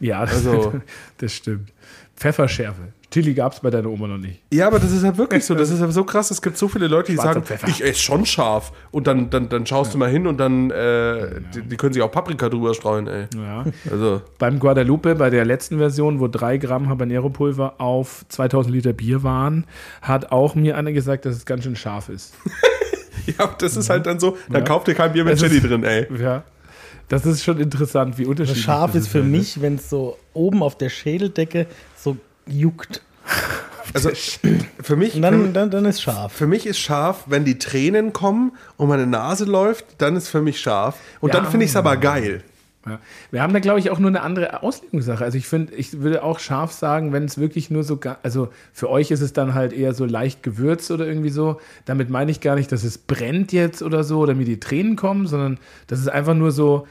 Ja, 0.00 0.22
das, 0.24 0.36
Also- 0.46 0.80
das 1.18 1.32
stimmt. 1.34 1.70
Pfefferschärfe. 2.16 2.80
Chili 3.10 3.34
gab 3.34 3.52
es 3.52 3.60
bei 3.60 3.70
deiner 3.70 3.88
Oma 3.88 4.08
noch 4.08 4.18
nicht. 4.18 4.42
Ja, 4.52 4.66
aber 4.66 4.78
das 4.78 4.90
ist 4.90 5.04
ja 5.04 5.16
wirklich 5.16 5.44
so. 5.44 5.54
Das 5.54 5.70
ist 5.70 5.80
ja 5.80 5.90
so 5.90 6.04
krass. 6.04 6.30
Es 6.30 6.42
gibt 6.42 6.58
so 6.58 6.68
viele 6.68 6.86
Leute, 6.88 7.12
die 7.12 7.16
Schwarzer 7.16 7.34
sagen, 7.34 7.46
Pfeffer. 7.46 7.68
ich 7.68 7.82
esse 7.84 8.00
schon 8.00 8.26
scharf. 8.26 8.72
Und 8.90 9.06
dann, 9.06 9.30
dann, 9.30 9.48
dann 9.48 9.64
schaust 9.64 9.94
du 9.94 9.98
mal 9.98 10.10
hin 10.10 10.26
und 10.26 10.38
dann, 10.38 10.70
äh, 10.70 11.40
die, 11.54 11.62
die 11.62 11.76
können 11.76 11.92
sich 11.92 12.02
auch 12.02 12.10
Paprika 12.10 12.48
drüber 12.48 12.74
streuen, 12.74 13.06
ey. 13.06 13.26
Ja. 13.36 13.64
Also, 13.90 14.22
Beim 14.38 14.58
Guadalupe, 14.58 15.14
bei 15.14 15.30
der 15.30 15.44
letzten 15.44 15.78
Version, 15.78 16.20
wo 16.20 16.28
drei 16.28 16.58
Gramm 16.58 16.88
Habanero-Pulver 16.88 17.74
auf 17.80 18.24
2000 18.28 18.74
Liter 18.74 18.92
Bier 18.92 19.22
waren, 19.22 19.66
hat 20.02 20.32
auch 20.32 20.54
mir 20.54 20.76
einer 20.76 20.92
gesagt, 20.92 21.24
dass 21.26 21.36
es 21.36 21.46
ganz 21.46 21.62
schön 21.64 21.76
scharf 21.76 22.08
ist. 22.08 22.34
ja, 23.38 23.54
das 23.58 23.76
ist 23.76 23.88
halt 23.88 24.06
dann 24.06 24.18
so, 24.20 24.36
dann 24.48 24.62
Ja. 24.62 24.66
kauft 24.68 24.88
ihr 24.88 24.94
kein 24.94 25.12
Bier 25.12 25.24
mit 25.24 25.38
Chili 25.38 25.60
drin, 25.60 25.84
ey. 25.84 26.06
Ja. 26.20 26.42
Das 27.08 27.24
ist 27.24 27.44
schon 27.44 27.60
interessant, 27.60 28.18
wie 28.18 28.26
unterschiedlich 28.26 28.64
Scharf 28.64 28.90
das 28.92 29.02
ist 29.02 29.08
für 29.08 29.20
halt, 29.20 29.30
mich, 29.30 29.62
wenn 29.62 29.76
es 29.76 29.88
so 29.88 30.18
oben 30.32 30.60
auf 30.64 30.76
der 30.76 30.88
Schädeldecke 30.88 31.66
juckt. 32.48 33.02
Also, 33.94 34.10
für 34.82 34.96
mich, 34.96 35.14
Und 35.14 35.22
dann, 35.22 35.52
dann, 35.52 35.70
dann 35.70 35.84
ist 35.84 36.02
scharf. 36.02 36.32
für 36.32 36.46
mich 36.46 36.66
ist 36.66 36.78
scharf, 36.78 37.24
wenn 37.26 37.44
die 37.44 37.58
Tränen 37.58 38.12
kommen 38.12 38.52
und 38.76 38.88
meine 38.88 39.06
Nase 39.06 39.44
läuft, 39.44 39.84
dann 39.98 40.16
ist 40.16 40.28
für 40.28 40.42
mich 40.42 40.60
scharf. 40.60 40.96
Und 41.20 41.32
Ja. 41.32 41.40
dann 41.40 41.50
finde 41.50 41.64
ich 41.64 41.70
es 41.70 41.76
aber 41.76 41.96
geil. 41.96 42.42
Ja. 42.84 43.00
Wir 43.32 43.42
haben 43.42 43.52
da, 43.52 43.58
glaube 43.58 43.80
ich, 43.80 43.90
auch 43.90 43.98
nur 43.98 44.10
eine 44.10 44.22
andere 44.22 44.62
Auslegungssache. 44.62 45.24
Also 45.24 45.36
ich 45.38 45.48
finde, 45.48 45.74
ich 45.74 46.00
würde 46.02 46.22
auch 46.22 46.38
scharf 46.38 46.70
sagen, 46.70 47.12
wenn 47.12 47.24
es 47.24 47.36
wirklich 47.36 47.68
nur 47.68 47.82
so, 47.82 47.98
also 48.22 48.48
für 48.72 48.88
euch 48.90 49.10
ist 49.10 49.22
es 49.22 49.32
dann 49.32 49.54
halt 49.54 49.72
eher 49.72 49.92
so 49.92 50.04
leicht 50.04 50.44
gewürzt 50.44 50.92
oder 50.92 51.04
irgendwie 51.04 51.30
so. 51.30 51.60
Damit 51.84 52.10
meine 52.10 52.30
ich 52.30 52.40
gar 52.40 52.54
nicht, 52.54 52.70
dass 52.70 52.84
es 52.84 52.96
brennt 52.98 53.52
jetzt 53.52 53.82
oder 53.82 54.04
so 54.04 54.20
oder 54.20 54.34
mir 54.34 54.44
die 54.44 54.60
Tränen 54.60 54.94
kommen, 54.94 55.26
sondern 55.26 55.58
das 55.88 55.98
ist 55.98 56.08
einfach 56.08 56.34
nur 56.34 56.52
so, 56.52 56.86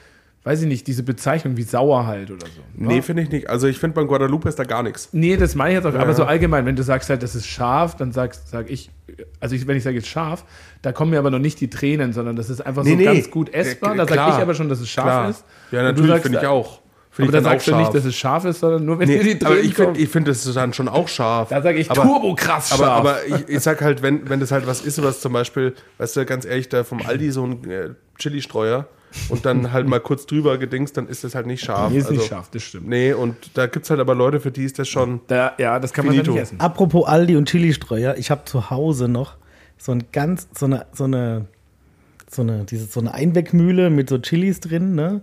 weiß 0.46 0.62
ich 0.62 0.68
nicht, 0.68 0.88
diese 0.88 1.04
Bezeichnung 1.04 1.58
wie 1.58 1.64
sauer 1.64 2.06
halt 2.08 2.32
oder 2.32 2.46
so. 2.48 2.62
Nee, 2.76 2.98
Ja? 2.98 3.02
finde 3.02 3.24
ich 3.24 3.30
nicht. 3.32 3.50
Also, 3.50 3.68
ich 3.68 3.78
finde 3.78 3.96
beim 3.96 4.08
Guadalupe 4.08 4.48
ist 4.48 4.58
da 4.58 4.64
gar 4.64 4.84
nichts. 4.84 5.10
Nee, 5.12 5.36
das 5.36 5.56
meine 5.56 5.72
ich 5.72 5.76
jetzt 5.84 5.86
auch. 5.86 6.00
Aber 6.00 6.12
Ja. 6.12 6.16
so 6.16 6.24
allgemein, 6.24 6.66
wenn 6.66 6.78
du 6.78 6.84
sagst 6.84 7.10
halt, 7.10 7.22
das 7.24 7.36
ist 7.36 7.48
scharf, 7.48 7.98
dann 7.98 8.12
sagst, 8.14 8.48
sag 8.50 8.70
ich, 8.70 8.90
also 9.42 9.54
ich, 9.56 9.68
wenn 9.68 9.76
ich 9.76 9.84
sage 9.84 9.98
jetzt 9.98 10.08
scharf, 10.08 10.46
da 10.82 10.92
kommen 10.94 11.12
mir 11.12 11.20
aber 11.20 11.32
noch 11.32 11.40
nicht 11.40 11.60
die 11.60 11.70
Tränen, 11.70 12.14
sondern 12.14 12.36
das 12.38 12.50
ist 12.50 12.62
einfach 12.66 12.84
Nee, 12.84 12.92
so 12.92 12.96
nee. 12.96 13.04
ganz 13.06 13.30
gut 13.30 13.54
essbar. 13.54 13.96
Da 13.96 14.08
sage 14.08 14.32
ich 14.38 14.42
aber 14.42 14.54
schon, 14.54 14.70
dass 14.70 14.80
es 14.80 14.90
scharf 14.90 15.06
Klar. 15.08 15.30
ist. 15.30 15.44
Ja, 15.72 15.84
natürlich 15.84 16.22
finde 16.22 16.38
ich 16.40 16.48
auch. 16.48 16.80
Aber 17.18 17.24
ich 17.28 17.32
da 17.32 17.38
dann 17.38 17.44
sagst 17.46 17.68
du 17.68 17.72
nicht, 17.72 17.82
scharf. 17.86 17.94
dass 17.96 18.06
es 18.06 18.16
scharf 18.16 18.44
ist, 18.46 18.60
sondern 18.60 18.84
nur, 18.86 19.00
wenn 19.00 19.08
Nee, 19.08 19.20
dir 19.24 19.36
die 19.38 19.46
aber 19.46 19.56
Tränen 19.56 19.66
ich 19.70 19.76
finde, 19.76 20.00
ich 20.02 20.10
find, 20.10 20.28
das 20.28 20.46
ist 20.46 20.56
dann 20.58 20.74
schon 20.74 20.90
auch 20.90 21.08
scharf. 21.08 21.48
Da 21.48 21.62
sage 21.62 21.78
ich 21.80 21.90
aber, 21.90 22.02
turbo 22.04 22.36
krass 22.36 22.74
aber, 22.74 22.84
scharf. 22.84 23.00
aber 23.00 23.26
ich, 23.26 23.48
ich 23.56 23.60
sag 23.62 23.82
halt, 23.82 24.02
wenn, 24.02 24.30
wenn 24.30 24.42
das 24.42 24.52
halt 24.52 24.68
was 24.68 24.82
ist, 24.82 25.02
was 25.02 25.22
zum 25.22 25.32
Beispiel, 25.32 25.74
weißt 25.98 26.18
du, 26.18 26.26
ganz 26.26 26.44
ehrlich, 26.44 26.68
da 26.68 26.84
vom 26.84 27.02
Aldi 27.02 27.32
so 27.32 27.46
ein 27.46 27.70
äh, 27.72 27.90
Chili-Streuer 28.20 28.86
und 29.30 29.46
dann 29.46 29.72
halt 29.72 29.88
mal 29.88 30.00
kurz 30.00 30.26
drüber 30.26 30.58
gedingst, 30.58 30.98
dann 30.98 31.08
ist 31.08 31.24
das 31.24 31.36
halt 31.36 31.46
nicht 31.48 31.64
scharf. 31.64 31.92
nee, 31.92 31.98
ist 32.00 32.10
nicht 32.10 32.20
Also, 32.20 32.30
scharf, 32.30 32.50
das 32.52 32.64
stimmt. 32.64 32.88
Nee, 32.88 33.14
und 33.14 33.36
da 33.54 33.68
gibt 33.68 33.86
es 33.86 33.90
halt 33.90 34.00
aber 34.00 34.16
Leute, 34.16 34.40
für 34.40 34.52
die 34.52 34.64
ist 34.64 34.78
das 34.80 34.88
schon. 34.88 35.22
Da, 35.28 35.54
ja, 35.58 35.80
das 35.80 35.94
kann 35.94 36.06
man 36.06 36.16
nicht 36.16 36.28
essen. 36.28 36.60
Apropos 36.60 37.08
Aldi 37.08 37.36
und 37.36 37.50
Chili-Streuer, 37.50 38.16
ich 38.18 38.32
habe 38.32 38.46
zu 38.46 38.70
Hause 38.70 39.08
noch 39.08 39.36
so 39.78 39.92
ein 39.92 40.06
ganz, 40.12 40.48
so 40.58 40.66
eine, 40.66 40.86
so 40.94 41.04
eine, 41.06 41.46
so 42.30 42.42
eine, 42.42 42.64
diese, 42.66 42.86
so 42.86 43.00
eine 43.00 43.14
Einwegmühle 43.14 43.90
mit 43.90 44.10
so 44.10 44.18
Chilis 44.20 44.60
drin, 44.60 44.96
ne? 44.96 45.22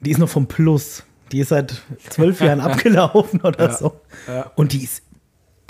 Die 0.00 0.10
ist 0.12 0.18
noch 0.18 0.28
vom 0.28 0.46
Plus. 0.46 1.02
Die 1.32 1.40
ist 1.40 1.48
seit 1.48 1.82
zwölf 2.08 2.40
Jahren 2.42 2.60
abgelaufen 2.60 3.40
oder 3.42 3.72
so. 3.72 4.00
ja. 4.26 4.50
Und 4.54 4.72
die 4.72 4.84
ist, 4.84 5.02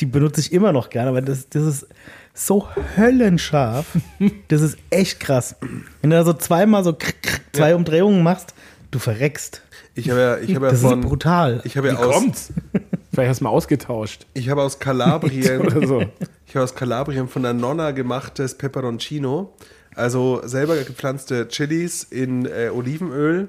die 0.01 0.07
benutze 0.07 0.41
ich 0.41 0.53
immer 0.53 0.73
noch 0.73 0.91
gerne, 0.91 1.11
aber 1.11 1.23
das, 1.23 1.49
das 1.49 1.63
ist 1.65 1.87
so 2.35 2.69
höllenscharf. 2.97 3.87
Das 4.49 4.63
ist 4.63 4.79
echt 4.91 5.21
krass. 5.21 5.57
Wenn 6.01 6.11
du 6.11 6.17
da 6.17 6.25
so 6.25 6.33
zweimal 6.33 6.85
so 6.85 6.93
krr, 6.93 7.13
krr, 7.23 7.41
zwei 7.53 7.75
Umdrehungen 7.75 8.23
machst, 8.23 8.55
du 8.91 8.99
verreckst. 8.99 9.63
Ich 9.95 10.09
habe 10.11 10.21
ja, 10.21 10.39
ich 10.39 10.55
habe 10.55 10.67
ja 10.67 10.73
Das 10.73 10.81
von. 10.81 11.01
ist 11.01 11.07
brutal. 11.09 11.61
Ich 11.65 11.77
habe 11.77 11.89
ja 11.89 11.95
Wie 11.95 11.99
aus, 11.99 12.15
kommt's? 12.15 12.53
Vielleicht 13.13 13.31
hast 13.31 13.41
du 13.41 13.45
mal 13.45 13.51
ausgetauscht. 13.51 14.27
ich 14.35 14.49
habe 14.49 14.63
aus 14.63 14.79
Kalabrien, 14.79 15.61
Oder 15.67 15.87
so. 15.87 16.03
ich 16.47 16.55
habe 16.55 16.65
aus 16.65 16.75
Kalabrien 16.75 17.29
von 17.29 17.43
der 17.43 17.53
Nonna 17.53 17.91
gemachtes 17.91 18.55
Peperoncino, 18.57 19.55
also 19.95 20.41
selber 20.45 20.77
gepflanzte 20.77 21.49
Chilis 21.49 22.05
in 22.05 22.47
äh, 22.47 22.71
Olivenöl 22.73 23.49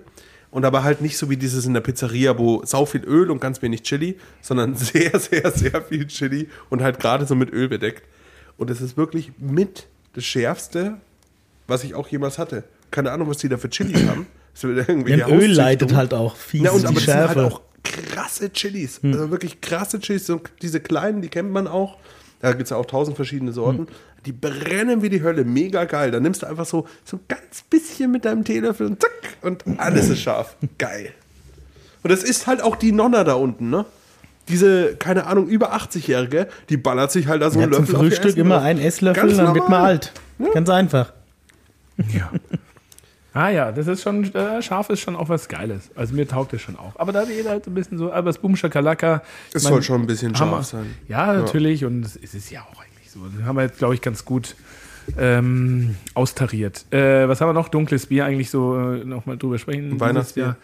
und 0.51 0.65
aber 0.65 0.83
halt 0.83 1.01
nicht 1.01 1.17
so 1.17 1.29
wie 1.29 1.37
dieses 1.37 1.65
in 1.65 1.73
der 1.73 1.81
Pizzeria, 1.81 2.37
wo 2.37 2.63
sau 2.65 2.85
viel 2.85 3.03
Öl 3.03 3.29
und 3.29 3.39
ganz 3.39 3.61
wenig 3.61 3.83
Chili, 3.83 4.17
sondern 4.41 4.75
sehr, 4.75 5.19
sehr, 5.19 5.51
sehr 5.51 5.81
viel 5.83 6.07
Chili 6.07 6.49
und 6.69 6.81
halt 6.81 6.99
gerade 6.99 7.25
so 7.25 7.35
mit 7.35 7.51
Öl 7.51 7.67
bedeckt. 7.69 8.03
Und 8.57 8.69
es 8.69 8.81
ist 8.81 8.97
wirklich 8.97 9.31
mit 9.37 9.87
das 10.13 10.25
Schärfste, 10.25 10.97
was 11.67 11.83
ich 11.83 11.95
auch 11.95 12.07
jemals 12.07 12.37
hatte. 12.37 12.63
Keine 12.91 13.11
Ahnung, 13.11 13.29
was 13.29 13.37
die 13.37 13.47
da 13.49 13.57
für 13.57 13.69
Chilis 13.69 14.07
haben. 14.07 14.25
Denn 14.61 15.05
Öl 15.07 15.51
leitet 15.51 15.93
halt 15.93 16.13
auch 16.13 16.35
fies 16.35 16.63
Ja, 16.63 16.71
und 16.71 16.83
aber 16.85 16.95
das 16.95 17.03
sind 17.03 17.13
Schärfe. 17.13 17.41
halt 17.41 17.53
auch 17.53 17.61
krasse 17.83 18.51
Chilis. 18.51 18.99
Also 19.03 19.31
wirklich 19.31 19.61
krasse 19.61 19.99
Chilis. 19.99 20.25
So, 20.25 20.41
diese 20.61 20.79
kleinen, 20.79 21.21
die 21.21 21.29
kennt 21.29 21.51
man 21.51 21.67
auch. 21.67 21.97
Da 22.41 22.51
gibt 22.51 22.63
es 22.63 22.69
ja 22.71 22.77
auch 22.77 22.85
tausend 22.85 23.15
verschiedene 23.15 23.53
Sorten. 23.53 23.87
Die 24.25 24.31
brennen 24.31 25.01
wie 25.01 25.09
die 25.09 25.23
Hölle. 25.23 25.43
Mega 25.45 25.85
geil. 25.85 26.11
Da 26.11 26.19
nimmst 26.19 26.43
du 26.43 26.47
einfach 26.47 26.65
so, 26.65 26.87
so 27.05 27.17
ein 27.17 27.21
ganz 27.27 27.63
bisschen 27.69 28.11
mit 28.11 28.25
deinem 28.25 28.43
Teelöffel 28.43 28.87
und 28.87 29.01
zack. 29.01 29.11
Und 29.41 29.63
alles 29.77 30.09
ist 30.09 30.21
scharf. 30.21 30.55
Geil. 30.77 31.11
Und 32.03 32.11
das 32.11 32.23
ist 32.23 32.47
halt 32.47 32.61
auch 32.61 32.75
die 32.75 32.91
Nonna 32.91 33.23
da 33.23 33.33
unten, 33.33 33.69
ne? 33.69 33.85
Diese, 34.47 34.95
keine 34.95 35.27
Ahnung, 35.27 35.47
über 35.47 35.75
80-Jährige, 35.75 36.47
die 36.69 36.77
ballert 36.77 37.11
sich 37.11 37.27
halt 37.27 37.41
da 37.41 37.51
so 37.51 37.59
ja, 37.59 37.65
einen 37.65 37.73
zum 37.73 37.83
Löffel 37.83 37.95
ihr 37.95 37.99
Frühstück 37.99 38.37
immer 38.37 38.55
drauf. 38.55 38.63
ein 38.65 38.79
Esslöffel, 38.79 39.23
Ganz 39.27 39.37
dann 39.37 39.53
wird 39.53 39.69
man 39.69 39.79
normal. 39.79 39.89
alt. 39.91 40.11
Ganz 40.53 40.69
einfach. 40.69 41.13
Ah 43.33 43.49
ja, 43.49 43.71
das 43.71 43.85
ist 43.87 44.01
schon, 44.01 44.33
äh, 44.33 44.61
scharf 44.61 44.89
ist 44.89 45.01
schon 45.01 45.15
auch 45.15 45.29
was 45.29 45.47
Geiles. 45.47 45.91
Also 45.95 46.15
mir 46.15 46.27
taugt 46.27 46.51
das 46.51 46.61
schon 46.61 46.77
auch. 46.77 46.93
Aber 46.97 47.11
da 47.11 47.23
jeder 47.23 47.51
halt 47.51 47.65
so 47.65 47.71
ein 47.71 47.75
bisschen 47.75 47.97
so, 47.99 48.11
aber 48.11 48.25
das 48.25 48.39
Boom 48.39 48.55
Shakalaka. 48.55 49.21
Es 49.53 49.63
soll 49.63 49.83
schon 49.83 50.01
ein 50.01 50.07
bisschen 50.07 50.35
scharf 50.35 50.65
sein. 50.65 50.95
Ja, 51.07 51.33
natürlich. 51.33 51.85
Und 51.85 52.03
es 52.03 52.15
ist 52.15 52.49
ja 52.49 52.61
auch 52.61 52.81
so. 53.11 53.19
Das 53.35 53.45
haben 53.45 53.55
wir 53.55 53.63
jetzt, 53.63 53.77
glaube 53.79 53.93
ich, 53.95 54.01
ganz 54.01 54.25
gut 54.25 54.55
ähm, 55.17 55.95
austariert. 56.13 56.85
Äh, 56.93 57.27
was 57.27 57.41
haben 57.41 57.49
wir 57.49 57.53
noch? 57.53 57.69
Dunkles 57.69 58.07
Bier 58.07 58.25
eigentlich 58.25 58.49
so 58.49 58.77
äh, 58.77 59.03
nochmal 59.03 59.37
drüber 59.37 59.57
sprechen. 59.57 59.99
Weihnachtsbier. 59.99 60.55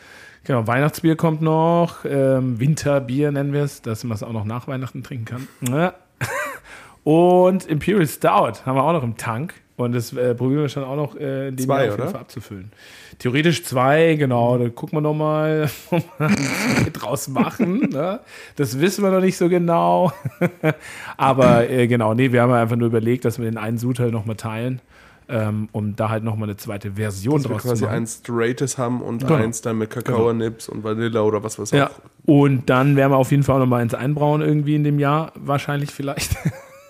Genau, 0.43 0.67
Weihnachtsbier 0.67 1.15
kommt 1.15 1.41
noch. 1.41 2.05
Ähm, 2.05 2.59
Winterbier 2.59 3.31
nennen 3.31 3.51
wir 3.51 3.63
es, 3.63 3.81
dass 3.81 4.03
man 4.03 4.15
es 4.15 4.21
auch 4.21 4.31
noch 4.31 4.45
nach 4.45 4.67
Weihnachten 4.67 5.01
trinken 5.03 5.25
kann. 5.25 5.91
Und 7.03 7.65
Imperial 7.65 8.07
Stout 8.07 8.65
haben 8.65 8.75
wir 8.75 8.83
auch 8.83 8.93
noch 8.93 9.03
im 9.03 9.17
Tank. 9.17 9.55
Und 9.77 9.93
das 9.93 10.13
äh, 10.13 10.33
probieren 10.35 10.61
wir 10.61 10.69
schon 10.69 10.85
auch 10.85 10.95
noch 10.95 11.15
äh, 11.17 11.49
in 11.49 11.57
dem 11.57 11.65
Zwei, 11.65 11.85
Jahr 11.85 11.93
auf 11.95 11.99
jeden? 11.99 12.11
Fall 12.11 12.21
abzufüllen. 12.21 12.71
Theoretisch 13.19 13.63
zwei, 13.65 14.15
genau. 14.15 14.57
Da 14.57 14.69
gucken 14.69 14.97
wir 14.97 15.01
nochmal, 15.01 15.69
ob 15.91 16.03
wir 16.17 16.29
zwei 16.29 16.89
draus 16.93 17.27
machen. 17.27 17.89
Ne? 17.91 18.21
Das 18.55 18.79
wissen 18.79 19.03
wir 19.03 19.11
noch 19.11 19.19
nicht 19.19 19.35
so 19.37 19.49
genau. 19.49 20.13
Aber 21.17 21.69
äh, 21.69 21.87
genau, 21.87 22.13
nee, 22.13 22.31
wir 22.31 22.41
haben 22.41 22.53
einfach 22.53 22.75
nur 22.77 22.87
überlegt, 22.87 23.25
dass 23.25 23.37
wir 23.37 23.45
den 23.45 23.57
einen 23.57 23.77
Sud 23.77 23.99
halt 23.99 24.13
nochmal 24.13 24.35
teilen, 24.37 24.79
ähm, 25.27 25.67
um 25.73 25.95
da 25.95 26.09
halt 26.09 26.23
nochmal 26.23 26.47
eine 26.49 26.57
zweite 26.57 26.93
Version 26.93 27.35
Dass 27.41 27.43
wir 27.43 27.49
draus 27.55 27.61
zu 27.63 27.67
quasi 27.69 27.83
machen. 27.83 27.95
eins 27.95 28.21
Straightes 28.23 28.77
haben 28.77 29.01
und 29.01 29.19
Genau. 29.27 29.35
eins 29.35 29.61
dann 29.61 29.77
mit 29.77 29.89
Kakao-Nips 29.89 30.69
und 30.69 30.83
Vanille 30.85 31.21
oder 31.21 31.43
was 31.43 31.59
weiß 31.59 31.71
Ja, 31.71 31.87
auch. 31.89 31.99
und 32.25 32.69
dann 32.69 32.95
werden 32.95 33.11
wir 33.11 33.17
auf 33.17 33.31
jeden 33.31 33.43
Fall 33.43 33.55
auch 33.55 33.59
noch 33.59 33.65
mal 33.65 33.81
eins 33.81 33.93
einbrauen 33.93 34.41
irgendwie 34.41 34.75
in 34.75 34.83
dem 34.85 34.99
Jahr, 34.99 35.31
wahrscheinlich 35.35 35.91
vielleicht. 35.91 36.35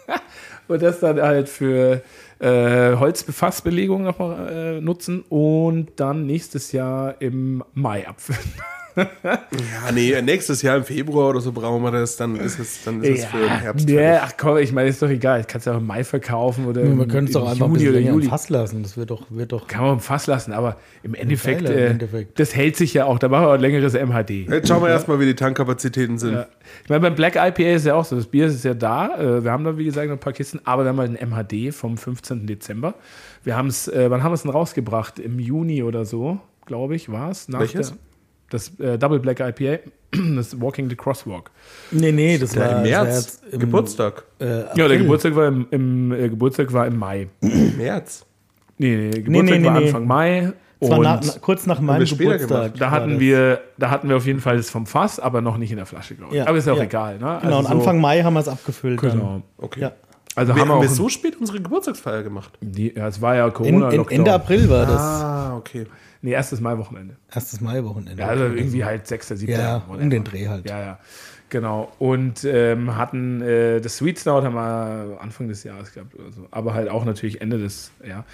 und 0.68 0.82
das 0.82 1.00
dann 1.00 1.22
halt 1.22 1.48
für 1.50 2.02
äh, 2.46 2.96
Holzbefassbelegung 2.98 4.04
noch 4.04 4.20
äh, 4.20 4.80
nutzen 4.80 5.24
und 5.30 6.00
dann 6.00 6.28
nächstes 6.28 6.72
Jahr 6.72 7.20
im 7.20 7.64
Mai 7.74 8.08
abfüllen. 8.08 8.40
Ja, 8.96 9.92
nee, 9.94 10.22
nächstes 10.22 10.62
Jahr 10.62 10.78
im 10.78 10.84
Februar 10.84 11.30
oder 11.30 11.42
so 11.42 11.52
brauchen 11.52 11.82
wir 11.84 11.92
das, 11.92 12.16
dann 12.18 12.36
ist 12.36 12.60
es, 12.60 12.84
dann 12.84 13.02
ist 13.04 13.20
es 13.20 13.26
für 13.26 13.38
den 13.40 13.50
Herbst. 13.50 13.88
nee, 13.88 14.10
ach 14.16 14.34
komm, 14.38 14.58
ich 14.58 14.72
meine, 14.72 14.90
ist 14.90 15.02
doch 15.02 15.10
egal. 15.10 15.42
Ich 15.42 15.48
kann 15.48 15.60
es 15.60 15.66
ja 15.66 15.74
auch 15.74 15.78
im 15.78 15.86
Mai 15.88 16.04
verkaufen 16.04 16.66
oder 16.66 16.82
Ja, 16.82 16.88
im, 16.92 17.00
wir 17.00 17.08
können 17.08 17.28
es 17.28 17.34
doch 17.34 17.44
im 17.44 17.50
einfach 17.50 17.66
ein 17.68 17.72
Juni 17.74 17.84
oder 17.90 17.98
länger 17.98 18.10
im 18.10 18.16
Juli. 18.16 18.28
Fass 18.28 18.50
lassen. 18.50 18.84
Das 18.84 18.96
wird 18.98 19.12
doch, 19.12 19.24
wird 19.30 19.52
doch. 19.52 19.68
Kann 19.68 19.82
man 19.84 19.94
im 19.94 20.00
Fass 20.00 20.28
lassen, 20.28 20.54
aber 20.54 20.78
im 21.04 21.14
Endeffekt, 21.14 21.64
geiler 21.66 21.76
im 21.76 21.80
äh, 21.80 21.88
Endeffekt. 21.88 22.40
das 22.40 22.56
hält 22.56 22.78
sich 22.78 22.94
ja 22.94 23.06
auch. 23.06 23.20
Da 23.20 23.28
machen 23.28 23.44
wir 23.46 23.50
auch 23.50 23.54
ein 23.54 23.62
längeres 23.62 23.94
MHD. 23.94 24.50
Jetzt 24.50 24.68
schauen 24.68 24.82
wir 24.82 24.90
erstmal, 24.90 25.20
wie 25.20 25.26
die 25.26 25.36
Tankkapazitäten 25.36 26.18
sind. 26.18 26.34
Ja. 26.34 26.48
Ich 26.84 26.90
meine, 26.90 27.02
beim 27.02 27.16
Black 27.16 27.36
IPA 27.36 27.76
ist 27.76 27.86
ja 27.86 27.96
auch 27.96 28.06
so, 28.06 28.16
das 28.16 28.28
Bier 28.28 28.48
ist 28.48 28.64
ja 28.64 28.74
da. 28.74 29.18
Äh, 29.18 29.44
Wir 29.44 29.52
haben 29.52 29.64
da, 29.64 29.78
wie 29.78 29.86
gesagt, 29.86 30.08
noch 30.08 30.16
ein 30.16 30.20
paar 30.20 30.34
Kisten, 30.34 30.60
aber 30.64 30.84
wir 30.84 30.90
haben 30.90 31.00
halt 31.00 31.20
ein 31.20 31.30
MHD 31.30 31.74
vom 31.74 31.98
15. 31.98 32.48
Dezember. 32.48 32.96
Wir 33.44 33.56
haben 33.56 33.68
es, 33.68 33.88
äh, 33.88 34.10
wann 34.10 34.24
haben 34.24 34.32
wir 34.32 34.36
es 34.36 34.42
denn 34.44 34.52
rausgebracht? 34.52 35.20
Im 35.20 35.40
Juni 35.40 35.84
oder 35.84 36.06
so, 36.06 36.40
glaube 36.66 36.96
ich, 36.96 37.12
war 37.12 37.32
es. 37.32 37.48
Welches? 37.52 37.94
Das 38.50 38.78
äh, 38.80 38.98
Double 38.98 39.20
Black 39.20 39.40
IPA, 39.40 39.80
das 40.36 40.60
Walking 40.60 40.90
the 40.90 40.96
Crosswalk. 40.96 41.52
Nee, 41.92 42.12
nee, 42.12 42.38
das 42.38 42.54
Ja, 42.56 42.62
war 42.62 42.70
Im 42.70 42.76
war 42.76 42.82
März, 42.84 43.42
im, 43.52 43.60
Geburtstag. 43.60 44.24
Äh, 44.40 44.46
Ja, 44.76 44.88
der. 44.88 44.98
Geburtstag 44.98 45.36
war 45.36 45.48
im, 45.48 45.68
im 45.72 46.12
äh, 46.12 46.30
Geburtstag 46.30 46.72
war 46.74 46.88
im 46.88 46.98
Mai. 46.98 47.28
März. 47.42 48.26
Nee, 48.78 48.96
nee, 48.96 49.10
Geburtstag 49.22 49.44
nee, 49.44 49.60
nee, 49.60 49.66
war 49.66 49.80
nee. 49.80 49.86
Anfang 49.88 50.08
Mai. 50.08 50.54
Das 50.82 50.90
war 50.90 50.98
Und 51.00 51.04
na, 51.06 51.20
kurz 51.42 51.66
nach 51.66 51.80
meinem 51.80 52.02
wir 52.02 52.06
später 52.08 52.34
Geburtstag. 52.38 52.60
gemacht. 52.74 52.74
da 52.82 52.86
war 52.86 52.92
hatten 52.92 53.12
das. 53.12 53.20
wir, 53.22 53.62
da 53.78 53.90
hatten 53.90 54.10
wir 54.10 54.18
auf 54.18 54.26
jeden 54.26 54.42
Fall 54.42 54.58
das 54.58 54.70
vom 54.70 54.86
Fass, 54.86 55.20
aber 55.20 55.42
noch 55.42 55.58
nicht 55.58 55.72
in 55.72 55.78
der 55.78 55.86
Flasche, 55.86 56.16
glaube 56.16 56.34
ich. 56.34 56.38
Ja, 56.40 56.48
aber 56.48 56.58
ist 56.58 56.68
ja 56.68 56.74
auch 56.74 56.78
ja. 56.78 56.84
egal, 56.84 57.18
ne? 57.18 57.40
Genau, 57.42 57.60
und 57.60 57.66
so- 57.66 57.72
Anfang 57.72 58.02
Mai 58.02 58.22
haben 58.24 58.34
wir 58.34 58.42
es 58.42 58.48
abgefüllt. 58.50 59.02
dann. 59.02 59.12
Genau. 59.12 59.42
Okay. 59.58 59.80
Ja. 59.80 59.92
Also 60.36 60.54
Wir 60.54 60.62
haben 60.62 60.68
wir 60.68 60.76
haben 60.76 60.82
wir 60.82 60.90
so 60.90 61.08
spät 61.08 61.38
unsere 61.40 61.62
Geburtstagsfeier 61.62 62.22
gemacht. 62.24 62.52
Die, 62.60 62.94
ja, 62.94 63.08
es 63.08 63.22
war 63.22 63.36
ja 63.38 63.48
In, 63.48 63.54
Corona. 63.54 63.90
in, 63.92 64.06
Ende 64.10 64.34
April 64.34 64.70
war 64.70 64.86
das. 64.86 65.00
Ah, 65.02 65.56
okay. 65.56 65.86
Nee, 66.26 66.32
erstes 66.32 66.60
Mai-Wochenende. 66.60 67.18
Erstes 67.32 67.62
Mai-Wochenende. 67.62 68.20
Ja, 68.20 68.30
also 68.30 68.46
irgendwie 68.46 68.84
halt 68.84 69.06
6., 69.06 69.28
7. 69.28 69.52
Ja, 69.52 69.84
whatever. 69.88 70.04
um 70.04 70.10
den 70.10 70.24
Dreh 70.24 70.48
halt. 70.48 70.68
Ja, 70.68 70.80
ja. 70.80 71.00
Genau. 71.50 71.92
Und 72.00 72.44
ähm, 72.46 72.98
hatten 72.98 73.44
äh, 73.44 73.80
das 73.80 73.98
Sweet 73.98 74.18
Stout 74.20 74.42
haben 74.42 74.56
wir 74.56 75.20
Anfang 75.22 75.48
des 75.48 75.64
Jahres 75.64 75.94
gehabt 75.94 76.16
oder 76.16 76.32
so. 76.32 76.48
Aber 76.50 76.74
halt 76.74 76.90
auch 76.90 77.06
natürlich 77.06 77.42
Ende 77.42 77.60
des, 77.60 77.92
ja. 78.04 78.26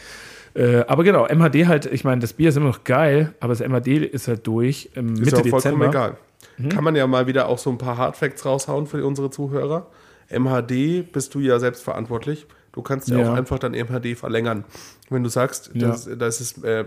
Äh, 0.53 0.85
aber 0.87 1.03
genau, 1.03 1.27
MHD 1.27 1.67
halt, 1.67 1.85
ich 1.85 2.05
meine, 2.05 2.21
das 2.21 2.31
Bier 2.31 2.47
ist 2.49 2.55
immer 2.55 2.67
noch 2.67 2.85
geil, 2.85 3.33
aber 3.41 3.53
das 3.53 3.59
MHD 3.59 3.87
ist 4.05 4.29
halt 4.29 4.47
durch 4.47 4.89
im 4.95 5.13
Ist 5.15 5.19
Mitte 5.19 5.31
ja 5.31 5.37
auch 5.41 5.47
vollkommen 5.49 5.79
Dezember. 5.81 5.87
egal. 5.89 6.17
Mhm. 6.57 6.69
Kann 6.69 6.83
man 6.85 6.95
ja 6.95 7.05
mal 7.07 7.27
wieder 7.27 7.49
auch 7.49 7.57
so 7.57 7.69
ein 7.69 7.77
paar 7.77 7.97
Hardfacts 7.97 8.45
raushauen 8.45 8.87
für 8.87 9.05
unsere 9.05 9.29
Zuhörer. 9.29 9.87
MHD 10.29 11.11
bist 11.11 11.35
du 11.35 11.39
ja 11.41 11.59
selbst 11.59 11.83
verantwortlich. 11.83 12.47
Du 12.71 12.81
kannst 12.81 13.09
ja, 13.09 13.17
Ja. 13.19 13.31
auch 13.33 13.35
einfach 13.35 13.59
dein 13.59 13.73
MHD 13.73 14.15
verlängern. 14.17 14.63
Wenn 15.09 15.23
du 15.23 15.29
sagst, 15.29 15.71
Ja. 15.73 15.89
das, 15.89 16.09
das 16.17 16.39
ist 16.39 16.63
äh, 16.63 16.85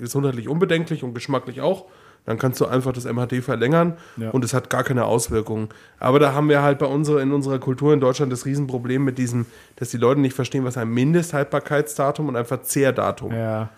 gesundheitlich 0.00 0.48
unbedenklich 0.48 1.02
und 1.04 1.14
geschmacklich 1.14 1.60
auch, 1.60 1.86
dann 2.26 2.36
kannst 2.38 2.60
du 2.60 2.66
einfach 2.66 2.92
das 2.92 3.06
MHD 3.06 3.42
verlängern 3.42 3.96
Ja. 4.18 4.30
und 4.30 4.44
es 4.44 4.52
hat 4.52 4.68
gar 4.68 4.84
keine 4.84 5.06
Auswirkungen. 5.06 5.70
Aber 5.98 6.18
da 6.18 6.34
haben 6.34 6.48
wir 6.50 6.62
halt 6.62 6.78
bei 6.78 6.86
unserer, 6.86 7.20
in 7.22 7.32
unserer 7.32 7.58
Kultur 7.58 7.94
in 7.94 8.00
Deutschland 8.00 8.30
das 8.30 8.44
Riesenproblem 8.44 9.02
mit 9.04 9.16
diesem, 9.18 9.46
dass 9.76 9.90
die 9.90 9.96
Leute 9.96 10.20
nicht 10.20 10.34
verstehen, 10.34 10.64
was 10.64 10.76
ein 10.76 10.88
Mindesthaltbarkeitsdatum 10.90 12.28
und 12.28 12.36
ein 12.36 12.44
Verzehrdatum 12.44 13.32
Ja. 13.32 13.70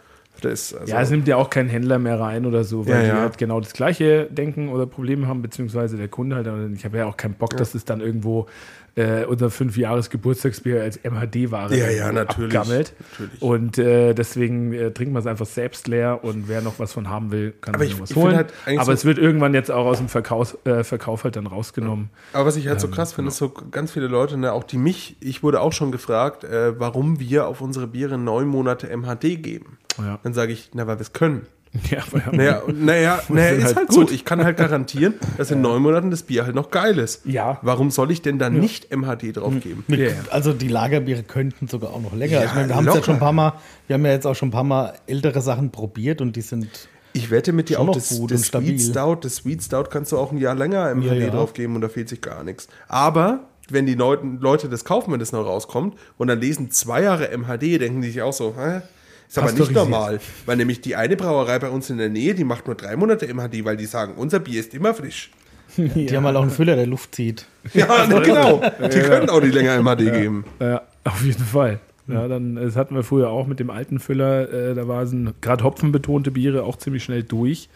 Das. 0.45 0.75
Also, 0.75 0.93
ja, 0.93 1.01
es 1.01 1.11
nimmt 1.11 1.27
ja 1.29 1.37
auch 1.37 1.51
kein 1.51 1.69
Händler 1.69 1.99
mehr 1.99 2.19
rein 2.21 2.47
oder 2.47 2.65
so, 2.65 2.87
weil 2.87 2.95
Ja, 2.95 3.01
die 3.03 3.09
ja. 3.09 3.21
halt 3.21 3.39
genau 3.39 3.61
das 3.61 3.73
gleiche 3.73 4.27
denken 4.31 4.69
oder 4.69 4.87
Probleme 4.87 5.27
haben, 5.27 5.43
beziehungsweise 5.43 5.97
der 5.97 6.09
Kunde 6.09 6.37
halt. 6.37 6.47
Und 6.49 6.75
Ich 6.75 6.85
habe 6.85 6.99
ja 6.99 7.07
auch 7.07 7.17
keinen 7.17 7.35
Bock, 7.35 7.57
dass 7.57 7.75
es 7.75 7.85
dann 7.85 8.01
irgendwo 8.01 8.47
äh, 8.95 9.25
unser 9.25 9.49
fünf 9.49 9.79
Jahres 9.79 10.11
Geburtstagsbier 10.11 10.83
als 10.83 10.99
MHD-Ware 11.03 11.75
Ja, 11.75 11.89
ja, 11.89 12.13
natürlich. 12.13 12.55
abgammelt. 12.55 12.93
Natürlich. 13.13 13.41
Und 13.41 13.79
äh, 13.79 14.13
deswegen 14.13 14.75
äh, 14.75 14.91
trinken 14.91 15.15
wir 15.15 15.21
es 15.21 15.27
einfach 15.27 15.47
selbst 15.47 15.89
leer 15.89 16.21
und 16.23 16.47
wer 16.47 16.61
noch 16.61 16.79
was 16.79 16.93
von 16.93 17.09
haben 17.09 17.33
will, 17.33 17.55
kann 17.63 17.75
Aber 17.75 17.85
sich 17.85 17.95
ich- 17.95 18.01
was 18.03 18.11
ich 18.11 18.17
holen. 18.17 18.37
halt 18.37 18.53
Aber 18.67 18.85
so- 18.85 18.93
es 18.93 19.07
wird 19.07 19.17
irgendwann 19.17 19.55
jetzt 19.55 19.71
auch 19.71 19.87
aus 19.87 19.97
dem 19.97 20.09
Verkauf, 20.09 20.59
äh, 20.67 20.85
Verkauf 20.85 21.25
halt 21.25 21.37
dann 21.37 21.47
rausgenommen. 21.47 22.11
Aber 22.35 22.45
was 22.45 22.57
ich 22.57 22.69
halt 22.69 22.81
so 22.83 22.87
Ähm, 22.89 22.93
krass 22.93 23.15
finde, 23.15 23.31
genau. 23.31 23.33
ist 23.33 23.39
so 23.39 23.49
ganz 23.71 23.93
viele 23.93 24.09
Leute, 24.09 24.37
ne, 24.37 24.53
auch 24.53 24.65
die 24.65 24.77
mich, 24.77 25.17
ich 25.21 25.43
wurde 25.43 25.63
auch 25.63 25.73
schon 25.73 25.91
gefragt, 25.91 26.45
äh, 26.45 26.79
warum 26.79 27.19
wir 27.19 27.47
auf 27.47 27.63
unsere 27.63 27.87
Biere 27.87 28.19
neun 28.19 28.47
Monate 28.47 28.89
MHD 28.95 29.37
geben. 29.43 29.79
Ja. 29.99 30.19
Dann 30.23 30.35
sage 30.35 30.53
ich, 30.53 30.71
na, 30.75 30.87
weil 30.87 30.97
wir 30.99 31.03
es 31.03 31.13
können. 31.13 31.47
Ja, 31.91 32.01
ja, 32.13 32.33
Naja, 32.33 32.63
naja, 32.67 33.23
naja 33.31 33.51
ist 33.53 33.65
halt 33.65 33.77
halt, 33.77 33.89
gut. 33.89 34.09
so. 34.11 34.15
Ich 34.15 34.27
kann 34.27 34.45
halt 34.45 34.59
garantieren, 34.59 35.15
dass 35.39 35.51
in 35.51 35.63
neun 35.63 35.81
Monaten 35.81 36.11
das 36.11 36.23
Bier 36.23 36.45
halt 36.45 36.55
noch 36.55 36.71
geil 36.71 36.99
ist. 36.99 37.25
Ja. 37.25 37.59
Warum 37.63 37.91
soll 37.91 38.11
ich 38.11 38.21
denn 38.21 38.39
dann 38.39 38.61
nicht 38.61 38.95
MHD 38.95 39.39
draufgeben? 39.39 39.83
Mit, 39.89 39.99
Ja, 40.01 40.07
ja. 40.09 40.13
Also 40.31 40.53
die 40.53 40.69
Lagerbiere 40.69 41.23
könnten 41.23 41.69
sogar 41.69 41.95
auch 41.95 42.03
noch 42.03 42.13
länger. 42.13 42.41
Ja, 42.41 42.45
ich 42.45 42.55
meine, 42.55 42.69
wir 42.69 42.77
haben 42.77 42.89
es 42.89 42.95
ja 42.95 43.03
schon 43.03 43.15
ein 43.15 43.21
paar 43.21 43.33
Mal, 43.33 43.55
wir 43.87 43.95
haben 43.95 44.05
ja 44.05 44.13
jetzt 44.13 44.27
auch 44.27 44.35
schon 44.35 44.49
ein 44.49 44.53
paar 44.53 44.65
Mal 44.65 44.93
ältere 45.07 45.41
Sachen 45.41 45.71
probiert 45.71 46.21
und 46.21 46.37
die 46.37 46.43
sind 46.43 46.69
Ich 47.15 47.31
wette 47.31 47.55
mit 47.55 47.71
dir 47.71 47.81
auch, 47.81 47.91
das, 47.91 48.11
gut 48.19 48.31
das 48.33 48.41
und 48.41 48.45
stabil. 48.49 48.79
Sweet 48.79 48.91
Stout, 48.91 49.17
das 49.23 49.37
Sweet 49.37 49.63
Stout 49.63 49.85
kannst 49.85 50.13
du 50.13 50.19
auch 50.19 50.31
ein 50.31 50.37
Jahr 50.37 50.55
länger 50.55 50.95
MHD 50.95 51.07
Ja, 51.07 51.15
ja. 51.15 51.31
draufgeben 51.31 51.75
und 51.75 51.81
da 51.81 51.89
fehlt 51.89 52.11
sich 52.11 52.21
gar 52.21 52.45
nichts. 52.45 52.69
Aber 52.87 53.41
wenn 53.71 53.87
die 53.87 53.95
Leute, 53.95 54.27
Leute 54.41 54.69
das 54.69 54.85
kaufen, 54.85 55.11
wenn 55.11 55.21
das 55.21 55.33
noch 55.33 55.47
rauskommt 55.47 55.97
und 56.19 56.29
dann 56.29 56.39
lesen 56.39 56.71
zwei 56.71 57.03
Jahre 57.03 57.31
MHD, 57.35 57.81
denken 57.81 58.03
die 58.03 58.09
sich 58.09 58.21
auch 58.21 58.35
so, 58.35 58.55
hä? 58.59 58.83
Ist 59.33 59.39
aber 59.39 59.53
nicht 59.53 59.71
normal. 59.71 60.21
Weil 60.45 60.59
nämlich 60.59 60.83
die 60.83 60.95
eine 60.95 61.17
Brauerei 61.17 61.59
bei 61.59 61.71
uns 61.71 61.89
in 61.89 61.97
der 61.97 62.11
Nähe, 62.11 62.35
die 62.35 62.45
macht 62.45 62.67
nur 62.67 62.77
drei 62.77 62.97
Monate 62.97 63.33
MHD, 63.33 63.65
weil 63.65 63.79
die 63.79 63.87
sagen, 63.87 64.13
unser 64.17 64.41
Bier 64.41 64.61
ist 64.61 64.75
immer 64.75 64.93
frisch. 64.93 65.31
die 65.79 66.07
haben 66.15 66.27
halt 66.27 66.37
auch 66.37 66.43
einen 66.43 66.51
Füller, 66.51 66.77
der 66.77 66.87
Luft 66.87 67.15
zieht. 67.15 67.47
Ja, 67.73 68.05
genau. 68.05 68.61
Die 68.79 69.01
können 69.01 69.31
auch 69.31 69.41
nicht 69.41 69.55
länger 69.55 69.83
MHD 69.83 70.13
geben. 70.13 70.45
Ja, 70.61 70.83
auf 71.05 71.25
jeden 71.25 71.45
Fall. 71.45 71.81
Ja, 72.09 72.29
dann, 72.29 72.57
das 72.57 72.77
hatten 72.77 72.95
wir 72.95 73.05
früher 73.05 73.31
auch 73.31 73.47
mit 73.47 73.59
dem 73.59 73.71
alten 73.71 74.01
Füller, 74.01 74.53
äh, 74.53 74.75
da 74.75 74.87
war 74.87 75.03
es 75.03 75.15
gerade 75.41 75.65
hopfenbetonte 75.65 76.31
Biere 76.31 76.65
auch 76.65 76.77
ziemlich 76.77 77.03
schnell 77.05 77.23
durch. 77.23 77.71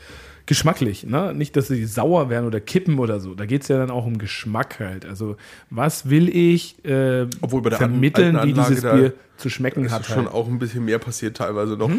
Geschmacklich, 0.46 1.04
ne? 1.04 1.34
Nicht, 1.34 1.56
dass 1.56 1.66
sie 1.68 1.84
sauer 1.86 2.30
werden 2.30 2.46
oder 2.46 2.60
kippen 2.60 2.98
oder 3.00 3.18
so. 3.18 3.34
Da 3.34 3.46
geht 3.46 3.62
es 3.62 3.68
ja 3.68 3.78
dann 3.78 3.90
auch 3.90 4.06
um 4.06 4.16
Geschmack 4.18 4.78
halt. 4.78 5.04
Also, 5.04 5.36
was 5.70 6.08
will 6.08 6.28
ich 6.28 6.84
äh, 6.84 7.26
Obwohl 7.40 7.62
bei 7.62 7.70
der 7.70 7.78
vermitteln, 7.78 8.38
wie 8.44 8.52
dieses 8.52 8.82
Bier 8.82 9.12
zu 9.36 9.50
schmecken 9.50 9.84
ist 9.84 9.92
hat? 9.92 10.06
schon 10.06 10.26
Halt. 10.26 10.34
auch 10.34 10.46
ein 10.46 10.60
bisschen 10.60 10.84
mehr 10.84 11.00
passiert 11.00 11.36
teilweise 11.36 11.76
noch. 11.76 11.90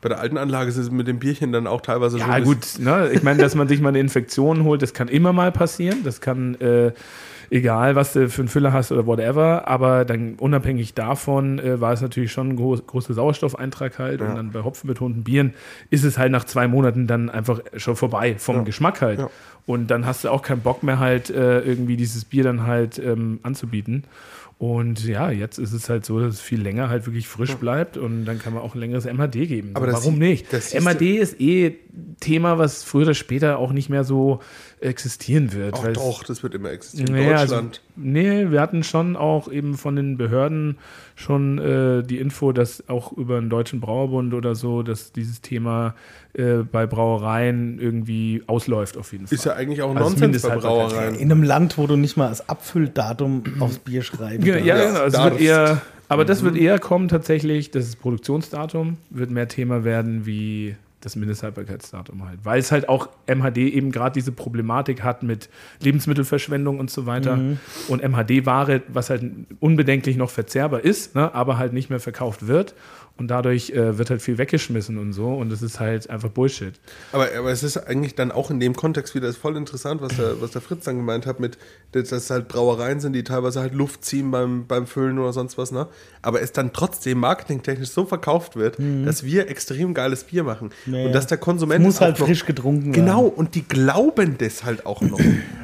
Bei 0.00 0.08
der 0.08 0.18
alten 0.20 0.36
Anlage 0.38 0.68
ist 0.70 0.76
es 0.76 0.90
mit 0.90 1.06
dem 1.08 1.18
Bierchen 1.18 1.52
dann 1.52 1.66
auch 1.66 1.80
teilweise 1.80 2.18
so 2.18 2.24
Ja, 2.24 2.38
gut, 2.38 2.78
ne? 2.78 3.10
ich 3.12 3.22
meine, 3.22 3.40
dass 3.40 3.54
man 3.54 3.68
sich 3.68 3.80
mal 3.80 3.88
eine 3.90 4.00
Infektion 4.00 4.64
holt, 4.64 4.82
das 4.82 4.92
kann 4.92 5.08
immer 5.08 5.32
mal 5.32 5.52
passieren. 5.52 6.04
Das 6.04 6.20
kann, 6.20 6.54
äh, 6.56 6.92
egal 7.50 7.96
was 7.96 8.12
du 8.12 8.28
für 8.28 8.42
einen 8.42 8.48
Füller 8.48 8.72
hast 8.72 8.92
oder 8.92 9.06
whatever, 9.06 9.68
aber 9.68 10.04
dann 10.04 10.34
unabhängig 10.34 10.94
davon 10.94 11.58
äh, 11.58 11.80
war 11.80 11.92
es 11.92 12.00
natürlich 12.00 12.32
schon 12.32 12.50
ein 12.50 12.56
groß, 12.56 12.86
großer 12.86 13.14
Sauerstoffeintrag 13.14 13.98
halt. 13.98 14.20
Und 14.20 14.34
dann 14.34 14.52
bei 14.52 14.62
hopfenbetonten 14.62 15.24
Bieren 15.24 15.54
ist 15.90 16.04
es 16.04 16.18
halt 16.18 16.32
nach 16.32 16.44
zwei 16.44 16.68
Monaten 16.68 17.06
dann 17.06 17.30
einfach 17.30 17.60
schon 17.76 17.96
vorbei 17.96 18.36
vom 18.38 18.64
Geschmack 18.64 19.00
halt. 19.00 19.18
Ja. 19.20 19.30
Und 19.66 19.88
dann 19.88 20.04
hast 20.04 20.24
du 20.24 20.28
auch 20.28 20.42
keinen 20.42 20.60
Bock 20.60 20.82
mehr 20.82 20.98
halt 20.98 21.30
äh, 21.30 21.60
irgendwie 21.60 21.96
dieses 21.96 22.24
Bier 22.24 22.44
dann 22.44 22.66
halt 22.66 22.98
ähm, 22.98 23.40
anzubieten. 23.42 24.04
Und 24.58 25.04
ja, 25.04 25.30
jetzt 25.30 25.58
ist 25.58 25.72
es 25.72 25.88
halt 25.88 26.06
so, 26.06 26.20
dass 26.20 26.34
es 26.34 26.40
viel 26.40 26.62
länger 26.62 26.88
halt 26.88 27.06
wirklich 27.06 27.26
frisch 27.26 27.54
bleibt 27.56 27.96
und 27.96 28.24
dann 28.24 28.38
kann 28.38 28.54
man 28.54 28.62
auch 28.62 28.74
ein 28.74 28.80
längeres 28.80 29.04
MHD 29.04 29.48
geben. 29.48 29.70
Aber 29.74 29.86
das 29.86 29.96
Warum 29.96 30.18
nicht? 30.18 30.46
MHD 30.52 31.02
ist 31.18 31.40
eh 31.40 31.76
Thema, 32.20 32.56
was 32.56 32.84
früher 32.84 33.02
oder 33.02 33.14
später 33.14 33.58
auch 33.58 33.72
nicht 33.72 33.90
mehr 33.90 34.04
so 34.04 34.40
existieren 34.84 35.52
wird. 35.52 35.74
Ach 35.76 35.92
doch, 35.92 36.24
das 36.24 36.42
wird 36.42 36.54
immer 36.54 36.70
existieren. 36.70 37.12
Naja, 37.12 37.38
also, 37.38 37.54
Deutschland. 37.54 37.80
nee, 37.96 38.50
wir 38.50 38.60
hatten 38.60 38.82
schon 38.82 39.16
auch 39.16 39.50
eben 39.50 39.76
von 39.76 39.96
den 39.96 40.16
Behörden 40.16 40.78
schon 41.16 41.58
äh, 41.58 42.02
die 42.02 42.18
Info, 42.18 42.52
dass 42.52 42.88
auch 42.88 43.12
über 43.12 43.40
den 43.40 43.50
Deutschen 43.50 43.80
Brauerbund 43.80 44.34
oder 44.34 44.54
so, 44.54 44.82
dass 44.82 45.12
dieses 45.12 45.40
Thema 45.40 45.94
äh, 46.34 46.56
bei 46.70 46.86
Brauereien 46.86 47.78
irgendwie 47.80 48.42
ausläuft 48.46 48.96
auf 48.96 49.12
jeden 49.12 49.26
Fall. 49.26 49.34
ist 49.34 49.44
ja 49.44 49.54
eigentlich 49.54 49.82
auch 49.82 49.94
Also 49.94 50.10
Nonsens 50.10 50.42
bei. 50.42 50.56
Brauereien. 50.56 51.14
In 51.14 51.32
einem 51.32 51.42
Land, 51.42 51.78
wo 51.78 51.86
du 51.86 51.96
nicht 51.96 52.16
mal 52.16 52.28
das 52.28 52.48
Abfülldatum 52.48 53.42
aufs 53.60 53.78
Bier 53.78 54.02
schreiben 54.02 54.44
Ja, 54.44 54.56
ja, 54.58 54.86
genau. 54.86 55.00
Also 55.00 55.18
es 55.18 55.24
wird 55.24 55.40
eher, 55.40 55.82
aber 56.08 56.24
das 56.24 56.42
wird 56.42 56.56
eher 56.56 56.78
kommen 56.78 57.08
tatsächlich, 57.08 57.70
das 57.70 57.86
ist 57.86 57.96
Produktionsdatum, 58.00 58.98
wird 59.10 59.30
mehr 59.30 59.48
Thema 59.48 59.84
werden 59.84 60.26
wie 60.26 60.76
das 61.04 61.16
Mindesthaltbarkeitsdatum 61.16 62.26
halt. 62.26 62.40
Weil 62.44 62.58
es 62.60 62.72
halt 62.72 62.88
auch 62.88 63.08
MHD 63.26 63.58
eben 63.58 63.92
gerade 63.92 64.14
diese 64.14 64.32
Problematik 64.32 65.02
hat 65.02 65.22
mit 65.22 65.50
Lebensmittelverschwendung 65.80 66.78
und 66.78 66.90
so 66.90 67.06
weiter. 67.06 67.38
Und 67.88 68.02
MHD-Ware, 68.02 68.82
was 68.88 69.10
halt 69.10 69.22
unbedenklich 69.60 70.16
noch 70.16 70.30
verzehrbar 70.30 70.80
ist, 70.80 71.14
ne, 71.14 71.34
aber 71.34 71.58
halt 71.58 71.72
nicht 71.72 71.90
mehr 71.90 72.00
verkauft 72.00 72.46
wird. 72.46 72.74
Und 73.16 73.28
dadurch 73.28 73.70
äh, 73.70 73.96
wird 73.96 74.10
halt 74.10 74.22
viel 74.22 74.38
weggeschmissen 74.38 74.98
und 74.98 75.12
so. 75.12 75.28
Und 75.34 75.48
das 75.50 75.62
ist 75.62 75.78
halt 75.78 76.10
einfach 76.10 76.30
Bullshit. 76.30 76.74
Aber, 77.12 77.28
aber 77.38 77.52
es 77.52 77.62
ist 77.62 77.76
eigentlich 77.76 78.16
dann 78.16 78.32
auch 78.32 78.50
in 78.50 78.58
dem 78.58 78.74
Kontext 78.74 79.14
wieder 79.14 79.32
voll 79.32 79.56
interessant, 79.56 80.00
was 80.02 80.16
der, 80.16 80.40
was 80.40 80.50
der 80.50 80.60
Fritz 80.60 80.82
dann 80.86 80.96
gemeint 80.96 81.24
hat, 81.24 81.38
mit, 81.38 81.56
dass 81.92 82.08
das 82.08 82.28
halt 82.30 82.48
Brauereien 82.48 82.98
sind, 82.98 83.12
die 83.12 83.22
teilweise 83.22 83.60
halt 83.60 83.72
Luft 83.72 84.04
ziehen 84.04 84.32
beim, 84.32 84.66
beim 84.66 84.88
Füllen 84.88 85.20
oder 85.20 85.32
sonst 85.32 85.56
was, 85.56 85.70
ne? 85.70 85.86
Aber 86.22 86.42
es 86.42 86.50
dann 86.50 86.72
trotzdem 86.72 87.18
marketingtechnisch 87.20 87.90
so 87.90 88.04
verkauft 88.04 88.56
wird, 88.56 88.78
dass 89.04 89.22
wir 89.22 89.48
extrem 89.48 89.94
geiles 89.94 90.24
Bier 90.24 90.42
machen. 90.42 90.70
Naja. 90.84 91.06
Und 91.06 91.12
dass 91.12 91.28
der 91.28 91.38
Konsument 91.38 91.82
Es 91.82 91.86
muss 91.86 91.94
es 91.94 92.00
halt 92.00 92.18
noch- 92.18 92.26
frisch 92.26 92.44
getrunken 92.46 92.86
werden. 92.86 92.92
Genau, 92.94 93.22
und 93.26 93.54
die 93.54 93.62
glauben 93.62 94.38
das 94.38 94.64
halt 94.64 94.86
auch 94.86 95.02
noch. 95.02 95.20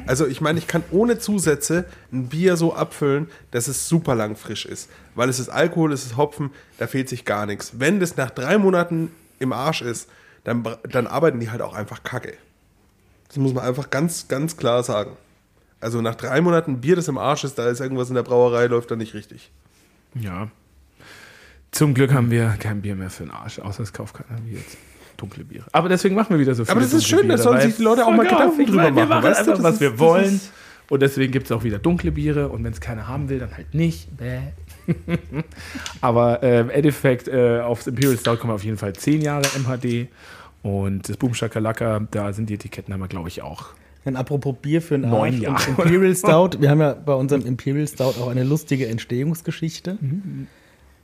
Also 0.07 0.25
ich 0.25 0.39
meine, 0.39 0.57
ich 0.57 0.67
kann 0.67 0.83
ohne 0.91 1.19
Zusätze 1.19 1.83
ein 2.13 2.27
Bier 2.29 2.55
so 2.55 2.73
abfüllen, 2.73 3.27
dass 3.51 3.67
es 3.67 3.89
super 3.89 4.15
lang 4.15 4.37
frisch 4.37 4.65
ist. 4.65 4.89
Weil 5.15 5.29
es 5.29 5.39
ist 5.39 5.49
Alkohol, 5.49 5.91
es 5.91 6.05
ist 6.05 6.17
Hopfen, 6.17 6.51
da 6.77 6.87
fehlt 6.87 7.09
sich 7.09 7.25
gar 7.25 7.45
nichts. 7.45 7.73
Wenn 7.79 7.99
das 7.99 8.17
nach 8.17 8.29
drei 8.31 8.57
Monaten 8.57 9.11
im 9.39 9.51
Arsch 9.53 9.81
ist, 9.81 10.09
dann, 10.43 10.63
dann 10.89 11.07
arbeiten 11.07 11.39
die 11.39 11.49
halt 11.49 11.61
auch 11.61 11.73
einfach 11.73 12.03
kacke. 12.03 12.33
Das 13.27 13.37
muss 13.37 13.53
man 13.53 13.63
einfach 13.65 13.89
ganz, 13.89 14.27
ganz 14.27 14.57
klar 14.57 14.83
sagen. 14.83 15.11
Also 15.79 16.01
nach 16.01 16.15
drei 16.15 16.41
Monaten 16.41 16.81
Bier, 16.81 16.95
das 16.95 17.07
im 17.07 17.17
Arsch 17.17 17.43
ist, 17.43 17.57
da 17.57 17.67
ist 17.69 17.79
irgendwas 17.79 18.09
in 18.09 18.15
der 18.15 18.23
Brauerei, 18.23 18.67
läuft 18.67 18.91
da 18.91 18.95
nicht 18.95 19.13
richtig. 19.13 19.51
Ja. 20.13 20.49
Zum 21.71 21.93
Glück 21.93 22.13
haben 22.13 22.29
wir 22.31 22.55
kein 22.59 22.81
Bier 22.81 22.95
mehr 22.95 23.09
für 23.09 23.23
den 23.23 23.31
Arsch, 23.31 23.59
außer 23.59 23.83
es 23.83 23.93
kauft 23.93 24.15
keiner 24.15 24.39
wie 24.45 24.55
jetzt. 24.55 24.77
Dunkle 25.17 25.43
Biere. 25.43 25.65
Aber 25.71 25.87
deswegen 25.87 26.15
machen 26.15 26.31
wir 26.31 26.39
wieder 26.39 26.55
so 26.55 26.65
viele 26.65 26.71
Aber 26.71 26.81
das 26.81 26.93
ist 26.93 27.07
schön, 27.07 27.29
da 27.29 27.37
sollen 27.37 27.61
sich 27.61 27.75
die 27.77 27.83
Leute 27.83 28.05
auch 28.05 28.11
mal 28.11 28.23
Gedanken 28.23 28.59
ich 28.59 28.67
drüber 28.67 28.83
meine, 28.83 28.95
Wir 28.95 29.05
machen, 29.05 29.21
machen 29.23 29.31
weißt 29.31 29.47
du, 29.47 29.63
was 29.63 29.79
wir 29.79 29.87
ist- 29.89 29.93
das 29.93 29.99
wollen. 29.99 30.41
Und 30.89 31.01
deswegen 31.01 31.31
gibt 31.31 31.45
es 31.45 31.51
auch 31.53 31.63
wieder 31.63 31.79
dunkle 31.79 32.11
Biere. 32.11 32.49
Und 32.49 32.63
wenn 32.63 32.73
es 32.73 32.81
keiner 32.81 33.07
haben 33.07 33.29
will, 33.29 33.39
dann 33.39 33.55
halt 33.55 33.73
nicht. 33.73 34.17
Bäh. 34.17 34.39
Aber 36.01 36.43
äh, 36.43 36.59
im 36.61 36.69
Endeffekt, 36.69 37.27
äh, 37.27 37.59
aufs 37.59 37.87
Imperial 37.87 38.17
Stout 38.17 38.37
kommen 38.37 38.53
auf 38.53 38.63
jeden 38.63 38.77
Fall 38.77 38.93
10 38.93 39.21
Jahre 39.21 39.43
MHD. 39.59 40.07
Und 40.63 41.09
das 41.09 41.17
Boom 41.17 41.33
Shakalaka, 41.33 42.07
da 42.11 42.33
sind 42.33 42.49
die 42.49 42.53
Etiketten, 42.55 42.93
haben 42.93 42.99
wir, 43.01 43.07
glaube 43.07 43.29
ich, 43.29 43.41
auch. 43.41 43.67
Dann 44.03 44.15
apropos 44.15 44.55
Bier 44.61 44.81
für 44.81 44.95
einen 44.95 45.09
Neun 45.09 45.41
Jahre. 45.41 45.69
Imperial 45.69 46.15
Stout. 46.15 46.51
Wir 46.59 46.69
haben 46.69 46.79
ja 46.81 46.93
bei 46.93 47.13
unserem 47.13 47.45
Imperial 47.45 47.87
Stout 47.87 48.19
auch 48.21 48.29
eine 48.29 48.43
lustige 48.43 48.87
Entstehungsgeschichte. 48.87 49.97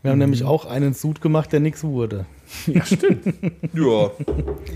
Wir 0.04 0.12
haben 0.12 0.18
nämlich 0.20 0.44
auch 0.44 0.66
einen 0.66 0.94
Sud 0.94 1.22
gemacht, 1.22 1.52
der 1.52 1.60
nichts 1.60 1.84
wurde. 1.84 2.26
Ja, 2.68 2.86
stimmt. 2.86 3.26
Ja. 3.74 4.12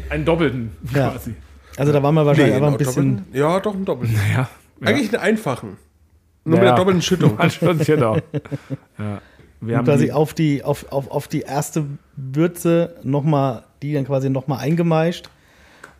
Einen 0.10 0.26
doppelten 0.26 0.72
Ja. 0.94 1.12
quasi. 1.12 1.34
Also 1.78 1.94
da 1.94 2.04
waren 2.04 2.14
wir 2.16 2.26
wahrscheinlich 2.26 2.56
einfach 2.56 2.72
ein 2.72 2.78
bisschen. 2.78 3.18
doppelten- 3.18 3.38
Ja, 3.40 3.60
doch, 3.60 3.74
einen 3.76 3.86
doppelten. 3.86 4.18
Ja. 4.36 4.50
Eigentlich 4.84 5.10
einen 5.14 5.22
einfachen. 5.24 5.78
Nur 6.44 6.58
mit 6.58 6.64
Ja. 6.66 6.72
der 6.72 6.76
doppelten 6.78 7.02
Schüttung. 7.02 7.38
Schon, 7.50 7.78
genau. 7.80 8.18
Ja. 8.98 9.22
Wir 9.64 9.78
haben 9.78 9.86
quasi 9.86 10.06
die, 10.06 10.12
auf 10.12 10.34
die, 10.34 10.64
auf, 10.64 10.92
auf, 10.92 11.12
auf 11.12 11.28
die 11.28 11.42
erste 11.42 11.86
Würze 12.16 12.96
nochmal, 13.04 13.64
die 13.84 13.94
dann 13.94 14.06
quasi 14.06 14.28
nochmal 14.30 14.58
eingemeischt. 14.60 15.30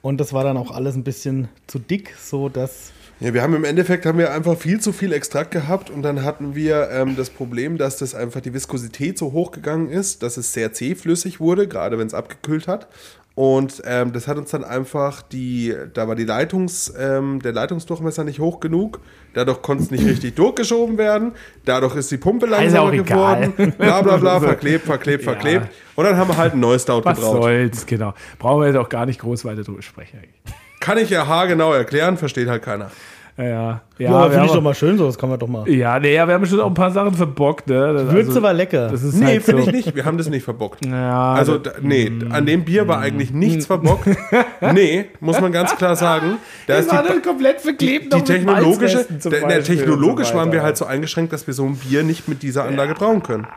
Und 0.02 0.20
das 0.20 0.34
war 0.34 0.44
dann 0.44 0.58
auch 0.58 0.72
alles 0.72 0.96
ein 0.96 1.04
bisschen 1.04 1.48
zu 1.68 1.78
dick, 1.78 2.16
so 2.20 2.50
dass. 2.50 2.92
Ja, 3.20 3.36
wir 3.36 3.44
haben 3.44 3.54
im 3.54 3.64
Endeffekt 3.64 4.08
haben 4.08 4.18
wir 4.18 4.34
einfach 4.34 4.58
viel 4.58 4.80
zu 4.80 4.92
viel 4.92 5.14
Extrakt 5.14 5.52
gehabt 5.52 5.92
und 5.92 6.02
dann 6.02 6.24
hatten 6.24 6.56
wir 6.56 6.90
ähm, 6.90 7.16
das 7.16 7.30
Problem, 7.30 7.78
dass 7.78 7.98
das 7.98 8.16
einfach 8.16 8.42
die 8.42 8.52
Viskosität 8.52 9.20
so 9.20 9.32
hoch 9.32 9.52
gegangen 9.52 9.90
ist, 9.90 10.24
dass 10.24 10.38
es 10.38 10.54
sehr 10.54 10.74
zähflüssig 10.74 11.40
wurde, 11.40 11.68
gerade 11.68 12.00
wenn 12.00 12.08
es 12.08 12.16
abgekühlt 12.16 12.68
hat. 12.68 12.88
Und 13.34 13.82
ähm, 13.86 14.12
das 14.12 14.28
hat 14.28 14.38
uns 14.38 14.52
dann 14.52 14.66
einfach 14.66 15.22
die, 15.22 15.74
da 15.94 16.08
war 16.08 16.16
die 16.16 16.26
Leitungs, 16.26 16.94
ähm, 17.00 17.42
der 17.42 17.54
Leitungsdurchmesser 17.54 18.26
nicht 18.26 18.40
hoch 18.40 18.60
genug, 18.60 19.00
dadurch 19.34 19.62
konnte 19.62 19.84
es 19.86 19.92
nicht 19.92 20.06
richtig 20.06 20.36
durchgeschoben 20.36 20.98
werden, 20.98 21.32
dadurch 21.64 21.96
ist 21.96 22.12
die 22.12 22.18
Pumpe 22.18 22.46
langsamer 22.46 22.92
egal. 22.92 23.06
geworden, 23.54 23.74
bla 23.78 24.02
bla 24.02 24.18
bla, 24.18 24.40
verklebt, 24.42 24.86
verklebt, 24.86 25.24
Ja. 25.24 25.32
verklebt. 25.32 25.68
Und 25.96 26.04
dann 26.06 26.18
haben 26.18 26.28
wir 26.30 26.36
halt 26.38 26.54
ein 26.54 26.60
neues 26.60 26.82
Stout 26.84 27.02
was 27.06 27.18
gebraut. 27.18 27.44
soll's, 27.44 27.86
genau. 27.86 28.14
Brauchen 28.38 28.62
wir 28.64 28.68
jetzt 28.68 28.78
auch 28.78 28.90
gar 28.90 29.06
nicht 29.06 29.22
groß 29.22 29.46
weiter 29.46 29.64
drüber 29.64 29.82
sprechen. 29.82 30.20
Kann 30.82 30.98
ich 30.98 31.10
ja 31.10 31.26
haargenau 31.26 31.72
erklären, 31.74 32.18
versteht 32.18 32.50
halt 32.50 32.64
keiner. 32.64 32.92
Ja, 33.38 33.44
ja. 33.46 33.82
Ja, 33.98 34.30
finde 34.30 34.46
ich 34.46 34.52
doch 34.52 34.62
mal 34.62 34.74
schön, 34.74 34.98
so 34.98 35.06
das 35.06 35.18
kann 35.18 35.30
man 35.30 35.40
doch 35.40 35.48
mal. 35.48 35.68
Ja, 35.70 36.00
nee, 36.00 36.14
ja, 36.14 36.28
wir 36.28 36.34
haben 36.34 36.46
schon 36.46 36.60
auch 36.60 36.68
ein 36.68 36.74
paar 36.74 36.92
Sachen 36.92 37.14
verbockt, 37.14 37.68
ne? 37.68 37.94
Das- 37.94 38.12
Würze 38.12 38.30
also, 38.30 38.42
war 38.44 38.54
lecker. 38.54 38.90
Das 38.90 39.04
ist 39.04 39.16
Nee, 39.16 39.26
halt 39.26 39.44
finde 39.44 39.64
so. 39.64 39.70
ich 39.70 39.74
nicht. 39.86 39.96
Wir 39.96 40.06
haben 40.06 40.18
das 40.18 40.30
nicht 40.30 40.44
verbockt. 40.44 40.86
Ja, 40.86 41.34
Also, 41.34 41.58
das- 41.58 41.74
da, 41.76 41.80
nee, 41.82 42.12
an 42.30 42.46
dem 42.46 42.66
Bier 42.66 42.88
war 42.88 43.00
eigentlich 43.00 43.32
nichts 43.32 43.66
verbockt. 43.66 44.08
Nee, 44.74 45.06
muss 45.20 45.40
man 45.42 45.52
ganz 45.52 45.76
klar 45.76 45.96
sagen. 45.96 46.38
Da 46.68 46.76
ist 46.76 46.92
die, 46.92 47.22
komplett 47.22 47.62
verklebt. 47.62 48.14
die 48.14 48.22
technologische, 48.22 49.06
der, 49.10 49.48
der, 49.48 49.64
technologisch 49.64 50.34
waren 50.34 50.52
wir 50.52 50.64
halt 50.64 50.78
so 50.78 50.86
eingeschränkt, 50.86 51.34
dass 51.34 51.48
wir 51.48 51.54
so 51.54 51.66
ein 51.66 51.76
Bier 51.76 52.04
nicht 52.04 52.28
mit 52.28 52.44
dieser 52.44 52.66
Anlage 52.66 52.94
brauen 52.94 53.24
können. 53.24 53.48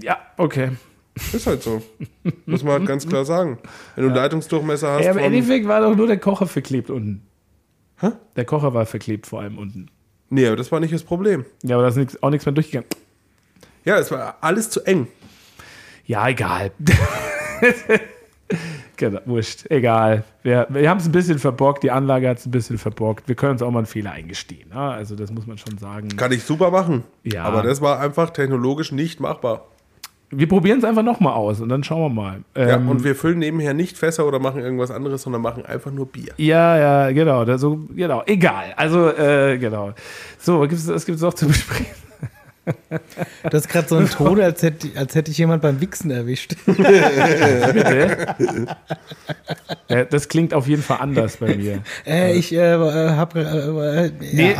Ja, 0.00 0.16
okay. 0.36 0.70
Ist 1.32 1.46
halt 1.46 1.62
so. 1.62 1.82
Muss 2.46 2.62
man 2.62 2.74
halt 2.74 2.86
ganz 2.86 3.06
klar 3.06 3.24
sagen. 3.24 3.58
Wenn 3.94 4.04
du 4.04 4.10
einen 4.10 4.16
Leitungsdurchmesser 4.16 4.92
hast 4.92 5.04
Ja, 5.04 5.10
im 5.12 5.18
Endeffekt 5.18 5.66
war 5.66 5.80
doch 5.80 5.94
nur 5.94 6.06
der 6.06 6.18
Kocher 6.18 6.46
verklebt 6.46 6.90
unten. 6.90 7.22
Hä? 8.00 8.12
Der 8.36 8.44
Kocher 8.44 8.74
war 8.74 8.86
verklebt 8.86 9.26
vor 9.26 9.40
allem 9.40 9.58
unten. 9.58 9.90
Nee, 10.30 10.46
aber 10.46 10.56
das 10.56 10.70
war 10.70 10.80
nicht 10.80 10.92
das 10.92 11.02
Problem. 11.02 11.44
Ja, 11.62 11.76
aber 11.76 11.82
da 11.82 11.88
ist 11.88 11.96
nix, 11.96 12.22
auch 12.22 12.30
nichts 12.30 12.46
mehr 12.46 12.52
durchgegangen. 12.52 12.88
Ja, 13.84 13.98
es 13.98 14.10
war 14.10 14.36
alles 14.40 14.70
zu 14.70 14.84
eng. 14.84 15.08
Ja, 16.04 16.28
egal. 16.28 16.72
Genau, 18.98 19.20
wurscht, 19.26 19.70
egal. 19.70 20.24
Wir, 20.42 20.66
wir 20.70 20.90
haben 20.90 20.98
es 20.98 21.06
ein 21.06 21.12
bisschen 21.12 21.38
verbockt, 21.38 21.84
die 21.84 21.92
Anlage 21.92 22.28
hat 22.28 22.38
es 22.38 22.46
ein 22.46 22.50
bisschen 22.50 22.78
verbockt. 22.78 23.28
Wir 23.28 23.36
können 23.36 23.52
uns 23.52 23.62
auch 23.62 23.70
mal 23.70 23.78
einen 23.78 23.86
Fehler 23.86 24.10
eingestehen. 24.10 24.70
Ne? 24.70 24.76
Also, 24.76 25.14
das 25.14 25.30
muss 25.30 25.46
man 25.46 25.56
schon 25.56 25.78
sagen. 25.78 26.08
Kann 26.16 26.32
ich 26.32 26.42
super 26.42 26.72
machen. 26.72 27.04
Ja. 27.22 27.44
Aber 27.44 27.62
das 27.62 27.80
war 27.80 28.00
einfach 28.00 28.30
technologisch 28.30 28.90
nicht 28.90 29.20
machbar. 29.20 29.66
Wir 30.30 30.46
probieren 30.46 30.78
es 30.78 30.84
einfach 30.84 31.02
nochmal 31.02 31.32
aus 31.32 31.60
und 31.60 31.70
dann 31.70 31.82
schauen 31.84 32.02
wir 32.02 32.22
mal. 32.22 32.38
Ja, 32.56 32.76
Ähm, 32.76 32.88
und 32.88 33.02
wir 33.02 33.14
füllen 33.14 33.38
nebenher 33.38 33.72
nicht 33.72 33.96
Fässer 33.96 34.26
oder 34.26 34.38
machen 34.38 34.60
irgendwas 34.60 34.90
anderes, 34.90 35.22
sondern 35.22 35.40
machen 35.40 35.64
einfach 35.64 35.90
nur 35.90 36.06
Bier. 36.06 36.32
Ja, 36.36 36.76
ja, 36.76 37.12
genau. 37.12 37.44
Da 37.46 37.56
so, 37.56 37.80
genau. 37.94 38.22
Egal. 38.26 38.74
Also, 38.76 39.08
äh, 39.08 39.56
genau. 39.58 39.92
So, 40.38 40.60
was 40.60 40.68
gibt 40.68 40.80
es 40.80 40.88
was 40.88 41.06
gibt's 41.06 41.22
noch 41.22 41.34
zu 41.34 41.46
besprechen? 41.46 42.07
Das 43.50 43.62
ist 43.66 43.68
gerade 43.68 43.88
so 43.88 43.96
ein 43.96 44.08
Ton, 44.08 44.40
als 44.40 44.62
hätte, 44.62 44.88
als 44.96 45.14
hätte 45.14 45.30
ich 45.30 45.38
jemand 45.38 45.62
beim 45.62 45.80
Wichsen 45.80 46.10
erwischt. 46.10 46.54
Bitte? 46.66 48.26
ja, 49.88 50.04
das 50.04 50.28
klingt 50.28 50.54
auf 50.54 50.66
jeden 50.68 50.82
Fall 50.82 50.98
anders 51.00 51.36
bei 51.38 51.54
mir. 51.56 51.80
Äh, 52.06 52.34
ich 52.36 52.52
äh, 52.52 52.60
habe. 52.76 53.40
Äh, 53.40 54.06
äh, 54.06 54.10
Nee, 54.32 54.54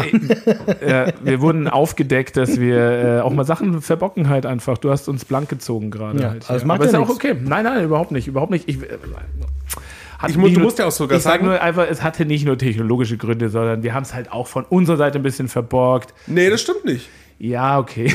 ja. 0.86 1.04
äh, 1.06 1.12
wir 1.22 1.40
wurden 1.40 1.68
aufgedeckt, 1.68 2.36
dass 2.36 2.58
wir 2.60 2.78
äh, 2.78 3.20
auch 3.20 3.32
mal 3.32 3.44
Sachen 3.44 3.80
verbocken 3.82 4.28
halt 4.28 4.46
einfach. 4.46 4.78
Du 4.78 4.90
hast 4.90 5.08
uns 5.08 5.24
blank 5.24 5.48
gezogen 5.48 5.90
gerade. 5.90 6.20
Ja, 6.20 6.30
halt 6.30 6.48
aber 6.50 6.64
macht 6.64 6.76
Aber 6.80 6.84
ja 6.84 6.90
ist 6.90 6.94
auch 6.96 7.08
nichts. 7.08 7.24
okay. 7.24 7.36
Nein, 7.42 7.64
nein, 7.64 7.84
überhaupt 7.84 8.12
nicht. 8.12 8.28
Überhaupt 8.28 8.50
nicht. 8.52 8.68
Ich, 8.68 8.82
äh, 8.82 8.86
hat 10.18 10.30
Ich 10.30 10.36
muss- 10.36 10.46
nicht 10.46 10.56
du 10.56 10.60
nur- 10.60 10.66
musst 10.66 10.78
ja 10.78 10.86
auch 10.86 10.90
sogar 10.92 11.18
ich 11.18 11.24
sag 11.24 11.32
sagen- 11.34 11.46
nur 11.46 11.60
einfach, 11.60 11.86
es 11.88 12.02
hatte 12.02 12.24
nicht 12.24 12.44
nur 12.44 12.58
technologische 12.58 13.16
Gründe, 13.16 13.48
sondern 13.50 13.82
wir 13.82 13.94
haben 13.94 14.02
es 14.02 14.14
halt 14.14 14.32
auch 14.32 14.46
von 14.46 14.64
unserer 14.64 14.96
Seite 14.96 15.18
ein 15.18 15.22
bisschen 15.22 15.48
verborgt. 15.48 16.12
Nee, 16.26 16.50
das 16.50 16.60
stimmt 16.62 16.84
nicht. 16.84 17.08
Ja, 17.40 17.78
okay. 17.78 18.12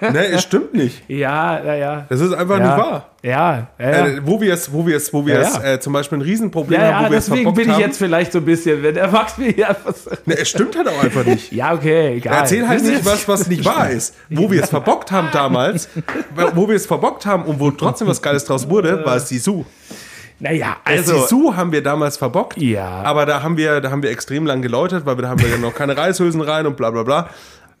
Nee, 0.00 0.26
es 0.32 0.42
stimmt 0.42 0.74
nicht. 0.74 1.04
ja, 1.08 1.62
ja, 1.64 1.74
ja. 1.74 2.06
Das 2.08 2.20
ist 2.20 2.32
einfach 2.32 2.58
ja. 2.58 2.66
nicht 2.66 2.76
wahr. 2.76 3.06
Ja, 3.22 3.68
ja, 3.78 3.90
ja. 3.90 4.06
Äh, 4.06 4.20
wo 4.26 4.40
wir 4.40 4.52
es, 4.52 4.72
wo 4.72 4.84
wir 4.84 4.96
es, 4.96 5.12
wo 5.12 5.24
wir 5.24 5.34
Ja, 5.34 5.40
es 5.42 5.54
ja. 5.54 5.74
äh, 5.74 5.80
zum 5.80 5.92
Beispiel 5.92 6.18
ein 6.18 6.22
Riesenproblem 6.22 6.80
Ja, 6.80 6.86
haben, 6.88 7.02
ja, 7.02 7.06
wo 7.06 7.12
wir 7.12 7.18
es 7.18 7.24
deswegen 7.26 7.42
verbockt 7.44 7.56
bin 7.56 7.68
ich 7.68 7.74
haben. 7.74 7.80
jetzt 7.82 7.98
vielleicht 7.98 8.32
so 8.32 8.38
ein 8.38 8.44
bisschen, 8.44 8.82
wenn 8.82 8.94
der 8.96 9.08
Max 9.12 9.38
mir 9.38 9.68
einfach 9.68 9.94
sagt. 9.94 10.26
Nee, 10.26 10.34
es 10.40 10.48
stimmt 10.48 10.76
halt 10.76 10.88
auch 10.88 11.02
einfach 11.04 11.24
nicht. 11.24 11.52
Ja, 11.58 11.72
okay, 11.72 12.16
egal. 12.16 12.34
Erzähl 12.36 12.66
halt 12.68 12.82
nicht 12.82 13.04
was, 13.04 13.28
was 13.28 13.46
nicht 13.46 13.64
wahr 13.64 13.90
ist. 13.96 14.14
Wo 14.28 14.50
wir 14.50 14.60
es 14.62 14.70
verbockt 14.70 15.12
haben 15.12 15.28
damals, 15.32 15.88
wo 16.54 16.68
wir 16.68 16.74
es 16.74 16.86
verbockt 16.86 17.26
haben 17.26 17.44
und 17.44 17.60
wo 17.60 17.70
trotzdem 17.70 18.08
was 18.08 18.20
Geiles 18.22 18.44
draus 18.44 18.68
wurde, 18.68 19.04
war 19.04 19.16
es 19.16 19.28
Sisu. 19.28 19.64
Naja, 20.40 20.76
Also, 20.84 21.14
also. 21.14 21.26
Sisu 21.26 21.56
haben 21.56 21.72
wir 21.72 21.82
damals 21.82 22.16
verbockt, 22.16 22.58
Ja. 22.58 23.02
aber 23.02 23.26
da 23.26 23.42
haben 23.42 23.56
wir, 23.56 23.80
da 23.80 23.90
haben 23.90 24.02
wir 24.04 24.10
extrem 24.10 24.46
lang 24.46 24.62
geläutet, 24.62 25.04
weil 25.04 25.16
wir 25.18 25.22
da 25.22 25.28
haben 25.30 25.40
wir 25.42 25.48
ja 25.48 25.56
noch 25.58 25.74
keine 25.74 25.96
Reishülsen 25.96 26.40
rein 26.40 26.66
und 26.66 26.76
bla 26.76 26.90
bla 26.90 27.02
bla. 27.02 27.28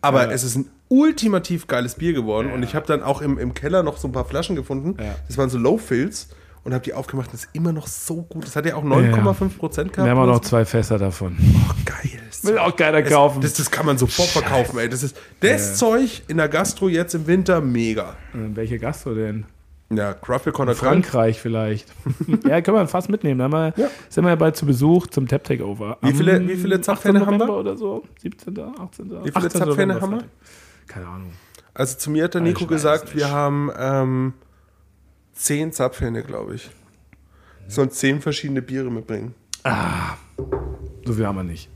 Aber 0.00 0.30
es 0.30 0.44
ist 0.44 0.56
ein 0.56 0.70
ultimativ 0.88 1.66
geiles 1.66 1.96
Bier 1.96 2.12
geworden 2.12 2.50
und 2.52 2.62
ich 2.62 2.74
habe 2.74 2.86
dann 2.86 3.02
auch 3.02 3.20
im, 3.20 3.38
im 3.38 3.54
Keller 3.54 3.82
noch 3.82 3.98
so 3.98 4.08
ein 4.08 4.12
paar 4.12 4.24
Flaschen 4.24 4.56
gefunden. 4.56 4.96
Ja. 5.02 5.14
Das 5.26 5.36
waren 5.36 5.50
so 5.50 5.58
Low-Fills 5.58 6.28
und 6.64 6.72
habe 6.72 6.84
die 6.84 6.94
aufgemacht. 6.94 7.32
Das 7.32 7.44
ist 7.44 7.50
immer 7.52 7.72
noch 7.72 7.86
so 7.86 8.22
gut. 8.22 8.44
Das 8.46 8.56
hat 8.56 8.66
ja 8.66 8.76
auch 8.76 8.84
9,5 8.84 9.58
Prozent 9.58 9.92
gehabt. 9.92 10.06
Wir 10.06 10.10
haben 10.10 10.28
auch 10.28 10.34
noch 10.34 10.40
zwei 10.40 10.64
Fässer 10.64 10.98
davon. 10.98 11.36
Oh, 11.40 11.74
geil. 11.84 12.20
Will 12.42 12.58
auch 12.58 12.76
keiner 12.76 13.02
kaufen. 13.02 13.40
Das, 13.40 13.54
das 13.54 13.70
kann 13.70 13.84
man 13.86 13.98
sofort 13.98 14.28
verkaufen, 14.28 14.78
ey. 14.78 14.88
Das 14.88 15.02
ist 15.02 15.16
das 15.40 15.76
Zeug 15.76 16.22
in 16.28 16.36
der 16.36 16.48
Gastro 16.48 16.88
jetzt 16.88 17.14
im 17.14 17.26
Winter 17.26 17.60
mega. 17.60 18.16
Äh, 18.32 18.54
Welche 18.54 18.78
Gastro 18.78 19.14
denn? 19.14 19.46
Ja, 19.90 20.12
Craftbeer 20.12 20.52
Frankreich 20.74 21.40
vielleicht. 21.40 21.88
ja, 22.46 22.60
können 22.60 22.76
wir 22.76 22.86
fast 22.88 23.08
mitnehmen. 23.08 23.38
Da 23.38 23.48
wir, 23.48 23.72
Ja. 23.76 23.88
sind 24.10 24.24
wir 24.24 24.30
ja 24.30 24.36
bald 24.36 24.54
zu 24.56 24.66
Besuch 24.66 25.06
zum 25.06 25.26
Tap 25.26 25.44
Takeover. 25.44 25.96
Wie 26.02 26.12
viele- 26.12 26.46
wie 26.46 26.56
viele 26.56 26.74
18. 26.76 26.82
Zapfhähne 26.82 27.24
haben 27.26 27.38
wir? 27.38 27.48
Oder 27.56 27.76
so? 27.76 28.04
17. 28.20 28.58
18. 28.58 29.24
Wie 29.24 29.30
viele 29.32 29.48
Zapfhähne 29.48 30.00
haben 30.00 30.10
wir? 30.12 30.24
Keine 30.86 31.06
Ahnung. 31.06 31.32
Also 31.72 31.96
zu 31.96 32.10
mir 32.10 32.24
hat 32.24 32.34
der 32.34 32.42
Nico 32.42 32.60
Ich 32.64 32.64
weiß 32.64 32.68
gesagt, 32.70 33.16
wir 33.16 33.30
haben 33.30 33.70
ähm, 33.78 34.32
zehn 35.32 35.72
Zapfhähne, 35.72 36.22
glaube 36.22 36.56
ich. 36.56 36.70
Sollen 37.66 37.90
zehn 37.90 38.20
verschiedene 38.20 38.60
Biere 38.62 38.90
mitbringen. 38.90 39.34
So 41.04 41.12
viel 41.14 41.26
haben 41.26 41.36
wir 41.36 41.44
nicht. 41.44 41.70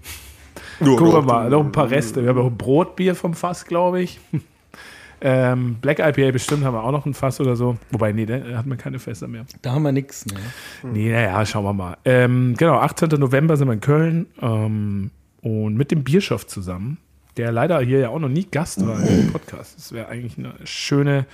Gucken 0.78 1.12
wir 1.12 1.22
mal. 1.22 1.48
Noch 1.48 1.60
ein 1.64 1.72
paar 1.72 1.88
Reste. 1.90 2.22
Wir 2.22 2.30
haben 2.30 2.38
auch 2.38 2.46
ein 2.46 2.56
Brotbier 2.58 3.14
vom 3.14 3.32
Fass, 3.34 3.64
glaube 3.64 4.02
ich. 4.02 4.20
Ähm, 5.24 5.76
Black 5.80 6.00
IPA 6.00 6.32
bestimmt 6.32 6.64
haben 6.64 6.74
wir 6.74 6.82
auch 6.82 6.90
noch 6.90 7.06
ein 7.06 7.14
Fass 7.14 7.40
oder 7.40 7.54
so. 7.54 7.76
Wobei, 7.92 8.12
nee, 8.12 8.26
da 8.26 8.40
hat 8.56 8.66
man 8.66 8.76
keine 8.76 8.98
Fässer 8.98 9.28
mehr. 9.28 9.46
Da 9.62 9.72
haben 9.72 9.84
wir 9.84 9.92
nichts. 9.92 10.26
Ne? 10.26 10.34
Nee, 10.82 11.12
naja, 11.12 11.46
schauen 11.46 11.64
wir 11.64 11.72
mal. 11.72 11.96
Ähm, 12.04 12.54
genau, 12.58 12.78
18. 12.78 13.08
November 13.10 13.56
sind 13.56 13.68
wir 13.68 13.74
in 13.74 13.80
Köln 13.80 14.26
ähm, 14.40 15.10
und 15.40 15.76
mit 15.76 15.92
dem 15.92 16.02
Bierschof 16.02 16.48
zusammen, 16.48 16.98
der 17.36 17.52
leider 17.52 17.80
hier 17.80 18.00
ja 18.00 18.08
auch 18.08 18.18
noch 18.18 18.28
nie 18.28 18.46
Gast 18.50 18.84
war 18.84 19.00
im 19.00 19.32
Podcast. 19.32 19.76
Das 19.76 19.92
wäre 19.92 20.08
eigentlich 20.08 20.38
eine 20.38 20.54
schöne 20.64 21.26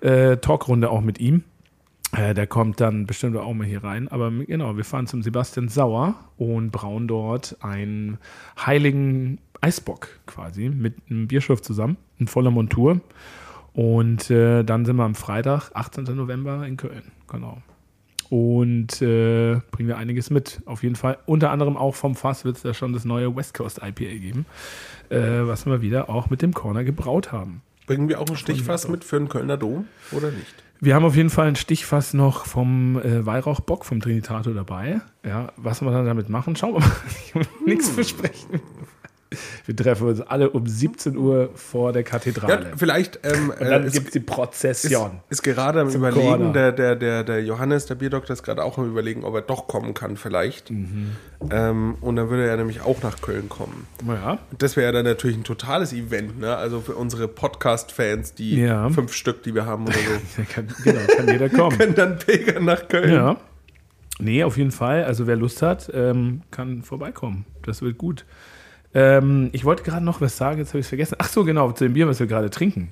äh, 0.00 0.38
Talkrunde 0.38 0.88
auch 0.88 1.02
mit 1.02 1.20
ihm. 1.20 1.44
Äh, 2.16 2.32
der 2.32 2.46
kommt 2.46 2.80
dann 2.80 3.06
bestimmt 3.06 3.36
auch 3.36 3.52
mal 3.52 3.66
hier 3.66 3.84
rein. 3.84 4.08
Aber 4.08 4.30
genau, 4.30 4.76
wir 4.76 4.84
fahren 4.84 5.06
zum 5.06 5.22
Sebastian 5.22 5.68
Sauer 5.68 6.14
und 6.38 6.70
brauen 6.70 7.06
dort 7.08 7.58
einen 7.60 8.16
heiligen 8.58 9.38
Eisbock 9.60 10.08
quasi 10.26 10.70
mit 10.70 10.94
einem 11.10 11.28
Bierschof 11.28 11.60
zusammen, 11.60 11.96
in 12.18 12.26
voller 12.26 12.50
Montur. 12.50 13.00
Und 13.74 14.30
äh, 14.30 14.64
dann 14.64 14.84
sind 14.84 14.96
wir 14.96 15.04
am 15.04 15.14
Freitag, 15.14 15.70
18. 15.74 16.04
November 16.04 16.66
in 16.66 16.76
Köln. 16.76 17.12
Genau 17.28 17.58
und 18.30 19.00
äh, 19.00 19.60
bringen 19.70 19.88
wir 19.88 19.96
einiges 19.96 20.30
mit. 20.30 20.60
Auf 20.66 20.82
jeden 20.82 20.96
Fall. 20.96 21.18
Unter 21.26 21.50
anderem 21.50 21.76
auch 21.76 21.94
vom 21.94 22.14
Fass 22.14 22.44
wird 22.44 22.56
es 22.56 22.62
da 22.62 22.74
schon 22.74 22.92
das 22.92 23.04
neue 23.04 23.34
West 23.34 23.54
Coast 23.54 23.78
IPA 23.78 24.18
geben, 24.18 24.46
äh, 25.08 25.18
was 25.18 25.66
wir 25.66 25.80
wieder 25.80 26.10
auch 26.10 26.30
mit 26.30 26.42
dem 26.42 26.52
Corner 26.52 26.84
gebraut 26.84 27.32
haben. 27.32 27.62
Bringen 27.86 28.08
wir 28.08 28.20
auch 28.20 28.28
ein 28.28 28.36
Stichfass 28.36 28.88
mit 28.88 29.02
für 29.02 29.18
den 29.18 29.28
Kölner 29.28 29.56
Dom 29.56 29.86
oder 30.12 30.30
nicht? 30.30 30.46
Wir 30.80 30.94
haben 30.94 31.04
auf 31.04 31.16
jeden 31.16 31.30
Fall 31.30 31.48
ein 31.48 31.56
Stichfass 31.56 32.14
noch 32.14 32.44
vom 32.44 33.00
äh, 33.00 33.24
Weihrauchbock 33.24 33.84
vom 33.84 34.00
Trinitato 34.00 34.52
dabei. 34.52 35.00
Ja, 35.24 35.52
was 35.56 35.80
wir 35.82 35.90
dann 35.90 36.06
damit 36.06 36.28
machen, 36.28 36.54
schauen 36.54 36.74
wir 36.74 36.80
mal. 36.80 36.90
Ich 37.26 37.34
will 37.34 37.46
nichts 37.64 37.88
versprechen. 37.88 38.60
Wir 39.66 39.76
treffen 39.76 40.08
uns 40.08 40.20
alle 40.22 40.50
um 40.50 40.66
17 40.66 41.16
Uhr 41.16 41.50
vor 41.54 41.92
der 41.92 42.02
Ja, 42.02 42.08
Kathedrale. 42.08 42.72
vielleicht 42.76 43.20
ähm, 43.24 43.50
und 43.50 43.60
dann 43.68 43.86
äh, 43.86 43.90
gibt 43.90 44.06
es 44.06 44.12
die 44.12 44.18
ist, 44.20 44.26
Prozession. 44.26 45.20
ist 45.28 45.42
gerade 45.42 45.80
am 45.82 45.88
Überlegen, 45.90 46.52
der, 46.54 46.72
der, 46.72 46.96
der, 46.96 47.24
der 47.24 47.42
Johannes, 47.44 47.86
der 47.86 47.96
Bierdoktor, 47.96 48.32
ist 48.34 48.42
gerade 48.42 48.64
auch 48.64 48.78
am 48.78 48.88
Überlegen, 48.88 49.24
ob 49.24 49.34
er 49.34 49.42
doch 49.42 49.66
kommen 49.66 49.92
kann, 49.92 50.16
vielleicht. 50.16 50.70
Mhm. 50.70 51.12
Ähm, 51.50 51.96
und 52.00 52.16
dann 52.16 52.30
würde 52.30 52.46
er 52.48 52.56
nämlich 52.56 52.80
auch 52.80 53.02
nach 53.02 53.20
Köln 53.20 53.48
kommen. 53.48 53.86
Ja, 54.06 54.38
Das 54.58 54.76
wäre 54.76 54.86
ja 54.86 54.92
dann 54.92 55.04
natürlich 55.04 55.36
ein 55.36 55.44
totales 55.44 55.92
Event, 55.92 56.38
ne? 56.40 56.56
Also 56.56 56.80
für 56.80 56.94
unsere 56.94 57.28
Podcast-Fans, 57.28 58.34
die 58.34 58.56
Ja. 58.62 58.88
fünf 58.88 59.12
Stück, 59.12 59.42
die 59.42 59.54
wir 59.54 59.66
haben 59.66 59.84
oder 59.86 59.94
so, 59.94 60.42
kann, 60.52 60.68
genau, 60.84 61.00
kann 61.16 61.28
jeder 61.28 61.48
kommen. 61.50 61.76
können 61.78 61.94
dann 61.94 62.18
pilgern 62.18 62.64
nach 62.64 62.88
Köln. 62.88 63.12
Ja. 63.12 63.36
Nee, 64.20 64.42
auf 64.42 64.56
jeden 64.56 64.72
Fall. 64.72 65.04
Also 65.04 65.26
wer 65.26 65.36
Lust 65.36 65.62
hat, 65.62 65.90
ähm, 65.94 66.42
kann 66.50 66.82
vorbeikommen. 66.82 67.44
Das 67.64 67.82
wird 67.82 67.98
gut. 67.98 68.24
Ähm, 68.94 69.50
ich 69.52 69.64
wollte 69.64 69.82
gerade 69.82 70.04
noch 70.04 70.20
was 70.20 70.36
sagen, 70.36 70.58
jetzt 70.58 70.68
habe 70.70 70.78
ich 70.78 70.84
es 70.86 70.88
vergessen. 70.88 71.16
Ach 71.18 71.28
so, 71.28 71.44
genau, 71.44 71.70
zu 71.72 71.84
dem 71.84 71.92
Bier, 71.92 72.08
was 72.08 72.20
wir 72.20 72.26
gerade 72.26 72.50
trinken. 72.50 72.90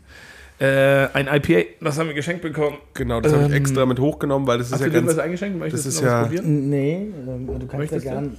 Äh, 0.58 1.08
ein 1.12 1.26
IPA, 1.26 1.68
das 1.82 1.98
haben 1.98 2.06
wir 2.08 2.14
geschenkt 2.14 2.40
bekommen. 2.42 2.78
Genau, 2.94 3.20
das 3.20 3.32
habe 3.32 3.42
ich 3.44 3.48
Ähm, 3.50 3.54
extra 3.56 3.84
mit 3.86 3.98
hochgenommen, 4.00 4.46
weil 4.46 4.58
das 4.58 4.68
ist 4.68 4.74
Hast 4.74 4.80
ja 4.80 4.86
du 4.86 4.92
dir 4.92 4.98
ganz. 5.00 5.12
was 5.12 5.18
eingeschenkt? 5.18 5.58
Möchtest 5.58 5.86
das 5.86 5.94
du 5.96 6.00
ist 6.00 6.06
ja- 6.06 6.22
probieren? 6.22 6.70
Nee, 6.70 6.94
ähm, 7.26 7.46
du 7.46 7.58
kannst 7.66 7.74
Möchtest 7.74 8.04
ja 8.06 8.14
du? 8.20 8.20
gern. 8.28 8.36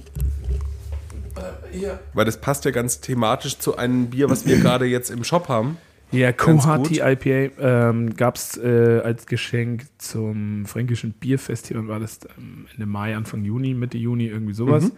Hier. 1.70 2.00
Weil 2.14 2.24
das 2.24 2.40
passt 2.40 2.64
ja 2.64 2.70
ganz 2.72 3.00
thematisch 3.00 3.58
zu 3.58 3.76
einem 3.76 4.06
Bier, 4.08 4.28
was 4.30 4.46
wir 4.46 4.58
gerade 4.58 4.86
jetzt 4.86 5.10
im 5.10 5.22
Shop 5.22 5.48
haben. 5.48 5.76
Ja, 6.10 6.32
Kohati. 6.32 7.00
IPA 7.00 7.52
ähm, 7.90 8.16
gab 8.16 8.36
es 8.36 8.56
äh, 8.56 9.00
als 9.04 9.26
Geschenk 9.26 9.84
zum 9.98 10.64
Fränkischen 10.66 11.12
Bierfestival, 11.12 11.86
war 11.86 12.00
das 12.00 12.20
ähm, 12.38 12.66
Ende 12.74 12.86
Mai, 12.86 13.14
Anfang 13.14 13.44
Juni, 13.44 13.74
Mitte 13.74 13.98
Juni, 13.98 14.26
irgendwie 14.26 14.54
sowas. 14.54 14.84
Mhm. 14.84 14.92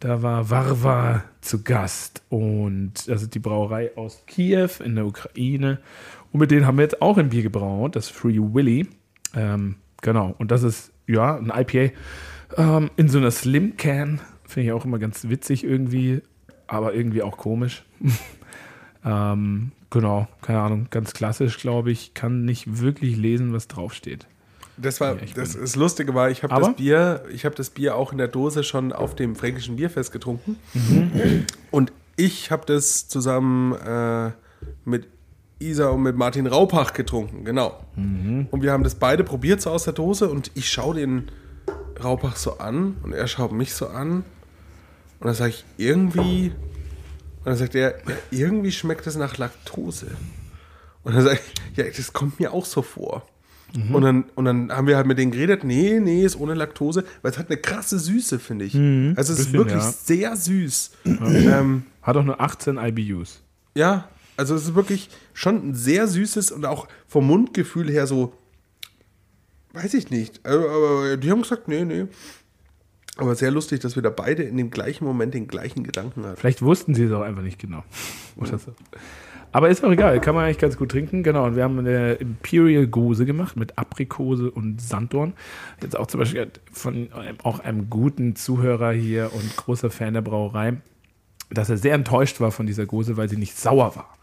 Da 0.00 0.22
war 0.22 0.48
Varva 0.48 1.24
zu 1.40 1.64
Gast 1.64 2.22
und 2.28 3.08
das 3.08 3.22
ist 3.22 3.34
die 3.34 3.40
Brauerei 3.40 3.96
aus 3.96 4.22
Kiew 4.26 4.70
in 4.84 4.94
der 4.94 5.06
Ukraine. 5.06 5.80
Und 6.32 6.40
mit 6.40 6.50
denen 6.52 6.66
haben 6.66 6.78
wir 6.78 6.84
jetzt 6.84 7.02
auch 7.02 7.18
ein 7.18 7.30
Bier 7.30 7.42
gebraut, 7.42 7.96
das 7.96 8.08
Free 8.08 8.38
Willy. 8.38 8.86
Ähm, 9.34 9.76
genau, 10.00 10.34
und 10.38 10.52
das 10.52 10.62
ist 10.62 10.92
ja 11.06 11.36
ein 11.36 11.52
IPA 11.54 11.92
ähm, 12.56 12.90
in 12.96 13.08
so 13.08 13.18
einer 13.18 13.32
Slim 13.32 13.76
Can. 13.76 14.20
Finde 14.44 14.68
ich 14.68 14.72
auch 14.72 14.84
immer 14.84 15.00
ganz 15.00 15.28
witzig 15.28 15.64
irgendwie, 15.64 16.22
aber 16.68 16.94
irgendwie 16.94 17.22
auch 17.22 17.36
komisch. 17.36 17.84
Ähm, 19.04 19.72
genau, 19.90 20.28
keine 20.42 20.60
Ahnung, 20.60 20.88
ganz 20.90 21.12
klassisch, 21.14 21.58
glaube 21.58 21.90
ich. 21.90 22.14
Kann 22.14 22.44
nicht 22.44 22.80
wirklich 22.80 23.16
lesen, 23.16 23.52
was 23.52 23.68
draufsteht. 23.68 24.26
Das 24.80 25.00
war 25.00 25.16
das, 25.34 25.58
das 25.58 25.76
Lustige 25.76 26.14
war, 26.14 26.30
ich 26.30 26.42
habe 26.42 26.60
das 26.60 26.76
Bier, 26.76 27.24
ich 27.32 27.44
habe 27.44 27.54
das 27.54 27.70
Bier 27.70 27.96
auch 27.96 28.12
in 28.12 28.18
der 28.18 28.28
Dose 28.28 28.62
schon 28.62 28.92
auf 28.92 29.14
dem 29.14 29.34
fränkischen 29.34 29.76
Bierfest 29.76 30.12
getrunken. 30.12 30.56
Mhm. 30.74 31.46
Und 31.70 31.92
ich 32.16 32.50
habe 32.50 32.64
das 32.66 33.08
zusammen 33.08 33.74
äh, 33.74 34.30
mit 34.84 35.08
Isa 35.58 35.88
und 35.88 36.02
mit 36.02 36.16
Martin 36.16 36.46
Raupach 36.46 36.92
getrunken, 36.92 37.44
genau. 37.44 37.84
Mhm. 37.96 38.46
Und 38.50 38.62
wir 38.62 38.72
haben 38.72 38.84
das 38.84 38.94
beide 38.94 39.24
probiert 39.24 39.60
so 39.60 39.70
aus 39.70 39.84
der 39.84 39.92
Dose 39.92 40.28
und 40.28 40.50
ich 40.54 40.70
schaue 40.70 40.94
den 40.94 41.30
Raupach 42.02 42.36
so 42.36 42.58
an 42.58 42.96
und 43.02 43.12
er 43.12 43.26
schaut 43.26 43.52
mich 43.52 43.74
so 43.74 43.88
an 43.88 44.24
und 45.20 45.26
dann 45.26 45.34
sage 45.34 45.50
ich 45.50 45.64
irgendwie 45.76 46.52
und 47.38 47.46
dann 47.46 47.56
sagt 47.56 47.74
er, 47.74 47.98
ja, 48.08 48.16
irgendwie 48.30 48.72
schmeckt 48.72 49.06
es 49.06 49.16
nach 49.16 49.36
Laktose. 49.38 50.08
Und 51.02 51.14
dann 51.14 51.24
sage 51.24 51.38
ich, 51.38 51.76
ja, 51.76 51.84
das 51.84 52.12
kommt 52.12 52.40
mir 52.40 52.52
auch 52.52 52.64
so 52.64 52.82
vor. 52.82 53.26
Und, 53.92 54.02
dann, 54.02 54.24
und 54.34 54.46
dann 54.46 54.72
haben 54.72 54.86
wir 54.86 54.96
halt 54.96 55.06
mit 55.06 55.18
denen 55.18 55.30
geredet, 55.30 55.62
nee, 55.62 56.00
nee, 56.00 56.24
ist 56.24 56.40
ohne 56.40 56.54
Laktose, 56.54 57.04
weil 57.22 57.32
es 57.32 57.38
hat 57.38 57.48
eine 57.50 57.58
krasse 57.58 57.98
Süße, 57.98 58.38
finde 58.38 58.64
ich. 58.64 58.74
Also 58.74 59.32
es 59.34 59.40
ist 59.40 59.52
Bisschen, 59.52 59.58
wirklich 59.58 59.82
ja. 59.82 59.92
sehr 59.92 60.36
süß. 60.36 60.90
ähm, 61.04 61.82
Hat 62.02 62.16
auch 62.16 62.24
nur 62.24 62.40
18 62.40 62.78
IBUs. 62.78 63.42
ja, 63.74 64.08
also 64.38 64.54
es 64.54 64.62
ist 64.66 64.74
wirklich 64.76 65.10
schon 65.34 65.70
ein 65.70 65.74
sehr 65.74 66.06
süßes 66.06 66.52
und 66.52 66.64
auch 66.64 66.86
vom 67.08 67.26
Mundgefühl 67.26 67.90
her 67.90 68.06
so, 68.06 68.32
weiß 69.72 69.94
ich 69.94 70.10
nicht. 70.10 70.46
Aber, 70.46 70.70
aber 70.70 71.16
die 71.16 71.30
haben 71.30 71.42
gesagt, 71.42 71.66
nee, 71.68 71.84
nee. 71.84 72.06
Aber 73.16 73.34
sehr 73.34 73.50
lustig, 73.50 73.80
dass 73.80 73.96
wir 73.96 74.02
da 74.04 74.10
beide 74.10 74.44
in 74.44 74.56
dem 74.56 74.70
gleichen 74.70 75.04
Moment 75.04 75.34
den 75.34 75.48
gleichen 75.48 75.82
Gedanken 75.82 76.24
hatten. 76.24 76.36
Vielleicht 76.36 76.62
wussten 76.62 76.94
sie 76.94 77.04
es 77.04 77.12
auch 77.12 77.22
einfach 77.22 77.42
nicht 77.42 77.58
genau. 77.58 77.82
Oder 78.36 78.58
so. 78.58 78.72
Aber 79.52 79.68
ist 79.68 79.84
auch 79.84 79.90
egal, 79.90 80.20
kann 80.20 80.34
man 80.34 80.44
eigentlich 80.44 80.58
ganz 80.58 80.76
gut 80.76 80.90
trinken. 80.90 81.22
Genau, 81.22 81.46
und 81.46 81.56
wir 81.56 81.64
haben 81.64 81.78
eine 81.78 82.14
Imperial 82.14 82.86
Gose 82.86 83.24
gemacht 83.24 83.56
mit 83.56 83.78
Aprikose 83.78 84.50
und 84.50 84.80
Sanddorn. 84.80 85.32
Jetzt 85.82 85.98
auch 85.98 86.06
zum 86.06 86.20
Beispiel 86.20 86.50
von 86.70 87.12
einem, 87.12 87.36
auch 87.42 87.60
einem 87.60 87.88
guten 87.88 88.36
Zuhörer 88.36 88.92
hier 88.92 89.30
und 89.32 89.56
großer 89.56 89.90
Fan 89.90 90.14
der 90.14 90.20
Brauerei, 90.20 90.74
dass 91.50 91.70
er 91.70 91.78
sehr 91.78 91.94
enttäuscht 91.94 92.40
war 92.40 92.50
von 92.50 92.66
dieser 92.66 92.86
Gose, 92.86 93.16
weil 93.16 93.28
sie 93.28 93.36
nicht 93.36 93.56
sauer 93.56 93.96
war 93.96 94.18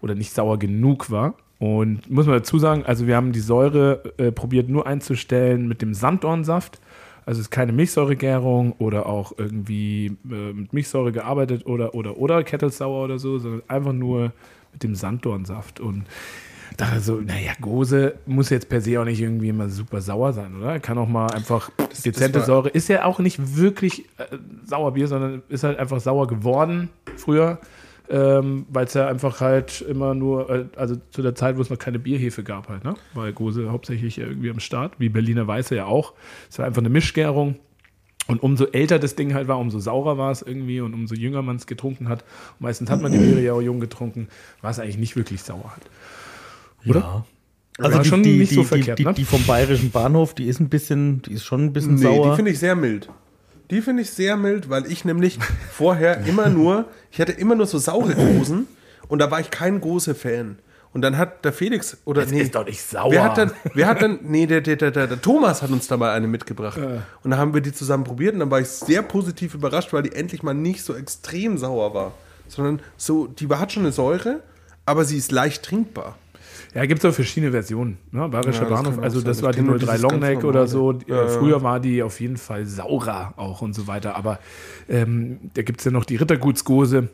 oder 0.00 0.14
nicht 0.14 0.32
sauer 0.32 0.58
genug 0.58 1.10
war. 1.10 1.34
Und 1.58 2.08
muss 2.08 2.26
man 2.26 2.36
dazu 2.36 2.58
sagen, 2.60 2.84
also 2.86 3.08
wir 3.08 3.16
haben 3.16 3.32
die 3.32 3.40
Säure 3.40 4.12
äh, 4.16 4.30
probiert 4.30 4.68
nur 4.68 4.86
einzustellen 4.86 5.66
mit 5.66 5.82
dem 5.82 5.92
Sanddornsaft. 5.92 6.80
Also 7.26 7.40
es 7.40 7.48
ist 7.48 7.50
keine 7.50 7.72
Milchsäuregärung 7.72 8.72
oder 8.78 9.06
auch 9.06 9.32
irgendwie 9.36 10.16
äh, 10.30 10.52
mit 10.52 10.72
Milchsäure 10.72 11.10
gearbeitet 11.10 11.66
oder 11.66 11.94
oder 11.94 12.16
oder 12.16 12.44
Kettelsauer 12.44 13.04
oder 13.04 13.18
so, 13.18 13.38
sondern 13.38 13.62
einfach 13.68 13.92
nur 13.92 14.32
mit 14.72 14.82
dem 14.82 14.94
Sanddornsaft. 14.94 15.80
Und 15.80 16.04
dachte 16.76 17.00
so, 17.00 17.16
naja, 17.16 17.52
Gose 17.60 18.14
muss 18.26 18.50
jetzt 18.50 18.68
per 18.68 18.80
se 18.80 19.00
auch 19.00 19.04
nicht 19.04 19.20
irgendwie 19.20 19.48
immer 19.48 19.68
super 19.68 20.00
sauer 20.00 20.32
sein, 20.32 20.54
oder? 20.56 20.78
Kann 20.78 20.96
auch 20.98 21.08
mal 21.08 21.26
einfach 21.28 21.70
dezente 22.04 22.38
war- 22.40 22.46
Säure. 22.46 22.68
Ist 22.68 22.88
ja 22.88 23.04
auch 23.04 23.18
nicht 23.18 23.56
wirklich 23.56 24.04
äh, 24.18 24.36
Sauerbier, 24.64 25.08
sondern 25.08 25.42
ist 25.48 25.64
halt 25.64 25.78
einfach 25.78 26.00
sauer 26.00 26.26
geworden 26.28 26.88
früher. 27.16 27.58
Ähm, 28.10 28.64
weil 28.70 28.86
es 28.86 28.94
ja 28.94 29.06
einfach 29.06 29.42
halt 29.42 29.82
immer 29.82 30.14
nur, 30.14 30.48
äh, 30.48 30.64
also 30.76 30.96
zu 31.10 31.20
der 31.20 31.34
Zeit, 31.34 31.58
wo 31.58 31.60
es 31.60 31.68
noch 31.68 31.78
keine 31.78 31.98
Bierhefe 31.98 32.42
gab 32.42 32.70
halt, 32.70 32.82
ne? 32.82 32.94
Weil 33.12 33.34
Gose 33.34 33.70
hauptsächlich 33.70 34.16
irgendwie 34.16 34.48
am 34.48 34.60
Start, 34.60 34.94
wie 34.98 35.10
Berliner 35.10 35.46
Weiße 35.46 35.76
ja 35.76 35.84
auch. 35.84 36.14
Es 36.48 36.58
war 36.58 36.64
einfach 36.64 36.80
eine 36.80 36.88
Mischgärung. 36.88 37.56
Und 38.28 38.42
umso 38.42 38.66
älter 38.66 38.98
das 38.98 39.16
Ding 39.16 39.32
halt 39.34 39.48
war, 39.48 39.58
umso 39.58 39.78
saurer 39.80 40.18
war 40.18 40.30
es 40.30 40.42
irgendwie 40.42 40.80
und 40.80 40.94
umso 40.94 41.14
jünger 41.14 41.42
man 41.42 41.56
es 41.56 41.66
getrunken 41.66 42.08
hat. 42.10 42.24
Meistens 42.60 42.90
hat 42.90 43.00
man 43.00 43.10
die 43.10 43.18
Biere 43.18 43.40
ja 43.40 43.54
auch 43.54 43.62
jung 43.62 43.80
getrunken, 43.80 44.28
war 44.60 44.70
es 44.70 44.78
eigentlich 44.78 44.98
nicht 44.98 45.16
wirklich 45.16 45.42
sauer 45.42 45.72
halt. 45.72 45.82
Oder? 46.86 47.00
Ja. 47.00 47.24
War 47.78 47.86
Also 47.86 48.02
die, 48.02 48.08
schon 48.08 48.22
die, 48.22 48.36
nicht 48.38 48.50
die, 48.50 48.54
so 48.56 48.60
die, 48.62 48.66
verkehrt, 48.66 48.98
die, 48.98 49.04
ne? 49.04 49.14
die 49.14 49.24
vom 49.24 49.42
bayerischen 49.46 49.90
Bahnhof, 49.90 50.34
die 50.34 50.44
ist 50.46 50.60
ein 50.60 50.68
bisschen, 50.68 51.22
die 51.22 51.32
ist 51.32 51.44
schon 51.44 51.64
ein 51.64 51.72
bisschen 51.72 51.94
Nee, 51.94 52.02
sauer. 52.02 52.30
die 52.30 52.36
finde 52.36 52.50
ich 52.50 52.58
sehr 52.58 52.76
mild. 52.76 53.08
Die 53.70 53.80
finde 53.80 54.02
ich 54.02 54.10
sehr 54.10 54.36
mild, 54.36 54.68
weil 54.70 54.90
ich 54.90 55.04
nämlich 55.04 55.38
vorher 55.72 56.26
immer 56.26 56.48
nur, 56.50 56.86
ich 57.10 57.20
hatte 57.20 57.32
immer 57.32 57.54
nur 57.54 57.66
so 57.66 57.78
saure 57.78 58.14
Gosen 58.14 58.66
und 59.08 59.20
da 59.20 59.30
war 59.30 59.40
ich 59.40 59.50
kein 59.50 59.80
großer 59.80 60.14
Fan. 60.14 60.58
Und 60.98 61.02
dann 61.02 61.16
hat 61.16 61.44
der 61.44 61.52
Felix, 61.52 61.96
oder 62.06 62.22
Das 62.22 62.32
nee, 62.32 62.40
ist 62.40 62.56
doch 62.56 62.66
nicht 62.66 62.82
sauer. 62.82 63.12
Wer 63.12 63.22
hat 63.22 63.38
dann, 63.38 63.52
wer 63.72 63.86
hat 63.86 64.02
dann, 64.02 64.18
nee, 64.24 64.46
der, 64.46 64.60
der, 64.60 64.74
der, 64.74 64.90
der, 64.90 65.06
der 65.06 65.22
Thomas 65.22 65.62
hat 65.62 65.70
uns 65.70 65.86
da 65.86 65.96
mal 65.96 66.10
eine 66.10 66.26
mitgebracht. 66.26 66.76
Und 66.76 67.30
dann 67.30 67.38
haben 67.38 67.54
wir 67.54 67.60
die 67.60 67.72
zusammen 67.72 68.02
probiert 68.02 68.34
und 68.34 68.40
dann 68.40 68.50
war 68.50 68.60
ich 68.60 68.66
sehr 68.66 69.02
positiv 69.02 69.54
überrascht, 69.54 69.92
weil 69.92 70.02
die 70.02 70.10
endlich 70.10 70.42
mal 70.42 70.54
nicht 70.54 70.82
so 70.82 70.96
extrem 70.96 71.56
sauer 71.56 71.94
war. 71.94 72.14
Sondern 72.48 72.80
so, 72.96 73.28
die 73.28 73.46
hat 73.46 73.70
schon 73.70 73.84
eine 73.84 73.92
Säure, 73.92 74.40
aber 74.86 75.04
sie 75.04 75.18
ist 75.18 75.30
leicht 75.30 75.62
trinkbar. 75.62 76.16
Ja, 76.74 76.84
gibt 76.84 77.04
es 77.04 77.08
auch 77.08 77.14
verschiedene 77.14 77.52
Versionen. 77.52 77.98
Ne? 78.10 78.28
Bayerischer 78.28 78.64
Ja, 78.64 78.70
das 78.70 78.82
Bahnhof, 78.82 78.98
also 79.00 79.20
das 79.20 79.40
war 79.40 79.52
die 79.52 79.58
kenn 79.58 79.66
nur 79.66 79.78
03 79.78 79.78
dieses 79.78 80.02
ganz 80.02 80.02
Longneck 80.02 80.42
oder 80.42 80.66
so. 80.66 80.94
Äh, 80.94 80.96
ja. 81.06 81.28
Früher 81.28 81.62
war 81.62 81.78
die 81.78 82.02
auf 82.02 82.20
jeden 82.20 82.38
Fall 82.38 82.66
saurer 82.66 83.34
auch 83.36 83.62
und 83.62 83.74
so 83.74 83.86
weiter. 83.86 84.16
Aber 84.16 84.40
ähm, 84.88 85.38
da 85.54 85.62
gibt 85.62 85.78
es 85.78 85.84
ja 85.84 85.92
noch 85.92 86.04
die 86.04 86.16
Rittergutsgose. 86.16 87.08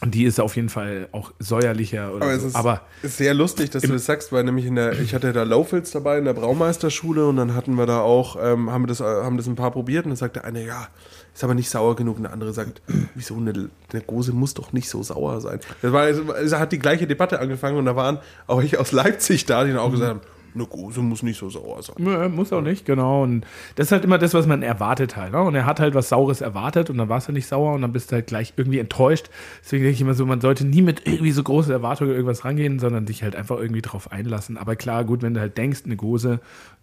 Und 0.00 0.14
die 0.14 0.24
ist 0.24 0.38
auf 0.38 0.54
jeden 0.54 0.68
Fall 0.68 1.08
auch 1.10 1.32
säuerlicher. 1.40 2.14
Oder 2.14 2.26
Aber 2.26 2.34
es 2.34 2.42
so. 2.42 2.48
ist, 2.48 2.54
aber 2.54 2.82
ist 3.02 3.16
sehr 3.16 3.34
lustig, 3.34 3.70
dass 3.70 3.82
du 3.82 3.88
das 3.88 4.04
sagst, 4.04 4.30
weil 4.30 4.44
nämlich 4.44 4.66
in 4.66 4.76
der, 4.76 4.92
ich 5.00 5.12
hatte 5.12 5.32
da 5.32 5.42
Laufels 5.42 5.90
dabei 5.90 6.18
in 6.18 6.24
der 6.24 6.34
Braumeisterschule 6.34 7.26
und 7.26 7.36
dann 7.36 7.54
hatten 7.54 7.74
wir 7.74 7.86
da 7.86 8.00
auch, 8.00 8.36
ähm, 8.40 8.70
haben, 8.70 8.82
wir 8.82 8.86
das, 8.86 9.00
äh, 9.00 9.04
haben 9.04 9.36
das 9.36 9.48
ein 9.48 9.56
paar 9.56 9.72
probiert 9.72 10.04
und 10.04 10.10
dann 10.10 10.16
sagte 10.16 10.44
eine, 10.44 10.64
ja, 10.64 10.86
ist 11.34 11.42
aber 11.42 11.54
nicht 11.54 11.68
sauer 11.68 11.96
genug 11.96 12.18
und 12.18 12.24
der 12.24 12.32
andere 12.32 12.52
sagt, 12.52 12.80
wieso, 13.16 13.36
eine, 13.36 13.70
eine 13.92 14.02
Gose 14.02 14.32
muss 14.32 14.54
doch 14.54 14.72
nicht 14.72 14.88
so 14.88 15.02
sauer 15.02 15.40
sein. 15.40 15.58
Das 15.82 15.92
war, 15.92 16.06
es 16.06 16.52
hat 16.52 16.70
die 16.70 16.78
gleiche 16.78 17.08
Debatte 17.08 17.40
angefangen 17.40 17.76
und 17.76 17.86
da 17.86 17.96
waren 17.96 18.18
auch 18.46 18.62
ich 18.62 18.78
aus 18.78 18.92
Leipzig 18.92 19.46
da, 19.46 19.64
die 19.64 19.70
dann 19.70 19.80
auch 19.80 19.90
gesagt 19.90 20.10
haben, 20.10 20.20
eine 20.54 20.66
Gose 20.66 21.00
muss 21.00 21.22
nicht 21.22 21.38
so 21.38 21.50
sauer 21.50 21.82
sein. 21.82 21.96
Nö, 21.98 22.28
muss 22.28 22.52
auch 22.52 22.60
nicht, 22.60 22.84
genau. 22.84 23.22
Und 23.22 23.44
das 23.76 23.88
ist 23.88 23.92
halt 23.92 24.04
immer 24.04 24.18
das, 24.18 24.34
was 24.34 24.46
man 24.46 24.62
erwartet 24.62 25.16
halt. 25.16 25.32
Ne? 25.32 25.40
Und 25.40 25.54
er 25.54 25.66
hat 25.66 25.80
halt 25.80 25.94
was 25.94 26.08
Saures 26.08 26.40
erwartet 26.40 26.90
und 26.90 26.98
dann 26.98 27.08
war 27.08 27.18
es 27.18 27.26
ja 27.26 27.32
nicht 27.32 27.46
sauer 27.46 27.74
und 27.74 27.82
dann 27.82 27.92
bist 27.92 28.10
du 28.10 28.16
halt 28.16 28.26
gleich 28.26 28.54
irgendwie 28.56 28.78
enttäuscht. 28.78 29.30
Deswegen 29.62 29.84
denke 29.84 29.94
ich 29.94 30.00
immer 30.00 30.14
so, 30.14 30.26
man 30.26 30.40
sollte 30.40 30.66
nie 30.66 30.82
mit 30.82 31.06
irgendwie 31.06 31.32
so 31.32 31.42
großen 31.42 31.72
Erwartungen 31.72 32.12
irgendwas 32.12 32.44
rangehen, 32.44 32.78
sondern 32.78 33.06
sich 33.06 33.22
halt 33.22 33.36
einfach 33.36 33.58
irgendwie 33.58 33.82
drauf 33.82 34.12
einlassen. 34.12 34.56
Aber 34.56 34.76
klar, 34.76 35.04
gut, 35.04 35.22
wenn 35.22 35.34
du 35.34 35.40
halt 35.40 35.56
denkst, 35.58 35.82
eine 35.84 35.96
Gose, 35.96 36.40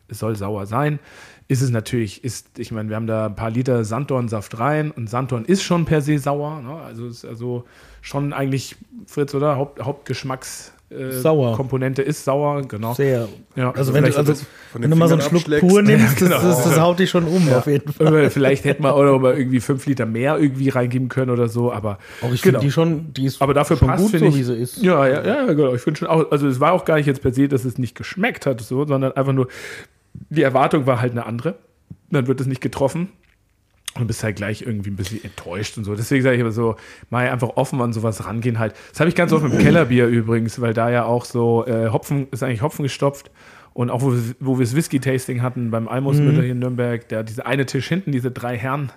soll 0.10 0.36
sauer 0.36 0.66
sein, 0.66 1.00
ist 1.48 1.62
es 1.62 1.70
natürlich, 1.70 2.24
ist, 2.24 2.60
ich 2.60 2.72
meine, 2.72 2.90
wir 2.90 2.96
haben 2.96 3.08
da 3.08 3.28
ein 3.28 3.36
paar 3.36 3.50
Liter 3.50 3.84
Sanddornsaft 3.84 4.60
rein 4.60 4.92
und 4.92 5.10
Sanddorn 5.10 5.46
ist 5.46 5.64
schon 5.64 5.86
per 5.86 6.02
se 6.02 6.18
sauer. 6.20 6.62
Ne? 6.62 6.76
Also 6.76 7.08
ist 7.08 7.26
also 7.26 7.66
schon 8.02 8.34
eigentlich, 8.34 8.76
Fritz, 9.08 9.34
oder? 9.34 9.56
Haupt, 9.56 9.82
Hauptgeschmacks 9.82 10.74
äh, 10.90 11.12
Sauer. 11.12 11.56
Komponente 11.56 12.02
ist 12.02 12.24
sauer, 12.24 12.62
genau. 12.68 12.94
Sehr. 12.94 13.28
Ja, 13.56 13.72
also 13.72 13.94
wenn 13.94 14.04
vielleicht 14.04 14.18
du, 14.18 14.32
also, 14.32 14.46
wenn 14.74 14.92
du 14.92 14.96
mal 14.96 15.08
so 15.08 15.16
einen 15.16 15.24
Schluck 15.24 15.60
pur 15.60 15.82
nimmst, 15.82 16.22
Ja, 16.22 16.28
das, 16.28 16.40
genau. 16.40 16.42
das, 16.42 16.64
das 16.64 16.80
haut 16.80 17.00
dich 17.00 17.10
schon 17.10 17.26
um, 17.26 17.50
auf 17.52 17.66
jeden 17.68 17.92
Fall. 17.92 18.16
Äh, 18.16 18.30
Vielleicht 18.30 18.66
hätte 18.66 18.82
man 18.82 18.92
auch 18.92 19.04
noch 19.04 19.20
mal 19.20 19.38
irgendwie 19.38 19.60
fünf 19.60 19.86
Liter 19.88 20.06
mehr 20.06 20.38
irgendwie 20.38 20.70
reingeben 20.70 21.10
können 21.10 21.32
oder 21.32 21.48
so, 21.48 21.72
aber 21.72 21.98
Auch 22.22 22.32
ich 22.32 22.42
genau. 22.42 22.60
finde 22.60 22.68
die 22.68 22.72
schon, 22.72 23.14
die 23.14 23.26
ist 23.26 23.42
aber 23.42 23.54
dafür 23.54 23.78
schon 23.78 23.88
passt 23.88 24.12
gut, 24.12 24.20
so 24.20 24.26
ich, 24.26 24.36
wie 24.36 24.44
sie 24.44 24.56
ist. 24.56 24.82
Ja, 24.84 25.08
ja, 25.08 25.26
ja, 25.26 25.46
genau. 25.54 25.74
Ich 25.74 25.82
finde 25.82 26.00
schon 26.00 26.08
auch, 26.08 26.32
also 26.32 26.48
es 26.48 26.60
war 26.60 26.74
auch 26.74 26.86
gar 26.86 26.98
nicht 26.98 27.08
jetzt 27.08 27.22
per 27.22 27.34
se, 27.34 27.48
dass 27.48 27.66
es 27.66 27.78
nicht 27.78 27.96
geschmeckt 27.96 28.46
hat, 28.46 28.62
so, 28.62 28.86
sondern 28.86 29.12
einfach 29.14 29.34
nur 29.34 29.48
die 30.30 30.44
Erwartung 30.44 30.86
war 30.86 31.02
halt 31.02 31.14
eine 31.14 31.26
andere. 31.26 31.56
Dann 32.12 32.28
wird 32.28 32.40
es 32.40 32.48
nicht 32.48 32.62
getroffen. 32.62 33.10
Und 33.96 34.02
du 34.02 34.08
bist 34.08 34.24
halt 34.24 34.36
gleich 34.36 34.62
irgendwie 34.62 34.90
ein 34.90 34.96
bisschen 34.98 35.24
enttäuscht 35.24 35.78
und 35.78 35.86
so. 35.86 35.96
Deswegen 35.96 36.22
sage 36.22 36.36
ich 36.36 36.42
immer 36.42 36.52
so, 36.52 36.76
mal 37.10 37.30
einfach 37.30 37.52
offen 37.56 37.80
an 37.82 37.94
sowas 37.94 38.26
rangehen 38.26 38.60
halt. 38.60 38.74
Das 38.92 39.00
habe 39.00 39.10
ich 39.10 39.16
ganz 39.16 39.32
oft 39.32 39.44
mit 39.44 39.54
dem 39.54 39.60
Kellerbier 39.60 40.08
übrigens, 40.08 40.60
weil 40.60 40.74
da 40.74 40.90
ja 40.90 41.06
auch 41.06 41.24
so 41.24 41.66
äh, 41.66 41.90
Hopfen, 41.90 42.28
ist 42.32 42.44
eigentlich 42.44 42.62
Hopfen 42.62 42.84
gestopft. 42.84 43.32
Und 43.74 43.90
auch 43.90 44.02
wo, 44.02 44.12
wir- 44.14 44.36
wo 44.40 44.58
wir 44.58 44.66
das 44.66 44.76
Whisky-Tasting 44.76 45.42
hatten 45.42 45.72
beim 45.72 45.88
Almos 45.88 46.18
Müller 46.18 46.42
hier 46.44 46.52
in 46.54 46.60
Nürnberg, 46.60 47.08
der 47.10 47.24
diese 47.24 47.46
eine 47.46 47.66
Tisch 47.66 47.88
hinten, 47.88 48.12
diese 48.12 48.32
drei 48.32 48.58
Herren, 48.58 48.92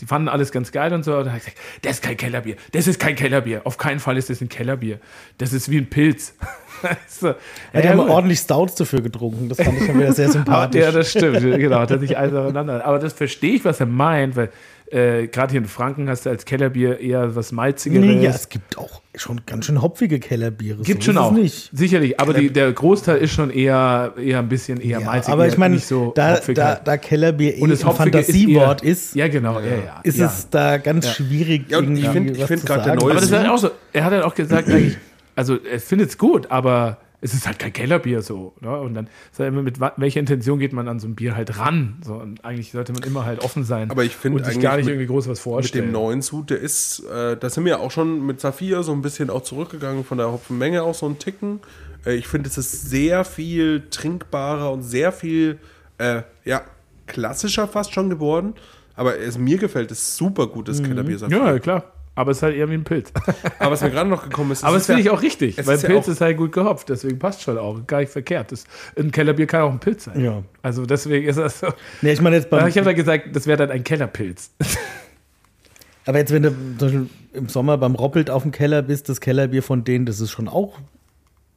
die 0.00 0.06
fanden 0.06 0.28
alles 0.28 0.50
ganz 0.52 0.72
geil 0.72 0.92
und 0.92 1.04
so. 1.04 1.12
Und 1.12 1.20
dann 1.20 1.28
habe 1.28 1.38
ich 1.38 1.44
gesagt, 1.44 1.58
das 1.82 1.92
ist 1.94 2.02
kein 2.02 2.16
Kellerbier. 2.16 2.56
Das 2.72 2.86
ist 2.86 2.98
kein 2.98 3.14
Kellerbier. 3.14 3.62
Auf 3.64 3.76
keinen 3.76 4.00
Fall 4.00 4.16
ist 4.16 4.30
das 4.30 4.40
ein 4.40 4.48
Kellerbier. 4.48 4.98
Das 5.38 5.52
ist 5.52 5.70
wie 5.70 5.78
ein 5.78 5.88
Pilz. 5.88 6.34
so, 7.08 7.28
Ja, 7.72 7.80
die 7.80 7.88
haben 7.88 7.98
gut. 7.98 8.08
ordentlich 8.10 8.38
Stouts 8.40 8.74
dafür 8.74 9.00
getrunken. 9.00 9.48
Das 9.48 9.58
fand 9.60 9.78
ich 9.80 9.86
schon 9.86 9.98
wieder 9.98 10.12
sehr 10.12 10.28
sympathisch. 10.32 10.82
Ja, 10.82 10.90
das 10.92 11.10
stimmt, 11.10 11.40
genau, 11.40 11.78
hat 11.78 11.90
er 11.90 11.98
sich 11.98 12.18
alles 12.18 12.34
aufeinander. 12.34 12.84
Aber 12.84 12.98
das 12.98 13.12
verstehe 13.12 13.54
ich, 13.54 13.64
was 13.64 13.80
er 13.80 13.86
meint, 13.86 14.36
weil 14.36 14.50
äh, 14.94 15.26
gerade 15.26 15.50
hier 15.52 15.60
in 15.60 15.66
Franken 15.66 16.08
hast 16.08 16.24
du 16.26 16.30
als 16.30 16.44
Kellerbier 16.44 17.00
eher 17.00 17.34
was 17.34 17.50
Malzigeres. 17.52 18.06
nee, 18.06 18.22
ja, 18.22 18.30
es 18.30 18.48
gibt 18.48 18.78
auch 18.78 19.02
schon 19.16 19.40
ganz 19.44 19.66
schön 19.66 19.82
hopfige 19.82 20.20
Kellerbiere. 20.20 20.82
Gibt 20.82 21.02
so 21.02 21.12
schon 21.12 21.16
ist 21.16 21.20
es 21.20 21.26
auch. 21.26 21.32
Nicht. 21.32 21.70
Sicherlich, 21.72 22.20
aber 22.20 22.32
die, 22.34 22.50
der 22.52 22.72
Großteil 22.72 23.18
ist 23.18 23.32
schon 23.32 23.50
eher, 23.50 24.14
eher 24.16 24.38
ein 24.38 24.48
bisschen 24.48 24.80
eher 24.80 25.00
Ja, 25.00 25.06
malzig. 25.06 25.32
aber 25.32 25.48
ich 25.48 25.58
meine, 25.58 25.74
nicht 25.74 25.86
so 25.86 26.12
da, 26.14 26.36
da, 26.38 26.64
halt. 26.66 26.80
da 26.86 26.96
Kellerbier 26.96 27.56
eh 27.56 27.60
Und 27.60 27.70
das 27.70 27.80
ein 27.82 27.88
Hopfige 27.88 28.18
Fantasiewort 28.18 28.84
eher, 28.84 28.90
ist, 28.92 29.14
Ja, 29.16 29.28
genau, 29.28 29.58
ja, 29.60 29.66
ja. 29.66 30.00
ist 30.04 30.18
ja. 30.18 30.26
es 30.26 30.48
da 30.50 30.78
ganz 30.78 31.08
schwierig, 31.10 31.70
Ja, 31.70 31.78
und 31.78 31.96
ich 31.96 32.04
irgendwie 32.04 32.34
find- 32.44 32.64
grad 32.64 32.86
der 32.86 32.94
neue 32.94 33.04
Aber 33.10 33.14
das 33.14 33.24
ist 33.24 33.32
halt 33.32 33.48
auch 33.48 33.58
so. 33.58 33.70
Er 33.92 34.04
hat 34.04 34.12
halt 34.12 34.22
auch 34.24 34.34
gesagt, 34.34 34.68
eigentlich, 34.68 34.96
also 35.34 35.56
er 35.56 35.80
findet 35.80 36.10
es 36.10 36.18
gut, 36.18 36.50
aber 36.50 36.98
es 37.24 37.32
ist 37.34 37.46
halt 37.46 37.58
kein 37.58 37.72
Kellerbier 37.72 38.20
so. 38.22 38.54
Ne? 38.60 38.78
Und 38.78 38.94
dann 38.94 39.08
ist 39.32 39.38
halt 39.40 39.48
immer 39.48 39.62
mit 39.62 39.80
welcher 39.80 40.20
Intention 40.20 40.58
geht 40.58 40.72
man 40.74 40.86
an 40.88 41.00
so 41.00 41.08
ein 41.08 41.14
Bier 41.14 41.34
halt 41.34 41.58
ran. 41.58 41.96
So, 42.04 42.14
und 42.14 42.44
eigentlich 42.44 42.70
sollte 42.72 42.92
man 42.92 43.02
immer 43.02 43.24
halt 43.24 43.40
offen 43.42 43.64
sein. 43.64 43.90
Aber 43.90 44.04
ich 44.04 44.14
find 44.14 44.36
und 44.36 44.44
sich 44.44 44.52
eigentlich 44.54 44.62
gar 44.62 44.76
nicht 44.76 44.84
mit- 44.84 44.92
irgendwie 44.94 45.06
groß 45.06 45.24
was 45.28 45.38
Mit 45.38 45.42
vorstellen. 45.42 45.86
dem 45.86 45.92
neuen 45.92 46.20
Sud, 46.22 46.50
der 46.50 46.58
ist, 46.60 47.00
äh, 47.10 47.36
da 47.36 47.48
sind 47.48 47.64
wir 47.64 47.80
auch 47.80 47.90
schon 47.90 48.24
mit 48.26 48.40
Saphir 48.40 48.82
so 48.82 48.92
ein 48.92 49.00
bisschen 49.00 49.30
auch 49.30 49.42
zurückgegangen 49.42 50.04
von 50.04 50.18
der 50.18 50.30
Hopfenmenge 50.30 50.82
auch 50.82 50.94
so 50.94 51.06
ein 51.06 51.18
Ticken. 51.18 51.60
Äh, 52.04 52.14
ich 52.14 52.28
finde, 52.28 52.48
es 52.50 52.58
ist 52.58 52.90
sehr 52.90 53.24
viel 53.24 53.84
trinkbarer 53.90 54.70
und 54.70 54.82
sehr 54.82 55.10
viel, 55.10 55.58
äh, 55.98 56.22
ja, 56.44 56.60
klassischer 57.06 57.66
fast 57.68 57.94
schon 57.94 58.10
geworden. 58.10 58.52
Aber 58.96 59.18
es, 59.18 59.38
mir 59.38 59.56
gefällt 59.58 59.90
es 59.90 60.16
super 60.16 60.46
gut, 60.46 60.68
das 60.68 60.82
Kellerbier 60.82 61.18
Saphir. 61.18 61.40
Mhm. 61.40 61.46
Ja, 61.46 61.58
klar. 61.58 61.84
Aber 62.16 62.30
es 62.30 62.36
ist 62.38 62.42
halt 62.44 62.54
eher 62.56 62.68
wie 62.70 62.74
ein 62.74 62.84
Pilz. 62.84 63.12
Aber 63.58 63.72
was 63.72 63.82
mir 63.82 63.90
gerade 63.90 64.08
noch 64.08 64.22
gekommen 64.22 64.52
ist, 64.52 64.62
Aber 64.62 64.76
es 64.76 64.82
das 64.82 64.86
finde 64.86 65.00
ist 65.00 65.06
ich 65.06 65.12
ja- 65.12 65.18
auch 65.18 65.22
richtig, 65.22 65.66
weil 65.66 65.74
ist 65.76 65.82
ja 65.82 65.88
Pilz 65.88 66.06
ist 66.08 66.20
halt 66.20 66.36
gut 66.36 66.52
gehopft, 66.52 66.88
deswegen 66.88 67.18
passt 67.18 67.42
schon 67.42 67.58
auch. 67.58 67.84
Gar 67.86 68.00
nicht 68.00 68.12
verkehrt. 68.12 68.52
Das, 68.52 68.64
ein 68.96 69.10
Kellerbier 69.10 69.46
kann 69.46 69.62
auch 69.62 69.72
ein 69.72 69.80
Pilz 69.80 70.04
sein. 70.04 70.20
Ja. 70.20 70.42
Also 70.62 70.86
deswegen 70.86 71.26
ist 71.28 71.36
das 71.38 71.58
so. 71.60 71.68
Nee, 72.02 72.12
ich 72.12 72.20
meine 72.20 72.36
jetzt 72.36 72.50
beim, 72.50 72.68
Ich 72.68 72.76
habe 72.76 72.84
da 72.84 72.92
gesagt, 72.92 73.34
das 73.34 73.46
wäre 73.48 73.58
dann 73.58 73.70
ein 73.72 73.82
Kellerpilz. 73.82 74.50
aber 76.06 76.18
jetzt, 76.18 76.32
wenn 76.32 76.42
du 76.44 76.50
zum 76.50 76.76
Beispiel 76.78 77.06
im 77.32 77.48
Sommer 77.48 77.78
beim 77.78 77.94
Roppelt 77.94 78.30
auf 78.30 78.42
dem 78.42 78.52
Keller 78.52 78.82
bist, 78.82 79.08
das 79.08 79.20
Kellerbier 79.20 79.62
von 79.62 79.82
denen, 79.84 80.06
das 80.06 80.20
ist 80.20 80.30
schon 80.30 80.48
auch 80.48 80.78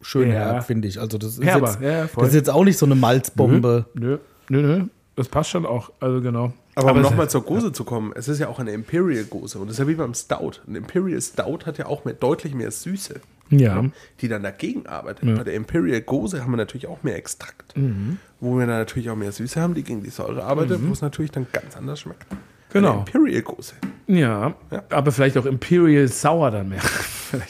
schön 0.02 0.30
Ja. 0.30 0.36
herb, 0.54 0.64
finde 0.66 0.88
ich. 0.88 1.00
Also 1.00 1.18
das 1.18 1.38
ist, 1.38 1.44
Herber, 1.44 1.68
jetzt, 1.70 1.82
ja, 1.82 2.08
das 2.16 2.30
ist 2.30 2.34
jetzt 2.36 2.50
auch 2.50 2.64
nicht 2.64 2.78
so 2.78 2.86
eine 2.86 2.96
Malzbombe. 2.96 3.86
Nö, 3.94 4.18
nö, 4.50 4.62
nö. 4.62 4.86
Das 5.16 5.28
passt 5.28 5.50
schon 5.50 5.66
auch. 5.66 5.92
Also 6.00 6.22
genau. 6.22 6.54
Aber 6.78 6.92
um 6.92 6.98
es- 6.98 7.04
nochmal 7.04 7.30
zur 7.30 7.44
Gose 7.44 7.72
zu 7.72 7.84
kommen, 7.84 8.12
es 8.16 8.28
ist 8.28 8.40
ja 8.40 8.48
auch 8.50 8.60
eine 8.60 8.72
Imperial 8.72 9.24
Gose 9.26 9.58
und 9.60 9.68
das 9.68 9.76
ist 9.76 9.80
ja 9.80 9.88
wie 9.88 9.96
beim 9.96 10.14
Stout. 10.14 10.54
Ein 10.68 10.76
Imperial 10.76 11.20
Stout 11.22 11.66
hat 11.66 11.78
ja 11.78 11.88
auch 11.88 12.06
mehr, 12.06 12.14
deutlich 12.14 12.54
mehr 12.54 12.70
Süße, 12.72 13.20
Ja. 13.50 13.84
die 14.22 14.28
dann 14.28 14.44
dagegen 14.44 14.86
arbeitet. 14.86 15.36
Bei 15.36 15.44
der 15.44 15.56
Imperial 15.56 16.02
Gose 16.02 16.42
haben 16.44 16.52
wir 16.52 16.58
natürlich 16.58 16.88
auch 16.88 17.02
mehr 17.04 17.16
Extrakt, 17.16 17.76
Mhm. 17.76 18.18
wo 18.40 18.58
wir 18.58 18.68
dann 18.68 18.78
natürlich 18.78 19.10
auch 19.10 19.16
mehr 19.16 19.32
Süße 19.32 19.60
haben, 19.60 19.74
die 19.74 19.84
gegen 19.84 20.04
die 20.04 20.10
Säure 20.12 20.44
arbeitet, 20.44 20.80
wo 20.88 20.92
es 20.94 21.02
natürlich 21.02 21.32
dann 21.32 21.48
ganz 21.52 21.76
anders 21.76 22.00
schmeckt. 22.02 22.26
Genau. 22.74 22.92
Eine 22.92 23.00
Imperial 23.00 23.42
Gose. 23.44 23.74
Ja, 24.08 24.54
Ja. 24.70 24.84
aber 24.90 25.12
vielleicht 25.12 25.38
auch 25.38 25.46
Imperial 25.46 26.08
Sour 26.08 26.52
dann 26.52 26.70
mehr. 26.70 26.82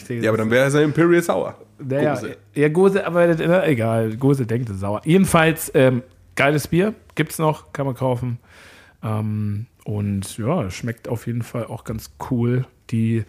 Ja, 0.10 0.30
aber 0.30 0.38
dann 0.40 0.50
wäre 0.50 0.68
es 0.68 0.74
eine 0.74 0.86
Imperial 0.86 1.22
Sour. 1.22 1.54
Ja, 1.90 2.16
Gose. 2.16 2.38
ja, 2.56 2.70
Gose 2.70 3.06
arbeitet, 3.06 3.46
na, 3.48 3.68
egal, 3.68 4.16
Gose 4.18 4.46
denkt, 4.48 4.70
es 4.72 4.80
sauer. 4.80 5.02
Jedenfalls, 5.06 5.70
ähm, 5.76 6.02
geiles 6.36 6.68
Bier, 6.68 6.96
gibt's 7.14 7.38
noch, 7.38 7.74
kann 7.74 7.86
man 7.86 7.94
kaufen. 7.94 8.40
Ähm, 9.08 9.68
und 9.84 10.38
ja, 10.38 10.70
schmeckt 10.70 11.08
auf 11.08 11.28
jeden 11.28 11.44
Fall 11.44 11.66
auch 11.66 11.84
ganz 11.84 12.12
cool. 12.30 12.66
Die, 12.92 13.24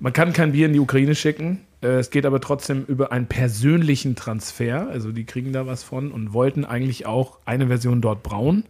man 0.00 0.12
kann 0.12 0.32
kein 0.32 0.52
Bier 0.52 0.66
in 0.66 0.72
die 0.72 0.80
Ukraine 0.80 1.14
schicken. 1.14 1.60
Äh, 1.82 1.98
es 1.98 2.10
geht 2.10 2.26
aber 2.26 2.40
trotzdem 2.40 2.84
über 2.84 3.12
einen 3.12 3.26
persönlichen 3.26 4.16
Transfer. 4.16 4.88
Also 4.88 5.12
die 5.12 5.24
kriegen 5.24 5.52
da 5.52 5.66
was 5.66 5.82
von 5.82 6.10
und 6.10 6.32
wollten 6.32 6.64
eigentlich 6.64 7.06
auch 7.06 7.38
eine 7.44 7.68
Version 7.68 8.00
dort 8.00 8.22
brauen. 8.22 8.64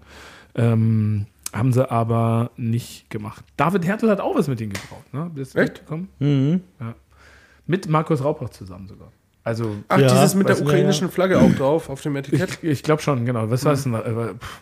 Ähm, 0.55 1.27
haben 1.53 1.73
sie 1.73 1.91
aber 1.91 2.51
nicht 2.57 3.11
gemacht. 3.11 3.45
David 3.57 3.87
Hertel 3.87 4.11
hat 4.11 4.21
auch 4.21 4.35
was 4.35 4.49
mit 4.49 4.61
denen 4.61 4.73
gebraut. 4.73 5.05
Ne? 5.13 5.31
Bist 5.35 5.55
du 5.55 5.59
Echt? 5.61 5.83
Mhm. 6.19 6.63
Ja. 6.81 6.95
Mit 7.67 7.89
Markus 7.89 8.25
Raupach 8.25 8.51
zusammen 8.51 8.89
sogar. 8.89 9.13
Also 9.45 9.75
Ach, 9.89 9.99
Ja, 9.99 10.09
dieses 10.09 10.35
mit 10.37 10.49
der 10.49 10.61
ukrainischen 10.61 11.11
Flagge 11.11 11.41
auch 11.41 11.53
drauf 11.55 11.91
auf 11.91 12.01
dem 12.01 12.15
Etikett. 12.17 12.59
ich, 12.63 12.69
ich 12.71 12.83
glaube 12.83 13.03
schon, 13.03 13.25
genau. 13.27 13.51
Was 13.51 13.65
war 13.65 13.73
es 13.73 13.83
denn? 13.83 13.95
Äh, 13.95 13.99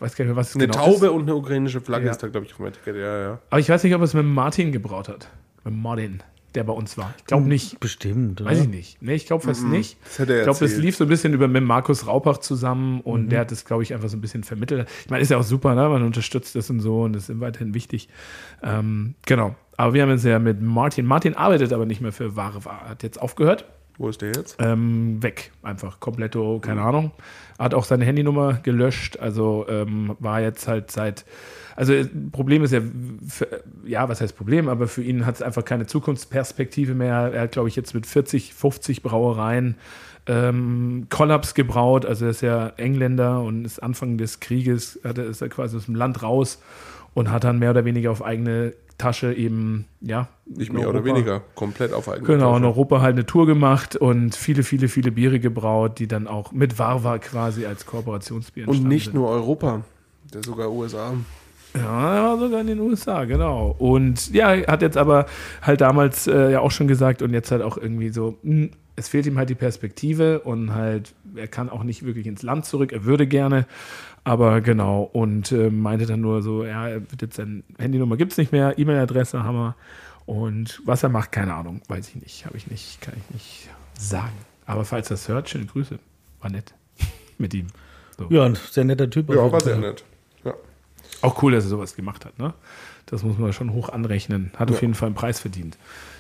weiß 0.00 0.14
gar 0.16 0.24
nicht 0.24 0.30
mehr, 0.32 0.36
was 0.36 0.50
es 0.50 0.54
Eine 0.56 0.68
genau 0.68 0.78
Taube 0.84 1.06
ist. 1.06 1.12
und 1.12 1.22
eine 1.22 1.34
ukrainische 1.34 1.80
Flagge 1.80 2.06
Ja. 2.06 2.12
ist 2.12 2.22
da, 2.22 2.28
glaube 2.28 2.46
ich, 2.46 2.52
auf 2.52 2.56
dem 2.58 2.66
Etikett. 2.66 2.96
Ja, 2.96 3.18
ja. 3.20 3.38
Aber 3.50 3.60
ich 3.60 3.68
weiß 3.68 3.84
nicht, 3.84 3.94
ob 3.94 4.00
es 4.02 4.14
mit 4.14 4.24
Martin 4.24 4.72
gebraut 4.72 5.08
hat. 5.10 5.28
Mit 5.64 5.74
Martin, 5.74 6.22
der 6.54 6.64
bei 6.64 6.72
uns 6.72 6.96
war. 6.96 7.12
Ich 7.18 7.26
glaube 7.26 7.46
nicht. 7.46 7.78
Bestimmt. 7.78 8.42
Weiß 8.42 8.56
oder? 8.58 8.62
ich 8.62 8.68
nicht. 8.74 9.02
Nee, 9.02 9.14
ich 9.16 9.26
glaube 9.26 9.44
fast 9.44 9.64
nicht. 9.64 9.98
Das 10.02 10.18
hätte 10.20 10.32
er 10.32 10.38
Ich 10.38 10.44
glaube, 10.44 10.58
das 10.58 10.62
erzählt. 10.70 10.82
lief 10.82 10.96
so 10.96 11.04
ein 11.04 11.08
bisschen 11.08 11.34
über 11.34 11.46
mit 11.46 11.62
Markus 11.62 12.06
Raupach 12.06 12.38
zusammen 12.38 13.02
und 13.02 13.28
der 13.28 13.40
hat 13.40 13.50
das, 13.52 13.66
glaube 13.66 13.82
ich, 13.82 13.92
einfach 13.92 14.08
so 14.08 14.16
ein 14.16 14.22
bisschen 14.22 14.44
vermittelt. 14.44 14.88
Ich 15.04 15.10
meine, 15.10 15.20
ist 15.22 15.30
ja 15.30 15.36
auch 15.36 15.42
super, 15.42 15.74
ne? 15.74 15.86
Man 15.90 16.02
unterstützt 16.04 16.54
das 16.56 16.70
und 16.70 16.80
so 16.80 17.02
und 17.02 17.12
das 17.12 17.28
ist 17.28 17.38
weiterhin 17.38 17.74
wichtig. 17.74 18.08
Ähm, 18.62 19.14
genau. 19.26 19.54
Aber 19.76 19.92
wir 19.92 20.00
haben 20.02 20.10
jetzt 20.10 20.24
ja 20.24 20.38
mit 20.38 20.62
Martin. 20.62 21.04
Martin 21.04 21.34
arbeitet 21.34 21.74
aber 21.74 21.84
nicht 21.84 22.00
mehr 22.00 22.12
für 22.12 22.34
Ware 22.34 22.64
Ware. 22.64 22.88
Hat 22.88 23.02
jetzt 23.02 23.20
aufgehört. 23.20 23.66
Wo 23.98 24.08
ist 24.08 24.22
der 24.22 24.28
jetzt? 24.28 24.56
ähm, 24.58 25.22
weg. 25.22 25.52
Einfach 25.62 26.00
kompletto, 26.00 26.58
keine 26.60 26.82
Ahnung. 26.82 27.10
Hat 27.58 27.74
auch 27.74 27.84
seine 27.84 28.04
Handynummer 28.04 28.54
gelöscht, 28.62 29.18
also 29.18 29.66
ähm, 29.68 30.16
war 30.18 30.40
jetzt 30.40 30.66
halt 30.68 30.90
seit. 30.90 31.24
Also 31.76 31.94
Problem 32.32 32.62
ist 32.62 32.72
ja, 32.72 32.80
für, 33.26 33.62
ja, 33.84 34.08
was 34.08 34.20
heißt 34.20 34.36
Problem, 34.36 34.68
aber 34.68 34.86
für 34.86 35.02
ihn 35.02 35.24
hat 35.24 35.36
es 35.36 35.42
einfach 35.42 35.64
keine 35.64 35.86
Zukunftsperspektive 35.86 36.94
mehr. 36.94 37.32
Er 37.32 37.42
hat, 37.42 37.52
glaube 37.52 37.68
ich, 37.68 37.76
jetzt 37.76 37.94
mit 37.94 38.06
40, 38.06 38.52
50 38.52 39.02
Brauereien 39.02 39.76
ähm, 40.26 41.06
Kollaps 41.08 41.54
gebraut. 41.54 42.06
Also 42.06 42.26
er 42.26 42.30
ist 42.30 42.42
ja 42.42 42.68
Engländer 42.76 43.42
und 43.42 43.64
ist 43.64 43.82
Anfang 43.82 44.18
des 44.18 44.40
Krieges, 44.40 45.00
hat 45.04 45.18
ist 45.18 45.40
er 45.40 45.48
quasi 45.48 45.76
aus 45.76 45.86
dem 45.86 45.94
Land 45.94 46.22
raus 46.22 46.62
und 47.14 47.30
hat 47.30 47.44
dann 47.44 47.58
mehr 47.58 47.70
oder 47.70 47.84
weniger 47.84 48.10
auf 48.10 48.24
eigene 48.24 48.74
Tasche 49.00 49.32
eben, 49.32 49.86
ja. 50.00 50.28
Nicht 50.46 50.68
in 50.70 50.76
mehr 50.76 50.88
oder 50.88 50.98
Europa- 51.00 51.14
weniger. 51.16 51.42
Komplett 51.54 51.92
auf 51.92 52.08
eigene 52.08 52.26
Genau, 52.26 52.56
in 52.56 52.62
Tasche. 52.62 52.72
Europa 52.72 53.00
halt 53.00 53.14
eine 53.14 53.26
Tour 53.26 53.46
gemacht 53.46 53.96
und 53.96 54.34
viele, 54.36 54.62
viele, 54.62 54.88
viele 54.88 55.10
Biere 55.12 55.40
gebraut, 55.40 55.98
die 55.98 56.06
dann 56.06 56.26
auch 56.26 56.52
mit 56.52 56.78
Varva 56.78 57.18
quasi 57.18 57.66
als 57.66 57.86
Kooperationsbier 57.86 58.68
Und 58.68 58.84
nicht 58.84 59.06
sind. 59.06 59.14
nur 59.14 59.28
Europa, 59.28 59.82
der 60.32 60.42
sogar 60.44 60.70
USA. 60.70 61.12
Ja, 61.74 62.16
er 62.16 62.22
war 62.24 62.38
sogar 62.38 62.60
in 62.62 62.66
den 62.66 62.80
USA, 62.80 63.24
genau. 63.26 63.74
Und 63.78 64.32
ja, 64.34 64.48
hat 64.66 64.82
jetzt 64.82 64.96
aber 64.96 65.26
halt 65.62 65.80
damals 65.80 66.26
äh, 66.26 66.50
ja 66.52 66.60
auch 66.60 66.72
schon 66.72 66.88
gesagt 66.88 67.22
und 67.22 67.32
jetzt 67.32 67.50
halt 67.52 67.62
auch 67.62 67.76
irgendwie 67.76 68.08
so, 68.10 68.38
mh, 68.42 68.70
es 68.96 69.08
fehlt 69.08 69.24
ihm 69.26 69.38
halt 69.38 69.48
die 69.50 69.54
Perspektive 69.54 70.40
und 70.40 70.74
halt, 70.74 71.14
er 71.36 71.46
kann 71.46 71.70
auch 71.70 71.84
nicht 71.84 72.04
wirklich 72.04 72.26
ins 72.26 72.42
Land 72.42 72.66
zurück, 72.66 72.92
er 72.92 73.04
würde 73.04 73.26
gerne, 73.26 73.66
aber 74.30 74.60
genau. 74.60 75.02
Und 75.02 75.50
äh, 75.50 75.70
meinte 75.70 76.06
dann 76.06 76.20
nur 76.20 76.40
so, 76.40 76.64
ja, 76.64 76.86
er 76.86 77.00
wird 77.10 77.20
jetzt 77.20 77.34
seine 77.34 77.64
Handynummer 77.78 78.16
gibt 78.16 78.30
es 78.30 78.38
nicht 78.38 78.52
mehr, 78.52 78.78
E-Mail-Adresse 78.78 79.42
haben 79.42 79.56
wir. 79.56 79.74
Und 80.24 80.80
was 80.84 81.02
er 81.02 81.08
macht, 81.08 81.32
keine 81.32 81.52
Ahnung, 81.54 81.82
weiß 81.88 82.10
ich 82.10 82.14
nicht, 82.14 82.46
habe 82.46 82.56
ich 82.56 82.68
nicht, 82.68 83.00
kann 83.00 83.14
ich 83.16 83.34
nicht 83.34 83.68
sagen. 83.98 84.36
Aber 84.66 84.84
falls 84.84 85.08
er 85.08 85.14
das 85.14 85.26
hört, 85.26 85.48
schöne 85.48 85.66
Grüße. 85.66 85.98
War 86.40 86.48
nett 86.48 86.72
mit 87.38 87.54
ihm. 87.54 87.66
So. 88.16 88.28
Ja, 88.30 88.44
ein 88.44 88.54
sehr 88.54 88.84
netter 88.84 89.10
Typ. 89.10 89.30
Ja, 89.30 89.50
war 89.50 89.60
sehr 89.60 89.78
nett. 89.78 90.04
Auch 91.22 91.42
cool, 91.42 91.52
dass 91.52 91.64
er 91.64 91.70
sowas 91.70 91.94
gemacht 91.96 92.24
hat, 92.24 92.38
ne? 92.38 92.54
Das 93.06 93.22
muss 93.22 93.38
man 93.38 93.52
schon 93.52 93.72
hoch 93.72 93.88
anrechnen. 93.88 94.52
Hat 94.56 94.70
auf 94.70 94.76
Ja. 94.76 94.82
jeden 94.82 94.94
Fall 94.94 95.06
einen 95.06 95.14
Preis 95.14 95.40
verdient. 95.40 95.76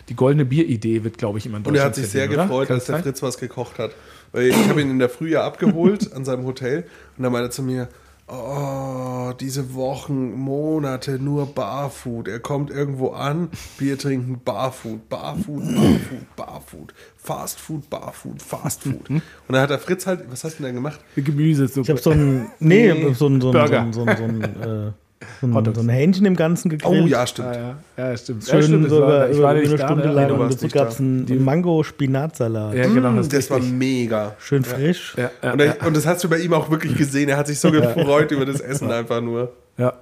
Die 0.08 0.14
goldene 0.16 0.44
Bieridee 0.44 1.04
wird, 1.04 1.18
glaube 1.18 1.38
ich, 1.38 1.46
immer 1.46 1.58
in 1.58 1.64
Und 1.64 1.74
er 1.76 1.84
hat 1.84 1.94
sich 1.94 2.08
sehr 2.08 2.28
oder? 2.28 2.42
gefreut, 2.44 2.68
Kann 2.68 2.78
dass 2.78 2.86
der? 2.86 2.98
Fritz 2.98 3.22
was 3.22 3.38
gekocht 3.38 3.78
hat. 3.78 3.92
Weil 4.32 4.48
ich 4.48 4.68
habe 4.68 4.80
ihn 4.80 4.90
in 4.90 4.98
der 4.98 5.08
Früh 5.08 5.30
ja 5.30 5.44
abgeholt 5.44 6.12
an 6.12 6.24
seinem 6.24 6.44
Hotel 6.44 6.84
und 7.16 7.24
er 7.24 7.30
meinte 7.30 7.50
zu 7.50 7.62
mir, 7.62 7.88
oh, 8.30 9.32
diese 9.38 9.74
Wochen, 9.74 10.32
Monate 10.34 11.18
nur 11.18 11.46
Barfood. 11.46 12.28
Er 12.28 12.40
kommt 12.40 12.70
irgendwo 12.70 13.08
an, 13.10 13.48
Bier 13.78 13.98
trinken, 13.98 14.40
Barfood, 14.44 15.08
Barfood, 15.08 15.62
Barfood, 15.74 16.36
Barfood, 16.36 16.94
Fastfood, 17.16 17.90
Barfood, 17.90 18.42
Fastfood. 18.42 19.10
Und 19.10 19.22
dann 19.48 19.60
hat 19.62 19.70
der 19.70 19.78
Fritz 19.78 20.06
halt, 20.06 20.30
was 20.30 20.44
hast 20.44 20.58
du 20.58 20.62
denn 20.62 20.72
da 20.72 20.74
gemacht? 20.78 21.00
Gemüsesuppe. 21.16 21.82
Ich 21.82 21.90
habe 21.90 22.00
so 22.00 22.10
ein, 22.10 22.50
nee, 22.60 22.92
Nee, 22.92 23.02
so 23.02 23.08
ein, 23.08 23.14
so 23.14 23.26
ein, 23.26 23.40
so 23.40 23.52
Burger. 23.52 23.80
ein, 23.82 23.92
so 23.92 24.04
ein, 24.04 24.16
so 24.16 24.24
ein, 24.24 24.42
äh, 24.42 24.92
so 25.40 25.46
ein, 25.46 25.54
Hotdogs. 25.54 25.76
so 25.78 25.82
ein 25.84 25.88
Hähnchen 25.88 26.24
im 26.26 26.36
Ganzen 26.36 26.70
gegrillt. 26.70 27.02
Oh 27.02 27.06
ja, 27.06 27.26
stimmt. 27.26 27.48
Ah, 27.48 27.76
ja. 27.96 28.10
ja, 28.10 28.16
stimmt. 28.16 28.46
ja, 28.46 28.52
Schön 28.54 28.62
stimmt 28.62 28.88
sogar 28.88 29.08
war, 29.08 29.30
ich 29.30 29.36
über, 29.36 29.44
war 29.44 29.54
über 29.54 29.68
eine 29.68 29.76
da, 29.76 29.86
Stunde 29.86 30.08
ne? 30.08 30.12
lang. 30.14 30.30
Und 30.32 30.52
dazu 30.52 30.68
gab 30.68 30.88
es 30.88 30.96
da. 30.96 31.02
einen 31.02 31.44
Mango-Spinatsalat. 31.44 32.74
Ja, 32.74 32.86
genau. 32.86 33.12
Das, 33.16 33.28
Das 33.28 33.50
war 33.50 33.60
mega. 33.60 34.34
Schön 34.38 34.64
frisch. 34.64 35.14
ja, 35.16 35.30
ja, 35.42 35.52
Und, 35.52 35.60
er, 35.60 35.86
und 35.86 35.96
das 35.96 36.06
hast 36.06 36.24
du 36.24 36.28
bei 36.28 36.38
ihm 36.38 36.52
auch 36.54 36.70
wirklich 36.70 36.96
gesehen. 36.96 37.28
Er 37.28 37.36
hat 37.36 37.46
sich 37.48 37.60
so 37.60 37.70
gefreut 37.70 38.30
über 38.30 38.46
das 38.46 38.60
Essen 38.60 38.90
einfach 38.90 39.20
nur. 39.20 39.52
ja. 39.76 39.92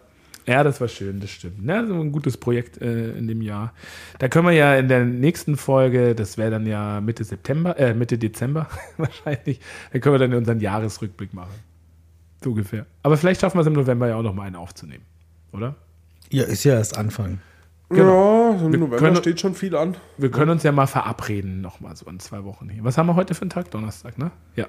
ja, 0.46 0.62
das 0.64 0.80
war 0.80 0.88
schön, 0.88 1.20
das 1.20 1.30
stimmt. 1.30 1.66
Ja, 1.66 1.84
so 1.86 1.94
ein 1.94 2.12
gutes 2.12 2.36
Projekt 2.36 2.80
äh, 2.80 3.10
in 3.10 3.26
dem 3.26 3.42
Jahr. 3.42 3.74
Da 4.18 4.28
können 4.28 4.46
wir 4.46 4.52
ja 4.52 4.76
in 4.76 4.88
der 4.88 5.04
nächsten 5.04 5.56
Folge, 5.56 6.14
das 6.14 6.38
wäre 6.38 6.50
dann 6.50 6.64
ja 6.66 7.00
Mitte 7.00 7.24
September, 7.24 7.78
äh, 7.78 7.92
Mitte 7.92 8.18
Dezember 8.18 8.68
wahrscheinlich, 8.96 9.60
da 9.92 9.98
können 9.98 10.14
wir 10.14 10.18
dann 10.20 10.34
unseren 10.34 10.60
Jahresrückblick 10.60 11.34
machen. 11.34 11.52
So 12.42 12.50
ungefähr. 12.50 12.86
Aber 13.02 13.16
vielleicht 13.16 13.40
schaffen 13.40 13.56
wir 13.56 13.62
es 13.62 13.66
im 13.66 13.72
November 13.72 14.08
ja 14.08 14.16
auch 14.16 14.22
noch 14.22 14.34
mal 14.34 14.44
einen 14.44 14.56
aufzunehmen, 14.56 15.04
oder? 15.52 15.74
Ja, 16.30 16.44
ist 16.44 16.64
ja 16.64 16.74
erst 16.74 16.96
Anfang. 16.96 17.38
Genau. 17.90 18.52
Ja, 18.52 18.58
so 18.58 18.66
im 18.66 18.72
Wir 18.72 18.78
November 18.80 18.98
können- 18.98 19.16
steht 19.16 19.40
schon 19.40 19.54
viel 19.54 19.74
an. 19.74 19.96
Wir 20.18 20.30
können 20.30 20.50
uns 20.50 20.62
ja 20.62 20.72
mal 20.72 20.86
verabreden, 20.86 21.60
nochmal 21.62 21.96
so 21.96 22.06
in 22.06 22.20
zwei 22.20 22.44
Wochen 22.44 22.68
hier. 22.68 22.84
Was 22.84 22.98
haben 22.98 23.06
wir 23.06 23.14
heute 23.16 23.34
für 23.34 23.42
einen 23.42 23.50
Tag? 23.50 23.70
Donnerstag, 23.70 24.18
ne? 24.18 24.30
Ja. 24.56 24.66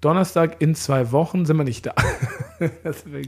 Donnerstag 0.00 0.60
in 0.60 0.74
zwei 0.74 1.12
Wochen 1.12 1.44
sind 1.44 1.56
wir 1.56 1.64
nicht 1.64 1.84
da. 1.86 1.94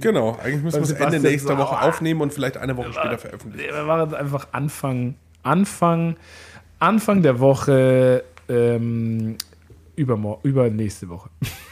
Genau, 0.01 0.37
eigentlich 0.43 0.62
müssen 0.64 0.78
wir 0.78 0.83
es 0.83 0.91
Ende 0.91 1.20
nächster 1.20 1.57
Woche 1.57 1.81
aufnehmen 1.83 2.20
und 2.20 2.33
vielleicht 2.35 2.57
eine 2.57 2.76
Woche 2.76 2.93
später 2.93 3.16
veröffentlichen. 3.18 3.64
Nee, 3.70 3.72
Wir 3.76 3.85
machen 3.85 4.12
einfach 4.12 4.49
Anfang, 4.51 5.14
Anfang, 5.45 6.16
Anfang 6.81 7.22
der 7.22 7.39
Woche, 7.39 8.24
ähm, 8.49 9.37
übermor- 9.97 10.41
übernächste 10.43 11.09
Woche. 11.09 11.31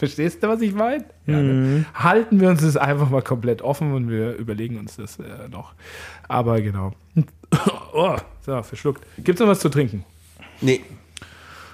Verstehst 0.00 0.42
du, 0.42 0.48
was 0.48 0.60
ich 0.62 0.72
meine? 0.72 1.04
Ja, 1.26 1.40
ne? 1.40 1.84
Halten 1.94 2.40
wir 2.40 2.48
uns 2.48 2.62
das 2.62 2.76
einfach 2.76 3.10
mal 3.10 3.22
komplett 3.22 3.60
offen 3.60 3.92
und 3.92 4.08
wir 4.08 4.34
überlegen 4.34 4.78
uns 4.78 4.96
das 4.96 5.18
äh, 5.18 5.48
noch. 5.50 5.74
Aber 6.28 6.60
genau. 6.60 6.92
Oh, 7.92 8.16
so, 8.46 8.62
verschluckt. 8.62 9.04
Gibt 9.16 9.38
es 9.38 9.40
noch 9.40 9.48
was 9.48 9.58
zu 9.58 9.68
trinken? 9.68 10.04
Nee, 10.60 10.80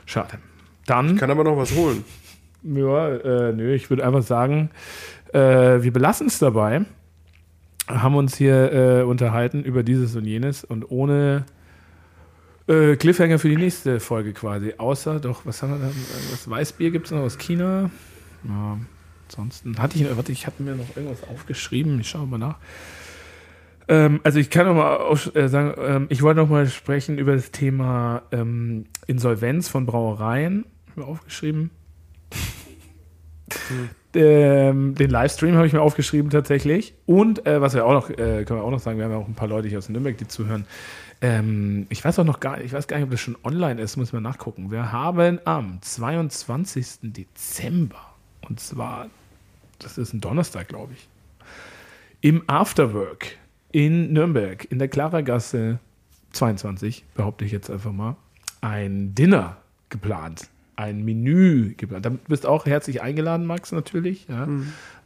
Schade. 0.06 0.38
Dann, 0.86 1.16
kann 1.16 1.30
aber 1.30 1.42
noch 1.42 1.56
was 1.56 1.74
holen. 1.74 2.04
ja, 2.62 3.08
äh, 3.08 3.52
nö, 3.52 3.74
ich 3.74 3.90
würde 3.90 4.06
einfach 4.06 4.22
sagen, 4.22 4.70
äh, 5.32 5.82
wir 5.82 5.92
belassen 5.92 6.28
es 6.28 6.38
dabei. 6.38 6.82
Haben 7.88 8.14
uns 8.14 8.36
hier 8.36 8.72
äh, 8.72 9.02
unterhalten 9.02 9.64
über 9.64 9.82
dieses 9.82 10.14
und 10.14 10.24
jenes 10.24 10.64
und 10.64 10.90
ohne 10.90 11.44
äh, 12.68 12.96
Cliffhanger 12.96 13.38
für 13.38 13.48
die 13.48 13.56
nächste 13.56 14.00
Folge 14.00 14.32
quasi. 14.32 14.74
Außer, 14.78 15.18
doch, 15.18 15.44
was 15.44 15.62
haben 15.62 15.72
wir 15.72 15.78
da? 15.78 15.92
Was 16.30 16.48
Weißbier 16.48 16.92
gibt 16.92 17.06
es 17.06 17.12
noch 17.12 17.20
aus 17.20 17.36
China? 17.36 17.90
Ja, 18.46 18.78
ansonsten 19.28 19.78
hatte 19.78 19.98
ich, 19.98 20.16
warte, 20.16 20.32
ich 20.32 20.46
hatte 20.46 20.62
mir 20.62 20.74
noch 20.74 20.96
irgendwas 20.96 21.26
aufgeschrieben. 21.28 22.00
Ich 22.00 22.08
schaue 22.08 22.26
mal 22.26 22.38
nach. 22.38 22.56
Ähm, 23.88 24.20
also 24.24 24.38
ich 24.38 24.50
kann 24.50 24.66
noch 24.66 24.74
mal 24.74 24.96
auf, 24.96 25.34
äh, 25.34 25.48
sagen, 25.48 25.74
ähm, 25.80 26.06
ich 26.08 26.22
wollte 26.22 26.40
noch 26.40 26.48
mal 26.48 26.66
sprechen 26.66 27.18
über 27.18 27.34
das 27.34 27.50
Thema 27.50 28.22
ähm, 28.32 28.86
Insolvenz 29.06 29.68
von 29.68 29.86
Brauereien. 29.86 30.64
Hab 30.88 30.96
mir 30.96 31.04
aufgeschrieben. 31.04 31.70
Ähm, 34.16 34.94
den 34.94 35.10
Livestream 35.10 35.56
habe 35.56 35.66
ich 35.66 35.74
mir 35.74 35.82
aufgeschrieben 35.82 36.30
tatsächlich. 36.30 36.94
Und 37.04 37.46
äh, 37.46 37.60
was 37.60 37.74
wir 37.74 37.84
auch 37.84 37.92
noch, 37.92 38.08
äh, 38.08 38.44
können 38.44 38.60
wir 38.60 38.64
auch 38.64 38.70
noch 38.70 38.80
sagen, 38.80 38.96
wir 38.96 39.04
haben 39.04 39.12
ja 39.12 39.18
auch 39.18 39.28
ein 39.28 39.34
paar 39.34 39.48
Leute 39.48 39.68
hier 39.68 39.76
aus 39.76 39.90
Nürnberg, 39.90 40.16
die 40.16 40.26
zuhören. 40.26 40.64
Ähm, 41.20 41.86
ich 41.90 42.02
weiß 42.02 42.18
auch 42.18 42.24
noch 42.24 42.40
gar 42.40 42.60
ich 42.60 42.72
weiß 42.72 42.88
gar 42.88 42.96
nicht, 42.96 43.04
ob 43.04 43.10
das 43.10 43.20
schon 43.20 43.36
online 43.44 43.80
ist, 43.80 43.96
muss 43.98 44.14
man 44.14 44.22
nachgucken. 44.22 44.70
Wir 44.70 44.90
haben 44.90 45.38
am 45.44 45.82
22. 45.82 47.12
Dezember, 47.12 48.14
und 48.48 48.60
zwar, 48.60 49.08
das 49.78 49.98
ist 49.98 50.12
ein 50.12 50.20
Donnerstag, 50.20 50.68
glaube 50.68 50.94
ich, 50.94 51.08
im 52.20 52.42
Afterwork 52.46 53.36
in 53.72 54.12
Nürnberg, 54.12 54.66
in 54.70 54.78
der 54.78 54.88
Klaragasse 54.88 55.78
22, 56.32 57.04
behaupte 57.14 57.44
ich 57.44 57.52
jetzt 57.52 57.70
einfach 57.70 57.92
mal, 57.92 58.16
ein 58.60 59.14
Dinner 59.14 59.58
geplant. 59.88 60.48
Ein 60.76 61.04
Menü 61.04 61.74
geplant. 61.76 62.04
Da 62.04 62.10
bist 62.28 62.44
du 62.44 62.48
auch 62.48 62.66
herzlich 62.66 63.00
eingeladen, 63.00 63.46
Max, 63.46 63.72
natürlich. 63.72 64.26
Ja. 64.28 64.46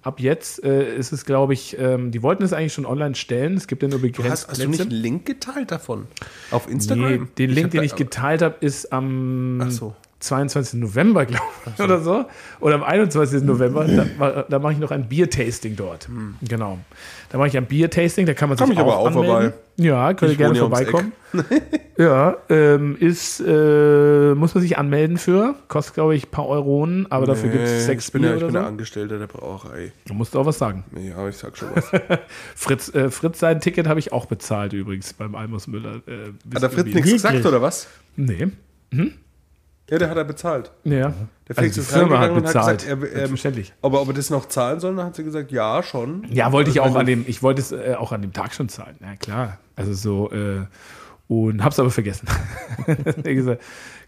Ab 0.02 0.18
jetzt 0.18 0.64
äh, 0.64 0.96
ist 0.96 1.12
es, 1.12 1.24
glaube 1.24 1.52
ich, 1.52 1.78
ähm, 1.78 2.10
die 2.10 2.22
wollten 2.22 2.42
es 2.42 2.52
eigentlich 2.52 2.72
schon 2.72 2.86
online 2.86 3.14
stellen. 3.14 3.54
Es 3.54 3.68
gibt 3.68 3.82
ja 3.82 3.88
nur 3.88 3.98
Du 3.98 4.06
begrenzt 4.06 4.30
hast, 4.30 4.48
hast 4.48 4.62
du 4.62 4.68
nicht 4.68 4.80
einen 4.80 4.90
Link 4.90 5.26
geteilt 5.26 5.70
davon? 5.70 6.06
Auf 6.50 6.68
Instagram? 6.68 7.08
Nee, 7.08 7.28
den 7.38 7.50
Link, 7.50 7.66
hab 7.66 7.70
den 7.72 7.82
ich 7.84 7.94
geteilt 7.94 8.42
habe, 8.42 8.56
ist 8.60 8.92
am 8.92 9.60
Ach 9.62 9.70
so. 9.70 9.94
22. 10.20 10.78
November, 10.80 11.24
glaube 11.26 11.44
ich, 11.76 11.82
oder 11.82 12.00
so. 12.00 12.24
Oder 12.60 12.76
am 12.76 12.82
21. 12.82 13.42
November. 13.42 13.86
Da, 13.86 14.44
da 14.48 14.58
mache 14.58 14.74
ich 14.74 14.78
noch 14.78 14.90
ein 14.90 15.08
Biertasting 15.08 15.76
dort. 15.76 16.08
Genau. 16.42 16.78
Da 17.30 17.38
mache 17.38 17.48
ich 17.48 17.56
ein 17.56 17.66
Biertasting, 17.66 18.26
da 18.26 18.34
kann 18.34 18.48
man 18.50 18.58
Komm 18.58 18.68
sich 18.68 18.76
ich 18.76 18.80
aber 18.80 18.98
auch 18.98 19.06
anmelden. 19.06 19.30
vorbei. 19.30 19.52
Ja, 19.76 20.12
könnt 20.12 20.30
ihr 20.30 20.32
Ich 20.32 20.38
gerne 20.38 20.58
vorbeikommen. 20.58 21.12
ja, 21.96 22.36
ähm, 22.50 22.96
ist, 23.00 23.40
äh, 23.40 24.34
muss 24.34 24.54
man 24.54 24.60
sich 24.62 24.76
anmelden 24.76 25.16
für. 25.16 25.54
Kostet, 25.68 25.94
glaube 25.94 26.14
ich, 26.14 26.26
ein 26.26 26.30
paar 26.30 26.48
Euronen, 26.48 27.06
aber 27.10 27.24
dafür 27.24 27.48
gibt 27.48 27.64
es 27.64 27.86
sechs 27.86 28.08
ich 28.08 28.12
bin, 28.12 28.22
ja, 28.22 28.28
Bier 28.30 28.36
ich 28.36 28.42
oder 28.42 28.46
bin 28.48 28.54
so. 28.54 28.58
der 28.60 28.68
Angestellte 28.68 29.18
der 29.18 29.26
Brauerei. 29.26 29.92
Da 30.06 30.12
musst 30.12 30.34
du 30.34 30.40
auch 30.40 30.46
was 30.46 30.58
sagen. 30.58 30.84
Ja, 31.02 31.26
ich 31.28 31.36
sag 31.36 31.56
schon 31.56 31.68
was. 31.74 31.88
Fritz, 32.56 32.94
äh, 32.94 33.10
Fritz 33.10 33.38
sein 33.38 33.60
Ticket 33.60 33.86
habe 33.86 34.00
ich 34.00 34.12
auch 34.12 34.26
bezahlt 34.26 34.74
übrigens 34.74 35.14
beim 35.14 35.34
Almus 35.34 35.66
Müller. 35.66 36.02
Äh, 36.06 36.32
Hat 36.54 36.62
der 36.62 36.70
Fritz 36.70 36.92
nichts 36.92 37.10
gesagt, 37.12 37.46
oder 37.46 37.62
was? 37.62 37.86
Nee. 38.16 38.48
Ja, 39.90 39.98
der 39.98 40.08
hat 40.10 40.16
er 40.16 40.24
bezahlt. 40.24 40.70
Ja. 40.84 40.92
Der 40.92 41.04
Also 41.08 41.14
Felix 41.60 41.74
die 41.74 41.80
ist 41.80 41.92
hat 41.94 42.00
reingegangen 42.02 42.30
und 42.30 42.36
hat 42.36 42.42
bezahlt. 42.44 42.78
gesagt, 42.80 43.02
er- 43.02 43.08
er- 43.08 43.14
Selbstverständlich. 43.16 43.72
Aber 43.82 44.00
ob 44.00 44.08
er 44.08 44.14
das 44.14 44.30
noch 44.30 44.46
zahlen 44.48 44.78
soll, 44.80 44.94
dann 44.96 45.06
hat 45.06 45.16
sie 45.16 45.24
gesagt, 45.24 45.50
ja, 45.52 45.82
schon. 45.82 46.26
Ja, 46.30 46.52
wollte 46.52 46.70
ich 46.70 46.80
Also 46.80 46.90
auch 46.90 46.94
wenn 46.94 47.00
an 47.00 47.06
dem, 47.06 47.24
ich 47.26 47.42
wollte 47.42 47.60
es 47.60 47.72
äh, 47.72 47.94
auch 47.98 48.12
an 48.12 48.22
dem 48.22 48.32
Tag 48.32 48.54
schon 48.54 48.68
zahlen. 48.68 48.96
Ja, 49.00 49.16
klar. 49.16 49.58
Also 49.76 49.92
so, 49.92 50.30
äh, 50.32 50.60
und 51.28 51.62
hab's 51.64 51.78
aber 51.78 51.90
vergessen. 51.90 52.26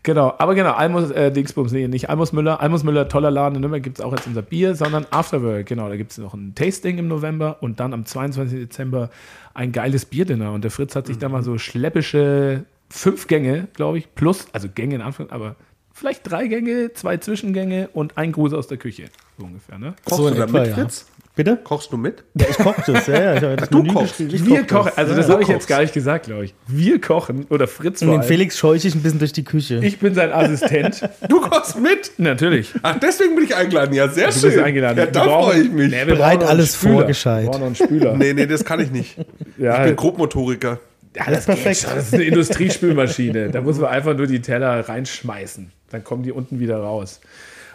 Genau, 0.05 0.35
aber 0.39 0.57
genau, 0.57 0.72
Almus, 0.72 1.12
äh, 1.12 1.30
Dingsbums, 1.30 1.70
nee, 1.70 1.87
nicht 1.87 2.11
Almus 2.11 2.33
Müller. 2.33 2.61
Almus 2.61 2.83
Müller, 2.83 3.09
toller 3.09 3.30
Laden 3.30 3.55
in 3.55 3.61
Nürnberg, 3.61 3.83
gibt's 3.85 4.01
auch 4.01 4.11
jetzt 4.11 4.26
unser 4.26 4.43
Bier, 4.43 4.74
sondern 4.74 5.07
Afterwork, 5.12 5.66
genau, 5.66 5.89
da 5.89 5.95
gibt's 5.97 6.18
noch 6.18 6.35
ein 6.35 6.57
Tasting 6.57 6.99
im 6.99 7.07
November 7.07 7.59
und 7.61 7.78
dann 7.78 7.95
am 7.95 8.05
22. 8.05 8.59
Dezember 8.59 9.11
ein 9.55 9.70
geiles 9.70 10.05
Bierdinner. 10.05 10.51
Und 10.53 10.64
der 10.64 10.72
Fritz 10.72 10.97
hat 10.97 11.07
sich 11.07 11.18
da 11.18 11.28
mal 11.28 11.45
so 11.45 11.57
schleppische 11.57 12.64
fünf 12.91 13.28
Gänge, 13.28 13.68
glaube 13.74 13.99
ich, 13.99 14.12
plus, 14.16 14.47
also 14.53 14.68
Gänge 14.74 14.97
in 14.97 15.03
Anfang, 15.03 15.30
aber 15.30 15.55
vielleicht 16.03 16.30
drei 16.30 16.48
Gänge, 16.48 16.92
zwei 16.94 17.16
Zwischengänge 17.16 17.88
und 17.94 18.18
ein 18.18 18.32
Gruß 18.32 18.53
aus 18.55 18.66
der 18.66 18.76
Küche, 18.78 19.05
so 19.38 19.44
ungefähr, 19.44 19.78
ne? 19.78 19.94
Kochst 20.05 20.16
So 20.18 20.28
du 20.28 20.34
da 20.36 20.46
mit, 20.46 20.66
ja. 20.66 20.74
Fritz? 20.74 21.07
Bitte? 21.34 21.59
Kochst 21.64 21.90
du 21.92 21.96
mit? 21.96 22.24
Ja, 22.34 22.46
ich 22.50 22.59
koche 22.59 22.82
das, 22.92 23.07
ja, 23.07 23.34
ja. 23.40 23.53
Ich 23.53 23.57
das 23.61 23.70
du 23.70 23.84
kochst. 23.84 24.20
Ich 24.20 24.44
Wir 24.44 24.66
koch 24.66 24.84
kochen, 24.84 24.92
also 24.96 25.14
das 25.14 25.26
Du 25.28 25.32
habe 25.32 25.42
ich 25.42 25.48
jetzt 25.48 25.66
gar 25.66 25.80
nicht 25.80 25.94
gesagt, 25.94 26.26
glaube 26.26 26.44
ich. 26.44 26.55
Wir 26.66 27.00
kochen 27.00 27.46
oder 27.48 27.66
Fritz 27.66 28.03
Und 28.03 28.11
den. 28.11 28.22
Felix 28.22 28.59
scheuche 28.59 28.86
ich 28.88 28.94
ein 28.94 29.00
bisschen 29.03 29.18
durch 29.20 29.32
die 29.32 29.44
Küche. 29.44 29.80
Ich 29.82 29.98
bin 29.98 30.12
sein 30.14 30.30
Assistent. 30.32 31.09
Du 31.30 31.40
kochst 31.40 31.80
mit? 31.80 32.12
Natürlich. 32.18 32.74
Ach, 32.82 32.98
deswegen 33.00 33.34
bin 33.36 33.44
ich 33.44 33.55
eingeladen. 33.57 33.94
Ja, 33.94 34.09
sehr 34.09 34.26
Du 34.26 34.32
schön. 34.34 34.50
bist 34.50 34.59
eingeladen. 34.62 34.98
Ja, 34.98 35.07
da 35.07 35.22
freue 35.24 35.62
ich 35.62 35.70
mich. 35.70 35.90
Nee, 35.90 36.05
Bereit, 36.05 36.42
alles 36.44 36.74
vorgescheit. 36.74 37.44
Wir 37.44 37.50
brauchen 37.50 37.61
noch 37.61 37.66
einen 37.68 37.76
Spüler. 37.76 38.14
Nee, 38.14 38.34
nee, 38.34 38.46
das 38.46 38.64
kann 38.66 38.80
ich 38.80 38.90
nicht. 38.90 39.16
ja, 39.57 39.78
Ich 39.78 39.86
bin 39.86 39.96
Grobmotoriker. 39.96 40.80
ja, 41.16 41.30
das 41.30 41.46
perfekt. 41.46 41.78
Schon. 41.80 41.94
Das 41.94 42.09
ist 42.09 42.14
eine 42.14 42.24
Industriespülmaschine. 42.24 43.48
Da 43.50 43.62
muss 43.62 43.78
man 43.78 43.88
einfach 43.88 44.14
nur 44.14 44.26
die 44.26 44.42
Teller 44.42 44.86
reinschmeißen. 44.86 45.72
Dann 45.93 46.03
kommen 46.05 46.22
die 46.24 46.32
unten 46.32 46.59
wieder 46.59 46.78
raus. 46.78 47.20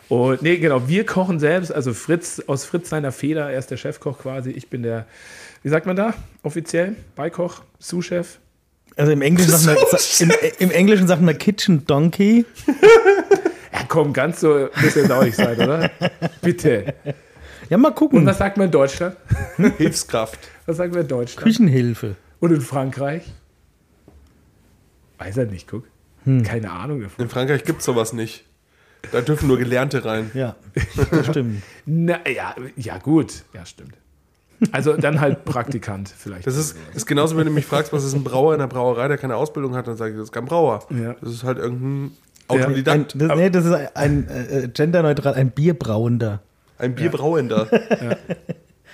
Und 0.10 0.42
nee, 0.42 0.58
genau, 0.58 0.88
wir 0.88 1.06
kochen 1.06 1.40
selbst, 1.40 1.72
also 1.72 1.94
Fritz, 1.94 2.42
aus 2.48 2.64
Fritz 2.66 2.90
seiner 2.90 3.12
Feder, 3.12 3.52
er 3.52 3.60
ist 3.60 3.72
der 3.72 3.78
Chefkoch 3.78 4.20
quasi, 4.20 4.52
ich 4.52 4.70
bin 4.70 4.82
der, 4.84 5.06
wie 5.64 5.70
sagt 5.70 5.86
man 5.86 5.96
da, 5.98 6.14
offiziell? 6.44 6.96
Beikoch, 7.16 7.62
Sous-Chef? 7.80 8.40
Also 8.96 9.12
im 9.12 9.22
Englischen, 9.22 9.52
sagt 9.52 9.66
man, 9.92 10.30
im, 10.30 10.32
im 10.60 10.72
Englischen 10.72 11.08
sagt 11.08 11.22
man 11.22 11.38
Kitchen 11.38 11.86
Donkey. 11.86 12.46
Ja, 13.74 13.84
komm, 13.88 14.12
ganz 14.12 14.40
so 14.40 14.70
jetzt 14.82 15.12
auch 15.12 15.24
nicht 15.24 15.36
sein, 15.36 15.56
oder? 15.58 15.92
Bitte. 16.42 16.96
Ja, 17.70 17.78
mal 17.78 17.90
Und 17.90 17.96
gucken. 17.96 18.26
was 18.26 18.40
sagt 18.40 18.58
man 18.58 18.68
in 18.68 18.72
Deutschland? 18.72 19.16
Hilfskraft. 19.78 20.40
Was 20.66 20.78
sagen 20.78 20.94
wir 20.96 21.02
in 21.02 21.08
Deutschland? 21.08 21.44
Küchenhilfe. 21.44 22.16
Und 22.40 22.54
in 22.54 22.62
Frankreich? 22.62 23.24
Weiß 25.20 25.38
er 25.38 25.46
nicht, 25.46 25.68
guck. 25.68 25.84
Hm. 26.28 26.44
Keine 26.44 26.72
Ahnung 26.72 27.02
davon. 27.02 27.24
In 27.24 27.30
Frankreich 27.30 27.64
gibt 27.64 27.80
es 27.80 27.86
sowas 27.86 28.12
nicht. 28.12 28.44
Da 29.14 29.22
dürfen 29.22 29.48
nur 29.48 29.58
Gelernte 29.58 30.04
rein. 30.04 30.30
Ja, 30.34 30.56
das 31.12 31.28
stimmt. 31.28 31.64
Na, 31.86 32.20
ja, 32.28 32.54
ja, 32.76 32.98
gut. 32.98 33.44
Ja, 33.54 33.66
stimmt. 33.66 33.94
Also 34.72 34.98
dann 34.98 35.22
halt 35.22 35.46
Praktikant 35.46 36.10
vielleicht. 36.10 36.46
Das 36.48 36.58
ist, 36.58 36.76
ist 36.94 37.06
genauso, 37.06 37.38
wenn 37.38 37.46
du 37.46 37.52
mich 37.52 37.66
fragst, 37.66 37.94
was 37.94 38.04
ist 38.04 38.14
ein 38.14 38.24
Brauer 38.24 38.54
in 38.54 38.60
der 38.60 38.68
Brauerei, 38.68 39.08
der 39.08 39.18
keine 39.18 39.36
Ausbildung 39.36 39.76
hat, 39.76 39.88
dann 39.88 39.96
sage 39.96 40.12
ich, 40.12 40.18
das 40.18 40.26
ist 40.26 40.32
kein 40.34 40.46
Brauer. 40.46 40.84
Ja. 40.90 41.16
Das 41.22 41.32
ist 41.32 41.44
halt 41.44 41.60
irgendein 41.60 42.12
Ein, 42.50 42.64
Autodidakt. 42.64 43.14
das, 43.16 43.38
nee, 43.38 43.50
das 43.50 43.66
ist 43.66 43.72
ein, 43.72 43.88
ein 43.96 44.28
äh, 44.30 44.68
genderneutral, 44.74 45.36
ein 45.36 45.52
Bierbrauender. 45.52 46.42
Ein 46.80 46.96
Bierbrauender. 46.96 47.68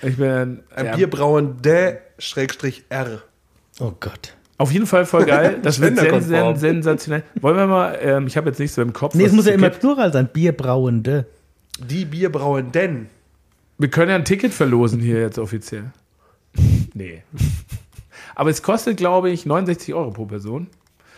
ich 0.02 0.16
bin 0.16 0.62
Ein 0.76 0.86
ja, 0.86 0.96
Bierbrauender, 0.96 1.98
Schrägstrich 2.18 2.84
R. 2.90 3.22
Oh 3.80 3.92
Gott. 3.98 4.36
Auf 4.56 4.70
jeden 4.72 4.86
Fall 4.86 5.04
voll 5.06 5.24
geil. 5.24 5.58
Das 5.62 5.80
wird 5.80 5.98
sen, 5.98 6.20
sen, 6.22 6.56
sensationell. 6.56 7.22
Wollen 7.40 7.56
wir 7.56 7.66
mal, 7.66 7.98
ähm, 8.00 8.26
ich 8.26 8.36
habe 8.36 8.48
jetzt 8.48 8.58
nicht 8.58 8.72
so 8.72 8.82
im 8.82 8.92
Kopf. 8.92 9.14
Nee, 9.14 9.24
es 9.24 9.32
muss 9.32 9.46
ja 9.46 9.52
immer. 9.52 9.70
Plural 9.70 10.12
sein. 10.12 10.28
Bierbrauende. 10.32 11.26
Die 11.78 12.04
Bierbrauenden. 12.04 13.08
Wir 13.78 13.88
können 13.88 14.10
ja 14.10 14.16
ein 14.16 14.24
Ticket 14.24 14.52
verlosen 14.52 15.00
hier 15.00 15.20
jetzt 15.20 15.38
offiziell. 15.38 15.84
Nee. 16.96 17.24
Aber 18.36 18.50
es 18.50 18.62
kostet, 18.62 18.96
glaube 18.96 19.30
ich, 19.30 19.46
69 19.46 19.94
Euro 19.94 20.12
pro 20.12 20.26
Person. 20.26 20.68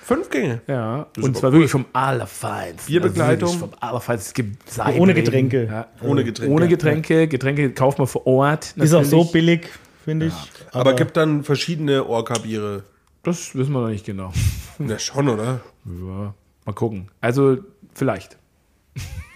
Fünf 0.02 0.30
Gänge. 0.30 0.60
Ja, 0.66 1.06
ist 1.14 1.22
und 1.22 1.30
aber 1.30 1.40
zwar 1.40 1.52
wirklich 1.52 1.70
vom 1.70 1.84
Allerfeinsten. 1.92 2.86
Bierbegleitung. 2.86 3.48
Also 3.48 3.58
vom 3.58 3.70
Allerfeinsten. 3.80 4.28
Es 4.28 4.34
gibt 4.34 4.70
Seiten. 4.70 5.00
Ohne 5.00 5.12
Getränke. 5.12 5.66
Ja, 5.66 5.86
Ohne 6.00 6.24
Getränke. 6.24 6.54
Ohne 6.54 6.68
Getränke. 6.68 7.28
Getränke 7.28 7.70
kauft 7.72 7.98
man 7.98 8.06
vor 8.06 8.26
Ort. 8.26 8.72
Ist 8.76 8.94
auch 8.94 9.04
so 9.04 9.24
natürlich. 9.24 9.32
billig, 9.32 9.68
finde 10.04 10.26
ich. 10.26 10.34
Aber, 10.72 10.94
gibt 10.94 11.16
dann 11.16 11.44
verschiedene 11.44 12.06
Orca-Biere. 12.06 12.84
Das 13.26 13.56
wissen 13.56 13.72
wir 13.72 13.80
noch 13.80 13.88
nicht 13.88 14.06
genau. 14.06 14.32
Na 14.78 15.00
schon, 15.00 15.28
oder? 15.28 15.60
Ja, 15.84 16.32
mal 16.64 16.72
gucken. 16.72 17.08
Also, 17.20 17.58
vielleicht. 17.92 18.38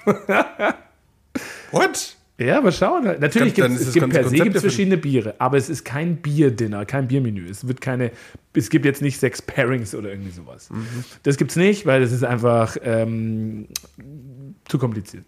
What? 1.72 2.16
Ja, 2.38 2.58
aber 2.58 2.70
schauen. 2.70 3.08
halt. 3.08 3.20
Natürlich 3.20 3.52
gibt 3.52 3.68
es 3.68 3.92
gibt 3.92 4.08
per 4.10 4.28
se 4.28 4.36
gibt's 4.36 4.60
verschiedene 4.60 4.96
Biere, 4.96 5.34
aber 5.38 5.56
es 5.56 5.68
ist 5.68 5.84
kein 5.84 6.18
Bierdinner, 6.18 6.86
kein 6.86 7.08
Biermenü. 7.08 7.48
Es 7.48 7.66
wird 7.66 7.80
keine, 7.80 8.12
es 8.54 8.70
gibt 8.70 8.84
jetzt 8.84 9.02
nicht 9.02 9.18
sechs 9.18 9.42
Pairings 9.42 9.92
oder 9.96 10.10
irgendwie 10.10 10.30
sowas. 10.30 10.70
Mhm. 10.70 11.04
Das 11.24 11.36
gibt's 11.36 11.56
nicht, 11.56 11.84
weil 11.84 12.00
das 12.00 12.12
ist 12.12 12.22
einfach 12.22 12.76
ähm, 12.84 13.66
zu 14.68 14.78
kompliziert. 14.78 15.24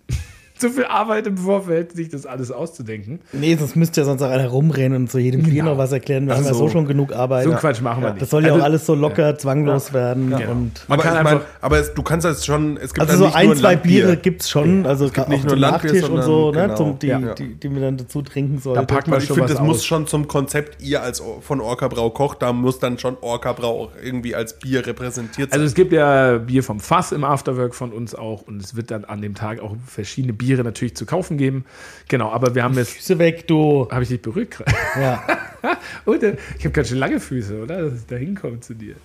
Zu 0.62 0.70
viel 0.70 0.84
Arbeit 0.84 1.26
im 1.26 1.36
Vorfeld, 1.36 1.92
sich 1.92 2.08
das 2.08 2.24
alles 2.26 2.50
auszudenken. 2.50 3.20
Nee, 3.32 3.56
sonst 3.56 3.76
müsste 3.76 4.00
ja 4.00 4.04
sonst 4.04 4.22
auch 4.22 4.30
einer 4.30 4.48
rumrennen 4.48 5.02
und 5.02 5.10
zu 5.10 5.18
jedem 5.18 5.42
Bier 5.42 5.52
Genau. 5.62 5.72
noch 5.72 5.78
was 5.78 5.92
erklären. 5.92 6.26
Wir 6.26 6.32
Ach 6.34 6.38
haben 6.38 6.44
ja 6.46 6.54
so. 6.54 6.68
schon 6.68 6.86
genug 6.86 7.12
Arbeit. 7.12 7.44
So 7.44 7.50
einen 7.50 7.58
Quatsch 7.60 7.80
machen 7.80 8.02
wir 8.02 8.10
nicht. 8.10 8.22
Das 8.22 8.30
soll 8.30 8.42
ja 8.44 8.50
Also- 8.52 8.60
auch 8.62 8.64
alles 8.64 8.86
so 8.86 8.94
locker, 8.94 9.36
zwanglos 9.36 9.92
werden. 9.92 10.30
Genau. 10.30 10.50
Und 10.52 10.72
Man 10.88 10.98
aber 11.00 11.02
kann 11.08 11.24
mein, 11.24 11.34
einfach- 11.34 11.46
aber 11.60 11.78
es, 11.80 11.92
du 11.94 12.02
kannst 12.02 12.24
das 12.24 12.46
schon, 12.46 12.76
es 12.76 12.94
gibt 12.94 13.00
also 13.08 13.18
so 13.18 13.24
nicht 13.26 13.36
ein, 13.36 13.46
nur 13.46 13.56
zwei 13.56 13.72
Landbier. 13.72 14.04
Biere 14.04 14.16
gibt 14.16 14.42
es 14.42 14.50
schon. 14.50 14.86
Also 14.86 15.06
es 15.06 15.12
gibt 15.12 15.28
nicht 15.28 15.44
auch 15.44 15.48
nur 15.50 15.56
Nachtisch 15.56 16.02
und 16.08 16.22
so, 16.22 16.44
sondern 16.52 16.70
ne, 16.70 16.76
zum, 16.76 16.98
die, 16.98 17.06
genau. 17.08 17.34
die, 17.34 17.54
die 17.54 17.68
man 17.68 17.82
dann 17.82 17.96
dazu 17.98 18.22
trinken 18.22 18.58
soll. 18.58 18.74
Da 18.74 18.82
packt 18.82 19.08
man 19.08 19.18
Ich 19.18 19.26
schon 19.26 19.36
finde, 19.36 19.52
das 19.52 19.62
muss 19.62 19.84
schon 19.84 20.06
zum 20.06 20.28
Konzept, 20.28 20.82
ihr 20.82 21.02
als 21.02 21.22
von 21.40 21.60
Orca 21.60 21.88
Brau 21.88 22.10
kocht, 22.10 22.42
da 22.42 22.52
muss 22.52 22.78
dann 22.78 22.98
schon 22.98 23.16
Orca 23.20 23.52
Brau 23.52 23.82
auch 23.84 23.90
irgendwie 24.02 24.34
als 24.34 24.58
Bier 24.58 24.86
repräsentiert 24.86 25.50
sein. 25.50 25.60
Also 25.60 25.66
es 25.66 25.74
gibt 25.74 25.92
ja 25.92 26.38
Bier 26.38 26.62
vom 26.62 26.80
Fass 26.80 27.12
im 27.12 27.24
Afterwork 27.24 27.74
von 27.74 27.92
uns 27.92 28.14
auch 28.14 28.42
und 28.46 28.62
es 28.62 28.76
wird 28.76 28.90
dann 28.90 29.04
an 29.04 29.20
dem 29.22 29.34
Tag 29.34 29.60
auch 29.60 29.74
verschiedene 29.86 30.32
Biere 30.52 30.64
natürlich 30.64 30.94
zu 30.94 31.06
kaufen 31.06 31.38
geben. 31.38 31.64
Genau, 32.08 32.30
aber 32.30 32.54
wir 32.54 32.62
haben 32.62 32.74
jetzt, 32.74 32.92
Füße 32.92 33.18
weg, 33.18 33.48
du. 33.48 33.88
habe 33.90 34.02
ich 34.02 34.10
dich 34.10 34.20
berührt 34.20 34.50
gerade? 34.50 34.72
Ja. 35.00 35.22
Und 36.04 36.22
äh, 36.22 36.36
ich 36.58 36.64
habe 36.64 36.72
ganz 36.72 36.88
schön 36.88 36.98
lange 36.98 37.20
Füße, 37.20 37.62
oder? 37.62 37.82
Dass 37.82 37.94
ich 38.00 38.06
da 38.06 38.16
hinkomme 38.16 38.60
zu 38.60 38.74
dir. 38.74 38.96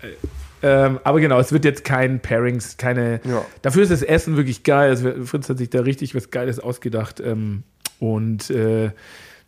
Geil. 0.00 0.16
Ähm, 0.62 0.98
aber 1.04 1.20
genau, 1.20 1.38
es 1.38 1.52
wird 1.52 1.66
jetzt 1.66 1.84
kein 1.84 2.20
Pairings, 2.20 2.78
keine. 2.78 3.20
Ja. 3.24 3.44
Dafür 3.60 3.82
ist 3.82 3.92
das 3.92 4.02
Essen 4.02 4.36
wirklich 4.36 4.62
geil. 4.62 4.88
Also 4.88 5.26
Fritz 5.26 5.50
hat 5.50 5.58
sich 5.58 5.68
da 5.68 5.80
richtig 5.80 6.14
was 6.14 6.30
Geiles 6.30 6.58
ausgedacht. 6.58 7.20
Ähm, 7.20 7.64
und 7.98 8.48
äh, 8.48 8.90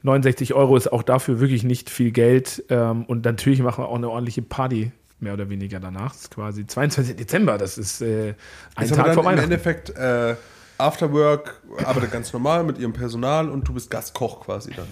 69 0.03 0.53
Euro 0.53 0.77
ist 0.77 0.93
auch 0.93 1.03
dafür 1.03 1.41
wirklich 1.41 1.65
nicht 1.65 1.89
viel 1.89 2.11
Geld. 2.11 2.65
Ähm, 2.69 3.05
und 3.05 3.25
natürlich 3.25 3.63
machen 3.63 3.83
wir 3.83 3.89
auch 3.89 3.97
eine 3.97 4.11
ordentliche 4.11 4.43
Party, 4.43 4.93
mehr 5.21 5.33
oder 5.33 5.49
weniger 5.49 5.81
danach. 5.81 6.13
Das 6.13 6.23
ist 6.23 6.35
quasi 6.35 6.67
22. 6.67 7.17
Dezember, 7.17 7.57
das 7.57 7.79
ist 7.79 8.03
äh, 8.03 8.35
ein 8.75 8.85
ist 8.85 8.93
aber 8.93 9.05
Tag 9.05 9.15
vor 9.15 9.23
dann 9.23 9.33
im 9.33 9.39
Weihnachten. 9.39 9.53
Endeffekt 9.53 9.91
äh, 9.97 10.37
Afterwork, 10.79 11.61
arbeitet 11.85 12.13
ganz 12.13 12.33
normal 12.33 12.65
mit 12.65 12.79
ihrem 12.79 12.93
Personal 12.93 13.49
und 13.49 13.67
du 13.69 13.73
bist 13.75 13.91
Gastkoch 13.91 14.41
quasi 14.41 14.73
dann. 14.73 14.87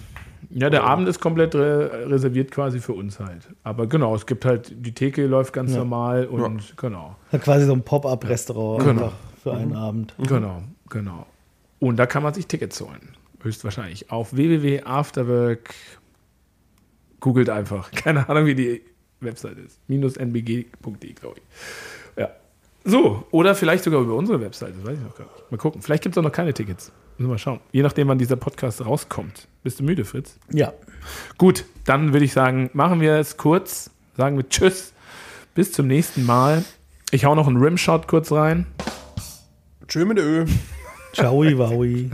Ja, 0.51 0.69
der 0.69 0.83
Abend 0.83 1.07
ist 1.07 1.19
komplett 1.19 1.55
re 1.55 2.07
reserviert 2.09 2.51
quasi 2.51 2.79
für 2.79 2.93
uns 2.93 3.19
halt. 3.19 3.49
Aber 3.63 3.87
genau, 3.87 4.15
es 4.15 4.25
gibt 4.25 4.45
halt, 4.45 4.71
die 4.75 4.93
Theke 4.93 5.25
läuft 5.25 5.53
ganz 5.53 5.71
Ja. 5.71 5.79
normal 5.79 6.27
und 6.27 6.77
genau. 6.77 7.15
Ja, 7.31 7.39
Quasi 7.39 7.65
so 7.65 7.73
ein 7.73 7.81
Pop-up-Restaurant 7.83 8.83
Genau. 8.83 9.03
einfach 9.05 9.13
für 9.41 9.53
einen 9.53 9.75
Abend. 9.75 10.13
Genau, 10.19 10.61
genau. 10.89 11.25
Und 11.79 11.97
da 11.97 12.05
kann 12.05 12.23
man 12.23 12.33
sich 12.33 12.47
Tickets 12.47 12.79
holen. 12.81 13.15
Höchstwahrscheinlich. 13.41 14.11
Auf 14.11 14.35
www.afterwork. 14.35 15.73
Googelt 17.19 17.49
einfach. 17.49 17.91
Keine 17.91 18.27
Ahnung, 18.29 18.45
wie 18.45 18.55
die 18.55 18.81
Website 19.19 19.57
ist. 19.57 19.79
Minus 19.87 20.15
nbg.de, 20.17 21.13
glaube 21.13 21.35
ich. 21.37 21.43
So, 22.85 23.25
oder 23.31 23.55
vielleicht 23.55 23.83
sogar 23.83 23.99
über 24.01 24.13
unsere 24.15 24.39
Website. 24.39 24.75
Das 24.77 24.85
weiß 24.85 24.97
ich 24.99 25.03
noch 25.03 25.15
gar 25.15 25.25
nicht. 25.25 25.51
Mal 25.51 25.57
gucken. 25.57 25.81
Vielleicht 25.81 26.03
gibt 26.03 26.15
es 26.15 26.19
auch 26.19 26.23
noch 26.23 26.31
keine 26.31 26.53
Tickets. 26.53 26.91
Müssen 27.17 27.29
wir 27.29 27.33
mal 27.33 27.37
schauen. 27.39 27.59
Je 27.71 27.81
nachdem, 27.81 28.07
wann 28.07 28.19
dieser 28.19 28.35
Podcast 28.35 28.85
rauskommt. 28.85 29.47
Bist 29.63 29.79
du 29.79 29.83
müde, 29.83 30.05
Fritz? 30.05 30.37
Ja. 30.51 30.71
Gut, 31.37 31.65
dann 31.85 32.13
würde 32.13 32.25
ich 32.25 32.33
sagen, 32.33 32.69
machen 32.73 33.01
wir 33.01 33.13
es 33.15 33.37
kurz. 33.37 33.89
Sagen 34.15 34.37
wir 34.37 34.47
Tschüss. 34.47 34.93
Bis 35.55 35.71
zum 35.71 35.87
nächsten 35.87 36.25
Mal. 36.25 36.63
Ich 37.11 37.25
hau 37.25 37.33
noch 37.33 37.47
einen 37.47 37.57
Rimshot 37.57 38.07
kurz 38.07 38.31
rein. 38.31 38.67
Tschö 39.87 40.05
mit 40.05 40.19
Ö. 40.19 40.45
Ciao, 41.13 41.37
Wowi. 41.37 42.11